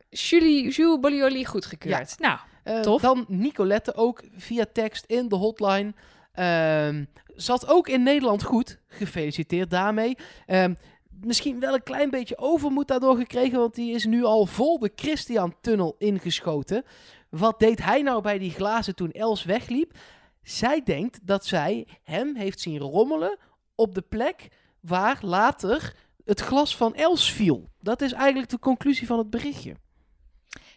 Julie, 0.10 0.70
Jules 0.70 1.00
Bolly 1.00 1.20
Wolly 1.20 1.44
goedgekeurd. 1.44 2.20
Nou, 2.20 2.34
Eh, 2.34 2.42
Tof. 2.82 3.02
Dan 3.02 3.26
Nicolette 3.28 3.96
ook 3.96 4.24
via 4.36 4.66
tekst 4.74 5.06
in 5.06 5.28
de 5.28 5.36
hotline. 5.36 5.94
Ehm, 6.34 7.06
zat 7.36 7.68
ook 7.68 7.88
in 7.88 8.04
Nederland 8.04 8.44
goed. 8.44 8.80
Gefeliciteerd 8.88 9.70
daarmee. 9.70 10.18
Ehm, 10.46 10.74
misschien 11.22 11.60
wel 11.60 11.74
een 11.74 11.84
klein 11.84 12.10
beetje 12.10 12.38
overmoed 12.38 12.88
daardoor 12.88 13.18
gekregen, 13.18 13.60
want 13.60 13.76
die 13.76 13.94
is 13.94 14.06
nu 14.06 14.24
al 14.24 14.46
vol 14.46 14.80
de 14.80 14.92
Christian-tunnel 14.96 15.96
ingeschoten. 15.98 16.84
Wat 17.30 17.60
deed 17.60 17.84
hij 17.84 18.02
nou 18.02 18.22
bij 18.22 18.38
die 18.38 18.52
glazen 18.52 18.96
toen 18.96 19.12
Els 19.12 19.44
wegliep? 19.44 19.98
Zij 20.44 20.84
denkt 20.84 21.20
dat 21.24 21.46
zij 21.46 21.88
hem 22.04 22.36
heeft 22.36 22.60
zien 22.60 22.80
rommelen 22.80 23.38
op 23.76 23.96
de 23.96 24.02
plek 24.02 24.48
waar 24.80 25.18
later 25.22 25.96
het 26.26 26.40
glas 26.40 26.78
van 26.78 26.96
Els 26.96 27.32
viel. 27.32 27.70
Dat 27.80 28.02
is 28.02 28.12
eigenlijk 28.12 28.50
de 28.50 28.60
conclusie 28.60 29.08
van 29.08 29.18
het 29.18 29.30
berichtje. 29.30 29.76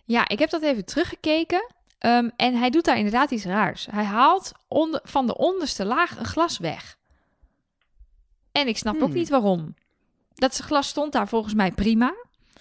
ja, 0.05 0.29
ik 0.29 0.39
heb 0.39 0.51
dat 0.51 0.63
even 0.63 0.85
teruggekeken. 0.85 1.77
Ehm, 1.99 2.29
en 2.37 2.55
hij 2.55 2.71
doet 2.71 2.85
daar 2.85 2.97
inderdaad 2.97 3.31
iets 3.31 3.45
raars. 3.45 3.87
Hij 3.91 4.05
haalt 4.05 4.53
onder, 4.69 5.01
van 5.05 5.27
de 5.27 5.37
onderste 5.37 5.85
laag 5.85 6.19
een 6.19 6.25
glas 6.25 6.59
weg. 6.59 6.97
En 8.53 8.69
ik 8.69 8.77
snap 8.79 8.95
ook 8.95 9.03
Hmm. 9.09 9.13
niet 9.13 9.29
waarom. 9.29 9.75
Dat 10.35 10.57
glas 10.57 10.89
stond 10.89 11.13
daar 11.13 11.29
volgens 11.29 11.55
mij 11.55 11.73
prima. 11.73 12.15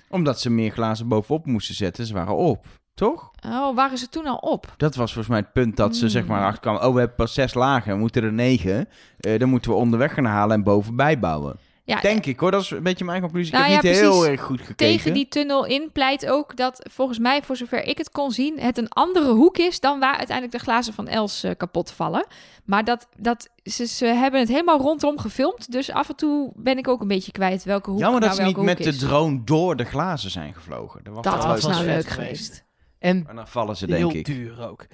Omdat 0.10 0.40
ze 0.42 0.50
meer 0.50 0.72
glazen 0.72 1.08
bovenop 1.08 1.46
moesten 1.46 1.76
zetten. 1.76 2.06
Ze 2.06 2.14
waren 2.14 2.36
op, 2.36 2.66
toch? 2.94 3.32
Oh, 3.46 3.76
waren 3.76 3.98
ze 3.98 4.10
toen 4.10 4.26
al 4.26 4.38
op? 4.38 4.74
Dat 4.78 4.96
was 4.96 5.14
volgens 5.14 5.34
mij 5.34 5.44
het 5.44 5.54
punt 5.54 5.78
dat 5.78 5.96
ze 5.96 6.02
Hmm. 6.02 6.10
zeg 6.10 6.26
maar 6.26 6.46
achterkwamen. 6.46 6.82
Oh, 6.88 6.94
we 6.94 7.00
hebben 7.00 7.18
pas 7.18 7.34
zes 7.34 7.54
lagen. 7.54 7.94
We 7.94 8.00
moeten 8.00 8.24
er 8.24 8.34
negen. 8.34 8.90
Eh, 9.20 9.40
dan 9.40 9.50
moeten 9.50 9.72
we 9.72 9.78
onderweg 9.78 10.14
gaan 10.14 10.26
halen 10.26 10.56
en 10.56 10.64
bovenbij 10.64 11.20
bouwen. 11.20 11.60
Ja, 11.88 12.00
Denk 12.02 12.26
ik 12.26 12.40
hoor. 12.40 12.52
Dat 12.52 12.62
is 12.62 12.70
een 12.70 12.84
beetje 12.84 13.06
mijn 13.06 13.22
conclusie. 13.22 13.54
Nou 13.54 13.66
ik 13.66 13.74
heb 13.74 13.84
ja, 13.84 13.90
niet 13.90 14.00
heel 14.00 14.28
erg 14.28 14.42
goed 14.42 14.60
gekeken. 14.60 14.76
tegen 14.76 15.14
die 15.14 15.28
tunnel 15.28 15.66
in 15.66 15.90
pleit 15.92 16.30
ook 16.30 16.56
dat 16.56 16.88
volgens 16.92 17.20
mij, 17.20 17.44
voor 17.44 17.56
zover 17.56 17.84
ik 17.84 17.98
het 17.98 18.10
kon 18.10 18.32
zien, 18.32 18.60
het 18.60 18.78
een 18.78 18.90
andere 18.90 19.32
hoek 19.32 19.58
is 19.58 19.80
dan 19.80 20.00
waar 20.00 20.18
uiteindelijk 20.18 20.58
de 20.58 20.64
glazen 20.64 20.94
van 20.94 21.08
Els 21.08 21.44
eh, 21.44 21.52
kapot 21.58 21.92
vallen. 21.92 22.26
Maar 22.66 22.84
dat, 22.84 23.08
dat, 23.18 23.50
ze, 23.64 23.86
ze 23.86 24.06
hebben 24.06 24.40
het 24.40 24.50
helemaal 24.50 24.80
rondom 24.80 25.20
gefilmd, 25.20 25.72
dus 25.72 25.92
af 25.92 26.10
en 26.10 26.16
toe 26.16 26.52
ben 26.56 26.78
ik 26.78 26.88
ook 26.88 27.02
een 27.02 27.08
beetje 27.08 27.32
kwijt 27.32 27.64
welke 27.64 27.90
hoek 27.90 28.00
Jammer 28.00 28.22
dat 28.22 28.30
nou 28.30 28.42
ze 28.42 28.48
niet 28.48 28.66
met 28.66 28.84
de 28.84 28.96
drone 28.96 29.44
door 29.44 29.76
de 29.76 29.86
glazen 29.86 30.32
zijn 30.32 30.54
gevlogen. 30.54 31.04
Dat 31.04 31.14
was 31.14 31.24
Dat 31.24 31.44
wel 31.44 31.48
was 31.48 31.64
leuk. 31.64 31.74
nou 31.74 31.86
leuk 31.86 32.08
geweest. 32.08 32.66
En 33.00 33.26
En 33.28 33.36
dan 33.36 33.48
vallen 33.48 33.78
ze 33.78 33.88
denk 33.88 34.00
heel 34.12 34.20
ik. 34.20 34.26
duur 34.26 34.68
ook. 34.70 34.86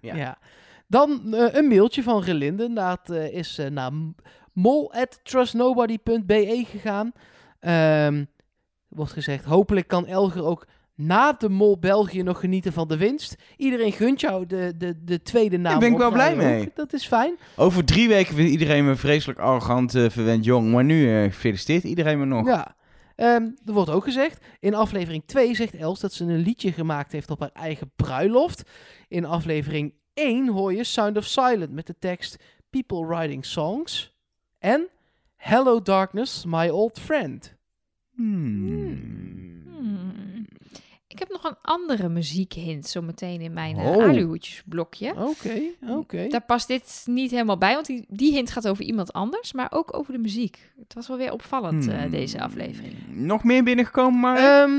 Ja. 0.00 0.14
ja. 0.24 0.38
Dan 0.88 1.34
eh, 1.34 1.54
een 1.54 1.68
mailtje 1.68 2.02
van 2.02 2.22
Relinde. 2.22 2.72
Dat 2.72 3.10
eh, 3.10 3.32
is 3.34 3.58
eh, 3.58 3.70
naar 3.70 3.90
mol@trustnobody.be 4.56 6.64
gegaan. 6.66 7.12
Ehm 7.60 8.24
wordt 8.96 9.12
gezegd, 9.12 9.44
hopelijk 9.44 9.88
kan 9.88 10.06
Elger 10.06 10.44
ook 10.44 10.66
na 10.94 11.32
de 11.32 11.48
Mol 11.48 11.78
België 11.78 12.22
nog 12.22 12.40
genieten 12.40 12.72
van 12.72 12.88
de 12.88 12.96
winst. 12.96 13.34
Iedereen 13.56 13.92
gunt 13.92 14.20
jou 14.20 14.46
de, 14.46 14.72
de, 14.76 15.04
de 15.04 15.22
tweede 15.22 15.56
naam. 15.56 15.70
Daar 15.70 15.80
ben 15.80 15.92
ik 15.92 15.98
wel 15.98 16.10
blij 16.10 16.30
ook. 16.30 16.36
mee. 16.36 16.70
Dat 16.74 16.92
is 16.92 17.06
fijn. 17.06 17.36
Over 17.56 17.84
drie 17.84 18.08
weken 18.08 18.34
vindt 18.34 18.50
iedereen 18.50 18.84
me 18.84 18.94
vreselijk 18.94 19.38
arrogant, 19.38 19.94
eh, 19.94 20.10
verwend 20.10 20.44
jong. 20.44 20.72
Maar 20.72 20.84
nu 20.84 21.24
eh, 21.24 21.32
feliciteert 21.32 21.84
iedereen 21.84 22.18
me 22.18 22.24
nog. 22.24 22.46
Ja. 22.46 22.74
Ehm, 23.16 23.42
er 23.64 23.72
wordt 23.72 23.90
ook 23.90 24.04
gezegd, 24.04 24.44
in 24.60 24.74
aflevering 24.74 25.22
2 25.26 25.54
zegt 25.54 25.74
Els 25.74 26.00
dat 26.00 26.12
ze 26.12 26.24
een 26.24 26.36
liedje 26.36 26.72
gemaakt 26.72 27.12
heeft 27.12 27.30
op 27.30 27.40
haar 27.40 27.50
eigen 27.52 27.90
bruiloft. 27.96 28.70
In 29.08 29.24
aflevering 29.24 29.94
1 30.14 30.48
hoor 30.48 30.74
je 30.74 30.84
Sound 30.84 31.16
of 31.16 31.24
Silent 31.24 31.72
met 31.72 31.86
de 31.86 31.98
tekst 31.98 32.36
People 32.70 33.06
Writing 33.06 33.44
Songs. 33.44 34.15
En 34.66 34.88
Hello 35.36 35.82
Darkness, 35.82 36.44
My 36.44 36.68
Old 36.68 36.98
Friend. 37.00 37.54
Hmm. 38.14 39.62
Hmm. 39.78 40.46
Ik 41.06 41.18
heb 41.18 41.28
nog 41.28 41.44
een 41.44 41.56
andere 41.62 42.08
muziekhint 42.08 42.86
zo 42.86 43.02
meteen 43.02 43.40
in 43.40 43.52
mijn 43.52 43.76
eh, 43.76 43.86
Oh. 43.86 44.02
aluhoedjesblokje. 44.04 45.14
Oké, 45.16 45.60
oké. 45.88 46.26
Daar 46.28 46.44
past 46.44 46.68
dit 46.68 47.02
niet 47.04 47.30
helemaal 47.30 47.58
bij, 47.58 47.74
want 47.74 47.86
die, 47.86 48.04
die 48.08 48.32
hint 48.32 48.50
gaat 48.50 48.68
over 48.68 48.84
iemand 48.84 49.12
anders, 49.12 49.52
maar 49.52 49.70
ook 49.72 49.96
over 49.96 50.12
de 50.12 50.18
muziek. 50.18 50.72
Het 50.78 50.94
was 50.94 51.08
wel 51.08 51.16
weer 51.16 51.32
opvallend, 51.32 51.88
eh, 51.88 51.98
Hmm. 52.00 52.10
deze 52.10 52.40
aflevering. 52.40 52.94
Nog 53.08 53.44
meer 53.44 53.64
binnengekomen, 53.64 54.20
maar... 54.20 54.36
Ehm, 54.62 54.72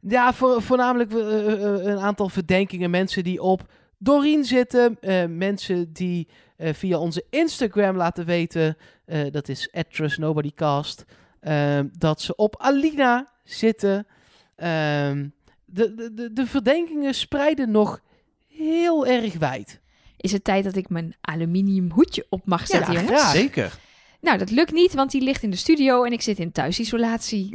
ja, 0.00 0.32
voor, 0.32 0.62
voornamelijk 0.62 1.12
eh, 1.12 1.84
een 1.84 1.98
aantal 1.98 2.28
verdenkingen. 2.28 2.90
Mensen 2.90 3.24
die 3.24 3.42
op 3.42 3.62
Doreen 3.98 4.44
zitten. 4.44 4.96
eh, 5.00 5.24
mensen 5.28 5.92
die 5.92 6.28
eh, 6.56 6.74
via 6.74 6.98
onze 6.98 7.24
Instagram 7.30 7.96
laten 7.96 8.24
weten. 8.26 8.76
Eh, 9.06 9.30
dat 9.30 9.48
is 9.48 9.70
@trustnobodycast. 9.90 11.04
ehm, 11.40 11.86
dat 11.98 12.20
ze 12.20 12.36
op 12.36 12.56
Alina 12.58 13.32
zitten. 13.44 14.06
Ehm, 14.56 15.28
de, 15.64 15.94
de, 15.94 16.14
de, 16.14 16.32
de 16.32 16.46
verdenkingen 16.46 17.14
spreiden 17.14 17.70
nog 17.70 18.00
heel 18.48 19.06
erg 19.06 19.34
wijd. 19.34 19.80
Is 20.16 20.32
het 20.32 20.44
tijd 20.44 20.64
dat 20.64 20.76
ik 20.76 20.88
mijn 20.88 21.14
aluminium 21.20 21.90
hoedje 21.90 22.26
op 22.28 22.46
mag 22.46 22.66
zetten, 22.66 22.92
Ja, 22.92 23.00
jongens? 23.00 23.20
graag. 23.20 23.32
Zeker. 23.34 23.78
Nou, 24.20 24.38
dat 24.38 24.50
lukt 24.50 24.72
niet, 24.72 24.94
want 24.94 25.10
die 25.10 25.20
ligt 25.22 25.42
in 25.42 25.50
de 25.50 25.56
studio 25.56 26.04
en 26.04 26.12
ik 26.12 26.20
zit 26.22 26.38
in 26.38 26.52
thuisisolatie. 26.52 27.54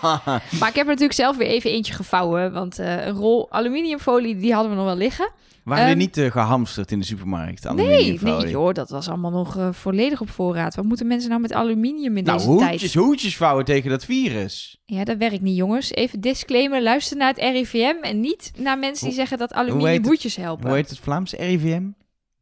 maar 0.60 0.68
ik 0.68 0.74
heb 0.74 0.76
er 0.76 0.84
natuurlijk 0.86 1.12
zelf 1.12 1.36
weer 1.36 1.46
even 1.46 1.70
eentje 1.70 1.92
gevouwen, 1.94 2.52
want 2.52 2.78
eh, 2.78 3.06
een 3.06 3.14
rol 3.14 3.52
aluminiumfolie, 3.52 4.36
die 4.36 4.52
hadden 4.52 4.70
we 4.70 4.76
nog 4.76 4.86
wel 4.86 4.96
liggen. 4.96 5.30
Waren 5.64 5.84
er 5.84 5.90
Ehm, 5.90 5.98
niet 5.98 6.16
eh, 6.16 6.30
gehamsterd 6.30 6.90
in 6.92 6.98
de 6.98 7.04
supermarkt? 7.04 7.72
Nee, 7.74 8.18
nee 8.20 8.48
joh, 8.48 8.72
dat 8.72 8.90
was 8.90 9.08
allemaal 9.08 9.30
nog 9.30 9.56
eh, 9.56 9.72
volledig 9.72 10.20
op 10.20 10.30
voorraad. 10.30 10.74
Wat 10.74 10.84
moeten 10.84 11.06
mensen 11.06 11.28
nou 11.28 11.40
met 11.40 11.52
aluminium 11.52 12.16
in 12.16 12.24
Nou, 12.24 12.36
deze 12.38 12.48
hoedjes, 12.50 12.80
tijd? 12.80 12.94
hoedjes 12.94 13.36
vouwen 13.36 13.64
tegen 13.64 13.90
dat 13.90 14.04
virus. 14.04 14.80
Ja, 14.84 15.04
dat 15.04 15.16
werkt 15.16 15.40
niet, 15.40 15.56
jongens. 15.56 15.90
Even 15.92 16.20
disclaimer, 16.20 16.82
luister 16.82 17.16
naar 17.16 17.28
het 17.28 17.38
RIVM 17.38 17.94
en 18.02 18.20
niet 18.20 18.52
naar 18.58 18.78
mensen 18.78 19.06
die 19.06 19.14
zeggen 19.14 19.38
dat 19.38 19.52
aluminium 19.52 20.04
hoedjes 20.04 20.36
helpen. 20.36 20.66
Hoe 20.66 20.76
heet 20.76 20.90
het 20.90 20.98
Vlaams 20.98 21.32
RIVM? 21.32 21.82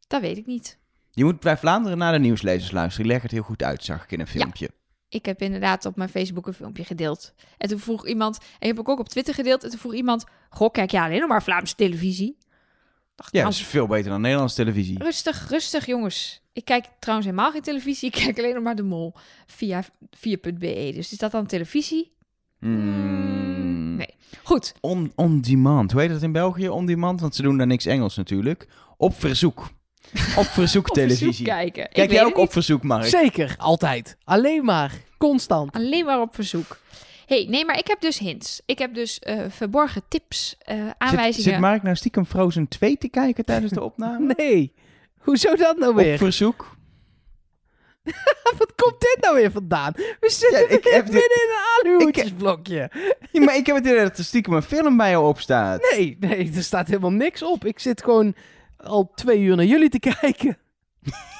Dat 0.07 0.21
weet 0.21 0.37
ik 0.37 0.47
niet. 0.47 0.79
Je 1.15 1.25
moet 1.25 1.41
bij 1.41 1.57
Vlaanderen 1.57 1.99
naar 1.99 2.13
de 2.13 2.19
nieuwslezers 2.19 2.71
luisteren. 2.71 3.03
Die 3.03 3.13
leggen 3.13 3.23
het 3.23 3.39
heel 3.39 3.49
goed 3.49 3.63
uit, 3.63 3.85
zag 3.85 4.05
ik 4.05 4.13
in 4.13 4.21
een 4.21 4.27
filmpje. 4.27 4.71
Ik 5.09 5.27
heb 5.27 5.43
inderdaad 5.43 5.87
op 5.87 5.97
mijn 5.97 6.09
Facebook 6.09 6.47
een 6.47 6.55
filmpje 6.55 6.85
gedeeld. 6.85 7.35
En 7.59 7.69
toen 7.69 7.79
vroeg 7.79 8.07
iemand, 8.07 8.39
en 8.59 8.69
heb 8.69 8.79
ik 8.79 8.89
ook 8.89 8.99
op 8.99 9.09
Twitter 9.09 9.35
gedeeld, 9.35 9.65
en 9.65 9.71
toen 9.71 9.79
vroeg 9.79 9.95
iemand, 9.95 10.25
goh, 10.51 10.71
kijk 10.71 10.91
je 10.91 11.01
alleen 11.01 11.21
nog 11.21 11.29
maar 11.29 11.43
Vlaamse 11.43 11.75
televisie? 11.75 12.39
Dacht, 13.15 13.33
Ja, 13.33 13.41
nou, 13.41 13.53
dat 13.53 13.61
is 13.61 13.67
veel 13.67 13.87
beter 13.87 14.11
dan 14.11 14.21
Nederlandse 14.21 14.57
televisie. 14.57 15.03
Rustig, 15.03 15.49
rustig 15.49 15.87
jongens. 15.87 16.43
Ik 16.53 16.65
kijk 16.65 16.87
trouwens 16.99 17.29
helemaal 17.29 17.51
geen 17.51 17.63
televisie, 17.63 18.09
ik 18.09 18.15
kijk 18.25 18.39
alleen 18.39 18.55
nog 18.55 18.63
maar 18.63 18.77
de 18.77 18.83
mol 18.83 19.15
via 19.47 19.85
4.be. 20.11 20.93
Dus 20.95 21.13
is 21.13 21.19
dat 21.19 21.31
dan 21.31 21.47
televisie? 21.47 22.13
Mm. 22.59 23.97
nee. 23.97 24.15
Goed, 24.43 24.75
On, 24.81 25.13
on 25.15 25.41
demand. 25.41 25.93
Hoe 25.93 26.01
heet 26.01 26.11
dat 26.11 26.23
in 26.23 26.33
België? 26.33 26.69
On 26.69 26.87
demand? 26.87 27.21
Want 27.21 27.35
ze 27.35 27.43
doen 27.43 27.57
daar 27.57 27.67
niks 27.67 27.87
Engels 27.87 28.17
natuurlijk. 28.17 28.69
Op 28.97 29.21
verzoek. 29.21 29.71
Op 30.39 30.45
verzoek 30.45 30.89
op 30.89 30.95
televisie. 30.95 31.27
verzoek 31.27 31.47
kijken. 31.47 31.89
Kijk 31.93 32.11
jij 32.11 32.25
ook 32.25 32.37
op 32.39 32.53
verzoek, 32.53 32.83
Mark? 32.83 33.05
Zeker, 33.05 33.55
altijd. 33.59 34.17
Alleen 34.25 34.65
maar, 34.65 34.93
constant. 35.19 35.73
Alleen 35.75 36.05
maar 36.05 36.21
op 36.21 36.35
verzoek. 36.35 36.79
hey, 37.27 37.47
nee, 37.51 37.65
maar 37.65 37.79
ik 37.79 37.87
heb 37.87 38.01
dus 38.01 38.19
hints. 38.19 38.61
Ik 38.67 38.79
heb 38.79 38.95
dus 38.95 39.19
eh, 39.19 39.41
verborgen 39.49 40.03
tips, 40.09 40.57
eh, 40.59 40.77
Zit, 40.77 40.95
aanwijzingen. 40.99 41.51
zit 41.51 41.59
Mark 41.61 41.83
nou 41.83 41.97
stiekem 41.97 42.27
Frozen 42.27 42.69
2 42.69 42.97
te 42.99 43.09
kijken 43.09 43.45
tijdens 43.45 43.73
de 43.73 43.83
opname? 43.91 44.35
Nee, 44.37 44.73
hoezo 45.19 45.55
dat 45.55 45.79
nou 45.79 45.91
Op 45.91 45.97
weer? 45.99 46.19
verzoek? 46.19 46.73
Wat 48.59 48.73
komt 48.77 49.01
dit 49.01 49.17
nou 49.21 49.35
weer 49.35 49.51
vandaan? 49.51 49.93
We 49.95 50.31
zitten 50.31 50.61
Ja, 50.61 50.69
ik 50.69 50.85
heb 50.85 51.07
dit- 51.07 51.15
in 51.15 51.21
een 51.21 51.91
aluhoedjesblokje. 51.93 52.91
Ja, 53.33 53.41
maar 53.45 53.57
ik 53.57 53.67
heb 53.67 53.77
het 53.77 53.85
idee 53.87 53.99
dat 54.03 54.19
er 54.19 54.25
stiekem 54.25 54.53
een 54.53 54.63
film 54.63 54.97
bij 54.97 55.11
jou 55.11 55.27
op 55.29 55.41
staat. 55.41 55.89
Nee, 55.93 56.17
nee, 56.21 56.53
er 56.57 56.63
staat 56.63 56.87
helemaal 56.87 57.11
niks 57.13 57.43
op. 57.43 57.65
Ik 57.65 57.79
zit 57.79 58.03
gewoon 58.03 58.35
al 58.85 59.13
twee 59.15 59.41
uur 59.41 59.57
naar 59.57 59.65
jullie 59.65 59.89
te 59.89 59.99
kijken. 59.99 60.59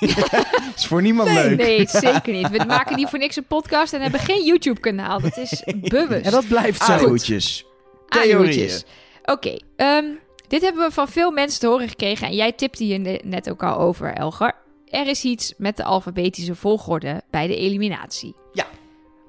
Is 0.77 0.87
voor 0.87 1.03
niemand 1.03 1.31
leuk. 1.31 1.57
Nee, 1.57 1.87
zeker 2.07 2.33
niet. 2.33 2.51
We 2.51 2.65
maken 2.67 2.97
niet 2.97 3.09
voor 3.09 3.19
niks 3.19 3.37
een 3.37 3.47
podcast 3.47 3.93
en 3.93 4.01
hebben 4.01 4.21
geen 4.21 4.45
YouTube-kanaal. 4.45 5.21
Dat 5.21 5.37
is 5.37 5.63
bewust. 5.89 6.25
En 6.25 6.31
dat 6.31 6.49
blijft 6.49 6.83
zo. 6.85 6.97
Theorieën. 6.97 7.65
Aluhoedjes. 8.09 8.85
Oké, 9.25 9.57
ehm, 9.77 10.05
dit 10.49 10.63
hebben 10.63 10.87
we 10.87 10.93
van 10.93 11.09
veel 11.09 11.31
mensen 11.31 11.61
te 11.61 11.67
horen 11.67 11.89
gekregen. 11.89 12.27
En 12.27 12.35
jij 12.35 12.53
tipte 12.53 12.85
hier 12.85 13.01
ne- 13.01 13.21
net 13.25 13.51
ook 13.51 13.63
al 13.63 13.79
over, 13.79 14.13
Elger. 14.13 14.53
Er 14.89 15.07
is 15.07 15.25
iets 15.25 15.55
met 15.57 15.77
de 15.77 15.85
alfabetische 15.85 16.55
volgorde 16.55 17.23
bij 17.31 17.47
de 17.47 17.57
eliminatie. 17.57 18.35
Ja. 18.53 18.67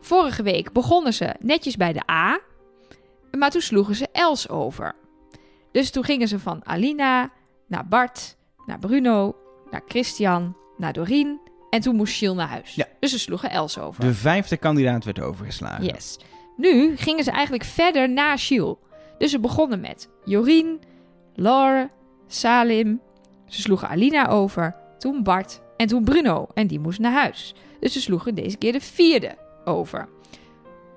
Vorige 0.01 0.43
week 0.43 0.71
begonnen 0.71 1.13
ze 1.13 1.35
netjes 1.39 1.75
bij 1.77 1.93
de 1.93 2.09
A, 2.11 2.39
maar 3.31 3.49
toen 3.49 3.61
sloegen 3.61 3.95
ze 3.95 4.07
Els 4.11 4.49
over. 4.49 4.95
Dus 5.71 5.89
toen 5.91 6.03
gingen 6.03 6.27
ze 6.27 6.39
van 6.39 6.61
Alina 6.65 7.31
naar 7.67 7.87
Bart, 7.87 8.37
naar 8.65 8.79
Bruno, 8.79 9.35
naar 9.71 9.81
Christian, 9.87 10.55
naar 10.77 10.93
Doreen. 10.93 11.39
En 11.69 11.81
toen 11.81 11.95
moest 11.95 12.17
Gilles 12.17 12.35
naar 12.35 12.47
huis. 12.47 12.75
Ja. 12.75 12.85
Dus 12.99 13.11
ze 13.11 13.19
sloegen 13.19 13.49
Els 13.49 13.79
over. 13.79 14.03
De 14.03 14.13
vijfde 14.13 14.57
kandidaat 14.57 15.03
werd 15.03 15.21
overgeslagen. 15.21 15.85
Yes. 15.85 16.19
Nu 16.57 16.97
gingen 16.97 17.23
ze 17.23 17.31
eigenlijk 17.31 17.63
verder 17.63 18.09
naar 18.09 18.39
Gilles. 18.39 18.75
Dus 19.17 19.31
ze 19.31 19.39
begonnen 19.39 19.79
met 19.79 20.09
Jorien, 20.23 20.79
Laure, 21.33 21.89
Salim, 22.27 23.01
Ze 23.45 23.61
sloegen 23.61 23.87
Alina 23.89 24.27
over, 24.27 24.75
toen 24.97 25.23
Bart 25.23 25.61
en 25.77 25.87
toen 25.87 26.03
Bruno. 26.03 26.47
En 26.53 26.67
die 26.67 26.79
moest 26.79 26.99
naar 26.99 27.11
huis. 27.11 27.55
Dus 27.79 27.93
ze 27.93 28.01
sloegen 28.01 28.35
deze 28.35 28.57
keer 28.57 28.71
de 28.71 28.81
vierde 28.81 29.37
over. 29.65 30.09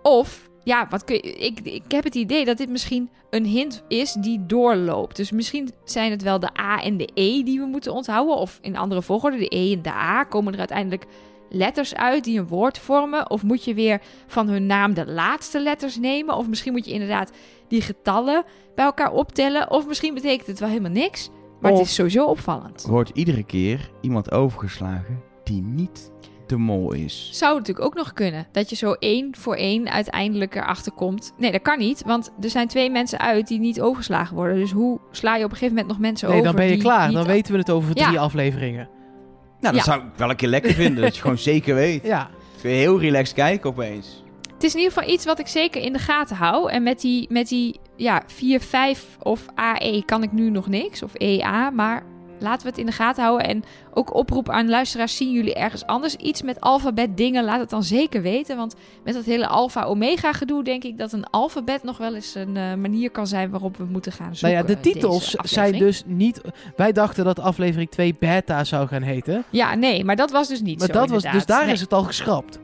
Of, 0.03 0.48
ja, 0.69 0.87
wat 0.91 1.05
kun 1.05 1.15
je, 1.15 1.23
ik, 1.23 1.61
ik 1.61 1.83
heb 1.93 2.05
het 2.05 2.15
idee 2.15 2.45
dat 2.45 2.57
dit 2.57 2.69
misschien 2.69 3.11
een 3.31 3.45
hint 3.45 3.83
is 3.89 4.13
die 4.13 4.47
doorloopt. 4.47 5.17
Dus 5.17 5.31
misschien 5.31 5.71
zijn 5.85 6.11
het 6.11 6.23
wel 6.23 6.39
de 6.39 6.61
A 6.61 6.83
en 6.83 6.97
de 6.97 7.09
E 7.15 7.43
die 7.43 7.61
we 7.61 7.67
moeten 7.67 7.93
onthouden. 7.93 8.37
Of 8.37 8.59
in 8.63 8.77
andere 8.77 9.03
volgorde, 9.03 9.39
de 9.39 9.57
E 9.57 9.73
en 9.73 9.83
de 9.83 9.93
A. 9.93 10.25
Komen 10.25 10.53
er 10.53 10.59
uiteindelijk 10.59 11.07
letters 11.51 11.95
uit 11.95 12.25
die 12.25 12.39
een 12.39 12.47
woord 12.47 12.79
vormen? 12.79 13.31
Of 13.31 13.43
moet 13.43 13.65
je 13.65 13.75
weer 13.75 14.01
van 14.27 14.49
hun 14.49 14.67
naam 14.67 14.95
de 14.95 15.07
laatste 15.07 15.61
letters 15.61 15.97
nemen? 15.99 16.37
Of 16.37 16.49
misschien 16.49 16.73
moet 16.73 16.85
je 16.87 16.93
inderdaad 16.93 17.33
die 17.69 17.81
getallen 17.83 18.45
bij 18.75 18.85
elkaar 18.85 19.13
optellen? 19.13 19.71
Of 19.71 19.87
misschien 19.87 20.15
betekent 20.15 20.47
het 20.47 20.59
wel 20.59 20.69
helemaal 20.69 20.91
niks. 20.91 21.31
Maar 21.61 21.73
Of- 21.73 21.79
het 21.79 21.87
is 21.89 21.95
sowieso 21.95 22.25
opvallend. 22.27 22.85
Wordt 22.89 23.11
iedere 23.15 23.43
keer 23.43 23.91
iemand 24.01 24.31
overgeslagen 24.33 25.23
die 25.45 25.63
niet 25.63 26.11
de 26.49 26.57
mol 26.57 26.93
is. 26.93 27.29
Zou 27.33 27.57
natuurlijk 27.59 27.87
ook 27.87 27.95
nog 27.95 28.13
kunnen. 28.13 28.47
Dat 28.53 28.71
je 28.71 28.77
zo 28.77 28.93
één 28.93 29.37
voor 29.37 29.55
één 29.55 29.91
uiteindelijk 29.91 30.55
erachter 30.55 30.93
komt. 30.93 31.33
Nee, 31.39 31.53
dat 31.53 31.63
kan 31.63 31.79
niet. 31.79 32.03
Want 32.07 32.31
er 32.41 32.51
zijn 32.51 32.69
twee 32.69 32.91
mensen 32.91 33.19
uit 33.21 33.49
die 33.49 33.59
niet 33.59 33.81
overgeslagen 33.81 34.37
worden. 34.37 34.57
Dus 34.57 34.71
hoe 34.71 34.99
sla 35.11 35.37
je 35.37 35.45
op 35.45 35.51
een 35.51 35.57
gegeven 35.57 35.75
moment 35.75 35.93
nog 35.93 35.99
mensen 36.03 36.29
Nee, 36.29 36.37
over? 36.39 36.49
dan 36.53 36.61
ben 36.61 36.71
je 36.71 36.77
klaar. 36.77 37.11
Dan 37.13 37.27
weten 37.27 37.53
we 37.53 37.59
het 37.59 37.71
over 37.71 37.91
Ja. 37.97 38.07
drie 38.07 38.21
afleveringen. 38.21 38.89
Nou, 39.61 39.75
dat 39.75 39.85
Ja. 39.85 39.93
zou 39.93 40.01
ik 40.05 40.07
wel 40.17 40.31
een 40.31 40.37
keer 40.37 40.49
lekker 40.49 40.73
vinden. 40.73 41.03
dat 41.03 41.15
je 41.15 41.21
gewoon 41.21 41.39
zeker 41.53 41.75
weet. 41.75 42.03
Ja. 42.05 42.31
Kun 42.61 42.71
je 42.71 42.77
heel 42.77 43.01
relaxed 43.01 43.35
kijken 43.37 43.71
opeens. 43.71 44.23
Het 44.55 44.65
is 44.67 44.73
in 44.75 44.81
ieder 44.81 44.95
geval 44.95 45.13
iets 45.13 45.25
wat 45.25 45.39
ik 45.39 45.47
zeker 45.47 45.83
in 45.83 45.93
de 45.93 45.99
gaten 45.99 46.37
hou. 46.37 46.71
En 46.71 46.83
met 46.83 47.01
die, 47.01 47.27
met 47.31 47.49
die 47.49 47.81
ja, 47.97 48.23
4, 48.27 48.61
5 48.61 49.17
of 49.23 49.47
AE 49.55 50.03
kan 50.05 50.23
ik 50.23 50.33
nu 50.33 50.51
nog 50.51 50.69
niks. 50.69 51.03
Of 51.03 51.11
EA. 51.15 51.71
Maar 51.71 52.03
laten 52.41 52.63
we 52.63 52.69
het 52.69 52.79
in 52.79 52.87
de 52.87 52.93
gaten 52.93 53.23
houden. 53.23 53.47
En 53.47 53.65
ook 53.95 54.15
oproep 54.15 54.49
aan 54.49 54.69
luisteraars. 54.69 55.17
Zien 55.17 55.33
jullie 55.33 55.55
ergens 55.55 55.87
anders 55.87 56.15
iets 56.17 56.43
met 56.43 56.61
alfabet 56.61 57.17
dingen? 57.17 57.45
Laat 57.45 57.61
het 57.61 57.71
dan 57.71 57.83
zeker 57.83 58.23
weten. 58.23 58.57
Want 58.57 58.75
met 59.05 59.15
dat 59.15 59.25
hele 59.25 59.47
alfa-omega 59.47 60.33
gedoe 60.33 60.65
denk 60.65 60.85
ik 60.85 60.99
dat 60.99 61.13
een 61.13 61.25
alfabet 61.31 61.83
nog 61.83 61.99
wel 61.99 62.15
eens 62.15 62.35
een 62.35 62.57
eh, 62.57 62.75
manier 62.75 63.11
kan 63.11 63.27
zijn 63.27 63.51
waarop 63.51 63.77
we 63.77 63.85
moeten 63.85 64.13
gaan 64.13 64.27
Nou 64.27 64.37
zoeken. 64.37 64.59
ja, 64.59 64.65
de 64.67 64.81
titels 64.81 65.31
zijn 65.31 65.79
dus 65.79 66.03
niet... 66.07 66.41
Wij 66.77 66.93
dachten 66.93 67.25
dat 67.25 67.41
aflevering 67.41 67.91
2 67.91 68.17
beta 68.19 68.65
zou 68.65 68.89
gaan 68.89 69.03
heten. 69.03 69.45
Ja, 69.51 69.75
nee, 69.75 70.05
maar 70.05 70.17
dat 70.17 70.31
was 70.31 70.49
dus 70.49 70.61
niet 70.61 70.79
Maar 70.79 70.87
zo 70.87 70.93
dat 70.93 71.11
was, 71.11 71.23
dus 71.23 71.47
daar 71.47 71.65
Nee. 71.65 71.75
is 71.75 71.81
het 71.81 71.93
al 71.93 72.03
geschrapt. 72.03 72.59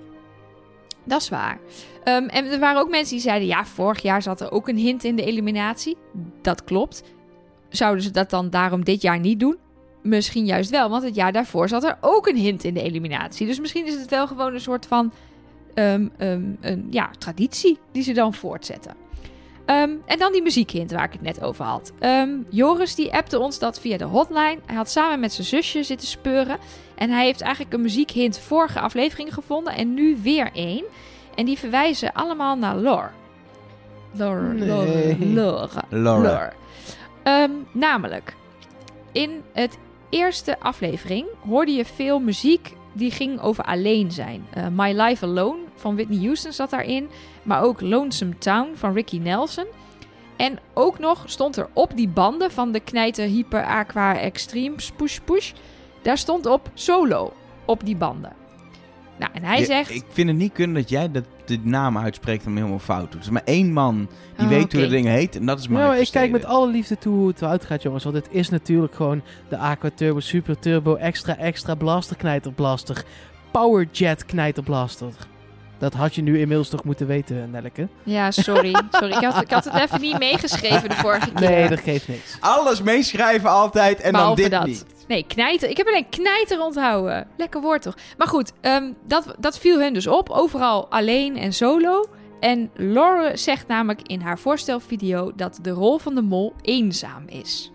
Dat 1.05 1.21
is 1.21 1.29
waar. 1.29 1.59
Ehm, 2.05 2.25
en 2.27 2.47
er 2.47 2.59
waren 2.59 2.81
ook 2.81 2.91
mensen 2.91 3.15
die 3.15 3.23
zeiden: 3.25 3.49
ja, 3.49 3.65
vorig 3.65 4.03
jaar 4.03 4.23
zat 4.23 4.41
er 4.41 4.51
ook 4.51 4.69
een 4.69 4.77
hint 4.77 5.05
in 5.05 5.17
de 5.17 5.25
eliminatie. 5.25 5.97
Dat 6.43 6.65
klopt. 6.65 7.03
Zouden 7.69 8.03
ze 8.03 8.11
dat 8.11 8.31
dan 8.31 8.51
daarom 8.51 8.85
dit 8.85 9.03
jaar 9.03 9.19
niet 9.21 9.41
doen? 9.41 9.57
Misschien 10.05 10.45
juist 10.45 10.71
wel, 10.71 10.89
want 10.89 11.03
het 11.03 11.15
jaar 11.15 11.33
daarvoor 11.33 11.69
zat 11.69 11.85
er 11.85 11.97
ook 12.01 12.27
een 12.27 12.37
hint 12.37 12.65
in 12.65 12.75
de 12.75 12.83
eliminatie. 12.83 13.47
Dus 13.47 13.61
misschien 13.61 13.87
is 13.87 13.95
het 13.95 14.11
wel 14.11 14.27
gewoon 14.27 14.55
een 14.55 14.61
soort 14.61 14.87
van 14.87 15.13
ehm, 15.75 16.09
ehm, 16.17 16.43
een, 16.61 16.87
ja, 16.91 17.11
traditie 17.19 17.79
die 17.93 18.03
ze 18.03 18.13
dan 18.13 18.35
voortzetten. 18.35 18.95
Ehm, 19.65 19.91
en 20.07 20.19
dan 20.19 20.33
die 20.33 20.43
muziekhint 20.43 20.91
waar 20.91 21.05
ik 21.05 21.13
het 21.13 21.23
net 21.23 21.43
over 21.43 21.65
had. 21.65 21.93
Ehm, 21.99 22.31
Joris 22.51 22.95
die 22.95 23.13
appte 23.13 23.39
ons 23.39 23.59
dat 23.59 23.81
via 23.81 23.97
de 23.97 24.05
hotline. 24.05 24.59
Hij 24.67 24.77
had 24.77 24.91
samen 24.91 25.21
met 25.21 25.33
zijn 25.33 25.47
zusje 25.47 25.83
zitten 25.83 26.09
speuren. 26.09 26.59
En 26.95 27.11
hij 27.11 27.25
heeft 27.25 27.41
eigenlijk 27.41 27.75
een 27.75 27.81
muziekhint 27.83 28.39
vorige 28.39 28.81
aflevering 28.81 29.35
gevonden 29.35 29.75
en 29.75 29.95
nu 29.95 30.19
weer 30.23 30.51
één. 30.53 30.85
En 31.35 31.45
die 31.45 31.59
verwijzen 31.59 32.13
allemaal 32.13 32.57
naar 32.57 32.77
Lore. 32.77 33.11
Lore, 34.13 34.53
Nee. 34.53 35.27
Lore, 35.33 35.69
Lore. 35.89 36.23
Lore. 36.23 36.53
Ehm, 37.23 37.51
namelijk, 37.73 38.35
in 39.13 39.43
het 39.53 39.79
eerste 40.15 40.61
aflevering 40.61 41.27
hoorde 41.47 41.73
je 41.73 41.85
veel 41.85 42.19
muziek 42.19 42.73
die 42.93 43.11
ging 43.11 43.41
over 43.41 43.65
alleen 43.65 44.13
zijn. 44.13 44.47
Eh, 44.51 44.67
My 44.73 45.01
Life 45.01 45.25
Alone 45.25 45.59
van 45.75 45.95
Whitney 45.95 46.19
Houston 46.19 46.53
zat 46.53 46.71
daarin. 46.71 47.09
Maar 47.43 47.63
ook 47.63 47.81
Lonesome 47.81 48.39
Town 48.39 48.71
van 48.75 48.93
Ricky 48.93 49.19
Nelson. 49.19 49.67
En 50.37 50.59
ook 50.75 50.99
nog 50.99 51.23
stond 51.27 51.57
er 51.57 51.69
op 51.73 51.97
die 51.97 52.09
banden 52.09 52.51
van 52.51 52.73
de 52.73 52.81
knijter 52.81 53.27
Hyper 53.27 53.65
Aqua 53.65 54.19
Extreme 54.19 54.77
Push 54.97 55.19
Push. 55.25 55.53
Daar 56.03 56.19
stond 56.19 56.47
op 56.47 56.71
solo 56.75 57.33
op 57.65 57.85
die 57.85 57.97
banden. 57.97 58.44
Nou, 59.19 59.33
en 59.35 59.43
hij 59.43 59.65
zegt... 59.65 59.91
Ik 59.91 60.05
vind 60.09 60.29
het 60.29 60.37
niet 60.37 60.53
kunnen 60.53 60.75
dat 60.75 60.89
jij 60.89 61.11
dat, 61.11 61.25
de 61.45 61.59
naam 61.63 61.99
uitspreekt 61.99 62.41
en 62.41 62.47
hem 62.47 62.57
helemaal 62.57 62.79
fout 62.79 63.13
doet. 63.13 63.21
Er 63.21 63.27
is 63.27 63.31
maar 63.31 63.43
één 63.45 63.73
man 63.73 64.09
die 64.37 64.47
Oh, 64.47 64.53
weet 64.53 64.73
hoe 64.73 64.81
de 64.83 64.89
dingen 64.89 65.13
heet 65.13 65.37
en 65.37 65.47
dat 65.47 65.59
is 65.59 65.69
Mike 65.69 65.81
maar 65.83 65.99
ik 65.99 66.09
kijk 66.11 66.31
met 66.31 66.45
alle 66.45 66.69
liefde 66.69 66.99
toe 66.99 67.15
hoe 67.15 67.29
het 67.29 67.43
eruit 67.43 67.65
gaat, 67.65 67.83
jongens. 67.83 68.05
Want 68.05 68.17
het 68.17 68.29
is 68.31 68.49
natuurlijk 68.49 68.95
gewoon 68.95 69.23
de 69.49 69.57
Aqua 69.57 69.91
Turbo, 69.95 70.21
Super 70.21 70.59
Turbo, 70.59 70.95
Extra 70.95 71.37
Extra 71.37 71.75
Blaster 71.75 72.17
Knijterblaster. 72.17 73.05
Powerjet 73.51 74.25
Knijterblaster. 74.27 75.13
Dat 75.79 75.95
had 75.95 76.15
je 76.15 76.23
nu 76.23 76.39
inmiddels 76.41 76.69
toch 76.69 76.85
moeten 76.85 77.07
weten, 77.07 77.51
Nelleke? 77.51 77.89
Ja, 78.03 78.31
sorry. 78.31 78.75
sorry. 78.91 79.15
Ik, 79.15 79.25
had, 79.25 79.43
ik 79.43 79.51
had 79.51 79.65
het 79.65 79.75
even 79.75 80.01
niet 80.01 80.19
meegeschreven 80.19 80.89
de 80.89 80.95
vorige 80.95 81.31
keer. 81.33 81.49
Nee, 81.51 81.69
dat 81.69 81.81
geeft 81.81 82.09
niks. 82.09 82.37
Alles 82.41 82.83
meeschrijven 82.83 83.51
altijd 83.51 84.01
en 84.01 84.13
Behalve 84.13 84.41
dan 84.41 84.51
dit 84.51 84.59
dat. 84.59 84.67
niet. 84.67 84.85
Nee, 85.09 85.25
knijter. 85.27 85.69
Ik 85.69 85.77
heb 85.77 85.87
alleen 85.87 86.09
knijter 86.09 86.61
onthouden. 86.61 87.27
Lekker 87.37 87.61
woord 87.61 87.83
toch? 87.83 87.97
Maar 88.19 88.27
goed, 88.29 88.53
ehm, 88.61 88.93
dat, 89.07 89.35
dat 89.39 89.59
viel 89.59 89.81
hun 89.81 89.95
dus 89.95 90.07
op. 90.07 90.31
Overal 90.31 90.87
alleen 90.91 91.37
en 91.37 91.53
solo. 91.53 92.07
En 92.41 92.71
Laure 92.75 93.37
zegt 93.37 93.67
namelijk 93.67 94.03
in 94.03 94.21
haar 94.21 94.39
voorstelvideo 94.39 95.33
dat 95.37 95.59
de 95.63 95.71
rol 95.71 95.99
van 95.99 96.15
de 96.15 96.23
mol 96.23 96.53
eenzaam 96.63 97.25
is. 97.27 97.71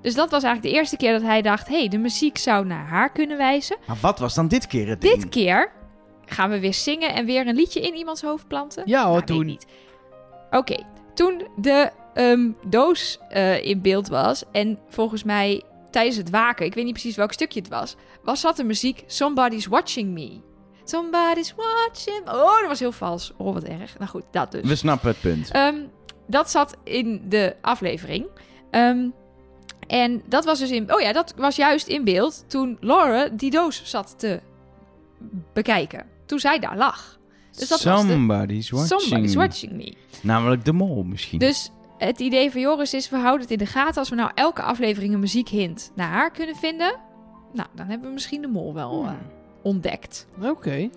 Dus 0.00 0.14
dat 0.14 0.30
was 0.30 0.42
eigenlijk 0.42 0.74
de 0.74 0.80
eerste 0.80 0.96
keer 0.96 1.12
dat 1.12 1.22
hij 1.22 1.42
dacht: 1.42 1.68
hé, 1.68 1.78
hey, 1.78 1.88
de 1.88 1.98
muziek 1.98 2.38
zou 2.38 2.66
naar 2.66 2.86
haar 2.86 3.12
kunnen 3.12 3.36
wijzen. 3.36 3.76
Maar 3.86 3.96
wat 4.00 4.18
was 4.18 4.34
dan 4.34 4.48
dit 4.48 4.66
keer 4.66 4.88
het 4.88 5.00
ding? 5.00 5.14
Dit 5.14 5.28
keer 5.28 5.72
gaan 6.24 6.50
we 6.50 6.60
weer 6.60 6.74
zingen 6.74 7.14
en 7.14 7.26
weer 7.26 7.46
een 7.46 7.54
liedje 7.54 7.80
in 7.80 7.94
iemands 7.94 8.22
hoofd 8.22 8.48
planten. 8.48 8.82
Ja 8.86 9.02
hoor, 9.02 9.12
Nou, 9.12 9.24
toen. 9.24 9.46
niet. 9.46 9.66
Oké, 10.50 10.76
toen 11.14 11.46
de 11.56 11.90
ehm, 12.14 12.50
doos 12.66 13.18
eh, 13.28 13.64
in 13.64 13.80
beeld 13.80 14.08
was 14.08 14.44
en 14.52 14.78
volgens 14.88 15.24
mij 15.24 15.62
tijdens 15.96 16.16
het 16.16 16.30
waken, 16.30 16.66
ik 16.66 16.74
weet 16.74 16.84
niet 16.84 16.92
precies 16.92 17.16
welk 17.16 17.32
stukje 17.32 17.60
het 17.60 17.68
was, 17.68 17.96
was 18.22 18.40
zat 18.40 18.56
de 18.56 18.64
muziek 18.64 19.04
Somebody's 19.06 19.66
Watching 19.66 20.12
Me. 20.12 20.40
Somebody's 20.84 21.54
watching. 21.54 22.28
Oh, 22.28 22.60
dat 22.60 22.68
was 22.68 22.78
heel 22.78 22.92
vals. 22.92 23.32
Oh, 23.36 23.54
wat 23.54 23.62
erg. 23.64 23.98
Nou 23.98 24.10
goed, 24.10 24.22
dat 24.30 24.52
dus. 24.52 24.62
We 24.68 24.74
snappen 24.74 25.08
het 25.08 25.20
punt. 25.20 25.50
Ehm, 25.50 25.76
dat 26.26 26.50
zat 26.50 26.76
in 26.84 27.22
de 27.28 27.56
aflevering. 27.60 28.26
Ehm, 28.70 29.08
en 29.86 30.22
dat 30.26 30.44
was 30.44 30.58
dus 30.58 30.70
in. 30.70 30.94
Oh 30.94 31.00
ja, 31.00 31.12
dat 31.12 31.34
was 31.36 31.56
juist 31.56 31.86
in 31.86 32.04
beeld 32.04 32.44
toen 32.48 32.76
Laura 32.80 33.28
die 33.28 33.50
doos 33.50 33.82
zat 33.84 34.14
te 34.18 34.40
bekijken. 35.52 36.06
Toen 36.26 36.38
zij 36.38 36.58
daar 36.58 36.76
lag. 36.76 37.18
Dus 37.50 37.68
dat 37.68 37.82
was 37.82 38.02
de- 38.02 38.08
Somebody's 38.12 38.70
watching. 38.70 39.00
Somebody's 39.00 39.34
watching 39.34 39.72
me. 39.72 39.94
Namelijk 40.22 40.64
de 40.64 40.72
mol 40.72 41.02
misschien. 41.02 41.38
Dus 41.38 41.70
het 41.98 42.20
idee 42.20 42.50
van 42.50 42.60
Joris 42.60 42.94
is: 42.94 43.10
we 43.10 43.16
houden 43.16 43.40
het 43.40 43.50
in 43.50 43.58
de 43.58 43.66
gaten. 43.66 43.98
Als 43.98 44.08
we 44.08 44.14
nou 44.16 44.30
elke 44.34 44.62
aflevering 44.62 45.14
een 45.14 45.20
muziekhint 45.20 45.92
naar 45.94 46.08
haar 46.08 46.30
kunnen 46.30 46.56
vinden. 46.56 46.94
Nou, 47.52 47.68
dan 47.74 47.86
hebben 47.86 48.08
we 48.08 48.14
misschien 48.14 48.40
de 48.40 48.48
mol 48.48 48.74
wel 48.74 48.98
Hmm. 48.98 49.06
eh, 49.08 49.12
ontdekt. 49.62 50.26
Oké. 50.42 50.88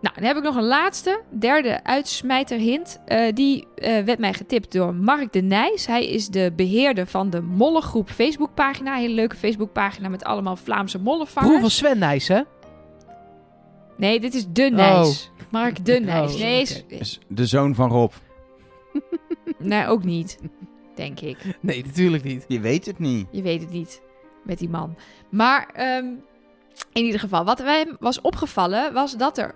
Nou, 0.00 0.14
dan 0.14 0.24
heb 0.24 0.36
ik 0.36 0.42
nog 0.42 0.56
een 0.56 0.66
laatste, 0.66 1.20
derde 1.38 1.84
uitsmijterhint. 1.84 3.00
Eh 3.06 3.32
die 3.34 3.66
eh, 3.74 4.04
werd 4.04 4.18
mij 4.18 4.32
getipt 4.34 4.72
door 4.72 4.94
Mark 4.94 5.32
de 5.32 5.40
Nijs. 5.42 5.86
Hij 5.86 6.06
is 6.08 6.28
de 6.28 6.52
beheerder 6.56 7.06
van 7.06 7.30
de 7.30 7.40
Mollengroep 7.40 8.10
Facebookpagina. 8.10 8.92
Een 8.94 9.00
hele 9.00 9.14
leuke 9.14 9.36
Facebookpagina 9.36 10.08
met 10.08 10.24
allemaal 10.24 10.56
Vlaamse 10.56 10.98
mollenvangers. 10.98 11.48
Broer 11.50 11.60
van 11.60 11.70
Sven 11.70 11.98
Nijs, 11.98 12.28
hè? 12.28 12.40
Nee, 13.96 14.20
dit 14.20 14.34
is 14.34 14.46
de 14.48 14.62
Nijs. 14.62 15.30
Mark 15.50 15.84
de 15.84 16.00
Nijs. 16.00 16.32
Oh, 16.34 16.40
nee, 16.40 16.60
oké. 16.84 16.94
is- 16.94 17.18
de 17.28 17.46
zoon 17.46 17.74
van 17.74 17.90
Rob. 17.90 18.12
Nee, 19.58 19.86
ook 19.86 20.04
niet. 20.04 20.38
Denk 20.94 21.20
ik. 21.20 21.58
Nee, 21.60 21.84
natuurlijk 21.84 22.24
niet. 22.24 22.44
Je 22.48 22.60
weet 22.60 22.86
het 22.86 22.98
niet. 22.98 23.26
Je 23.30 23.42
weet 23.42 23.60
het 23.60 23.70
niet 23.70 24.02
met 24.44 24.58
die 24.58 24.68
man. 24.68 24.96
Maar 25.28 25.68
ehm, 25.72 26.04
in 26.92 27.04
ieder 27.04 27.20
geval, 27.20 27.44
wat 27.44 27.58
mij 27.58 27.96
was 28.00 28.20
opgevallen 28.20 28.92
was 28.92 29.16
dat 29.16 29.38
er 29.38 29.54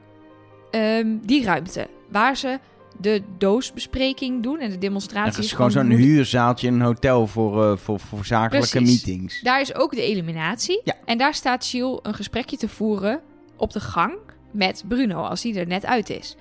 ehm, 0.70 1.16
die 1.22 1.44
ruimte 1.44 1.88
waar 2.10 2.36
ze 2.36 2.58
de 2.98 3.22
doosbespreking 3.38 4.42
doen 4.42 4.58
en 4.58 4.70
de 4.70 4.78
demonstratie. 4.78 5.34
Het 5.34 5.44
is 5.44 5.52
gewoon 5.52 5.70
zo'n 5.70 5.90
huurzaaltje 5.90 6.66
in 6.66 6.74
een 6.74 6.80
hotel 6.80 7.26
voor, 7.26 7.62
eh, 7.62 7.76
voor, 7.76 8.00
voor 8.00 8.24
zakelijke 8.24 8.68
Precies. 8.68 9.04
meetings. 9.04 9.40
Daar 9.40 9.60
is 9.60 9.74
ook 9.74 9.94
de 9.94 10.02
eliminatie. 10.02 10.80
Ja. 10.84 10.94
En 11.04 11.18
daar 11.18 11.34
staat 11.34 11.66
Giel 11.66 12.00
een 12.02 12.14
gesprekje 12.14 12.56
te 12.56 12.68
voeren 12.68 13.20
op 13.56 13.72
de 13.72 13.80
gang 13.80 14.14
met 14.50 14.84
Bruno 14.88 15.22
als 15.22 15.42
hij 15.42 15.54
er 15.54 15.66
net 15.66 15.86
uit 15.86 16.10
is. 16.10 16.36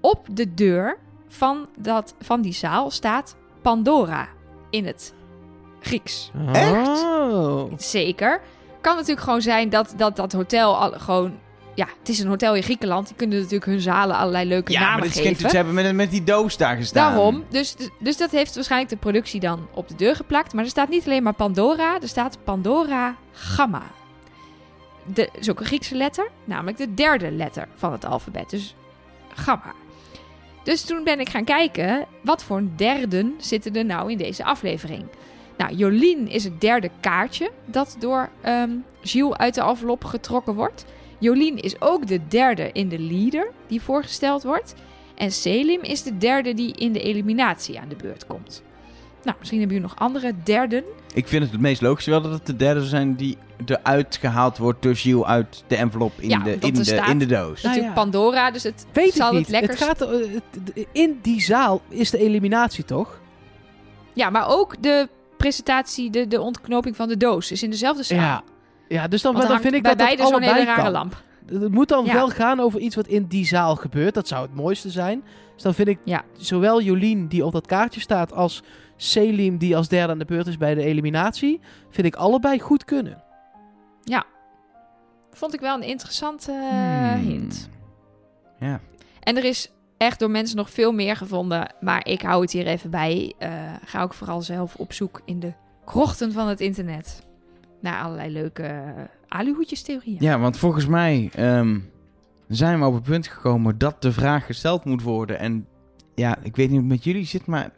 Op 0.00 0.26
de 0.32 0.54
deur 0.54 0.98
van, 1.34 1.68
dat, 1.76 2.14
van 2.20 2.40
die 2.40 2.52
zaal 2.52 2.90
staat 2.90 3.36
Pandora 3.62 4.28
in 4.70 4.86
het 4.86 5.14
Grieks. 5.80 6.30
Echt? 6.52 6.88
Oh. 6.88 7.72
Zeker. 7.76 8.40
Kan 8.80 8.94
natuurlijk 8.94 9.24
gewoon 9.24 9.42
zijn 9.42 9.68
dat 9.68 9.94
dat, 9.96 10.16
dat 10.16 10.32
hotel 10.32 10.76
al, 10.76 10.90
gewoon 10.90 11.38
ja, 11.74 11.86
het 11.98 12.08
is 12.08 12.18
een 12.18 12.28
hotel 12.28 12.54
in 12.54 12.62
Griekenland. 12.62 13.06
Die 13.06 13.16
kunnen 13.16 13.36
natuurlijk 13.36 13.64
hun 13.64 13.80
zalen 13.80 14.16
allerlei 14.16 14.48
leuke 14.48 14.72
Ja, 14.72 14.80
maar 14.80 14.88
namen 14.88 15.06
is 15.06 15.12
geven. 15.12 15.36
geen, 15.36 15.50
ze 15.50 15.56
hebben 15.56 15.74
met, 15.74 15.94
met 15.94 16.10
die 16.10 16.24
doos 16.24 16.56
daar 16.56 16.76
gestaan. 16.76 17.12
Daarom. 17.12 17.44
Dus, 17.48 17.76
dus 17.98 18.16
dat 18.16 18.30
heeft 18.30 18.54
waarschijnlijk 18.54 18.90
de 18.90 18.96
productie 18.96 19.40
dan 19.40 19.68
op 19.74 19.88
de 19.88 19.94
deur 19.94 20.16
geplakt. 20.16 20.52
Maar 20.52 20.64
er 20.64 20.70
staat 20.70 20.88
niet 20.88 21.04
alleen 21.06 21.22
maar 21.22 21.32
Pandora, 21.32 22.00
er 22.00 22.08
staat 22.08 22.38
Pandora 22.44 23.16
Gamma. 23.32 23.82
De, 25.04 25.28
is 25.38 25.50
ook 25.50 25.60
een 25.60 25.66
Griekse 25.66 25.94
letter, 25.94 26.30
namelijk 26.44 26.76
de 26.76 26.94
derde 26.94 27.30
letter 27.30 27.68
van 27.76 27.92
het 27.92 28.04
alfabet. 28.04 28.50
Dus 28.50 28.74
Gamma. 29.34 29.72
Dus 30.64 30.84
toen 30.84 31.04
ben 31.04 31.20
ik 31.20 31.28
gaan 31.28 31.44
kijken, 31.44 32.06
wat 32.22 32.44
voor 32.44 32.62
derden 32.76 33.34
zitten 33.38 33.76
er 33.76 33.84
nou 33.84 34.10
in 34.10 34.18
deze 34.18 34.44
aflevering? 34.44 35.04
Nou, 35.56 35.74
Jolien 35.74 36.28
is 36.28 36.44
het 36.44 36.60
derde 36.60 36.90
kaartje 37.00 37.50
dat 37.64 37.96
door 37.98 38.28
ehm 38.40 38.70
Gilles 39.02 39.36
uit 39.36 39.54
de 39.54 39.62
envelop 39.62 40.04
getrokken 40.04 40.54
wordt. 40.54 40.84
Jolien 41.18 41.58
is 41.58 41.80
ook 41.80 42.06
de 42.06 42.26
derde 42.28 42.70
in 42.72 42.88
de 42.88 42.98
leader 42.98 43.50
die 43.66 43.82
voorgesteld 43.82 44.42
wordt. 44.42 44.74
En 45.14 45.32
Selim 45.32 45.82
is 45.82 46.02
de 46.02 46.16
derde 46.16 46.54
die 46.54 46.74
in 46.74 46.92
de 46.92 47.02
eliminatie 47.02 47.80
aan 47.80 47.88
de 47.88 47.96
beurt 47.96 48.26
komt. 48.26 48.62
Nou, 49.24 49.36
misschien 49.38 49.58
hebben 49.58 49.76
jullie 49.76 49.92
nog 49.92 50.00
andere 50.06 50.32
derden. 50.44 50.84
Ik 51.14 51.28
vind 51.28 51.42
het 51.42 51.52
het 51.52 51.60
meest 51.60 51.80
logisch 51.80 52.06
wel 52.06 52.22
dat 52.22 52.32
het 52.32 52.46
de 52.46 52.56
derde 52.56 52.84
zijn 52.84 53.14
die 53.14 53.36
eruit 53.66 54.16
gehaald 54.20 54.58
wordt 54.58 54.82
door 54.82 54.96
Gilles 54.96 55.24
uit 55.24 55.64
de 55.66 55.76
envelop 55.76 56.12
in, 56.20 56.28
Ja, 56.28 56.38
de, 56.38 56.56
in, 56.60 56.74
de, 56.74 56.84
staat- 56.84 57.08
in 57.08 57.18
de 57.18 57.26
doos. 57.26 57.62
Nou 57.62 57.74
Natuurlijk 57.74 57.86
ja. 57.96 58.02
Pandora, 58.02 58.50
dus 58.50 58.62
het 58.62 58.86
Weet 58.92 59.12
zal 59.14 59.36
ik 59.36 59.48
niet. 59.48 59.60
het 59.60 59.76
gaat, 59.76 59.98
het- 60.00 60.86
in 60.92 61.18
die 61.22 61.40
zaal 61.40 61.80
is 61.88 62.10
de 62.10 62.18
eliminatie 62.18 62.84
toch? 62.84 63.20
Ja, 64.12 64.30
maar 64.30 64.48
ook 64.48 64.82
de 64.82 65.08
presentatie, 65.36 66.10
de, 66.10 66.28
de 66.28 66.40
ontknoping 66.40 66.96
van 66.96 67.08
de 67.08 67.16
doos 67.16 67.52
is 67.52 67.62
in 67.62 67.70
dezelfde 67.70 68.02
zaal. 68.02 68.18
Ja. 68.18 68.42
Ja, 68.88 69.08
dus 69.08 69.22
dan, 69.22 69.36
vind 69.60 69.64
ik 69.64 69.72
dat 69.72 69.82
bij 69.82 69.82
dat 69.82 69.96
beide 69.96 70.22
zo'n 70.22 70.30
allebei 70.32 70.52
hele 70.52 70.64
rare 70.64 70.82
kan. 70.82 70.90
lamp. 70.92 71.22
Het 71.46 71.70
moet 71.72 71.88
dan 71.88 72.04
Ja. 72.04 72.12
wel 72.12 72.28
gaan 72.28 72.60
over 72.60 72.80
iets 72.80 72.96
wat 72.96 73.06
in 73.06 73.26
die 73.26 73.46
zaal 73.46 73.76
gebeurt. 73.76 74.14
Dat 74.14 74.28
zou 74.28 74.42
het 74.42 74.54
mooiste 74.54 74.90
zijn. 74.90 75.22
Dus 75.54 75.62
dan 75.62 75.74
vind 75.74 75.88
ik 75.88 75.98
Ja. 76.04 76.22
zowel 76.36 76.80
Jolien 76.82 77.26
die 77.28 77.44
op 77.44 77.52
dat 77.52 77.66
kaartje 77.66 78.00
staat 78.00 78.32
als 78.32 78.62
Selim 79.04 79.58
die 79.58 79.76
als 79.76 79.88
derde 79.88 80.12
aan 80.12 80.18
de 80.18 80.24
beurt 80.24 80.46
is 80.46 80.56
bij 80.56 80.74
de 80.74 80.82
eliminatie, 80.82 81.60
vind 81.90 82.06
ik 82.06 82.14
allebei 82.14 82.60
goed 82.60 82.84
kunnen. 82.84 83.22
Vond 85.34 85.54
ik 85.54 85.60
wel 85.60 85.76
een 85.76 85.88
interessante 85.88 86.52
Hmm. 86.52 87.20
hint. 87.20 87.68
Ja. 88.58 88.80
En 89.20 89.36
er 89.36 89.44
is 89.44 89.72
echt 89.96 90.18
door 90.18 90.30
mensen 90.30 90.56
nog 90.56 90.70
veel 90.70 90.92
meer 90.92 91.16
gevonden. 91.16 91.74
Maar 91.80 92.06
ik 92.06 92.22
hou 92.22 92.42
het 92.42 92.52
hier 92.52 92.66
even 92.66 92.90
bij. 92.90 93.34
Eh, 93.38 93.50
ga 93.84 94.02
ook 94.02 94.14
vooral 94.14 94.42
zelf 94.42 94.76
op 94.76 94.92
zoek 94.92 95.22
in 95.24 95.40
de 95.40 95.52
krochten 95.84 96.32
van 96.32 96.48
het 96.48 96.60
internet. 96.60 97.26
Naar 97.80 98.02
allerlei 98.02 98.32
leuke 98.32 98.62
uh, 98.62 99.02
aluhoedjes-theorieën. 99.28 100.16
ja, 100.20 100.38
want 100.38 100.58
volgens 100.58 100.86
mij 100.86 101.30
ehm, 101.34 101.78
zijn 102.48 102.80
we 102.80 102.86
op 102.86 102.94
het 102.94 103.02
punt 103.02 103.26
gekomen 103.26 103.78
dat 103.78 104.02
de 104.02 104.12
vraag 104.12 104.46
gesteld 104.46 104.84
moet 104.84 105.02
worden. 105.02 105.38
En 105.38 105.66
ja, 106.14 106.36
ik 106.42 106.56
weet 106.56 106.70
niet 106.70 106.80
hoe 106.80 106.88
het 106.88 106.96
met 106.96 107.04
jullie 107.04 107.26
zit, 107.26 107.46
maar 107.46 107.70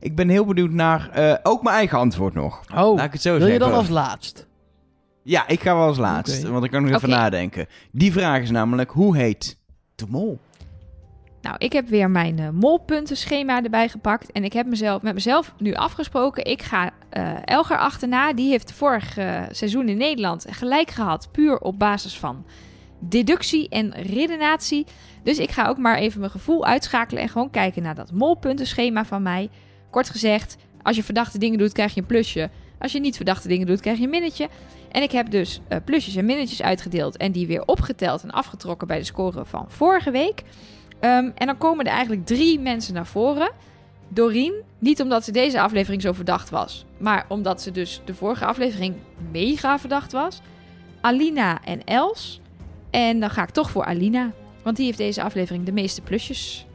ik 0.00 0.14
ben 0.16 0.28
heel 0.28 0.44
benieuwd 0.44 0.70
naar 0.70 1.10
eh, 1.10 1.34
ook 1.42 1.62
mijn 1.62 1.76
eigen 1.76 1.98
antwoord 1.98 2.34
nog. 2.34 2.60
Oh, 2.74 2.96
Laat 2.96 3.06
ik 3.06 3.12
het 3.12 3.22
zo 3.22 3.30
wil 3.30 3.40
zeggen. 3.40 3.58
je 3.58 3.64
dan 3.64 3.78
als 3.78 3.88
laatst? 3.88 4.46
Ja, 5.22 5.48
ik 5.48 5.60
ga 5.60 5.74
wel 5.74 5.86
als 5.86 5.98
laatst, 5.98 6.42
want 6.42 6.64
ik 6.64 6.70
kan 6.70 6.82
nog 6.82 6.94
even 6.94 7.08
nadenken. 7.08 7.66
Die 7.92 8.12
vraag 8.12 8.42
is 8.42 8.50
namelijk, 8.50 8.90
hoe 8.90 9.16
heet 9.16 9.58
de 9.94 10.06
mol? 10.08 10.38
Nou, 11.42 11.56
ik 11.58 11.72
heb 11.72 11.88
weer 11.88 12.10
mijn 12.10 12.38
eh, 12.38 12.48
molpuntenschema 12.48 13.62
erbij 13.62 13.88
gepakt. 13.88 14.32
En 14.32 14.44
ik 14.44 14.52
heb 14.52 14.66
mezelf, 14.66 15.02
met 15.02 15.14
mezelf 15.14 15.54
nu 15.58 15.74
afgesproken. 15.74 16.44
Ik 16.44 16.62
ga 16.62 16.90
eh, 17.10 17.32
Elger 17.44 17.78
achterna. 17.78 18.32
Die 18.32 18.50
heeft 18.50 18.72
vorig 18.72 19.16
eh, 19.16 19.42
seizoen 19.50 19.88
in 19.88 19.96
Nederland 19.96 20.46
gelijk 20.50 20.90
gehad. 20.90 21.28
Puur 21.32 21.58
op 21.58 21.78
basis 21.78 22.18
van 22.18 22.44
deductie 23.00 23.68
en 23.68 23.92
redenatie. 23.92 24.86
Dus 25.22 25.38
ik 25.38 25.50
ga 25.50 25.68
ook 25.68 25.78
maar 25.78 25.98
even 25.98 26.20
mijn 26.20 26.32
gevoel 26.32 26.64
uitschakelen. 26.64 27.22
En 27.22 27.28
gewoon 27.28 27.50
kijken 27.50 27.82
naar 27.82 27.94
dat 27.94 28.12
molpuntenschema 28.12 29.04
van 29.04 29.22
mij. 29.22 29.50
Kort 29.90 30.10
gezegd, 30.10 30.56
als 30.82 30.96
je 30.96 31.02
verdachte 31.02 31.38
dingen 31.38 31.58
doet, 31.58 31.72
krijg 31.72 31.94
je 31.94 32.00
een 32.00 32.06
plusje. 32.06 32.50
Als 32.78 32.92
je 32.92 33.00
niet 33.00 33.16
verdachte 33.16 33.48
dingen 33.48 33.66
doet, 33.66 33.80
krijg 33.80 33.98
je 33.98 34.04
een 34.04 34.10
minnetje. 34.10 34.48
En 34.90 35.02
ik 35.02 35.12
heb 35.12 35.30
dus 35.30 35.60
eh, 35.68 35.78
plusjes 35.84 36.16
en 36.16 36.24
minnetjes 36.24 36.62
uitgedeeld. 36.62 37.16
En 37.16 37.32
die 37.32 37.46
weer 37.46 37.64
opgeteld 37.66 38.22
en 38.22 38.30
afgetrokken 38.30 38.86
bij 38.86 38.98
de 38.98 39.04
score 39.04 39.44
van 39.44 39.64
vorige 39.68 40.10
week. 40.10 40.42
Ehm, 41.00 41.30
en 41.34 41.46
dan 41.46 41.58
komen 41.58 41.84
er 41.84 41.92
eigenlijk 41.92 42.26
drie 42.26 42.58
mensen 42.58 42.94
naar 42.94 43.06
voren. 43.06 43.50
Doreen, 44.08 44.54
niet 44.78 45.02
omdat 45.02 45.24
ze 45.24 45.32
deze 45.32 45.60
aflevering 45.60 46.02
zo 46.02 46.12
verdacht 46.12 46.50
was, 46.50 46.84
maar 46.98 47.24
omdat 47.28 47.62
ze 47.62 47.70
dus 47.70 48.00
de 48.04 48.14
vorige 48.14 48.44
aflevering 48.44 48.94
mega 49.32 49.78
verdacht 49.78 50.12
was. 50.12 50.40
Alina 51.00 51.64
en 51.64 51.84
Els. 51.84 52.40
En 52.90 53.20
dan 53.20 53.30
ga 53.30 53.42
ik 53.42 53.50
toch 53.50 53.70
voor 53.70 53.84
Alina, 53.84 54.32
want 54.62 54.76
die 54.76 54.86
heeft 54.86 54.98
deze 54.98 55.22
aflevering 55.22 55.64
de 55.64 55.72
meeste 55.72 56.00
plusjes. 56.00 56.66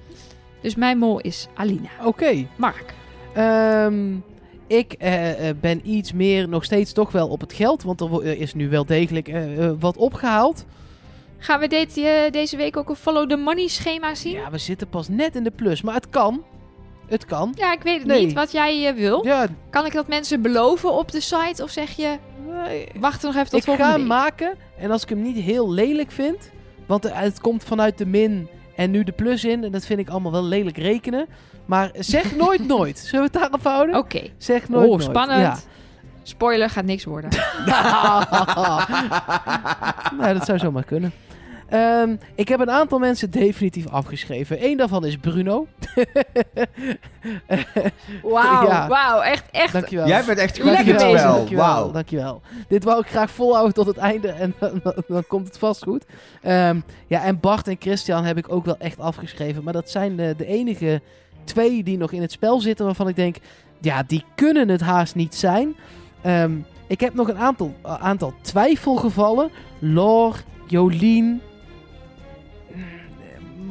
Dus 0.62 0.76
mijn 0.76 0.98
mol 0.98 1.20
is 1.20 1.48
Alina. 1.54 1.90
Oké. 2.04 2.48
Mark. 2.56 2.94
Ehm, 3.34 4.16
ik 4.68 4.94
eh, 4.94 5.50
eh, 5.50 5.56
ben 5.62 5.90
iets 5.90 6.14
meer 6.14 6.50
nog 6.50 6.64
steeds 6.64 6.94
toch 6.94 7.12
wel 7.12 7.28
op 7.28 7.42
het 7.42 7.54
geld, 7.54 7.84
want 7.84 8.02
er 8.02 8.38
is 8.38 8.54
nu 8.54 8.70
wel 8.70 8.86
degelijk 8.86 9.28
eh, 9.28 9.72
wat 9.80 9.98
opgehaald. 9.98 10.66
Gaan 11.38 11.60
we 11.60 11.68
dit, 11.68 11.94
deze 12.34 12.58
week 12.58 12.78
ook 12.78 12.90
een 12.90 12.96
follow 12.96 13.30
the 13.30 13.36
money 13.36 13.68
schema 13.68 14.16
zien? 14.16 14.34
Ja, 14.34 14.52
we 14.52 14.58
zitten 14.58 14.90
pas 14.90 15.08
net 15.08 15.36
in 15.36 15.44
de 15.44 15.52
plus, 15.52 15.82
maar 15.82 15.94
het 15.94 16.10
kan. 16.10 16.44
Het 17.08 17.26
kan. 17.26 17.54
ik 17.74 17.80
weet 17.84 17.98
het 17.98 18.08
Nee. 18.08 18.26
niet 18.26 18.34
wat 18.34 18.52
jij 18.52 18.88
eh, 18.88 18.96
wil. 18.96 19.26
Ja, 19.26 19.48
Kan 19.70 19.86
ik 19.86 19.94
dat 19.94 20.08
mensen 20.08 20.42
beloven 20.42 20.92
op 20.94 21.12
de 21.12 21.22
site? 21.22 21.64
Of 21.64 21.70
zeg 21.70 21.92
je, 21.92 22.18
nee. 22.48 22.88
wacht 23.00 23.22
nog 23.24 23.36
even 23.36 23.50
tot 23.50 23.60
ik 23.60 23.66
volgende 23.66 23.90
ga 23.90 23.96
week? 23.98 24.08
hem 24.08 24.18
maken 24.18 24.56
en 24.80 24.92
als 24.92 25.04
ik 25.04 25.10
hem 25.10 25.22
niet 25.22 25.38
heel 25.38 25.72
lelijk 25.72 26.12
vind, 26.12 26.50
want 26.86 27.06
eh, 27.06 27.20
het 27.20 27.40
komt 27.42 27.64
vanuit 27.64 27.98
de 27.98 28.06
min 28.06 28.48
en 28.76 28.92
nu 28.92 29.04
de 29.04 29.12
plus 29.12 29.44
in 29.44 29.64
en 29.64 29.72
dat 29.72 29.86
vind 29.86 30.00
ik 30.00 30.10
allemaal 30.10 30.32
wel 30.32 30.44
lelijk 30.44 30.78
rekenen. 30.78 31.26
Maar 31.66 31.90
zeg 32.00 32.36
nooit 32.46 32.68
nooit. 32.68 32.98
Zullen 33.00 33.26
we 33.32 33.32
het 33.32 33.42
daarop 33.42 33.64
houden? 33.64 33.96
Oké. 33.96 34.22
Zeg 34.38 34.70
nooit 34.70 34.84
Oh, 34.84 34.90
nooit. 34.92 35.04
spannend. 35.04 35.42
Ja. 35.42 35.58
Spoiler 36.24 36.70
gaat 36.70 36.86
niks 36.86 37.04
worden. 37.04 37.30
nou, 40.20 40.34
dat 40.34 40.46
zou 40.46 40.58
zomaar 40.60 40.84
kunnen. 40.84 41.12
Ehm, 41.70 42.16
ik 42.36 42.48
heb 42.48 42.60
een 42.60 42.72
aantal 42.72 43.00
mensen 43.00 43.32
definitief 43.32 43.88
afgeschreven. 43.88 44.66
Eén 44.66 44.78
daarvan 44.78 45.06
is 45.06 45.18
Bruno. 45.18 45.68
Wauw, 48.24 48.68
Ja. 48.68 48.88
wauw, 48.88 49.22
echt, 49.22 49.44
echt. 49.52 49.74
Dankjewel. 49.74 50.08
Jij 50.08 50.24
bent 50.26 50.38
echt 50.38 50.60
goed 50.60 50.72
Lekker 50.72 50.94
bezig. 50.94 51.20
spel. 51.20 51.36
Dankjewel, 51.36 51.66
Wauw. 51.66 51.92
dankjewel. 51.92 52.42
Dit 52.68 52.84
wou 52.84 53.00
ik 53.00 53.08
graag 53.08 53.32
volhouden 53.32 53.74
tot 53.74 53.86
het 53.88 53.98
einde 53.98 54.28
en 54.28 54.54
dan, 54.60 54.80
dan- 54.84 55.04
dan 55.08 55.24
komt 55.28 55.48
het 55.48 55.58
vast 55.58 55.84
goed. 55.84 56.06
Ehm, 56.42 56.80
ja, 57.08 57.24
en 57.24 57.40
Bart 57.40 57.68
en 57.68 57.76
Christian 57.80 58.24
heb 58.26 58.38
ik 58.38 58.52
ook 58.52 58.66
wel 58.66 58.78
echt 58.78 59.00
afgeschreven. 59.00 59.64
Maar 59.64 59.74
dat 59.74 59.90
zijn 59.90 60.16
de, 60.16 60.34
de 60.38 60.46
enige 60.46 61.02
twee 61.44 61.84
die 61.84 61.98
nog 61.98 62.12
in 62.12 62.22
het 62.22 62.32
spel 62.32 62.60
zitten 62.62 62.86
waarvan 62.86 63.08
ik 63.08 63.16
denk... 63.16 63.36
Ja, 63.82 64.04
die 64.08 64.24
kunnen 64.36 64.68
het 64.70 64.82
haast 64.82 65.16
niet 65.16 65.36
zijn. 65.36 65.76
Ehm, 66.22 66.52
ik 66.88 67.00
heb 67.00 67.14
nog 67.14 67.28
een 67.28 67.38
aantal, 67.38 67.74
eh, 67.84 67.94
aantal 68.02 68.34
twijfelgevallen. 68.42 69.50
Lor, 69.80 70.36
Jolien. 70.68 71.42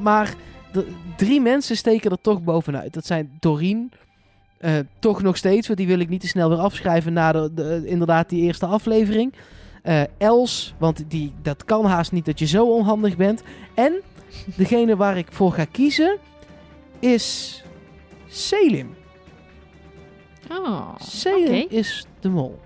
Maar 0.05 0.35
de, 0.73 0.87
drie 1.17 1.41
mensen 1.41 1.77
steken 1.77 2.11
er 2.11 2.21
toch 2.21 2.43
bovenuit. 2.43 2.93
Dat 2.95 3.07
zijn 3.07 3.37
Doreen. 3.41 3.93
eh, 4.59 4.73
toch 4.99 5.23
nog 5.23 5.37
steeds, 5.37 5.67
want 5.67 5.79
die 5.79 5.89
wil 5.89 5.99
ik 5.99 6.09
niet 6.09 6.21
te 6.21 6.27
snel 6.27 6.49
weer 6.49 6.59
afschrijven 6.59 7.13
na 7.13 7.33
de, 7.33 7.51
de- 7.55 7.83
inderdaad 7.87 8.29
die 8.29 8.43
eerste 8.43 8.67
aflevering. 8.67 9.33
Eh, 9.83 10.03
Els, 10.19 10.75
want 10.79 11.05
die, 11.11 11.33
dat 11.43 11.65
kan 11.65 11.85
haast 11.85 12.13
niet 12.13 12.25
dat 12.25 12.39
je 12.39 12.47
zo 12.47 12.65
onhandig 12.75 13.17
bent. 13.17 13.43
En 13.75 14.01
degene 14.57 14.97
waar 14.97 15.19
ik 15.19 15.27
voor 15.33 15.53
ga 15.53 15.65
kiezen 15.65 16.17
is 16.99 17.63
Selim. 18.29 18.95
Oh, 20.51 20.95
Selim 20.99 21.67
is 21.69 22.07
de 22.21 22.29
mol. 22.29 22.59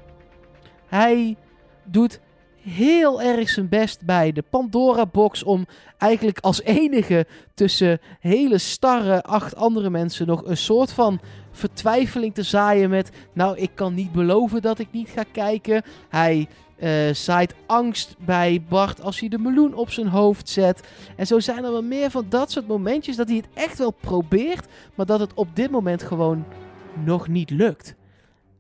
Hij 0.86 1.36
doet 1.85 2.20
heel 2.69 3.23
erg 3.23 3.49
zijn 3.49 3.69
best 3.69 4.05
bij 4.05 4.32
de 4.32 4.45
Pandora-box 4.51 5.43
om 5.43 5.66
eigenlijk 5.99 6.39
als 6.39 6.62
enige 6.62 7.27
tussen 7.55 8.01
hele 8.20 8.59
starre 8.59 9.23
acht 9.23 9.57
andere 9.57 9.90
mensen 9.90 10.27
nog 10.27 10.45
een 10.45 10.57
soort 10.57 10.93
van 10.93 11.20
vertwijfeling 11.51 12.35
te 12.35 12.43
zaaien 12.43 12.90
met... 12.90 13.11
Nou, 13.32 13.57
ik 13.57 13.70
kan 13.74 13.95
niet 13.95 14.12
beloven 14.12 14.62
dat 14.62 14.78
ik 14.78 14.89
niet 14.90 15.09
ga 15.09 15.24
kijken. 15.32 15.82
Hij 16.09 16.49
eh, 16.78 17.15
zaait 17.15 17.55
angst 17.66 18.16
bij 18.19 18.62
Bart 18.69 19.03
als 19.03 19.20
hij 19.20 19.28
de 19.28 19.39
meloen 19.39 19.74
op 19.74 19.90
zijn 19.90 20.09
hoofd 20.09 20.49
zet. 20.49 20.89
En 21.16 21.27
zo 21.27 21.40
zijn 21.40 21.65
er 21.65 21.73
wel 21.73 21.82
meer 21.82 22.11
van 22.11 22.27
dat 22.28 22.51
soort 22.51 22.69
momentjes 22.69 23.16
dat 23.16 23.28
hij 23.28 23.36
het 23.36 23.49
echt 23.55 23.78
wel 23.78 23.95
probeert, 24.01 24.66
maar 24.95 25.07
dat 25.07 25.20
het 25.20 25.35
op 25.35 25.49
dit 25.57 25.70
moment 25.70 26.03
gewoon 26.03 26.45
nog 27.05 27.28
niet 27.28 27.51
lukt. 27.51 27.95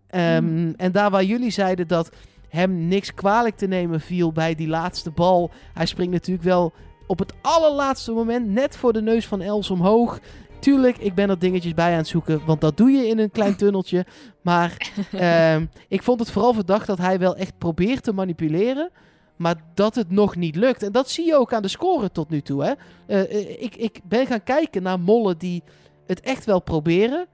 Ehm, 0.08 0.72
En 0.76 0.92
daar 0.92 1.10
waar 1.10 1.24
jullie 1.24 1.50
zeiden 1.50 1.88
dat 1.88 2.10
hem 2.48 2.88
niks 2.88 3.14
kwalijk 3.14 3.56
te 3.56 3.66
nemen 3.66 4.00
viel 4.00 4.32
bij 4.32 4.54
die 4.54 4.68
laatste 4.68 5.10
bal. 5.10 5.50
Hij 5.74 5.86
springt 5.86 6.12
natuurlijk 6.12 6.44
wel 6.46 6.72
op 7.06 7.18
het 7.18 7.34
allerlaatste 7.40 8.12
moment 8.12 8.48
net 8.48 8.76
voor 8.76 8.92
de 8.92 9.02
neus 9.02 9.26
van 9.26 9.40
Els 9.40 9.70
omhoog. 9.70 10.20
Tuurlijk, 10.58 10.98
ik 10.98 11.14
ben 11.14 11.30
er 11.30 11.38
dingetjes 11.38 11.74
bij 11.74 11.90
aan 11.90 11.96
het 11.96 12.08
zoeken, 12.08 12.40
want 12.46 12.60
dat 12.60 12.76
doe 12.76 12.90
je 12.90 13.06
in 13.06 13.18
een 13.18 13.30
klein 13.30 13.56
tunneltje. 13.62 14.06
Maar 14.42 14.92
ehm, 15.12 15.66
ik 15.88 16.02
vond 16.02 16.20
het 16.20 16.30
vooral 16.30 16.54
verdacht 16.54 16.86
dat 16.86 16.98
hij 16.98 17.18
wel 17.18 17.36
echt 17.36 17.58
probeert 17.58 18.02
te 18.02 18.12
manipuleren. 18.12 18.90
maar 19.36 19.54
dat 19.74 19.94
het 19.94 20.10
nog 20.10 20.36
niet 20.36 20.56
lukt. 20.56 20.82
En 20.82 20.92
dat 20.92 21.10
zie 21.10 21.26
je 21.26 21.36
ook 21.36 21.52
aan 21.52 21.62
de 21.62 21.68
score 21.68 22.10
tot 22.12 22.30
nu 22.30 22.40
toe. 22.40 22.64
Hè? 22.64 22.72
Eh, 23.06 23.20
eh, 23.20 23.62
ik, 23.62 23.76
ik 23.76 24.00
ben 24.04 24.26
gaan 24.26 24.42
kijken 24.42 24.82
naar 24.82 25.00
mollen 25.00 25.38
die 25.38 25.62
het 26.06 26.20
echt 26.20 26.44
wel 26.44 26.60
proberen, 26.60 27.26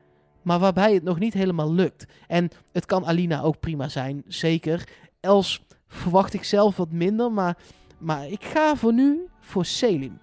maar 0.42 0.58
waarbij 0.58 0.94
het 0.94 1.02
nog 1.02 1.18
niet 1.18 1.34
helemaal 1.34 1.72
lukt. 1.72 2.06
En 2.26 2.50
het 2.72 2.86
kan 2.86 3.06
Alina 3.06 3.42
ook 3.42 3.60
prima 3.60 3.88
zijn, 3.88 4.22
zeker. 4.26 4.88
Els 5.24 5.62
verwacht 5.88 6.34
ik 6.34 6.44
zelf 6.44 6.76
wat 6.76 6.90
minder, 6.90 7.32
maar, 7.32 7.56
maar 7.98 8.26
ik 8.28 8.44
ga 8.44 8.76
voor 8.76 8.92
nu 8.92 9.20
voor 9.40 9.64
Selim. 9.64 10.18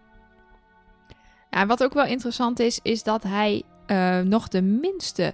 Ja, 1.49 1.60
en 1.61 1.68
wat 1.68 1.84
ook 1.84 1.94
wel 1.94 2.06
interessant 2.06 2.60
is, 2.60 2.80
is 2.84 3.03
dat 3.03 3.23
hij 3.23 3.64
eh, 3.86 4.19
nog 4.19 4.48
de 4.48 4.61
minste 4.61 5.34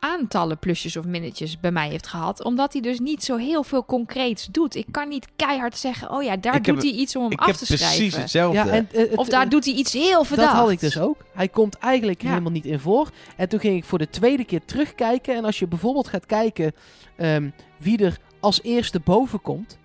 aantallen 0.00 0.58
plusjes 0.58 0.96
of 0.96 1.04
minnetjes 1.04 1.60
bij 1.60 1.70
mij 1.70 1.88
heeft 1.88 2.06
gehad. 2.06 2.44
Omdat 2.44 2.72
hij 2.72 2.82
dus 2.82 2.98
niet 2.98 3.24
zo 3.24 3.36
heel 3.36 3.64
veel 3.64 3.84
concreets 3.84 4.46
doet. 4.46 4.74
Ik 4.74 4.86
kan 4.90 5.08
niet 5.08 5.28
keihard 5.36 5.76
zeggen, 5.78 6.10
oh 6.10 6.22
ja, 6.22 6.36
daar 6.36 6.54
Ik 6.56 6.66
heb- 6.66 6.74
doet 6.74 6.84
hij 6.84 6.92
iets 6.92 7.16
om 7.16 7.22
hem 7.22 7.32
Ik 7.32 7.40
af 7.40 7.46
heb 7.46 7.54
te 7.56 7.64
precies 7.66 7.86
schrijven. 7.94 8.20
hetzelfde. 8.20 8.58
Ja, 8.58 8.68
en, 8.68 8.88
eh, 8.92 8.98
het- 9.00 9.16
Of 9.16 9.28
daar 9.28 9.48
doet 9.48 9.64
hij 9.64 9.74
iets 9.74 9.92
heel 9.92 10.24
verdacht. 10.24 10.48
Dat 10.50 10.58
had 10.60 10.70
ik 10.70 10.80
dus 10.80 10.98
ook. 10.98 11.24
Hij 11.34 11.48
komt 11.48 11.78
eigenlijk 11.78 12.22
Ja. 12.22 12.28
helemaal 12.28 12.50
niet 12.52 12.64
in 12.66 12.80
voor. 12.80 13.10
En 13.36 13.48
toen 13.48 13.60
ging 13.60 13.76
ik 13.76 13.84
voor 13.84 13.98
de 13.98 14.10
tweede 14.10 14.44
keer 14.44 14.64
terugkijken. 14.64 15.34
En 15.36 15.44
als 15.44 15.58
je 15.58 15.66
bijvoorbeeld 15.66 16.08
gaat 16.08 16.26
kijken 16.26 16.72
ehm, 17.16 17.50
wie 17.78 17.98
er 18.04 18.18
als 18.44 18.62
eerste 18.62 19.00
boven 19.00 19.40
komt 19.40 19.78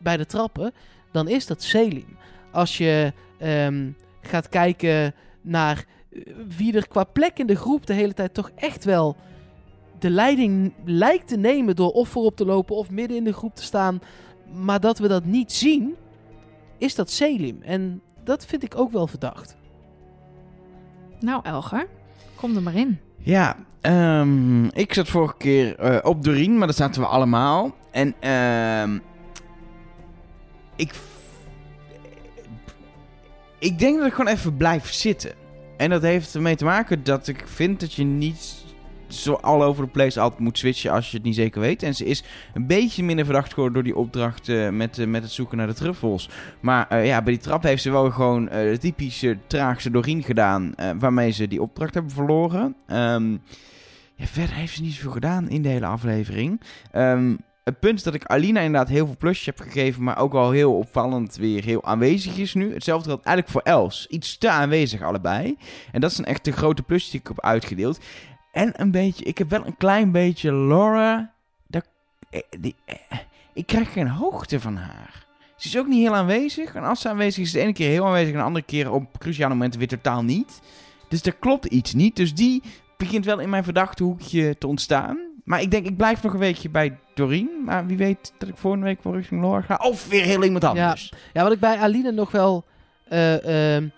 bij 0.00 0.16
de 0.16 0.26
trappen, 0.26 0.72
dan 1.12 1.28
is 1.28 1.46
dat 1.46 1.62
Selim. 1.62 2.16
Als 2.52 2.78
je 2.78 3.12
ehm, 3.38 3.90
gaat 4.20 4.48
kijken 4.48 5.14
naar 5.40 5.84
eh, 6.12 6.20
wie 6.56 6.76
er 6.76 6.88
qua 6.88 7.04
plek 7.04 7.38
in 7.38 7.46
de 7.46 7.56
groep 7.56 7.86
de 7.86 7.92
hele 7.92 8.14
tijd 8.14 8.34
toch 8.34 8.50
echt 8.54 8.84
wel 8.84 9.16
de 9.98 10.10
leiding 10.10 10.72
lijkt 10.84 11.28
te 11.28 11.36
nemen 11.36 11.76
door 11.76 11.90
of 11.90 12.08
voorop 12.08 12.36
te 12.36 12.44
lopen 12.44 12.76
of 12.76 12.90
midden 12.90 13.16
in 13.16 13.24
de 13.24 13.32
groep 13.32 13.54
te 13.54 13.62
staan, 13.62 14.00
maar 14.52 14.80
dat 14.80 14.98
we 14.98 15.08
dat 15.08 15.24
niet 15.24 15.52
zien, 15.52 15.94
is 16.78 16.94
dat 16.94 17.10
Selim. 17.10 17.62
En 17.62 18.02
dat 18.24 18.46
vind 18.46 18.62
ik 18.62 18.78
ook 18.78 18.92
wel 18.92 19.06
verdacht. 19.06 19.56
Nou, 21.20 21.40
Elger, 21.44 21.86
kom 22.34 22.56
er 22.56 22.62
maar 22.62 22.74
in. 22.74 22.98
Ja, 23.18 23.56
ehm, 23.80 24.64
ik 24.64 24.94
zat 24.94 25.08
vorige 25.08 25.36
keer 25.36 25.78
eh, 25.78 25.98
op 26.02 26.24
Doreen, 26.24 26.58
maar 26.58 26.66
dat 26.66 26.76
zaten 26.76 27.00
we 27.00 27.06
allemaal. 27.06 27.74
En 27.94 28.14
ehm, 28.20 28.98
ik, 30.76 30.94
ik 33.58 33.78
denk 33.78 33.98
dat 33.98 34.06
ik 34.06 34.14
gewoon 34.14 34.32
even 34.32 34.56
blijf 34.56 34.92
zitten. 34.92 35.32
En 35.76 35.90
dat 35.90 36.02
heeft 36.02 36.34
ermee 36.34 36.56
te 36.56 36.64
maken 36.64 37.04
dat 37.04 37.28
ik 37.28 37.42
vind 37.46 37.80
dat 37.80 37.92
je 37.92 38.04
niet 38.04 38.64
zo 39.06 39.32
all 39.32 39.62
over 39.62 39.84
the 39.84 39.90
place 39.90 40.20
altijd 40.20 40.40
moet 40.40 40.58
switchen 40.58 40.92
als 40.92 41.10
je 41.10 41.16
het 41.16 41.26
niet 41.26 41.34
zeker 41.34 41.60
weet. 41.60 41.82
En 41.82 41.94
ze 41.94 42.04
is 42.04 42.24
een 42.54 42.66
beetje 42.66 43.02
minder 43.02 43.24
verdacht 43.24 43.52
geworden 43.52 43.74
door 43.74 43.82
die 43.82 43.96
opdracht 43.96 44.48
eh, 44.48 44.68
met, 44.68 44.98
eh, 44.98 45.06
met 45.06 45.22
het 45.22 45.32
zoeken 45.32 45.56
naar 45.56 45.66
de 45.66 45.74
truffels. 45.74 46.28
Maar 46.60 46.88
eh, 46.88 47.06
ja, 47.06 47.22
bij 47.22 47.32
die 47.32 47.42
trap 47.42 47.62
heeft 47.62 47.82
ze 47.82 47.90
wel 47.90 48.10
gewoon 48.10 48.44
de 48.44 48.76
typische 48.80 49.38
traagse 49.46 49.90
Doreen 49.90 50.22
gedaan. 50.22 50.74
waarmee 50.98 51.30
ze 51.30 51.48
die 51.48 51.62
opdracht 51.62 51.94
hebben 51.94 52.12
verloren. 52.12 52.76
Ehm, 52.86 53.32
ja, 54.14 54.26
verder 54.26 54.54
heeft 54.54 54.74
ze 54.74 54.82
niet 54.82 54.92
zoveel 54.92 55.10
gedaan 55.10 55.48
in 55.48 55.62
de 55.62 55.68
hele 55.68 55.86
aflevering. 55.86 56.60
Ehm, 56.92 57.34
het 57.64 57.80
punt 57.80 57.98
is 57.98 58.02
dat 58.02 58.14
ik 58.14 58.24
Alina 58.24 58.60
inderdaad 58.60 58.88
heel 58.88 59.06
veel 59.06 59.16
plusjes 59.16 59.46
heb 59.46 59.60
gegeven. 59.60 60.02
Maar 60.02 60.18
ook 60.18 60.32
wel 60.32 60.50
heel 60.50 60.76
opvallend 60.76 61.36
weer 61.36 61.64
heel 61.64 61.84
aanwezig 61.84 62.36
is 62.36 62.54
nu. 62.54 62.72
Hetzelfde 62.72 63.08
geldt 63.08 63.24
eigenlijk 63.24 63.56
voor 63.56 63.72
Els. 63.74 64.06
Iets 64.06 64.38
te 64.38 64.50
aanwezig 64.50 65.02
allebei. 65.02 65.56
En 65.92 66.00
dat 66.00 66.12
zijn 66.12 66.26
echt 66.26 66.44
de 66.44 66.52
grote 66.52 66.82
plusjes 66.82 67.10
die 67.10 67.20
ik 67.20 67.26
heb 67.26 67.40
uitgedeeld. 67.40 68.00
En 68.52 68.72
een 68.80 68.90
beetje, 68.90 69.24
ik 69.24 69.38
heb 69.38 69.50
wel 69.50 69.66
een 69.66 69.76
klein 69.76 70.10
beetje 70.12 70.54
Laura. 70.54 71.32
Dat, 71.66 71.88
eh, 72.30 72.40
die, 72.60 72.74
eh, 72.84 73.18
ik 73.52 73.66
krijg 73.66 73.92
geen 73.92 74.08
hoogte 74.08 74.60
van 74.60 74.76
haar. 74.76 75.26
Ze 75.56 75.68
is 75.68 75.78
ook 75.78 75.86
niet 75.86 76.00
heel 76.00 76.14
aanwezig. 76.14 76.74
En 76.74 76.82
als 76.82 77.00
ze 77.00 77.08
aanwezig 77.08 77.42
is, 77.42 77.46
is 77.46 77.52
de 77.52 77.60
ene 77.60 77.72
keer 77.72 77.88
heel 77.88 78.06
aanwezig 78.06 78.32
en 78.32 78.38
de 78.38 78.44
andere 78.44 78.64
keer 78.64 78.92
op 78.92 79.18
cruciale 79.18 79.54
momenten 79.54 79.78
weer 79.78 79.88
totaal 79.88 80.24
niet. 80.24 80.60
Dus 81.08 81.22
er 81.22 81.34
klopt 81.34 81.64
iets 81.64 81.94
niet. 81.94 82.16
Dus 82.16 82.34
die 82.34 82.62
begint 82.96 83.24
wel 83.24 83.38
in 83.38 83.50
mijn 83.50 83.64
verdachte 83.64 84.02
hoekje 84.02 84.58
te 84.58 84.66
ontstaan. 84.66 85.18
Maar 85.44 85.60
ik 85.60 85.70
denk, 85.70 85.86
ik 85.86 85.96
blijf 85.96 86.22
nog 86.22 86.32
een 86.32 86.38
weekje 86.38 86.70
bij 86.70 86.98
Doreen. 87.14 87.50
Maar 87.64 87.86
wie 87.86 87.96
weet 87.96 88.32
dat 88.38 88.48
ik 88.48 88.56
volgende 88.56 88.86
week 88.86 89.02
wel 89.02 89.14
richting 89.14 89.40
Laura 89.40 89.60
ga. 89.60 89.76
Of 89.82 90.08
weer 90.08 90.24
heel 90.24 90.44
iemand 90.44 90.64
anders. 90.64 91.12
Ja, 91.32 91.42
wat 91.42 91.52
ik 91.52 91.60
bij 91.60 91.78
Aline 91.78 92.12
nog 92.12 92.30
wel. 92.30 92.64
eh, 93.08 93.74
ehm, 93.76 93.88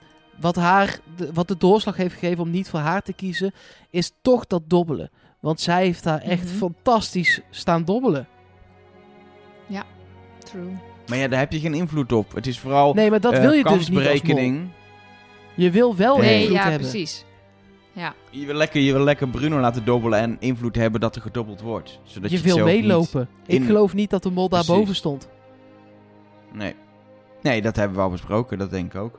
wat, 0.41 0.57
haar, 0.57 0.99
de, 1.17 1.31
wat 1.33 1.49
de 1.49 1.57
doorslag 1.57 1.97
heeft 1.97 2.15
gegeven 2.15 2.43
om 2.43 2.51
niet 2.51 2.69
voor 2.69 2.81
haar 2.81 3.03
te 3.03 3.13
kiezen. 3.13 3.53
Is 3.91 4.13
toch 4.23 4.47
dat 4.47 4.63
dobbelen. 4.67 5.11
Want 5.41 5.61
zij 5.61 5.85
heeft 5.85 6.03
daar 6.05 6.21
echt 6.21 6.45
Mhm. 6.45 6.57
fantastisch 6.57 7.41
staan 7.51 7.85
dobbelen. 7.85 8.27
True. 10.39 10.77
Maar 11.07 11.19
ja, 11.19 11.29
daar 11.29 11.39
heb 11.39 11.53
je 11.53 11.61
geen 11.61 11.75
invloed 11.75 12.13
op. 12.13 12.35
Het 12.35 12.47
is 12.47 12.59
vooral 12.59 12.95
Nee, 12.95 13.11
maar 13.11 13.21
dat 13.21 13.33
eh, 13.33 13.41
wil 13.41 13.53
je 13.53 13.63
dus 13.63 13.73
niet 13.73 13.79
als 13.79 13.89
mol. 13.91 14.03
kansberekening. 14.03 14.69
Je 15.55 15.71
wil 15.71 15.97
wel 15.97 16.19
Nee, 16.19 16.39
invloed 16.41 16.57
ja, 16.57 16.63
hebben. 16.63 16.81
precies. 16.91 17.25
Je 18.31 18.47
wil, 18.47 18.55
lekker, 18.55 18.81
je 18.81 18.93
wil 18.93 19.05
lekker 19.05 19.29
Bruno 19.29 19.61
laten 19.61 19.85
dobbelen 19.85 20.19
en 20.19 20.37
invloed 20.41 20.77
hebben 20.77 21.01
dat 21.01 21.17
er 21.17 21.23
gedobbeld 21.23 21.61
wordt. 21.61 22.01
Zodat 22.05 22.31
je, 22.31 22.37
je 22.37 22.43
wil 22.43 22.65
meelopen. 22.65 23.29
Ik 23.47 23.55
in- 23.55 23.65
geloof 23.65 23.95
niet 23.95 24.11
dat 24.11 24.23
de 24.23 24.31
mol 24.31 24.49
daar 24.49 24.65
boven 24.67 24.95
stond. 24.95 25.29
Nee. 26.53 26.75
Nee, 27.43 27.63
dat 27.63 27.77
hebben 27.77 27.97
we 27.97 28.03
al 28.03 28.11
besproken, 28.11 28.59
dat 28.59 28.71
denk 28.71 28.95
ik 28.95 29.01
ook. 29.01 29.19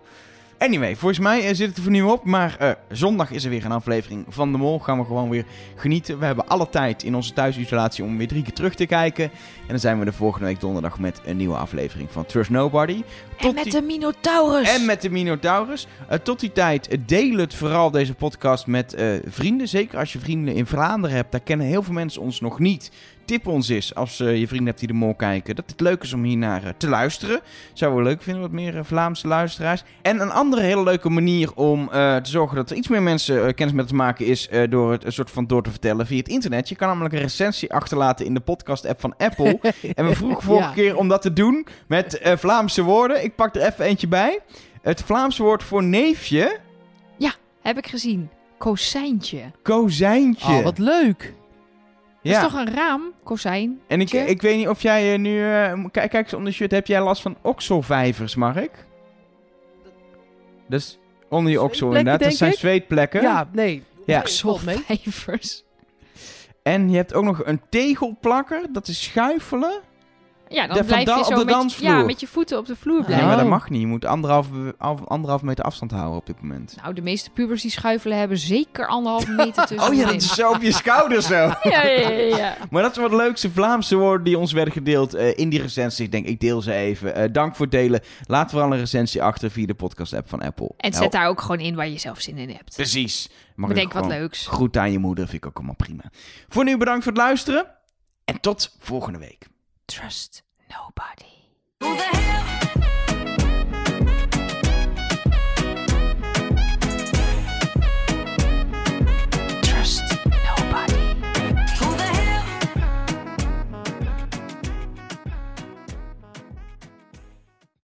Anyway, 0.59 0.95
volgens 0.95 1.19
mij 1.19 1.39
eh, 1.47 1.55
zit 1.55 1.67
het 1.67 1.77
er 1.77 1.83
voor 1.83 1.91
nu 1.91 2.01
op. 2.01 2.23
Maar 2.25 2.55
eh, 2.59 2.71
zondag 2.91 3.31
is 3.31 3.43
er 3.43 3.49
weer 3.49 3.65
een 3.65 3.71
aflevering 3.71 4.25
van 4.29 4.51
De 4.51 4.57
Mol. 4.57 4.79
Gaan 4.79 4.97
we 4.99 5.05
gewoon 5.05 5.29
weer 5.29 5.45
genieten. 5.75 6.19
We 6.19 6.25
hebben 6.25 6.47
alle 6.47 6.69
tijd 6.69 7.03
in 7.03 7.15
onze 7.15 7.33
thuisisolatie 7.33 8.03
om 8.03 8.17
weer 8.17 8.27
drie 8.27 8.43
keer 8.43 8.53
terug 8.53 8.75
te 8.75 8.85
kijken. 8.85 9.23
En 9.23 9.67
dan 9.67 9.79
zijn 9.79 9.99
we 9.99 10.05
de 10.05 10.13
volgende 10.13 10.45
week 10.45 10.59
donderdag 10.59 10.99
met 10.99 11.21
een 11.25 11.37
nieuwe 11.37 11.55
aflevering 11.57 12.11
van 12.11 12.25
Trust 12.25 12.49
Nobody. 12.49 12.93
En 12.93 13.03
Tot 13.37 13.53
met 13.55 13.63
die- 13.63 13.73
de 13.73 13.81
Minotaurus. 13.81 14.75
En 14.75 14.85
met 14.85 15.01
de 15.01 15.09
Minotaurus. 15.09 15.87
Eh, 16.07 16.17
tot 16.19 16.39
die 16.39 16.51
tijd, 16.51 16.97
deel 17.05 17.37
het 17.37 17.53
vooral 17.53 17.91
deze 17.91 18.13
podcast 18.13 18.67
met 18.67 18.95
vrienden. 19.27 19.67
Zeker 19.67 19.99
als 19.99 20.13
je 20.13 20.19
vrienden 20.19 20.55
in 20.55 20.65
Vlaanderen 20.65 21.15
hebt. 21.15 21.31
Daar 21.31 21.41
kennen 21.41 21.67
heel 21.67 21.83
veel 21.83 21.93
mensen 21.93 22.21
ons 22.21 22.39
nog 22.41 22.59
niet. 22.59 22.91
Tip 23.27 23.47
ons 23.47 23.69
eens 23.69 23.95
als 23.95 24.19
eh, 24.19 24.37
je 24.39 24.47
vrienden 24.47 24.67
hebt 24.67 24.79
die 24.79 24.87
de 24.87 24.93
mol 24.93 25.15
kijken. 25.15 25.55
Dat 25.55 25.69
het 25.69 25.79
leuk 25.79 26.03
is 26.03 26.13
om 26.13 26.23
hier 26.23 26.37
naar 26.37 26.63
eh, 26.63 26.69
te 26.77 26.87
luisteren. 26.89 27.39
Zouden 27.73 28.03
we 28.03 28.09
leuk 28.09 28.21
vinden, 28.21 28.41
wat 28.41 28.51
meer 28.51 28.77
eh, 28.77 28.83
Vlaamse 28.83 29.27
luisteraars. 29.27 29.83
En 30.01 30.19
een 30.21 30.31
andere 30.31 30.61
hele 30.61 30.83
leuke 30.83 31.09
manier 31.09 31.53
om 31.55 31.81
eh, 31.91 32.15
te 32.15 32.29
zorgen 32.29 32.55
dat 32.55 32.69
er 32.69 32.75
iets 32.77 32.87
meer 32.87 33.01
mensen 33.01 33.53
kennis 33.55 33.75
met 33.75 33.87
te 33.87 33.95
maken 33.95 34.25
is. 34.25 34.47
eh, 34.49 34.69
door 34.69 34.91
het 34.91 35.03
een 35.05 35.11
soort 35.11 35.31
van 35.31 35.47
door 35.47 35.63
te 35.63 35.69
vertellen 35.69 36.05
via 36.07 36.17
het 36.17 36.27
internet. 36.27 36.69
Je 36.69 36.75
kan 36.75 36.87
namelijk 36.87 37.13
een 37.13 37.21
recensie 37.21 37.73
achterlaten 37.73 38.25
in 38.25 38.33
de 38.33 38.39
podcast-app 38.39 38.99
van 38.99 39.13
Apple. 39.17 39.59
En 39.95 40.05
we 40.07 40.15
vroegen 40.15 40.43
vorige 40.43 40.67
Ja. 40.67 40.73
keer 40.73 40.97
om 40.97 41.07
dat 41.07 41.21
te 41.21 41.33
doen 41.33 41.67
met 41.87 42.17
eh, 42.17 42.37
Vlaamse 42.37 42.83
woorden. 42.83 43.23
Ik 43.23 43.35
pak 43.35 43.55
er 43.55 43.61
even 43.61 43.85
eentje 43.85 44.07
bij. 44.07 44.39
Het 44.81 45.01
Vlaamse 45.03 45.43
woord 45.43 45.63
voor 45.63 45.83
neefje, 45.83 46.59
Heb 47.61 47.77
ik 47.77 47.87
gezien. 47.87 48.29
Kozijntje. 48.57 49.51
kozijntje. 49.63 50.53
Oh, 50.53 50.63
wat 50.63 50.77
leuk. 50.77 51.33
Dat 52.23 52.31
ja, 52.31 52.45
is 52.45 52.51
toch 52.51 52.59
een 52.59 52.73
raam? 52.73 53.13
Kozijn. 53.23 53.81
en 53.87 54.01
ik, 54.01 54.11
ik 54.11 54.41
weet 54.41 54.57
niet 54.57 54.67
of 54.67 54.81
jij 54.81 55.13
eh, 55.13 55.19
nu... 55.19 55.53
eh, 55.53 55.73
kijk, 55.91 56.09
kijk 56.09 56.13
eens 56.13 56.33
onder 56.33 56.49
je 56.49 56.55
shirt. 56.55 56.71
Heb 56.71 56.87
jij 56.87 57.01
last 57.01 57.21
van 57.21 57.37
okselvijvers, 57.41 58.35
Mark? 58.35 58.85
Dus 60.67 60.99
onder 61.29 61.51
je 61.51 61.61
oksel 61.61 61.87
inderdaad. 61.87 62.19
Dat 62.19 62.33
zijn 62.33 62.51
ik? 62.51 62.57
zweetplekken. 62.57 63.21
Ja, 63.21 63.49
nee. 63.51 63.83
Ja. 64.05 64.23
Nee, 64.23 64.33
valt 64.33 64.65
mee. 64.65 64.77
Vijvers. 64.77 65.63
En 66.63 66.89
je 66.89 66.95
hebt 66.95 67.13
ook 67.13 67.23
nog 67.23 67.45
een 67.45 67.61
tegelplakker. 67.69 68.61
Dat 68.71 68.87
is 68.87 69.03
schuifelen. 69.03 69.81
Ja, 70.49 70.67
dan 70.67 70.77
De- 70.77 70.83
blijf 70.83 71.05
je 71.05 71.17
op 71.17 71.23
zo 71.23 71.29
de 71.29 71.35
met, 71.45 71.47
dansvloer. 71.53 71.89
ja, 71.89 72.03
met 72.03 72.19
je 72.19 72.27
voeten 72.27 72.57
op 72.57 72.65
de 72.65 72.75
vloer 72.75 72.95
Nee, 72.97 73.05
blijven. 73.05 73.27
maar 73.27 73.35
dat 73.35 73.45
Oh. 73.45 73.51
mag 73.51 73.69
niet. 73.69 73.81
Je 73.81 73.87
moet 73.87 74.05
anderhalf, 74.05 74.47
anderhalf 75.07 75.41
meter 75.41 75.63
afstand 75.63 75.91
houden 75.91 76.17
op 76.17 76.25
dit 76.25 76.41
moment. 76.41 76.75
Nou, 76.81 76.93
de 76.93 77.01
meeste 77.01 77.29
pubers 77.29 77.61
die 77.61 77.71
schuifelen 77.71 78.17
hebben 78.17 78.37
zeker 78.37 78.87
anderhalve 78.87 79.31
meter 79.31 79.65
tussen. 79.65 79.87
Oh 79.89 79.93
ja, 79.95 80.05
dat 80.05 80.13
is 80.15 80.33
zo 80.35 80.51
op 80.51 80.61
je 80.61 80.71
schouder 80.71 81.21
zo. 81.21 81.33
Ja, 81.63 81.83
ja, 81.83 82.09
ja, 82.09 82.09
ja. 82.37 82.55
Maar 82.71 82.81
dat 82.81 82.91
is 82.91 82.97
wat 82.97 83.11
leukste 83.11 83.51
Vlaamse 83.51 83.95
woorden 83.95 84.23
die 84.25 84.37
ons 84.37 84.51
werden 84.51 84.73
gedeeld 84.73 85.13
eh, 85.13 85.37
in 85.37 85.49
die 85.49 85.61
recensie. 85.61 86.05
Ik 86.05 86.11
denk, 86.11 86.25
ik 86.25 86.39
deel 86.39 86.61
ze 86.61 86.73
even. 86.73 87.15
Eh, 87.15 87.29
dank 87.31 87.55
voor 87.55 87.65
het 87.65 87.73
delen. 87.75 88.01
Laat 88.25 88.49
vooral 88.51 88.71
een 88.71 88.79
recensie 88.79 89.23
achter 89.23 89.51
via 89.51 89.65
de 89.65 89.73
podcast-app 89.75 90.29
van 90.29 90.41
Apple. 90.41 90.71
En 90.77 90.93
zet 90.93 91.11
daar 91.11 91.27
ook 91.27 91.41
gewoon 91.41 91.59
in 91.59 91.75
waar 91.75 91.87
je 91.89 91.97
zelf 91.99 92.21
zin 92.21 92.37
in 92.37 92.49
hebt. 92.49 92.75
Precies. 92.75 93.29
Mag 93.55 93.69
Bedenk 93.69 93.87
ik 93.87 93.93
wat 93.99 94.07
leuks. 94.07 94.47
Groet 94.47 94.77
aan 94.77 94.91
je 94.91 94.99
moeder, 94.99 95.23
vind 95.27 95.43
ik 95.43 95.49
ook 95.49 95.55
allemaal 95.57 95.75
prima. 95.75 96.03
Voor 96.47 96.63
nu 96.63 96.77
bedankt 96.77 97.03
voor 97.03 97.11
het 97.11 97.21
luisteren. 97.21 97.65
En 98.25 98.39
tot 98.39 98.75
volgende 98.79 99.19
week. 99.19 99.47
Trust 99.87 100.41
nobody. 100.69 101.47
Who 101.79 101.95
the 101.95 102.03
hell 102.03 103.06